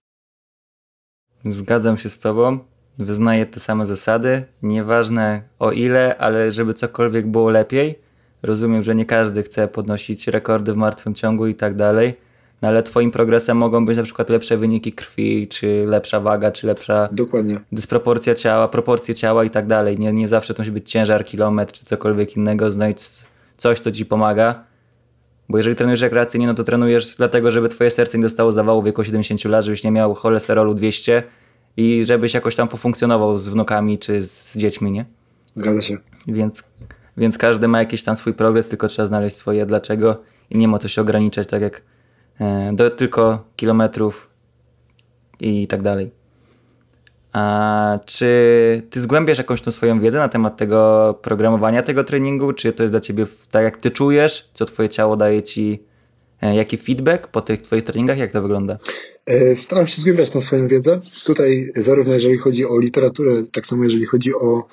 Zgadzam 1.45 1.97
się 1.97 2.09
z 2.09 2.19
tobą, 2.19 2.59
wyznaję 2.97 3.45
te 3.45 3.59
same 3.59 3.85
zasady, 3.85 4.43
nieważne 4.63 5.43
o 5.59 5.71
ile, 5.71 6.17
ale 6.17 6.51
żeby 6.51 6.73
cokolwiek 6.73 7.27
było 7.27 7.49
lepiej, 7.49 7.99
rozumiem, 8.43 8.83
że 8.83 8.95
nie 8.95 9.05
każdy 9.05 9.43
chce 9.43 9.67
podnosić 9.67 10.27
rekordy 10.27 10.73
w 10.73 10.75
martwym 10.75 11.13
ciągu 11.13 11.47
i 11.47 11.55
tak 11.55 11.75
dalej, 11.75 12.13
no 12.61 12.67
ale 12.67 12.83
twoim 12.83 13.11
progresem 13.11 13.57
mogą 13.57 13.85
być 13.85 13.97
na 13.97 14.03
przykład 14.03 14.29
lepsze 14.29 14.57
wyniki 14.57 14.93
krwi, 14.93 15.47
czy 15.47 15.83
lepsza 15.87 16.19
waga, 16.19 16.51
czy 16.51 16.67
lepsza 16.67 17.09
Dokładnie. 17.11 17.59
dysproporcja 17.71 18.33
ciała, 18.35 18.67
proporcje 18.67 19.15
ciała 19.15 19.43
i 19.43 19.49
tak 19.49 19.67
dalej. 19.67 19.99
Nie, 19.99 20.13
nie 20.13 20.27
zawsze 20.27 20.53
to 20.53 20.61
musi 20.61 20.71
być 20.71 20.91
ciężar, 20.91 21.25
kilometr, 21.25 21.73
czy 21.73 21.85
cokolwiek 21.85 22.37
innego, 22.37 22.71
znajdź 22.71 23.01
coś, 23.57 23.79
co 23.79 23.91
ci 23.91 24.05
pomaga. 24.05 24.63
Bo 25.49 25.57
jeżeli 25.57 25.75
trenujesz 25.75 26.01
rekreacyjnie, 26.01 26.47
no 26.47 26.53
to 26.53 26.63
trenujesz 26.63 27.15
dlatego, 27.15 27.51
żeby 27.51 27.69
twoje 27.69 27.91
serce 27.91 28.17
nie 28.17 28.21
dostało 28.21 28.51
zawału 28.51 28.81
w 28.81 28.85
wieku 28.85 29.03
70 29.03 29.45
lat, 29.45 29.65
żebyś 29.65 29.83
nie 29.83 29.91
miał 29.91 30.13
cholesterolu 30.13 30.73
200 30.73 31.23
i 31.77 32.03
żebyś 32.05 32.33
jakoś 32.33 32.55
tam 32.55 32.67
pofunkcjonował 32.67 33.37
z 33.37 33.49
wnukami 33.49 33.97
czy 33.97 34.23
z 34.23 34.57
dziećmi, 34.57 34.91
nie? 34.91 35.05
Zgadza 35.55 35.81
się. 35.81 35.97
Więc, 36.27 36.63
więc 37.17 37.37
każdy 37.37 37.67
ma 37.67 37.79
jakiś 37.79 38.03
tam 38.03 38.15
swój 38.15 38.33
progres, 38.33 38.69
tylko 38.69 38.87
trzeba 38.87 39.07
znaleźć 39.07 39.37
swoje 39.37 39.65
dlaczego 39.65 40.21
i 40.49 40.57
nie 40.57 40.67
ma 40.67 40.79
to 40.79 40.87
się 40.87 41.01
ograniczać 41.01 41.47
tak 41.47 41.61
jak 41.61 41.81
do 42.73 42.89
tylko 42.89 43.43
kilometrów 43.55 44.29
i 45.39 45.67
tak 45.67 45.81
dalej. 45.81 46.11
A 47.33 47.99
czy 48.05 48.81
ty 48.89 49.01
zgłębiasz 49.01 49.37
jakąś 49.37 49.61
tą 49.61 49.71
swoją 49.71 49.99
wiedzę 49.99 50.17
na 50.17 50.29
temat 50.29 50.57
tego 50.57 51.19
programowania 51.21 51.81
tego 51.81 52.03
treningu? 52.03 52.53
Czy 52.53 52.73
to 52.73 52.83
jest 52.83 52.93
dla 52.93 52.99
ciebie 52.99 53.25
tak, 53.51 53.63
jak 53.63 53.77
ty 53.77 53.91
czujesz, 53.91 54.49
co 54.53 54.65
twoje 54.65 54.89
ciało 54.89 55.17
daje 55.17 55.43
ci, 55.43 55.83
e, 56.41 56.55
jaki 56.55 56.77
feedback 56.77 57.27
po 57.27 57.41
tych 57.41 57.61
twoich 57.61 57.83
treningach? 57.83 58.17
Jak 58.17 58.31
to 58.31 58.41
wygląda? 58.41 58.77
E, 59.25 59.55
staram 59.55 59.87
się 59.87 60.01
zgłębiać 60.01 60.29
tą 60.29 60.41
swoją 60.41 60.67
wiedzę. 60.67 61.01
Tutaj 61.25 61.71
zarówno 61.75 62.13
jeżeli 62.13 62.37
chodzi 62.37 62.65
o 62.65 62.79
literaturę, 62.79 63.43
tak 63.51 63.65
samo 63.65 63.83
jeżeli 63.83 64.05
chodzi 64.05 64.33
o, 64.33 64.67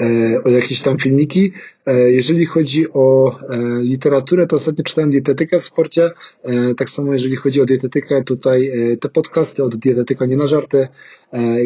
e, 0.00 0.04
o 0.44 0.48
jakieś 0.48 0.82
tam 0.82 0.98
filmiki, 0.98 1.52
E, 1.52 1.77
jeżeli 1.92 2.46
chodzi 2.46 2.92
o 2.92 3.36
e, 3.40 3.58
literaturę, 3.82 4.46
to 4.46 4.56
ostatnio 4.56 4.84
czytałem 4.84 5.10
dietetykę 5.10 5.60
w 5.60 5.64
sporcie. 5.64 6.10
E, 6.42 6.74
tak 6.74 6.90
samo 6.90 7.12
jeżeli 7.12 7.36
chodzi 7.36 7.60
o 7.60 7.64
dietetykę, 7.64 8.24
tutaj 8.24 8.72
te 9.00 9.08
podcasty 9.08 9.64
od 9.64 9.76
dietetyka 9.76 10.26
nie 10.26 10.36
na 10.36 10.48
żarty. 10.48 10.88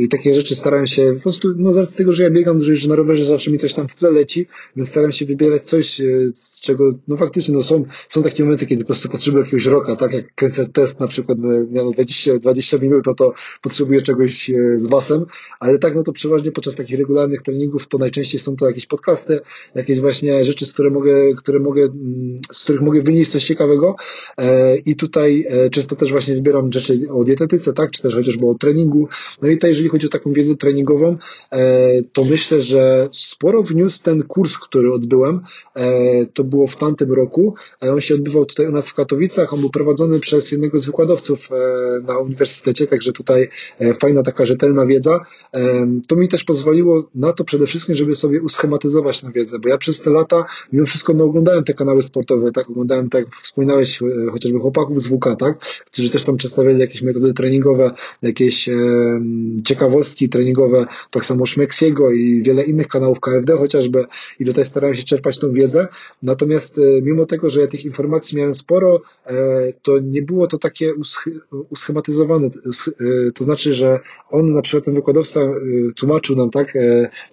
I 0.00 0.08
takie 0.08 0.34
rzeczy 0.34 0.56
starałem 0.56 0.86
się, 0.86 1.12
po 1.16 1.22
prostu, 1.22 1.54
no 1.56 1.86
z 1.86 1.96
tego, 1.96 2.12
że 2.12 2.22
ja 2.22 2.30
biegam 2.30 2.58
dużo 2.58 2.74
że 2.74 2.88
na 2.88 2.96
rowerze, 2.96 3.24
zawsze 3.24 3.50
mi 3.50 3.58
coś 3.58 3.74
tam 3.74 3.88
w 3.88 3.94
tle 3.94 4.10
leci, 4.10 4.46
więc 4.76 4.88
staram 4.88 5.12
się 5.12 5.26
wybierać 5.26 5.62
coś, 5.62 6.00
z 6.34 6.60
czego, 6.60 6.94
no 7.08 7.16
faktycznie, 7.16 7.54
no 7.54 7.62
są, 7.62 7.84
są 8.08 8.22
takie 8.22 8.42
momenty, 8.42 8.66
kiedy 8.66 8.82
po 8.82 8.86
prostu 8.86 9.08
potrzebuję 9.08 9.44
jakiegoś 9.44 9.66
roka, 9.66 9.96
tak? 9.96 10.12
Jak 10.12 10.34
kręcę 10.34 10.68
test 10.68 11.00
na 11.00 11.08
przykład 11.08 11.38
na 11.70 11.90
20, 11.92 12.38
20 12.38 12.78
minut, 12.78 13.06
no 13.06 13.14
to 13.14 13.34
potrzebuję 13.62 14.02
czegoś 14.02 14.50
z 14.76 14.86
wasem, 14.86 15.24
ale 15.60 15.78
tak, 15.78 15.94
no 15.94 16.02
to 16.02 16.12
przeważnie 16.12 16.52
podczas 16.52 16.76
takich 16.76 16.98
regularnych 16.98 17.42
treningów 17.42 17.88
to 17.88 17.98
najczęściej 17.98 18.40
są 18.40 18.56
to 18.56 18.66
jakieś 18.66 18.86
podcasty, 18.86 19.40
jakieś 19.74 20.00
właśnie 20.00 20.11
właśnie 20.12 20.44
rzeczy, 20.44 20.66
z, 20.66 20.72
które 20.72 20.90
mogę, 20.90 21.34
które 21.36 21.58
mogę, 21.58 21.82
mm, 21.82 22.36
z 22.52 22.64
których 22.64 22.82
mogę 22.82 23.02
wynieść 23.02 23.30
coś 23.30 23.44
ciekawego 23.44 23.96
e, 24.38 24.76
i 24.76 24.96
tutaj 24.96 25.46
e, 25.48 25.70
często 25.70 25.96
też 25.96 26.10
właśnie 26.10 26.34
wybieram 26.34 26.72
rzeczy 26.72 27.00
o 27.10 27.24
dietetyce, 27.24 27.72
tak, 27.72 27.90
czy 27.90 28.02
też 28.02 28.14
chociażby 28.14 28.46
o 28.46 28.54
treningu. 28.54 29.08
No 29.42 29.48
i 29.48 29.54
tutaj, 29.54 29.70
jeżeli 29.70 29.88
chodzi 29.88 30.06
o 30.06 30.10
taką 30.10 30.32
wiedzę 30.32 30.56
treningową, 30.56 31.16
e, 31.52 32.02
to 32.12 32.24
myślę, 32.24 32.60
że 32.60 33.08
sporo 33.12 33.62
wniósł 33.62 34.02
ten 34.02 34.22
kurs, 34.22 34.58
który 34.58 34.92
odbyłem. 34.92 35.40
To 36.34 36.44
było 36.44 36.66
w 36.66 36.76
tamtym 36.76 37.12
roku. 37.12 37.54
On 37.80 38.00
się 38.00 38.14
odbywał 38.14 38.44
tutaj 38.44 38.66
u 38.66 38.70
nas 38.70 38.88
w 38.88 38.94
Katowicach. 38.94 39.52
On 39.52 39.60
był 39.60 39.70
prowadzony 39.70 40.20
przez 40.20 40.52
jednego 40.52 40.80
z 40.80 40.86
wykładowców 40.86 41.48
na 42.02 42.18
uniwersytecie, 42.18 42.86
także 42.86 43.12
tutaj 43.12 43.48
fajna 44.00 44.22
taka 44.22 44.44
rzetelna 44.44 44.86
wiedza. 44.86 45.20
To 46.08 46.16
mi 46.16 46.28
też 46.28 46.44
pozwoliło 46.44 47.08
na 47.14 47.32
to 47.32 47.44
przede 47.44 47.66
wszystkim, 47.66 47.94
żeby 47.94 48.16
sobie 48.16 48.42
uschematyzować 48.42 49.20
tę 49.20 49.32
wiedzę, 49.34 49.58
bo 49.58 49.68
ja 49.68 49.78
przez 49.78 49.91
te 50.00 50.10
lata, 50.10 50.44
mimo 50.72 50.86
wszystko 50.86 51.14
no, 51.14 51.24
oglądałem 51.24 51.64
te 51.64 51.74
kanały 51.74 52.02
sportowe, 52.02 52.52
tak, 52.52 52.70
oglądałem, 52.70 53.10
tak 53.10 53.24
jak 53.24 53.34
wspominałeś, 53.34 54.02
e, 54.02 54.06
chociażby 54.32 54.58
chłopaków 54.58 55.02
z 55.02 55.08
WK, 55.08 55.24
tak, 55.38 55.58
którzy 55.86 56.10
też 56.10 56.24
tam 56.24 56.36
przedstawiali 56.36 56.78
jakieś 56.78 57.02
metody 57.02 57.34
treningowe, 57.34 57.90
jakieś 58.22 58.68
e, 58.68 58.74
ciekawostki 59.64 60.28
treningowe, 60.28 60.86
tak 61.10 61.24
samo 61.24 61.46
Szmeksiego 61.46 62.10
i 62.10 62.42
wiele 62.42 62.62
innych 62.62 62.88
kanałów 62.88 63.20
KFD 63.20 63.56
chociażby 63.56 64.04
i 64.40 64.44
tutaj 64.44 64.64
starałem 64.64 64.96
się 64.96 65.04
czerpać 65.04 65.38
tą 65.38 65.52
wiedzę, 65.52 65.88
natomiast 66.22 66.78
e, 66.78 67.02
mimo 67.02 67.26
tego, 67.26 67.50
że 67.50 67.60
ja 67.60 67.66
tych 67.66 67.84
informacji 67.84 68.38
miałem 68.38 68.54
sporo, 68.54 69.00
e, 69.26 69.72
to 69.82 69.98
nie 69.98 70.22
było 70.22 70.46
to 70.46 70.58
takie 70.58 70.94
usch 70.94 71.28
uschematyzowane, 71.70 72.46
e, 72.46 73.32
to 73.32 73.44
znaczy, 73.44 73.74
że 73.74 74.00
on 74.30 74.54
na 74.54 74.62
przykład 74.62 74.84
ten 74.84 74.94
wykładowca 74.94 75.40
e, 75.40 75.52
tłumaczył 75.96 76.36
nam, 76.36 76.50
tak, 76.50 76.78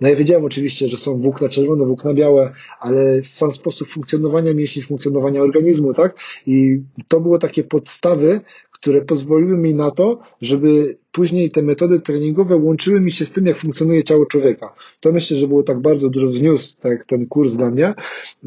no 0.01 0.09
ja 0.09 0.15
wiedziałem 0.15 0.45
oczywiście, 0.45 0.87
że 0.87 0.97
są 0.97 1.21
włókna 1.21 1.49
czerwone, 1.49 1.85
włókna 1.85 2.13
białe, 2.13 2.48
ale 2.79 3.23
sam 3.23 3.51
sposób 3.51 3.87
funkcjonowania 3.87 4.53
mięśni, 4.53 4.81
funkcjonowania 4.81 5.41
organizmu, 5.41 5.93
tak? 5.93 6.19
I 6.47 6.81
to 7.07 7.19
było 7.19 7.39
takie 7.39 7.63
podstawy, 7.63 8.41
które 8.71 9.01
pozwoliły 9.01 9.57
mi 9.57 9.73
na 9.73 9.91
to, 9.91 10.19
żeby 10.41 10.97
później 11.11 11.51
te 11.51 11.61
metody 11.61 11.99
treningowe 11.99 12.55
łączyły 12.55 13.01
mi 13.01 13.11
się 13.11 13.25
z 13.25 13.31
tym, 13.31 13.45
jak 13.45 13.57
funkcjonuje 13.57 14.03
ciało 14.03 14.25
człowieka. 14.25 14.73
To 14.99 15.11
myślę, 15.11 15.37
że 15.37 15.47
było 15.47 15.63
tak 15.63 15.79
bardzo 15.79 16.09
dużo 16.09 16.27
wzniósł 16.27 16.75
tak, 16.79 17.05
ten 17.05 17.25
kurs 17.25 17.53
dla 17.53 17.69
mnie. 17.69 17.93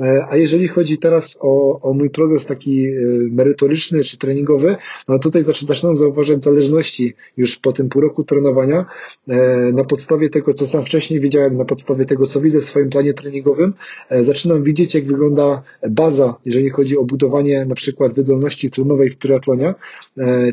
E, 0.01 0.27
a 0.31 0.37
jeżeli 0.37 0.69
chodzi 0.69 0.99
teraz 0.99 1.39
o, 1.41 1.81
o 1.81 1.93
mój 1.95 2.11
progres 2.11 2.47
taki 2.47 2.87
e, 2.87 2.93
merytoryczny 3.31 4.05
czy 4.05 4.19
treningowy, 4.19 4.77
no 5.09 5.19
tutaj 5.19 5.43
zaczynam 5.43 5.97
zauważać 5.97 6.45
zależności 6.45 7.15
już 7.37 7.57
po 7.57 7.73
tym 7.73 7.89
pół 7.89 8.03
roku 8.03 8.25
trenowania 8.25 8.87
e, 9.29 9.37
na 9.73 9.85
podstawie 9.85 10.31
tego, 10.31 10.53
co 10.53 10.67
sam 10.67 10.85
wcześniej 10.85 11.21
widziałem, 11.21 11.57
na 11.57 11.65
podstawie 11.65 12.05
tego, 12.05 12.27
co 12.27 12.41
widzę 12.41 12.61
w 12.61 12.65
swoim 12.65 12.91
planie 12.91 13.15
treningowym, 13.15 13.75
zaczynam 14.11 14.63
widzieć, 14.63 14.95
jak 14.95 15.07
wygląda 15.07 15.63
baza, 15.91 16.35
jeżeli 16.45 16.71
chodzi 16.71 16.99
o 16.99 17.05
budowanie 17.05 17.67
na 17.67 17.75
przykład 17.75 18.15
wydolności 18.15 18.71
tlenowej 18.71 19.09
w 19.09 19.17
triatlonie, 19.17 19.75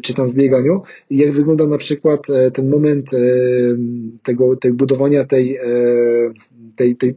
czy 0.03 0.14
tam 0.14 0.28
w 0.28 0.34
bieganiu 0.34 0.82
jak 1.12 1.32
wygląda 1.32 1.68
na 1.68 1.78
przykład 1.78 1.99
przykład 2.00 2.30
e, 2.30 2.52
ten 2.52 2.70
moment 2.70 3.14
e, 3.14 3.18
tego, 4.24 4.56
tego 4.56 4.76
budowania 4.76 5.26
tej, 5.26 5.56
e, 5.56 5.62
tej, 6.76 6.95
tej, 6.95 7.16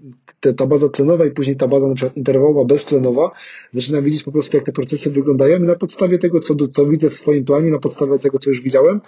ta 0.56 0.66
baza 0.66 0.88
tlenowa 0.88 1.26
i 1.26 1.30
później 1.30 1.56
ta 1.56 1.68
baza 1.68 1.88
na 1.88 1.94
przykład 1.94 2.16
interwałowa, 2.16 2.64
beztlenowa, 2.64 3.30
zaczynam 3.72 4.04
widzieć 4.04 4.22
po 4.22 4.32
prostu, 4.32 4.56
jak 4.56 4.66
te 4.66 4.72
procesy 4.72 5.10
wyglądają 5.10 5.58
i 5.58 5.62
na 5.62 5.74
podstawie 5.74 6.18
tego, 6.18 6.40
co, 6.40 6.54
co 6.72 6.86
widzę 6.86 7.10
w 7.10 7.14
swoim 7.14 7.44
planie, 7.44 7.70
na 7.70 7.78
podstawie 7.78 8.18
tego, 8.18 8.38
co 8.38 8.50
już 8.50 8.60
widziałem, 8.60 9.00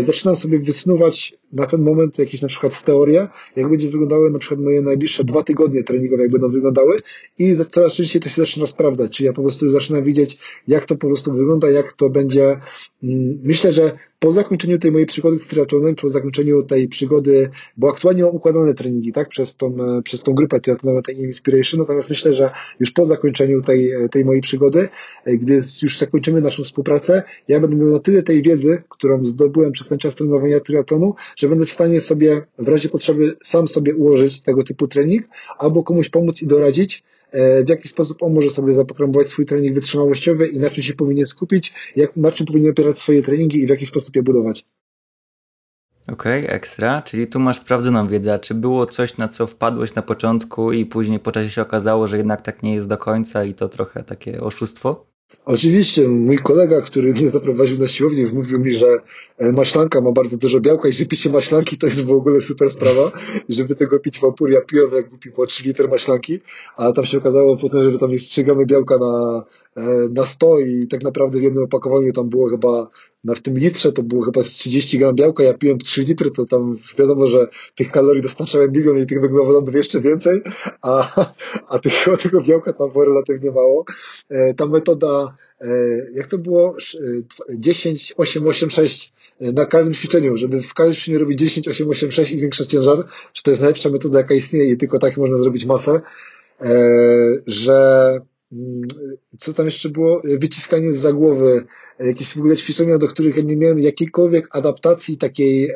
zaczynam 0.00 0.36
sobie 0.36 0.58
wysnuwać 0.58 1.38
na 1.52 1.66
ten 1.66 1.82
moment 1.82 2.18
jakieś 2.18 2.42
na 2.42 2.48
przykład 2.48 2.82
teorie, 2.82 3.28
jak 3.56 3.70
będzie 3.70 3.90
wyglądały 3.90 4.30
na 4.30 4.38
przykład 4.38 4.60
moje 4.60 4.82
najbliższe 4.82 5.24
dwa 5.24 5.44
tygodnie 5.44 5.82
treningowe, 5.82 6.22
jak 6.22 6.32
będą 6.32 6.48
wyglądały 6.48 6.96
i 7.38 7.56
coraz 7.70 7.94
częściej 7.94 8.22
to 8.22 8.28
się 8.28 8.40
zaczyna 8.40 8.66
sprawdzać, 8.66 9.16
czyli 9.16 9.26
ja 9.26 9.32
po 9.32 9.42
prostu 9.42 9.70
zaczynam 9.70 10.04
widzieć, 10.04 10.38
jak 10.68 10.84
to 10.84 10.96
po 10.96 11.06
prostu 11.06 11.32
wygląda, 11.32 11.70
jak 11.70 11.92
to 11.92 12.10
będzie, 12.10 12.60
mm, 13.02 13.40
myślę, 13.44 13.72
że 13.72 13.98
po 14.18 14.30
zakończeniu 14.30 14.78
tej 14.78 14.92
mojej 14.92 15.06
przygody 15.06 15.38
z 15.38 15.46
triatlonem, 15.46 15.94
po 15.94 16.10
zakończeniu 16.10 16.62
tej 16.62 16.88
przygody, 16.88 17.50
bo 17.76 17.88
aktualnie 17.88 18.22
mam 18.22 18.34
układane 18.34 18.74
treningi, 18.74 19.12
tak, 19.12 19.28
przez 19.28 19.56
tą, 19.56 19.66
e, 19.66 20.02
przez 20.02 20.22
tą 20.22 20.34
grupę 20.34 20.60
triatlonową, 20.60 21.02
tej 21.02 21.18
Inspiration, 21.18 21.80
natomiast 21.80 22.10
myślę, 22.10 22.34
że 22.34 22.50
już 22.80 22.90
po 22.90 23.06
zakończeniu 23.06 23.62
tej, 23.62 23.92
e, 23.92 24.08
tej 24.08 24.24
mojej 24.24 24.42
przygody, 24.42 24.88
e, 25.24 25.36
gdy 25.36 25.54
już 25.82 25.98
zakończymy 25.98 26.40
naszą 26.40 26.62
współpracę, 26.62 27.22
ja 27.48 27.60
będę 27.60 27.76
miał 27.76 27.88
na 27.88 27.98
tyle 27.98 28.22
tej 28.22 28.42
wiedzy, 28.42 28.82
którą 28.88 29.26
zdobyłem 29.26 29.72
przez 29.72 29.88
ten 29.88 29.98
czas 29.98 30.14
trenowania 30.14 30.60
triatlonu, 30.60 31.14
że 31.36 31.48
będę 31.48 31.66
w 31.66 31.72
stanie 31.72 32.00
sobie 32.00 32.42
w 32.58 32.68
razie 32.68 32.88
potrzeby 32.88 33.36
sam 33.42 33.68
sobie 33.68 33.94
ułożyć 33.94 34.40
tego 34.40 34.62
typu 34.62 34.88
trening, 34.88 35.28
albo 35.58 35.82
komuś 35.82 36.08
pomóc 36.08 36.42
i 36.42 36.46
doradzić, 36.46 37.04
w 37.32 37.68
jaki 37.68 37.88
sposób 37.88 38.22
on 38.22 38.34
może 38.34 38.50
sobie 38.50 38.72
zaprogramować 38.72 39.28
swój 39.28 39.46
trening 39.46 39.74
wytrzymałościowy 39.74 40.46
i 40.46 40.58
na 40.58 40.70
czym 40.70 40.82
się 40.82 40.94
powinien 40.94 41.26
skupić, 41.26 41.74
jak, 41.96 42.16
na 42.16 42.32
czym 42.32 42.46
powinien 42.46 42.70
opierać 42.70 42.98
swoje 42.98 43.22
treningi 43.22 43.62
i 43.62 43.66
w 43.66 43.70
jaki 43.70 43.86
sposób 43.86 44.16
je 44.16 44.22
budować. 44.22 44.64
Okej, 46.12 46.44
okay, 46.44 46.56
ekstra. 46.56 47.02
Czyli 47.02 47.26
tu 47.26 47.40
masz 47.40 47.58
sprawdzoną 47.58 48.08
wiedzę. 48.08 48.38
Czy 48.38 48.54
było 48.54 48.86
coś, 48.86 49.16
na 49.16 49.28
co 49.28 49.46
wpadłeś 49.46 49.94
na 49.94 50.02
początku 50.02 50.72
i 50.72 50.86
później 50.86 51.20
po 51.20 51.32
czasie 51.32 51.50
się 51.50 51.62
okazało, 51.62 52.06
że 52.06 52.16
jednak 52.16 52.42
tak 52.42 52.62
nie 52.62 52.74
jest 52.74 52.88
do 52.88 52.98
końca 52.98 53.44
i 53.44 53.54
to 53.54 53.68
trochę 53.68 54.04
takie 54.04 54.40
oszustwo? 54.40 55.06
Oczywiście, 55.48 56.08
mój 56.08 56.38
kolega, 56.38 56.80
który 56.82 57.12
mnie 57.12 57.28
zaprowadził 57.28 57.78
na 57.78 57.86
siłownię, 57.86 58.26
mówił 58.32 58.58
mi, 58.58 58.74
że 58.74 58.86
e, 59.38 59.52
maślanka 59.52 60.00
ma 60.00 60.12
bardzo 60.12 60.36
dużo 60.36 60.60
białka 60.60 60.88
i 60.88 60.92
że 60.92 61.06
picie 61.06 61.30
maślanki 61.30 61.78
to 61.78 61.86
jest 61.86 62.04
w 62.04 62.12
ogóle 62.12 62.40
super 62.40 62.70
sprawa. 62.70 63.12
Żeby 63.48 63.74
tego 63.74 63.98
pić 64.00 64.18
w 64.18 64.24
opór, 64.24 64.50
ja 64.50 64.60
piłem 64.60 64.92
jakby 64.92 65.18
pił 65.18 65.32
po 65.32 65.46
3 65.46 65.64
litry 65.64 65.88
maślanki, 65.88 66.40
a 66.76 66.92
tam 66.92 67.06
się 67.06 67.18
okazało 67.18 67.56
potem, 67.56 67.92
że 67.92 67.98
tam 67.98 68.10
jest 68.10 68.30
3 68.30 68.44
gramy 68.44 68.66
białka 68.66 68.98
na, 68.98 69.44
na 70.10 70.24
100 70.24 70.58
i 70.58 70.88
tak 70.88 71.02
naprawdę 71.02 71.38
w 71.38 71.42
jednym 71.42 71.64
opakowaniu 71.64 72.12
tam 72.12 72.28
było 72.28 72.48
chyba 72.48 72.90
na 73.24 73.34
w 73.34 73.40
tym 73.40 73.58
litrze 73.58 73.92
to 73.92 74.02
było 74.02 74.22
chyba 74.22 74.42
z 74.42 74.48
30 74.48 74.98
gram 74.98 75.14
białka, 75.14 75.42
ja 75.42 75.54
piłem 75.54 75.78
3 75.78 76.02
litry, 76.02 76.30
to 76.30 76.46
tam 76.46 76.78
wiadomo, 76.98 77.26
że 77.26 77.48
tych 77.74 77.90
kalorii 77.90 78.22
dostarczałem 78.22 78.72
milion 78.72 78.98
i 78.98 79.06
tych 79.06 79.20
węglowodanów 79.20 79.74
jeszcze 79.74 80.00
więcej, 80.00 80.40
a, 80.82 81.24
a 81.68 81.78
tego, 81.78 82.16
tego 82.22 82.40
białka 82.40 82.72
tam 82.72 82.92
było 82.92 83.04
relatywnie 83.04 83.50
mało. 83.50 83.84
E, 84.28 84.54
ta 84.54 84.66
metoda, 84.66 85.36
e, 85.60 85.68
jak 86.14 86.26
to 86.26 86.38
było? 86.38 86.76
10, 87.58 88.14
8, 88.16 88.46
8, 88.46 88.70
6 88.70 89.12
na 89.40 89.66
każdym 89.66 89.94
ćwiczeniu, 89.94 90.36
żeby 90.36 90.62
w 90.62 90.74
każdym 90.74 90.96
ćwiczeniu 90.96 91.18
robić 91.18 91.38
10, 91.38 91.68
8, 91.68 91.88
8, 91.88 92.12
6 92.12 92.32
i 92.32 92.38
zwiększać 92.38 92.68
ciężar, 92.68 92.96
że 93.34 93.42
to 93.42 93.50
jest 93.50 93.60
najlepsza 93.60 93.90
metoda, 93.90 94.18
jaka 94.18 94.34
istnieje 94.34 94.70
i 94.70 94.76
tylko 94.76 94.98
tak 94.98 95.16
można 95.16 95.38
zrobić 95.38 95.66
masę, 95.66 96.00
e, 96.60 96.78
że 97.46 98.20
co 99.38 99.54
tam 99.54 99.66
jeszcze 99.66 99.88
było? 99.88 100.22
Wyciskanie 100.40 100.94
z 100.94 101.12
głowy, 101.12 101.64
jakieś 102.00 102.34
w 102.34 102.38
ogóle 102.38 102.56
ćwiczenia, 102.56 102.98
do 102.98 103.08
których 103.08 103.36
ja 103.36 103.42
nie 103.42 103.56
miałem 103.56 103.78
jakiejkolwiek 103.78 104.56
adaptacji 104.56 105.18
takiej 105.18 105.70
e, 105.70 105.74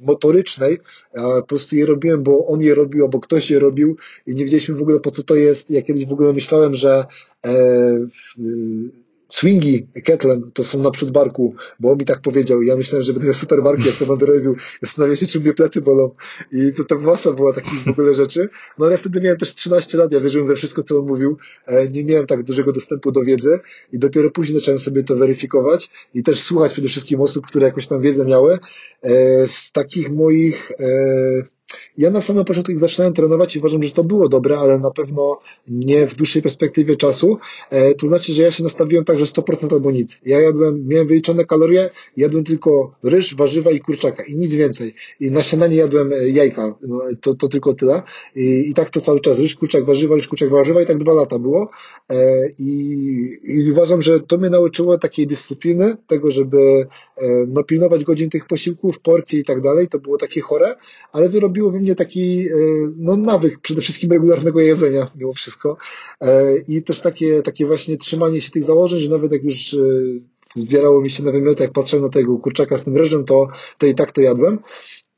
motorycznej, 0.00 0.78
a 1.14 1.22
po 1.22 1.42
prostu 1.42 1.76
je 1.76 1.86
robiłem, 1.86 2.22
bo 2.22 2.46
on 2.46 2.62
je 2.62 2.74
robił, 2.74 3.04
albo 3.04 3.20
ktoś 3.20 3.50
je 3.50 3.58
robił 3.58 3.96
i 4.26 4.34
nie 4.34 4.44
wiedzieliśmy 4.44 4.74
w 4.74 4.82
ogóle 4.82 5.00
po 5.00 5.10
co 5.10 5.22
to 5.22 5.34
jest. 5.34 5.70
Ja 5.70 5.82
kiedyś 5.82 6.06
w 6.06 6.12
ogóle 6.12 6.32
myślałem, 6.32 6.74
że 6.74 7.04
e, 7.44 7.52
swingi 9.34 9.86
ketlem 10.04 10.50
to 10.54 10.64
są 10.64 10.78
naprzód 10.78 11.10
barku, 11.10 11.54
bo 11.80 11.92
on 11.92 11.98
mi 11.98 12.04
tak 12.04 12.20
powiedział 12.20 12.62
ja 12.62 12.76
myślałem, 12.76 13.04
że 13.04 13.12
będę 13.12 13.26
miał 13.26 13.34
super 13.34 13.62
barki, 13.62 13.86
jak 13.86 13.96
to 13.96 14.06
będę 14.06 14.26
robił. 14.26 14.56
Zastanawiam 14.82 15.16
się, 15.16 15.26
czy 15.26 15.40
mnie 15.40 15.54
plecy 15.54 15.80
bolą. 15.80 16.14
I 16.52 16.72
to 16.72 16.84
ta 16.84 16.98
masa 16.98 17.32
była 17.32 17.52
takich 17.52 17.84
w 17.84 17.88
ogóle 17.88 18.14
rzeczy. 18.14 18.48
No 18.78 18.86
ale 18.86 18.98
wtedy 18.98 19.20
miałem 19.20 19.38
też 19.38 19.54
13 19.54 19.98
lat, 19.98 20.12
ja 20.12 20.20
wierzyłem 20.20 20.48
we 20.48 20.56
wszystko, 20.56 20.82
co 20.82 20.98
on 20.98 21.06
mówił. 21.06 21.36
E, 21.66 21.88
nie 21.88 22.04
miałem 22.04 22.26
tak 22.26 22.42
dużego 22.42 22.72
dostępu 22.72 23.12
do 23.12 23.20
wiedzy 23.22 23.60
i 23.92 23.98
dopiero 23.98 24.30
później 24.30 24.60
zacząłem 24.60 24.78
sobie 24.78 25.04
to 25.04 25.16
weryfikować 25.16 25.90
i 26.14 26.22
też 26.22 26.40
słuchać 26.40 26.72
przede 26.72 26.88
wszystkim 26.88 27.20
osób, 27.20 27.46
które 27.46 27.66
jakąś 27.66 27.86
tam 27.86 28.00
wiedzę 28.00 28.24
miały. 28.24 28.58
E, 29.02 29.48
z 29.48 29.72
takich 29.72 30.10
moich 30.10 30.72
e, 30.80 31.42
ja 31.98 32.10
na 32.10 32.20
samym 32.20 32.44
początku 32.44 32.78
zaczynałem 32.78 33.14
trenować 33.14 33.56
i 33.56 33.58
uważam, 33.58 33.82
że 33.82 33.90
to 33.90 34.04
było 34.04 34.28
dobre, 34.28 34.58
ale 34.58 34.78
na 34.78 34.90
pewno 34.90 35.38
nie 35.68 36.06
w 36.06 36.14
dłuższej 36.14 36.42
perspektywie 36.42 36.96
czasu. 36.96 37.38
E, 37.70 37.94
to 37.94 38.06
znaczy, 38.06 38.32
że 38.32 38.42
ja 38.42 38.50
się 38.50 38.62
nastawiłem 38.62 39.04
tak, 39.04 39.18
że 39.18 39.24
100% 39.24 39.72
albo 39.72 39.90
nic. 39.90 40.20
Ja 40.26 40.40
jadłem, 40.40 40.88
miałem 40.88 41.06
wyliczone 41.08 41.44
kalorie, 41.44 41.90
jadłem 42.16 42.44
tylko 42.44 42.94
ryż, 43.02 43.34
warzywa 43.34 43.70
i 43.70 43.80
kurczaka 43.80 44.22
i 44.22 44.36
nic 44.36 44.54
więcej. 44.54 44.94
I 45.20 45.30
na 45.30 45.42
śniadanie 45.42 45.76
jadłem 45.76 46.12
e, 46.12 46.28
jajka, 46.28 46.74
no, 46.82 47.00
to, 47.20 47.34
to 47.34 47.48
tylko 47.48 47.74
tyle. 47.74 48.02
I, 48.36 48.70
I 48.70 48.74
tak 48.74 48.90
to 48.90 49.00
cały 49.00 49.20
czas, 49.20 49.38
ryż, 49.38 49.56
kurczak, 49.56 49.84
warzywa, 49.84 50.14
ryż, 50.14 50.28
kurczak, 50.28 50.50
warzywa 50.50 50.82
i 50.82 50.86
tak 50.86 50.98
dwa 50.98 51.12
lata 51.12 51.38
było. 51.38 51.70
E, 52.10 52.48
I, 52.58 52.72
i 53.44 53.72
uważam, 53.72 54.02
że 54.02 54.20
to 54.20 54.38
mnie 54.38 54.50
nauczyło 54.50 54.98
takiej 54.98 55.26
dyscypliny, 55.26 55.96
tego, 56.06 56.30
żeby 56.30 56.86
no, 57.48 57.64
pilnować 57.64 58.04
godzin 58.04 58.30
tych 58.30 58.46
posiłków, 58.46 59.00
porcji 59.00 59.38
i 59.38 59.44
tak 59.44 59.60
dalej. 59.60 59.88
To 59.88 59.98
było 59.98 60.18
takie 60.18 60.40
chore, 60.40 60.76
ale 61.12 61.28
wyrobiło 61.28 61.61
we 61.70 61.80
mnie 61.80 61.94
taki 61.94 62.48
e, 62.48 62.54
no, 62.96 63.16
nawyk 63.16 63.60
przede 63.60 63.80
wszystkim 63.80 64.12
regularnego 64.12 64.60
jedzenia 64.60 65.10
mimo 65.16 65.32
wszystko 65.32 65.76
e, 66.20 66.58
i 66.58 66.82
też 66.82 67.00
takie, 67.00 67.42
takie 67.42 67.66
właśnie 67.66 67.96
trzymanie 67.96 68.40
się 68.40 68.50
tych 68.50 68.64
założeń, 68.64 69.00
że 69.00 69.10
nawet 69.10 69.32
jak 69.32 69.44
już 69.44 69.74
e, 69.74 69.78
zbierało 70.54 71.00
mi 71.00 71.10
się 71.10 71.22
na 71.22 71.32
wymioty, 71.32 71.62
jak 71.62 71.72
patrzyłem 71.72 72.04
na 72.04 72.10
tego 72.10 72.38
kurczaka 72.38 72.78
z 72.78 72.84
tym 72.84 72.96
ryżem, 72.96 73.24
to, 73.24 73.48
to 73.78 73.86
i 73.86 73.94
tak 73.94 74.12
to 74.12 74.20
jadłem. 74.20 74.58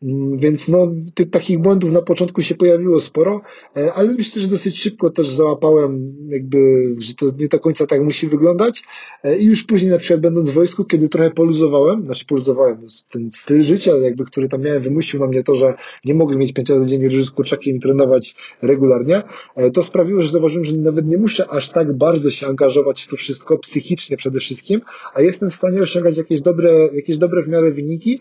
Mm, 0.05 0.39
więc 0.39 0.69
no, 0.69 0.93
tych 1.15 1.31
takich 1.31 1.59
błędów 1.59 1.93
na 1.93 2.03
początku 2.03 2.43
się 2.43 2.55
pojawiło 2.55 3.01
sporo, 3.01 3.41
e, 3.77 3.93
ale 3.93 4.13
myślę, 4.13 4.43
że 4.43 4.49
dosyć 4.49 4.81
szybko 4.81 5.11
też 5.11 5.29
załapałem, 5.29 6.15
jakby, 6.29 6.59
że 6.99 7.15
to 7.15 7.27
nie 7.39 7.49
do 7.49 7.59
końca 7.59 7.87
tak 7.87 8.03
musi 8.03 8.29
wyglądać. 8.29 8.83
E, 9.23 9.39
I 9.39 9.45
już 9.45 9.65
później, 9.65 9.91
na 9.91 9.99
przykład 9.99 10.21
będąc 10.21 10.51
w 10.51 10.55
wojsku, 10.55 10.85
kiedy 10.85 11.09
trochę 11.09 11.31
poluzowałem, 11.31 12.05
znaczy 12.05 12.27
poluzowałem, 12.27 12.79
no, 12.83 12.89
ten 13.11 13.31
styl 13.31 13.63
życia, 13.63 13.97
jakby, 13.97 14.25
który 14.25 14.49
tam 14.49 14.61
miałem, 14.61 14.83
wymusił 14.83 15.21
na 15.21 15.27
mnie 15.27 15.43
to, 15.43 15.55
że 15.55 15.75
nie 16.05 16.15
mogłem 16.15 16.39
mieć 16.39 16.53
pięć 16.53 16.71
razy 16.71 16.87
dziennie 16.87 17.09
ryżu 17.09 17.25
z 17.25 17.31
kurczakiem 17.31 17.77
i 17.77 17.81
trenować 17.81 18.37
regularnie, 18.63 19.23
e, 19.57 19.71
to 19.71 19.83
sprawiło, 19.83 20.21
że 20.21 20.29
zauważyłem, 20.29 20.65
że 20.65 20.77
nawet 20.77 21.09
nie 21.09 21.17
muszę 21.17 21.49
aż 21.49 21.71
tak 21.71 21.97
bardzo 21.97 22.31
się 22.31 22.47
angażować 22.47 23.03
w 23.03 23.09
to 23.09 23.17
wszystko, 23.17 23.59
psychicznie 23.59 24.17
przede 24.17 24.41
wszystkim, 24.41 24.81
a 25.15 25.23
jestem 25.23 25.51
w 25.51 25.55
stanie 25.55 25.81
osiągać 25.81 26.19
jakieś 26.19 26.41
dobre, 26.41 26.89
jakieś 26.93 27.19
dobre 27.19 27.43
w 27.43 27.49
miarę 27.49 27.71
wyniki, 27.71 28.21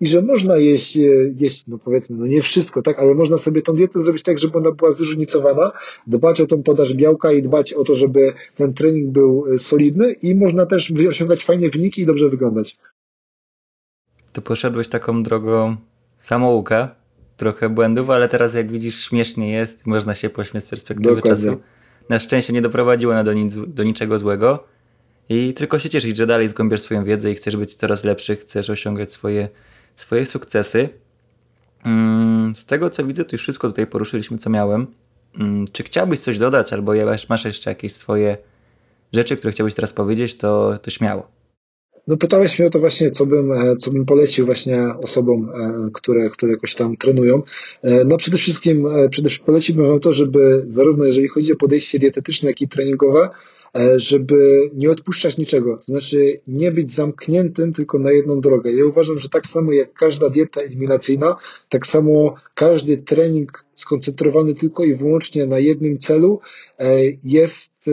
i 0.00 0.06
że 0.06 0.22
można 0.22 0.56
jeść, 0.56 0.96
e, 0.96 1.00
jeść, 1.38 1.66
no 1.66 1.78
powiedzmy, 1.78 2.16
no 2.16 2.26
nie 2.26 2.42
wszystko, 2.42 2.82
tak, 2.82 2.98
ale 2.98 3.14
można 3.14 3.38
sobie 3.38 3.62
tą 3.62 3.72
dietę 3.72 4.02
zrobić 4.02 4.22
tak, 4.22 4.38
żeby 4.38 4.58
ona 4.58 4.72
była 4.72 4.92
zróżnicowana, 4.92 5.72
dbać 6.06 6.40
o 6.40 6.46
tą 6.46 6.62
podaż 6.62 6.94
białka 6.94 7.32
i 7.32 7.42
dbać 7.42 7.72
o 7.72 7.84
to, 7.84 7.94
żeby 7.94 8.32
ten 8.56 8.74
trening 8.74 9.10
był 9.10 9.44
e, 9.54 9.58
solidny 9.58 10.12
i 10.12 10.34
można 10.34 10.66
też 10.66 10.92
osiągać 11.08 11.44
fajne 11.44 11.68
wyniki 11.68 12.02
i 12.02 12.06
dobrze 12.06 12.28
wyglądać. 12.28 12.76
Tu 14.32 14.42
poszedłeś 14.42 14.88
taką 14.88 15.22
drogą 15.22 15.76
samouka, 16.16 16.94
trochę 17.36 17.68
błędów, 17.68 18.10
ale 18.10 18.28
teraz 18.28 18.54
jak 18.54 18.72
widzisz 18.72 19.04
śmiesznie 19.04 19.52
jest, 19.52 19.86
można 19.86 20.14
się 20.14 20.30
pośmiać 20.30 20.64
z 20.64 20.68
perspektywy 20.68 21.14
Dokładnie. 21.16 21.44
czasu. 21.44 21.60
Na 22.08 22.18
szczęście 22.18 22.52
nie 22.52 22.62
doprowadziło 22.62 23.12
na 23.12 23.24
do, 23.24 23.32
nic, 23.32 23.56
do 23.66 23.82
niczego 23.82 24.18
złego 24.18 24.64
i 25.28 25.54
tylko 25.54 25.78
się 25.78 25.88
cieszyć, 25.88 26.16
że 26.16 26.26
dalej 26.26 26.48
zgłębiasz 26.48 26.80
swoją 26.80 27.04
wiedzę 27.04 27.30
i 27.30 27.34
chcesz 27.34 27.56
być 27.56 27.74
coraz 27.74 28.04
lepszy, 28.04 28.36
chcesz 28.36 28.70
osiągać 28.70 29.12
swoje 29.12 29.48
swoje 29.96 30.26
sukcesy. 30.26 30.88
Mm, 31.84 32.54
z 32.56 32.66
tego 32.66 32.90
co 32.90 33.04
widzę, 33.04 33.24
to 33.24 33.30
już 33.32 33.42
wszystko 33.42 33.68
tutaj 33.68 33.86
poruszyliśmy, 33.86 34.38
co 34.38 34.50
miałem. 34.50 34.86
Mm, 35.38 35.64
czy 35.72 35.82
chciałbyś 35.82 36.20
coś 36.20 36.38
dodać, 36.38 36.72
albo 36.72 36.92
masz 37.28 37.44
jeszcze 37.44 37.70
jakieś 37.70 37.92
swoje 37.92 38.36
rzeczy, 39.12 39.36
które 39.36 39.52
chciałbyś 39.52 39.74
teraz 39.74 39.92
powiedzieć, 39.92 40.36
to, 40.36 40.78
to 40.82 40.90
śmiało. 40.90 41.34
No 42.06 42.16
pytałeś 42.16 42.58
mnie 42.58 42.68
o 42.68 42.70
to 42.70 42.78
właśnie, 42.78 43.10
co 43.10 43.26
bym, 43.26 43.52
e, 43.52 43.76
co 43.76 43.90
bym 43.90 44.06
polecił 44.06 44.46
właśnie 44.46 44.82
osobom, 45.02 45.50
e, 45.54 45.90
które, 45.92 46.30
które 46.30 46.52
jakoś 46.52 46.74
tam 46.74 46.96
trenują. 46.96 47.42
E, 47.82 48.04
no 48.04 48.16
przede 48.16 48.38
wszystkim, 48.38 48.86
przede 49.10 49.28
wszystkim 49.28 49.46
poleciłbym 49.46 49.86
wam 49.86 50.00
to, 50.00 50.12
żeby 50.12 50.66
zarówno 50.68 51.04
jeżeli 51.04 51.28
chodzi 51.28 51.52
o 51.52 51.56
podejście 51.56 51.98
dietetyczne, 51.98 52.48
jak 52.48 52.60
i 52.60 52.68
treningowe, 52.68 53.28
żeby 53.96 54.70
nie 54.74 54.90
odpuszczać 54.90 55.36
niczego, 55.36 55.76
to 55.76 55.84
znaczy 55.84 56.40
nie 56.46 56.72
być 56.72 56.90
zamkniętym 56.90 57.72
tylko 57.72 57.98
na 57.98 58.12
jedną 58.12 58.40
drogę. 58.40 58.72
Ja 58.72 58.86
uważam, 58.86 59.18
że 59.18 59.28
tak 59.28 59.46
samo 59.46 59.72
jak 59.72 59.92
każda 59.92 60.30
dieta 60.30 60.60
eliminacyjna, 60.60 61.36
tak 61.68 61.86
samo 61.86 62.34
każdy 62.54 62.96
trening 62.96 63.63
skoncentrowany 63.74 64.54
tylko 64.54 64.84
i 64.84 64.94
wyłącznie 64.94 65.46
na 65.46 65.58
jednym 65.58 65.98
celu 65.98 66.40
e, 66.78 67.00
jest, 67.24 67.88
e, 67.88 67.92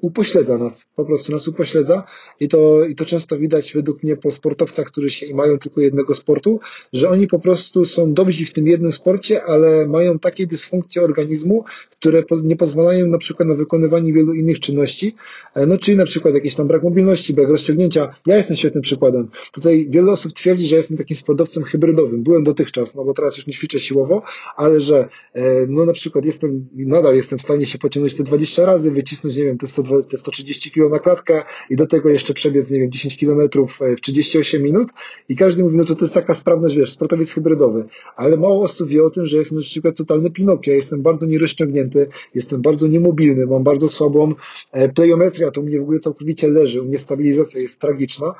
upośledza 0.00 0.58
nas, 0.58 0.86
po 0.96 1.04
prostu 1.04 1.32
nas 1.32 1.48
upośledza 1.48 2.04
i 2.40 2.48
to, 2.48 2.84
i 2.84 2.94
to 2.94 3.04
często 3.04 3.38
widać 3.38 3.72
według 3.74 4.02
mnie 4.02 4.16
po 4.16 4.30
sportowcach, 4.30 4.86
którzy 4.86 5.10
się 5.10 5.34
mają 5.34 5.58
tylko 5.58 5.80
jednego 5.80 6.14
sportu, 6.14 6.60
że 6.92 7.10
oni 7.10 7.26
po 7.26 7.38
prostu 7.38 7.84
są 7.84 8.14
dobrzy 8.14 8.46
w 8.46 8.52
tym 8.52 8.66
jednym 8.66 8.92
sporcie, 8.92 9.44
ale 9.44 9.86
mają 9.86 10.18
takie 10.18 10.46
dysfunkcje 10.46 11.02
organizmu, 11.02 11.64
które 11.90 12.22
nie 12.42 12.56
pozwalają 12.56 13.06
na 13.06 13.18
przykład 13.18 13.48
na 13.48 13.54
wykonywanie 13.54 14.12
wielu 14.12 14.34
innych 14.34 14.60
czynności, 14.60 15.14
e, 15.54 15.66
no 15.66 15.78
czyli 15.78 15.96
na 15.96 16.04
przykład 16.04 16.34
jakiś 16.34 16.54
tam 16.54 16.66
brak 16.68 16.82
mobilności, 16.82 17.34
brak 17.34 17.48
rozciągnięcia. 17.48 18.14
Ja 18.26 18.36
jestem 18.36 18.56
świetnym 18.56 18.82
przykładem. 18.82 19.28
Tutaj 19.52 19.86
wiele 19.90 20.12
osób 20.12 20.32
twierdzi, 20.32 20.66
że 20.66 20.76
jestem 20.76 20.98
takim 20.98 21.16
sportowcem 21.16 21.62
hybrydowym. 21.64 22.22
Byłem 22.22 22.44
dotychczas, 22.44 22.94
no 22.94 23.04
bo 23.04 23.14
teraz 23.14 23.36
już 23.36 23.46
nie 23.46 23.52
ćwiczę 23.52 23.80
siłowo, 23.80 24.22
ale 24.56 24.80
że 24.80 25.01
E, 25.34 25.66
no 25.68 25.84
na 25.84 25.92
przykład 25.92 26.24
jestem, 26.24 26.68
nadal 26.74 27.16
jestem 27.16 27.38
w 27.38 27.42
stanie 27.42 27.66
się 27.66 27.78
pociągnąć 27.78 28.14
te 28.14 28.22
20 28.22 28.66
razy, 28.66 28.90
wycisnąć, 28.90 29.36
nie 29.36 29.44
wiem, 29.44 29.58
te, 29.58 29.66
100, 29.66 29.82
te 30.10 30.18
130 30.18 30.70
kg 30.70 30.90
na 30.90 30.98
klatkę 30.98 31.42
i 31.70 31.76
do 31.76 31.86
tego 31.86 32.08
jeszcze 32.08 32.34
przebiec, 32.34 32.70
nie 32.70 32.80
wiem, 32.80 32.90
10 32.92 33.18
km 33.18 33.40
e, 33.80 33.96
w 33.96 34.00
38 34.00 34.62
minut. 34.62 34.88
I 35.28 35.36
każdy 35.36 35.62
mówi, 35.62 35.76
no 35.76 35.84
to 35.84 35.94
to 35.94 36.04
jest 36.04 36.14
taka 36.14 36.34
sprawność, 36.34 36.76
wiesz, 36.76 36.92
sportowiec 36.92 37.32
hybrydowy, 37.32 37.84
ale 38.16 38.36
mało 38.36 38.64
osób 38.64 38.88
wie 38.88 39.04
o 39.04 39.10
tym, 39.10 39.26
że 39.26 39.36
jestem 39.36 39.58
na 39.58 39.64
przykład 39.64 39.96
totalny 39.96 40.30
Pinokio, 40.30 40.72
jestem 40.72 41.02
bardzo 41.02 41.26
nierozciągnięty, 41.26 42.06
jestem 42.34 42.62
bardzo 42.62 42.88
niemobilny, 42.88 43.46
mam 43.46 43.62
bardzo 43.62 43.88
słabą 43.88 44.34
e, 44.72 44.88
plejometrię, 44.88 45.50
to 45.50 45.60
u 45.60 45.64
mnie 45.64 45.78
w 45.78 45.82
ogóle 45.82 45.98
całkowicie 45.98 46.48
leży, 46.48 46.82
u 46.82 46.84
mnie 46.84 46.98
stabilizacja 46.98 47.60
jest 47.60 47.80
tragiczna, 47.80 48.34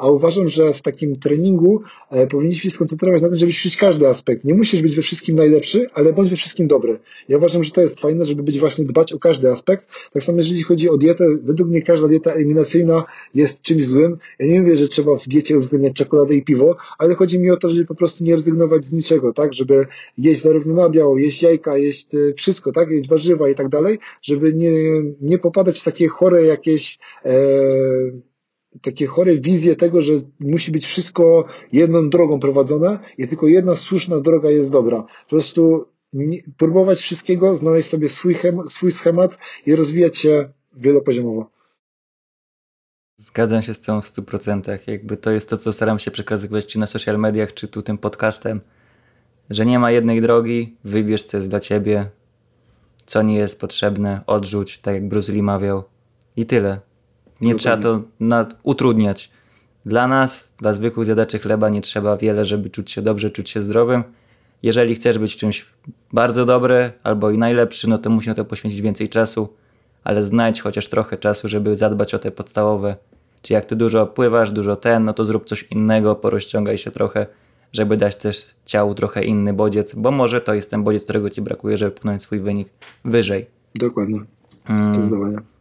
a 0.00 0.10
uważam, 0.10 0.48
że 0.48 0.72
w 0.72 0.82
takim 0.82 1.16
treningu 1.16 1.82
powinniśmy 2.30 2.70
się 2.70 2.74
skoncentrować 2.74 3.22
na 3.22 3.28
tym, 3.28 3.38
żeby 3.38 3.52
ćwiczyć 3.52 3.76
każdy 3.76 4.08
aspekt. 4.08 4.44
Nie 4.44 4.54
musisz 4.54 4.82
być 4.82 4.96
we 4.96 5.02
wszystkim 5.02 5.36
najlepszy, 5.36 5.86
ale 5.96 6.12
bądź 6.12 6.30
we 6.30 6.36
wszystkim 6.36 6.66
dobry. 6.66 6.98
Ja 7.28 7.36
uważam, 7.38 7.64
że 7.64 7.70
to 7.70 7.80
jest 7.80 8.00
fajne, 8.00 8.24
żeby 8.24 8.42
być 8.42 8.58
właśnie 8.58 8.84
dbać 8.84 9.12
o 9.12 9.18
każdy 9.18 9.50
aspekt. 9.50 9.88
Tak 10.12 10.22
samo 10.22 10.38
jeżeli 10.38 10.62
chodzi 10.62 10.88
o 10.88 10.96
dietę, 10.96 11.24
według 11.42 11.68
mnie 11.68 11.82
każda 11.82 12.08
dieta 12.08 12.32
eliminacyjna 12.32 13.04
jest 13.34 13.62
czymś 13.62 13.84
złym. 13.84 14.18
Ja 14.38 14.46
nie 14.46 14.60
mówię, 14.60 14.76
że 14.76 14.88
trzeba 14.88 15.16
w 15.16 15.28
diecie 15.28 15.58
uwzględniać 15.58 15.92
czekoladę 15.92 16.34
i 16.34 16.44
piwo, 16.44 16.76
ale 16.98 17.14
chodzi 17.14 17.38
mi 17.38 17.50
o 17.50 17.56
to, 17.56 17.70
żeby 17.70 17.86
po 17.86 17.94
prostu 17.94 18.24
nie 18.24 18.36
rezygnować 18.36 18.84
z 18.84 18.92
niczego, 18.92 19.32
tak? 19.32 19.54
Żeby 19.54 19.86
jeść 20.18 20.42
zarówno 20.42 20.74
nabiał, 20.74 21.18
jeść 21.18 21.42
jajka, 21.42 21.78
jeść 21.78 22.14
e, 22.14 22.34
wszystko, 22.34 22.72
tak? 22.72 22.90
Jeść 22.90 23.08
warzywa 23.08 23.48
i 23.48 23.54
tak 23.54 23.68
dalej, 23.68 23.98
żeby 24.22 24.52
nie, 24.52 24.70
nie 25.20 25.38
popadać 25.38 25.80
w 25.80 25.84
takie 25.84 26.08
chore 26.08 26.42
jakieś 26.42 26.98
e, 27.24 27.36
takie 28.82 29.06
chore 29.06 29.36
wizje 29.36 29.76
tego, 29.76 30.02
że 30.02 30.12
musi 30.40 30.72
być 30.72 30.86
wszystko 30.86 31.44
jedną 31.72 32.10
drogą 32.10 32.40
prowadzone 32.40 32.98
i 33.18 33.28
tylko 33.28 33.46
jedna 33.46 33.74
słuszna 33.74 34.20
droga 34.20 34.50
jest 34.50 34.72
dobra. 34.72 35.02
Po 35.02 35.30
prostu 35.30 35.86
próbować 36.56 36.98
wszystkiego, 36.98 37.56
znaleźć 37.56 37.88
sobie 37.88 38.08
swój, 38.08 38.36
swój 38.68 38.92
schemat 38.92 39.38
i 39.66 39.76
rozwijać 39.76 40.18
się 40.18 40.52
wielopoziomowo. 40.76 41.50
Zgadzam 43.16 43.62
się 43.62 43.74
z 43.74 43.80
tą 43.80 44.00
w 44.00 44.06
100%. 44.06 44.78
Jakby 44.86 45.16
to 45.16 45.30
jest 45.30 45.48
to, 45.48 45.58
co 45.58 45.72
staram 45.72 45.98
się 45.98 46.10
przekazywać 46.10 46.66
czy 46.66 46.78
na 46.78 46.86
social 46.86 47.18
mediach, 47.18 47.54
czy 47.54 47.68
tu 47.68 47.82
tym 47.82 47.98
podcastem, 47.98 48.60
że 49.50 49.66
nie 49.66 49.78
ma 49.78 49.90
jednej 49.90 50.20
drogi, 50.20 50.76
wybierz 50.84 51.24
co 51.24 51.36
jest 51.36 51.50
dla 51.50 51.60
ciebie, 51.60 52.10
co 53.06 53.22
nie 53.22 53.36
jest 53.36 53.60
potrzebne, 53.60 54.20
odrzuć, 54.26 54.78
tak 54.78 54.94
jak 54.94 55.08
Bruce 55.08 55.32
Lee 55.32 55.42
mawiał 55.42 55.84
i 56.36 56.46
tyle. 56.46 56.80
Nie 57.40 57.54
trzeba 57.54 57.76
to 57.76 58.02
nad, 58.20 58.56
utrudniać. 58.62 59.30
Dla 59.86 60.08
nas, 60.08 60.52
dla 60.58 60.72
zwykłych 60.72 61.04
zjadaczy 61.04 61.38
chleba 61.38 61.68
nie 61.68 61.80
trzeba 61.80 62.16
wiele, 62.16 62.44
żeby 62.44 62.70
czuć 62.70 62.90
się 62.90 63.02
dobrze, 63.02 63.30
czuć 63.30 63.50
się 63.50 63.62
zdrowym 63.62 64.04
jeżeli 64.62 64.94
chcesz 64.94 65.18
być 65.18 65.34
w 65.34 65.36
czymś 65.36 65.66
bardzo 66.12 66.44
dobry 66.44 66.92
albo 67.02 67.30
i 67.30 67.38
najlepszy, 67.38 67.88
no 67.88 67.98
to 67.98 68.10
musisz 68.10 68.28
na 68.28 68.34
to 68.34 68.44
poświęcić 68.44 68.82
więcej 68.82 69.08
czasu, 69.08 69.48
ale 70.04 70.22
znajdź 70.22 70.60
chociaż 70.60 70.88
trochę 70.88 71.16
czasu, 71.16 71.48
żeby 71.48 71.76
zadbać 71.76 72.14
o 72.14 72.18
te 72.18 72.30
podstawowe. 72.30 72.96
Czy 73.42 73.52
jak 73.52 73.64
ty 73.64 73.76
dużo 73.76 74.06
pływasz, 74.06 74.50
dużo 74.50 74.76
ten, 74.76 75.04
no 75.04 75.12
to 75.12 75.24
zrób 75.24 75.44
coś 75.44 75.62
innego, 75.62 76.14
porozciągaj 76.14 76.78
się 76.78 76.90
trochę, 76.90 77.26
żeby 77.72 77.96
dać 77.96 78.16
też 78.16 78.54
ciału 78.64 78.94
trochę 78.94 79.24
inny 79.24 79.52
bodziec, 79.52 79.94
bo 79.94 80.10
może 80.10 80.40
to 80.40 80.54
jest 80.54 80.70
ten 80.70 80.84
bodziec, 80.84 81.02
którego 81.02 81.30
ci 81.30 81.42
brakuje, 81.42 81.76
żeby 81.76 81.92
pchnąć 81.92 82.22
swój 82.22 82.40
wynik 82.40 82.68
wyżej. 83.04 83.46
Dokładnie. 83.74 84.20
Zdecydowanie. 84.80 85.55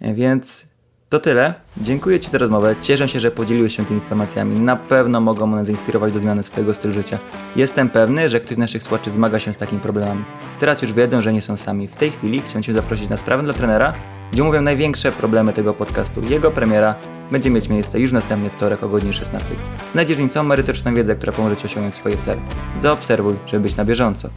Więc 0.00 0.70
to 1.08 1.18
tyle. 1.18 1.54
Dziękuję 1.76 2.20
Ci 2.20 2.30
za 2.30 2.38
rozmowę. 2.38 2.76
Cieszę 2.82 3.08
się, 3.08 3.20
że 3.20 3.30
podzieliłeś 3.30 3.76
się 3.76 3.84
tymi 3.84 4.00
informacjami. 4.00 4.60
Na 4.60 4.76
pewno 4.76 5.20
mogą 5.20 5.44
one 5.44 5.64
zainspirować 5.64 6.12
do 6.12 6.20
zmiany 6.20 6.42
swojego 6.42 6.74
stylu 6.74 6.94
życia. 6.94 7.18
Jestem 7.56 7.90
pewny, 7.90 8.28
że 8.28 8.40
ktoś 8.40 8.54
z 8.54 8.58
naszych 8.58 8.82
słuchaczy 8.82 9.10
zmaga 9.10 9.38
się 9.38 9.52
z 9.52 9.56
takimi 9.56 9.80
problemami. 9.80 10.24
Teraz 10.60 10.82
już 10.82 10.92
wiedzą, 10.92 11.20
że 11.20 11.32
nie 11.32 11.42
są 11.42 11.56
sami. 11.56 11.88
W 11.88 11.96
tej 11.96 12.10
chwili 12.10 12.42
chciałem 12.42 12.62
Cię 12.62 12.72
zaprosić 12.72 13.08
na 13.08 13.16
sprawę 13.16 13.42
dla 13.42 13.54
trenera, 13.54 13.92
gdzie 14.32 14.42
mówią 14.42 14.62
największe 14.62 15.12
problemy 15.12 15.52
tego 15.52 15.74
podcastu. 15.74 16.22
Jego 16.28 16.50
premiera 16.50 16.94
będzie 17.30 17.50
mieć 17.50 17.68
miejsce 17.68 18.00
już 18.00 18.12
następny 18.12 18.50
wtorek 18.50 18.82
o 18.82 18.88
godzinie 18.88 19.12
16. 19.12 19.48
Znajdziesz 19.92 20.16
w 20.16 20.20
nim 20.20 20.28
całą 20.28 20.46
merytoryczną 20.46 20.94
wiedzę, 20.94 21.14
która 21.14 21.32
pomoże 21.32 21.56
Ci 21.56 21.66
osiągnąć 21.66 21.94
swoje 21.94 22.16
cele. 22.16 22.40
Zaobserwuj, 22.76 23.34
żeby 23.46 23.62
być 23.62 23.76
na 23.76 23.84
bieżąco. 23.84 24.30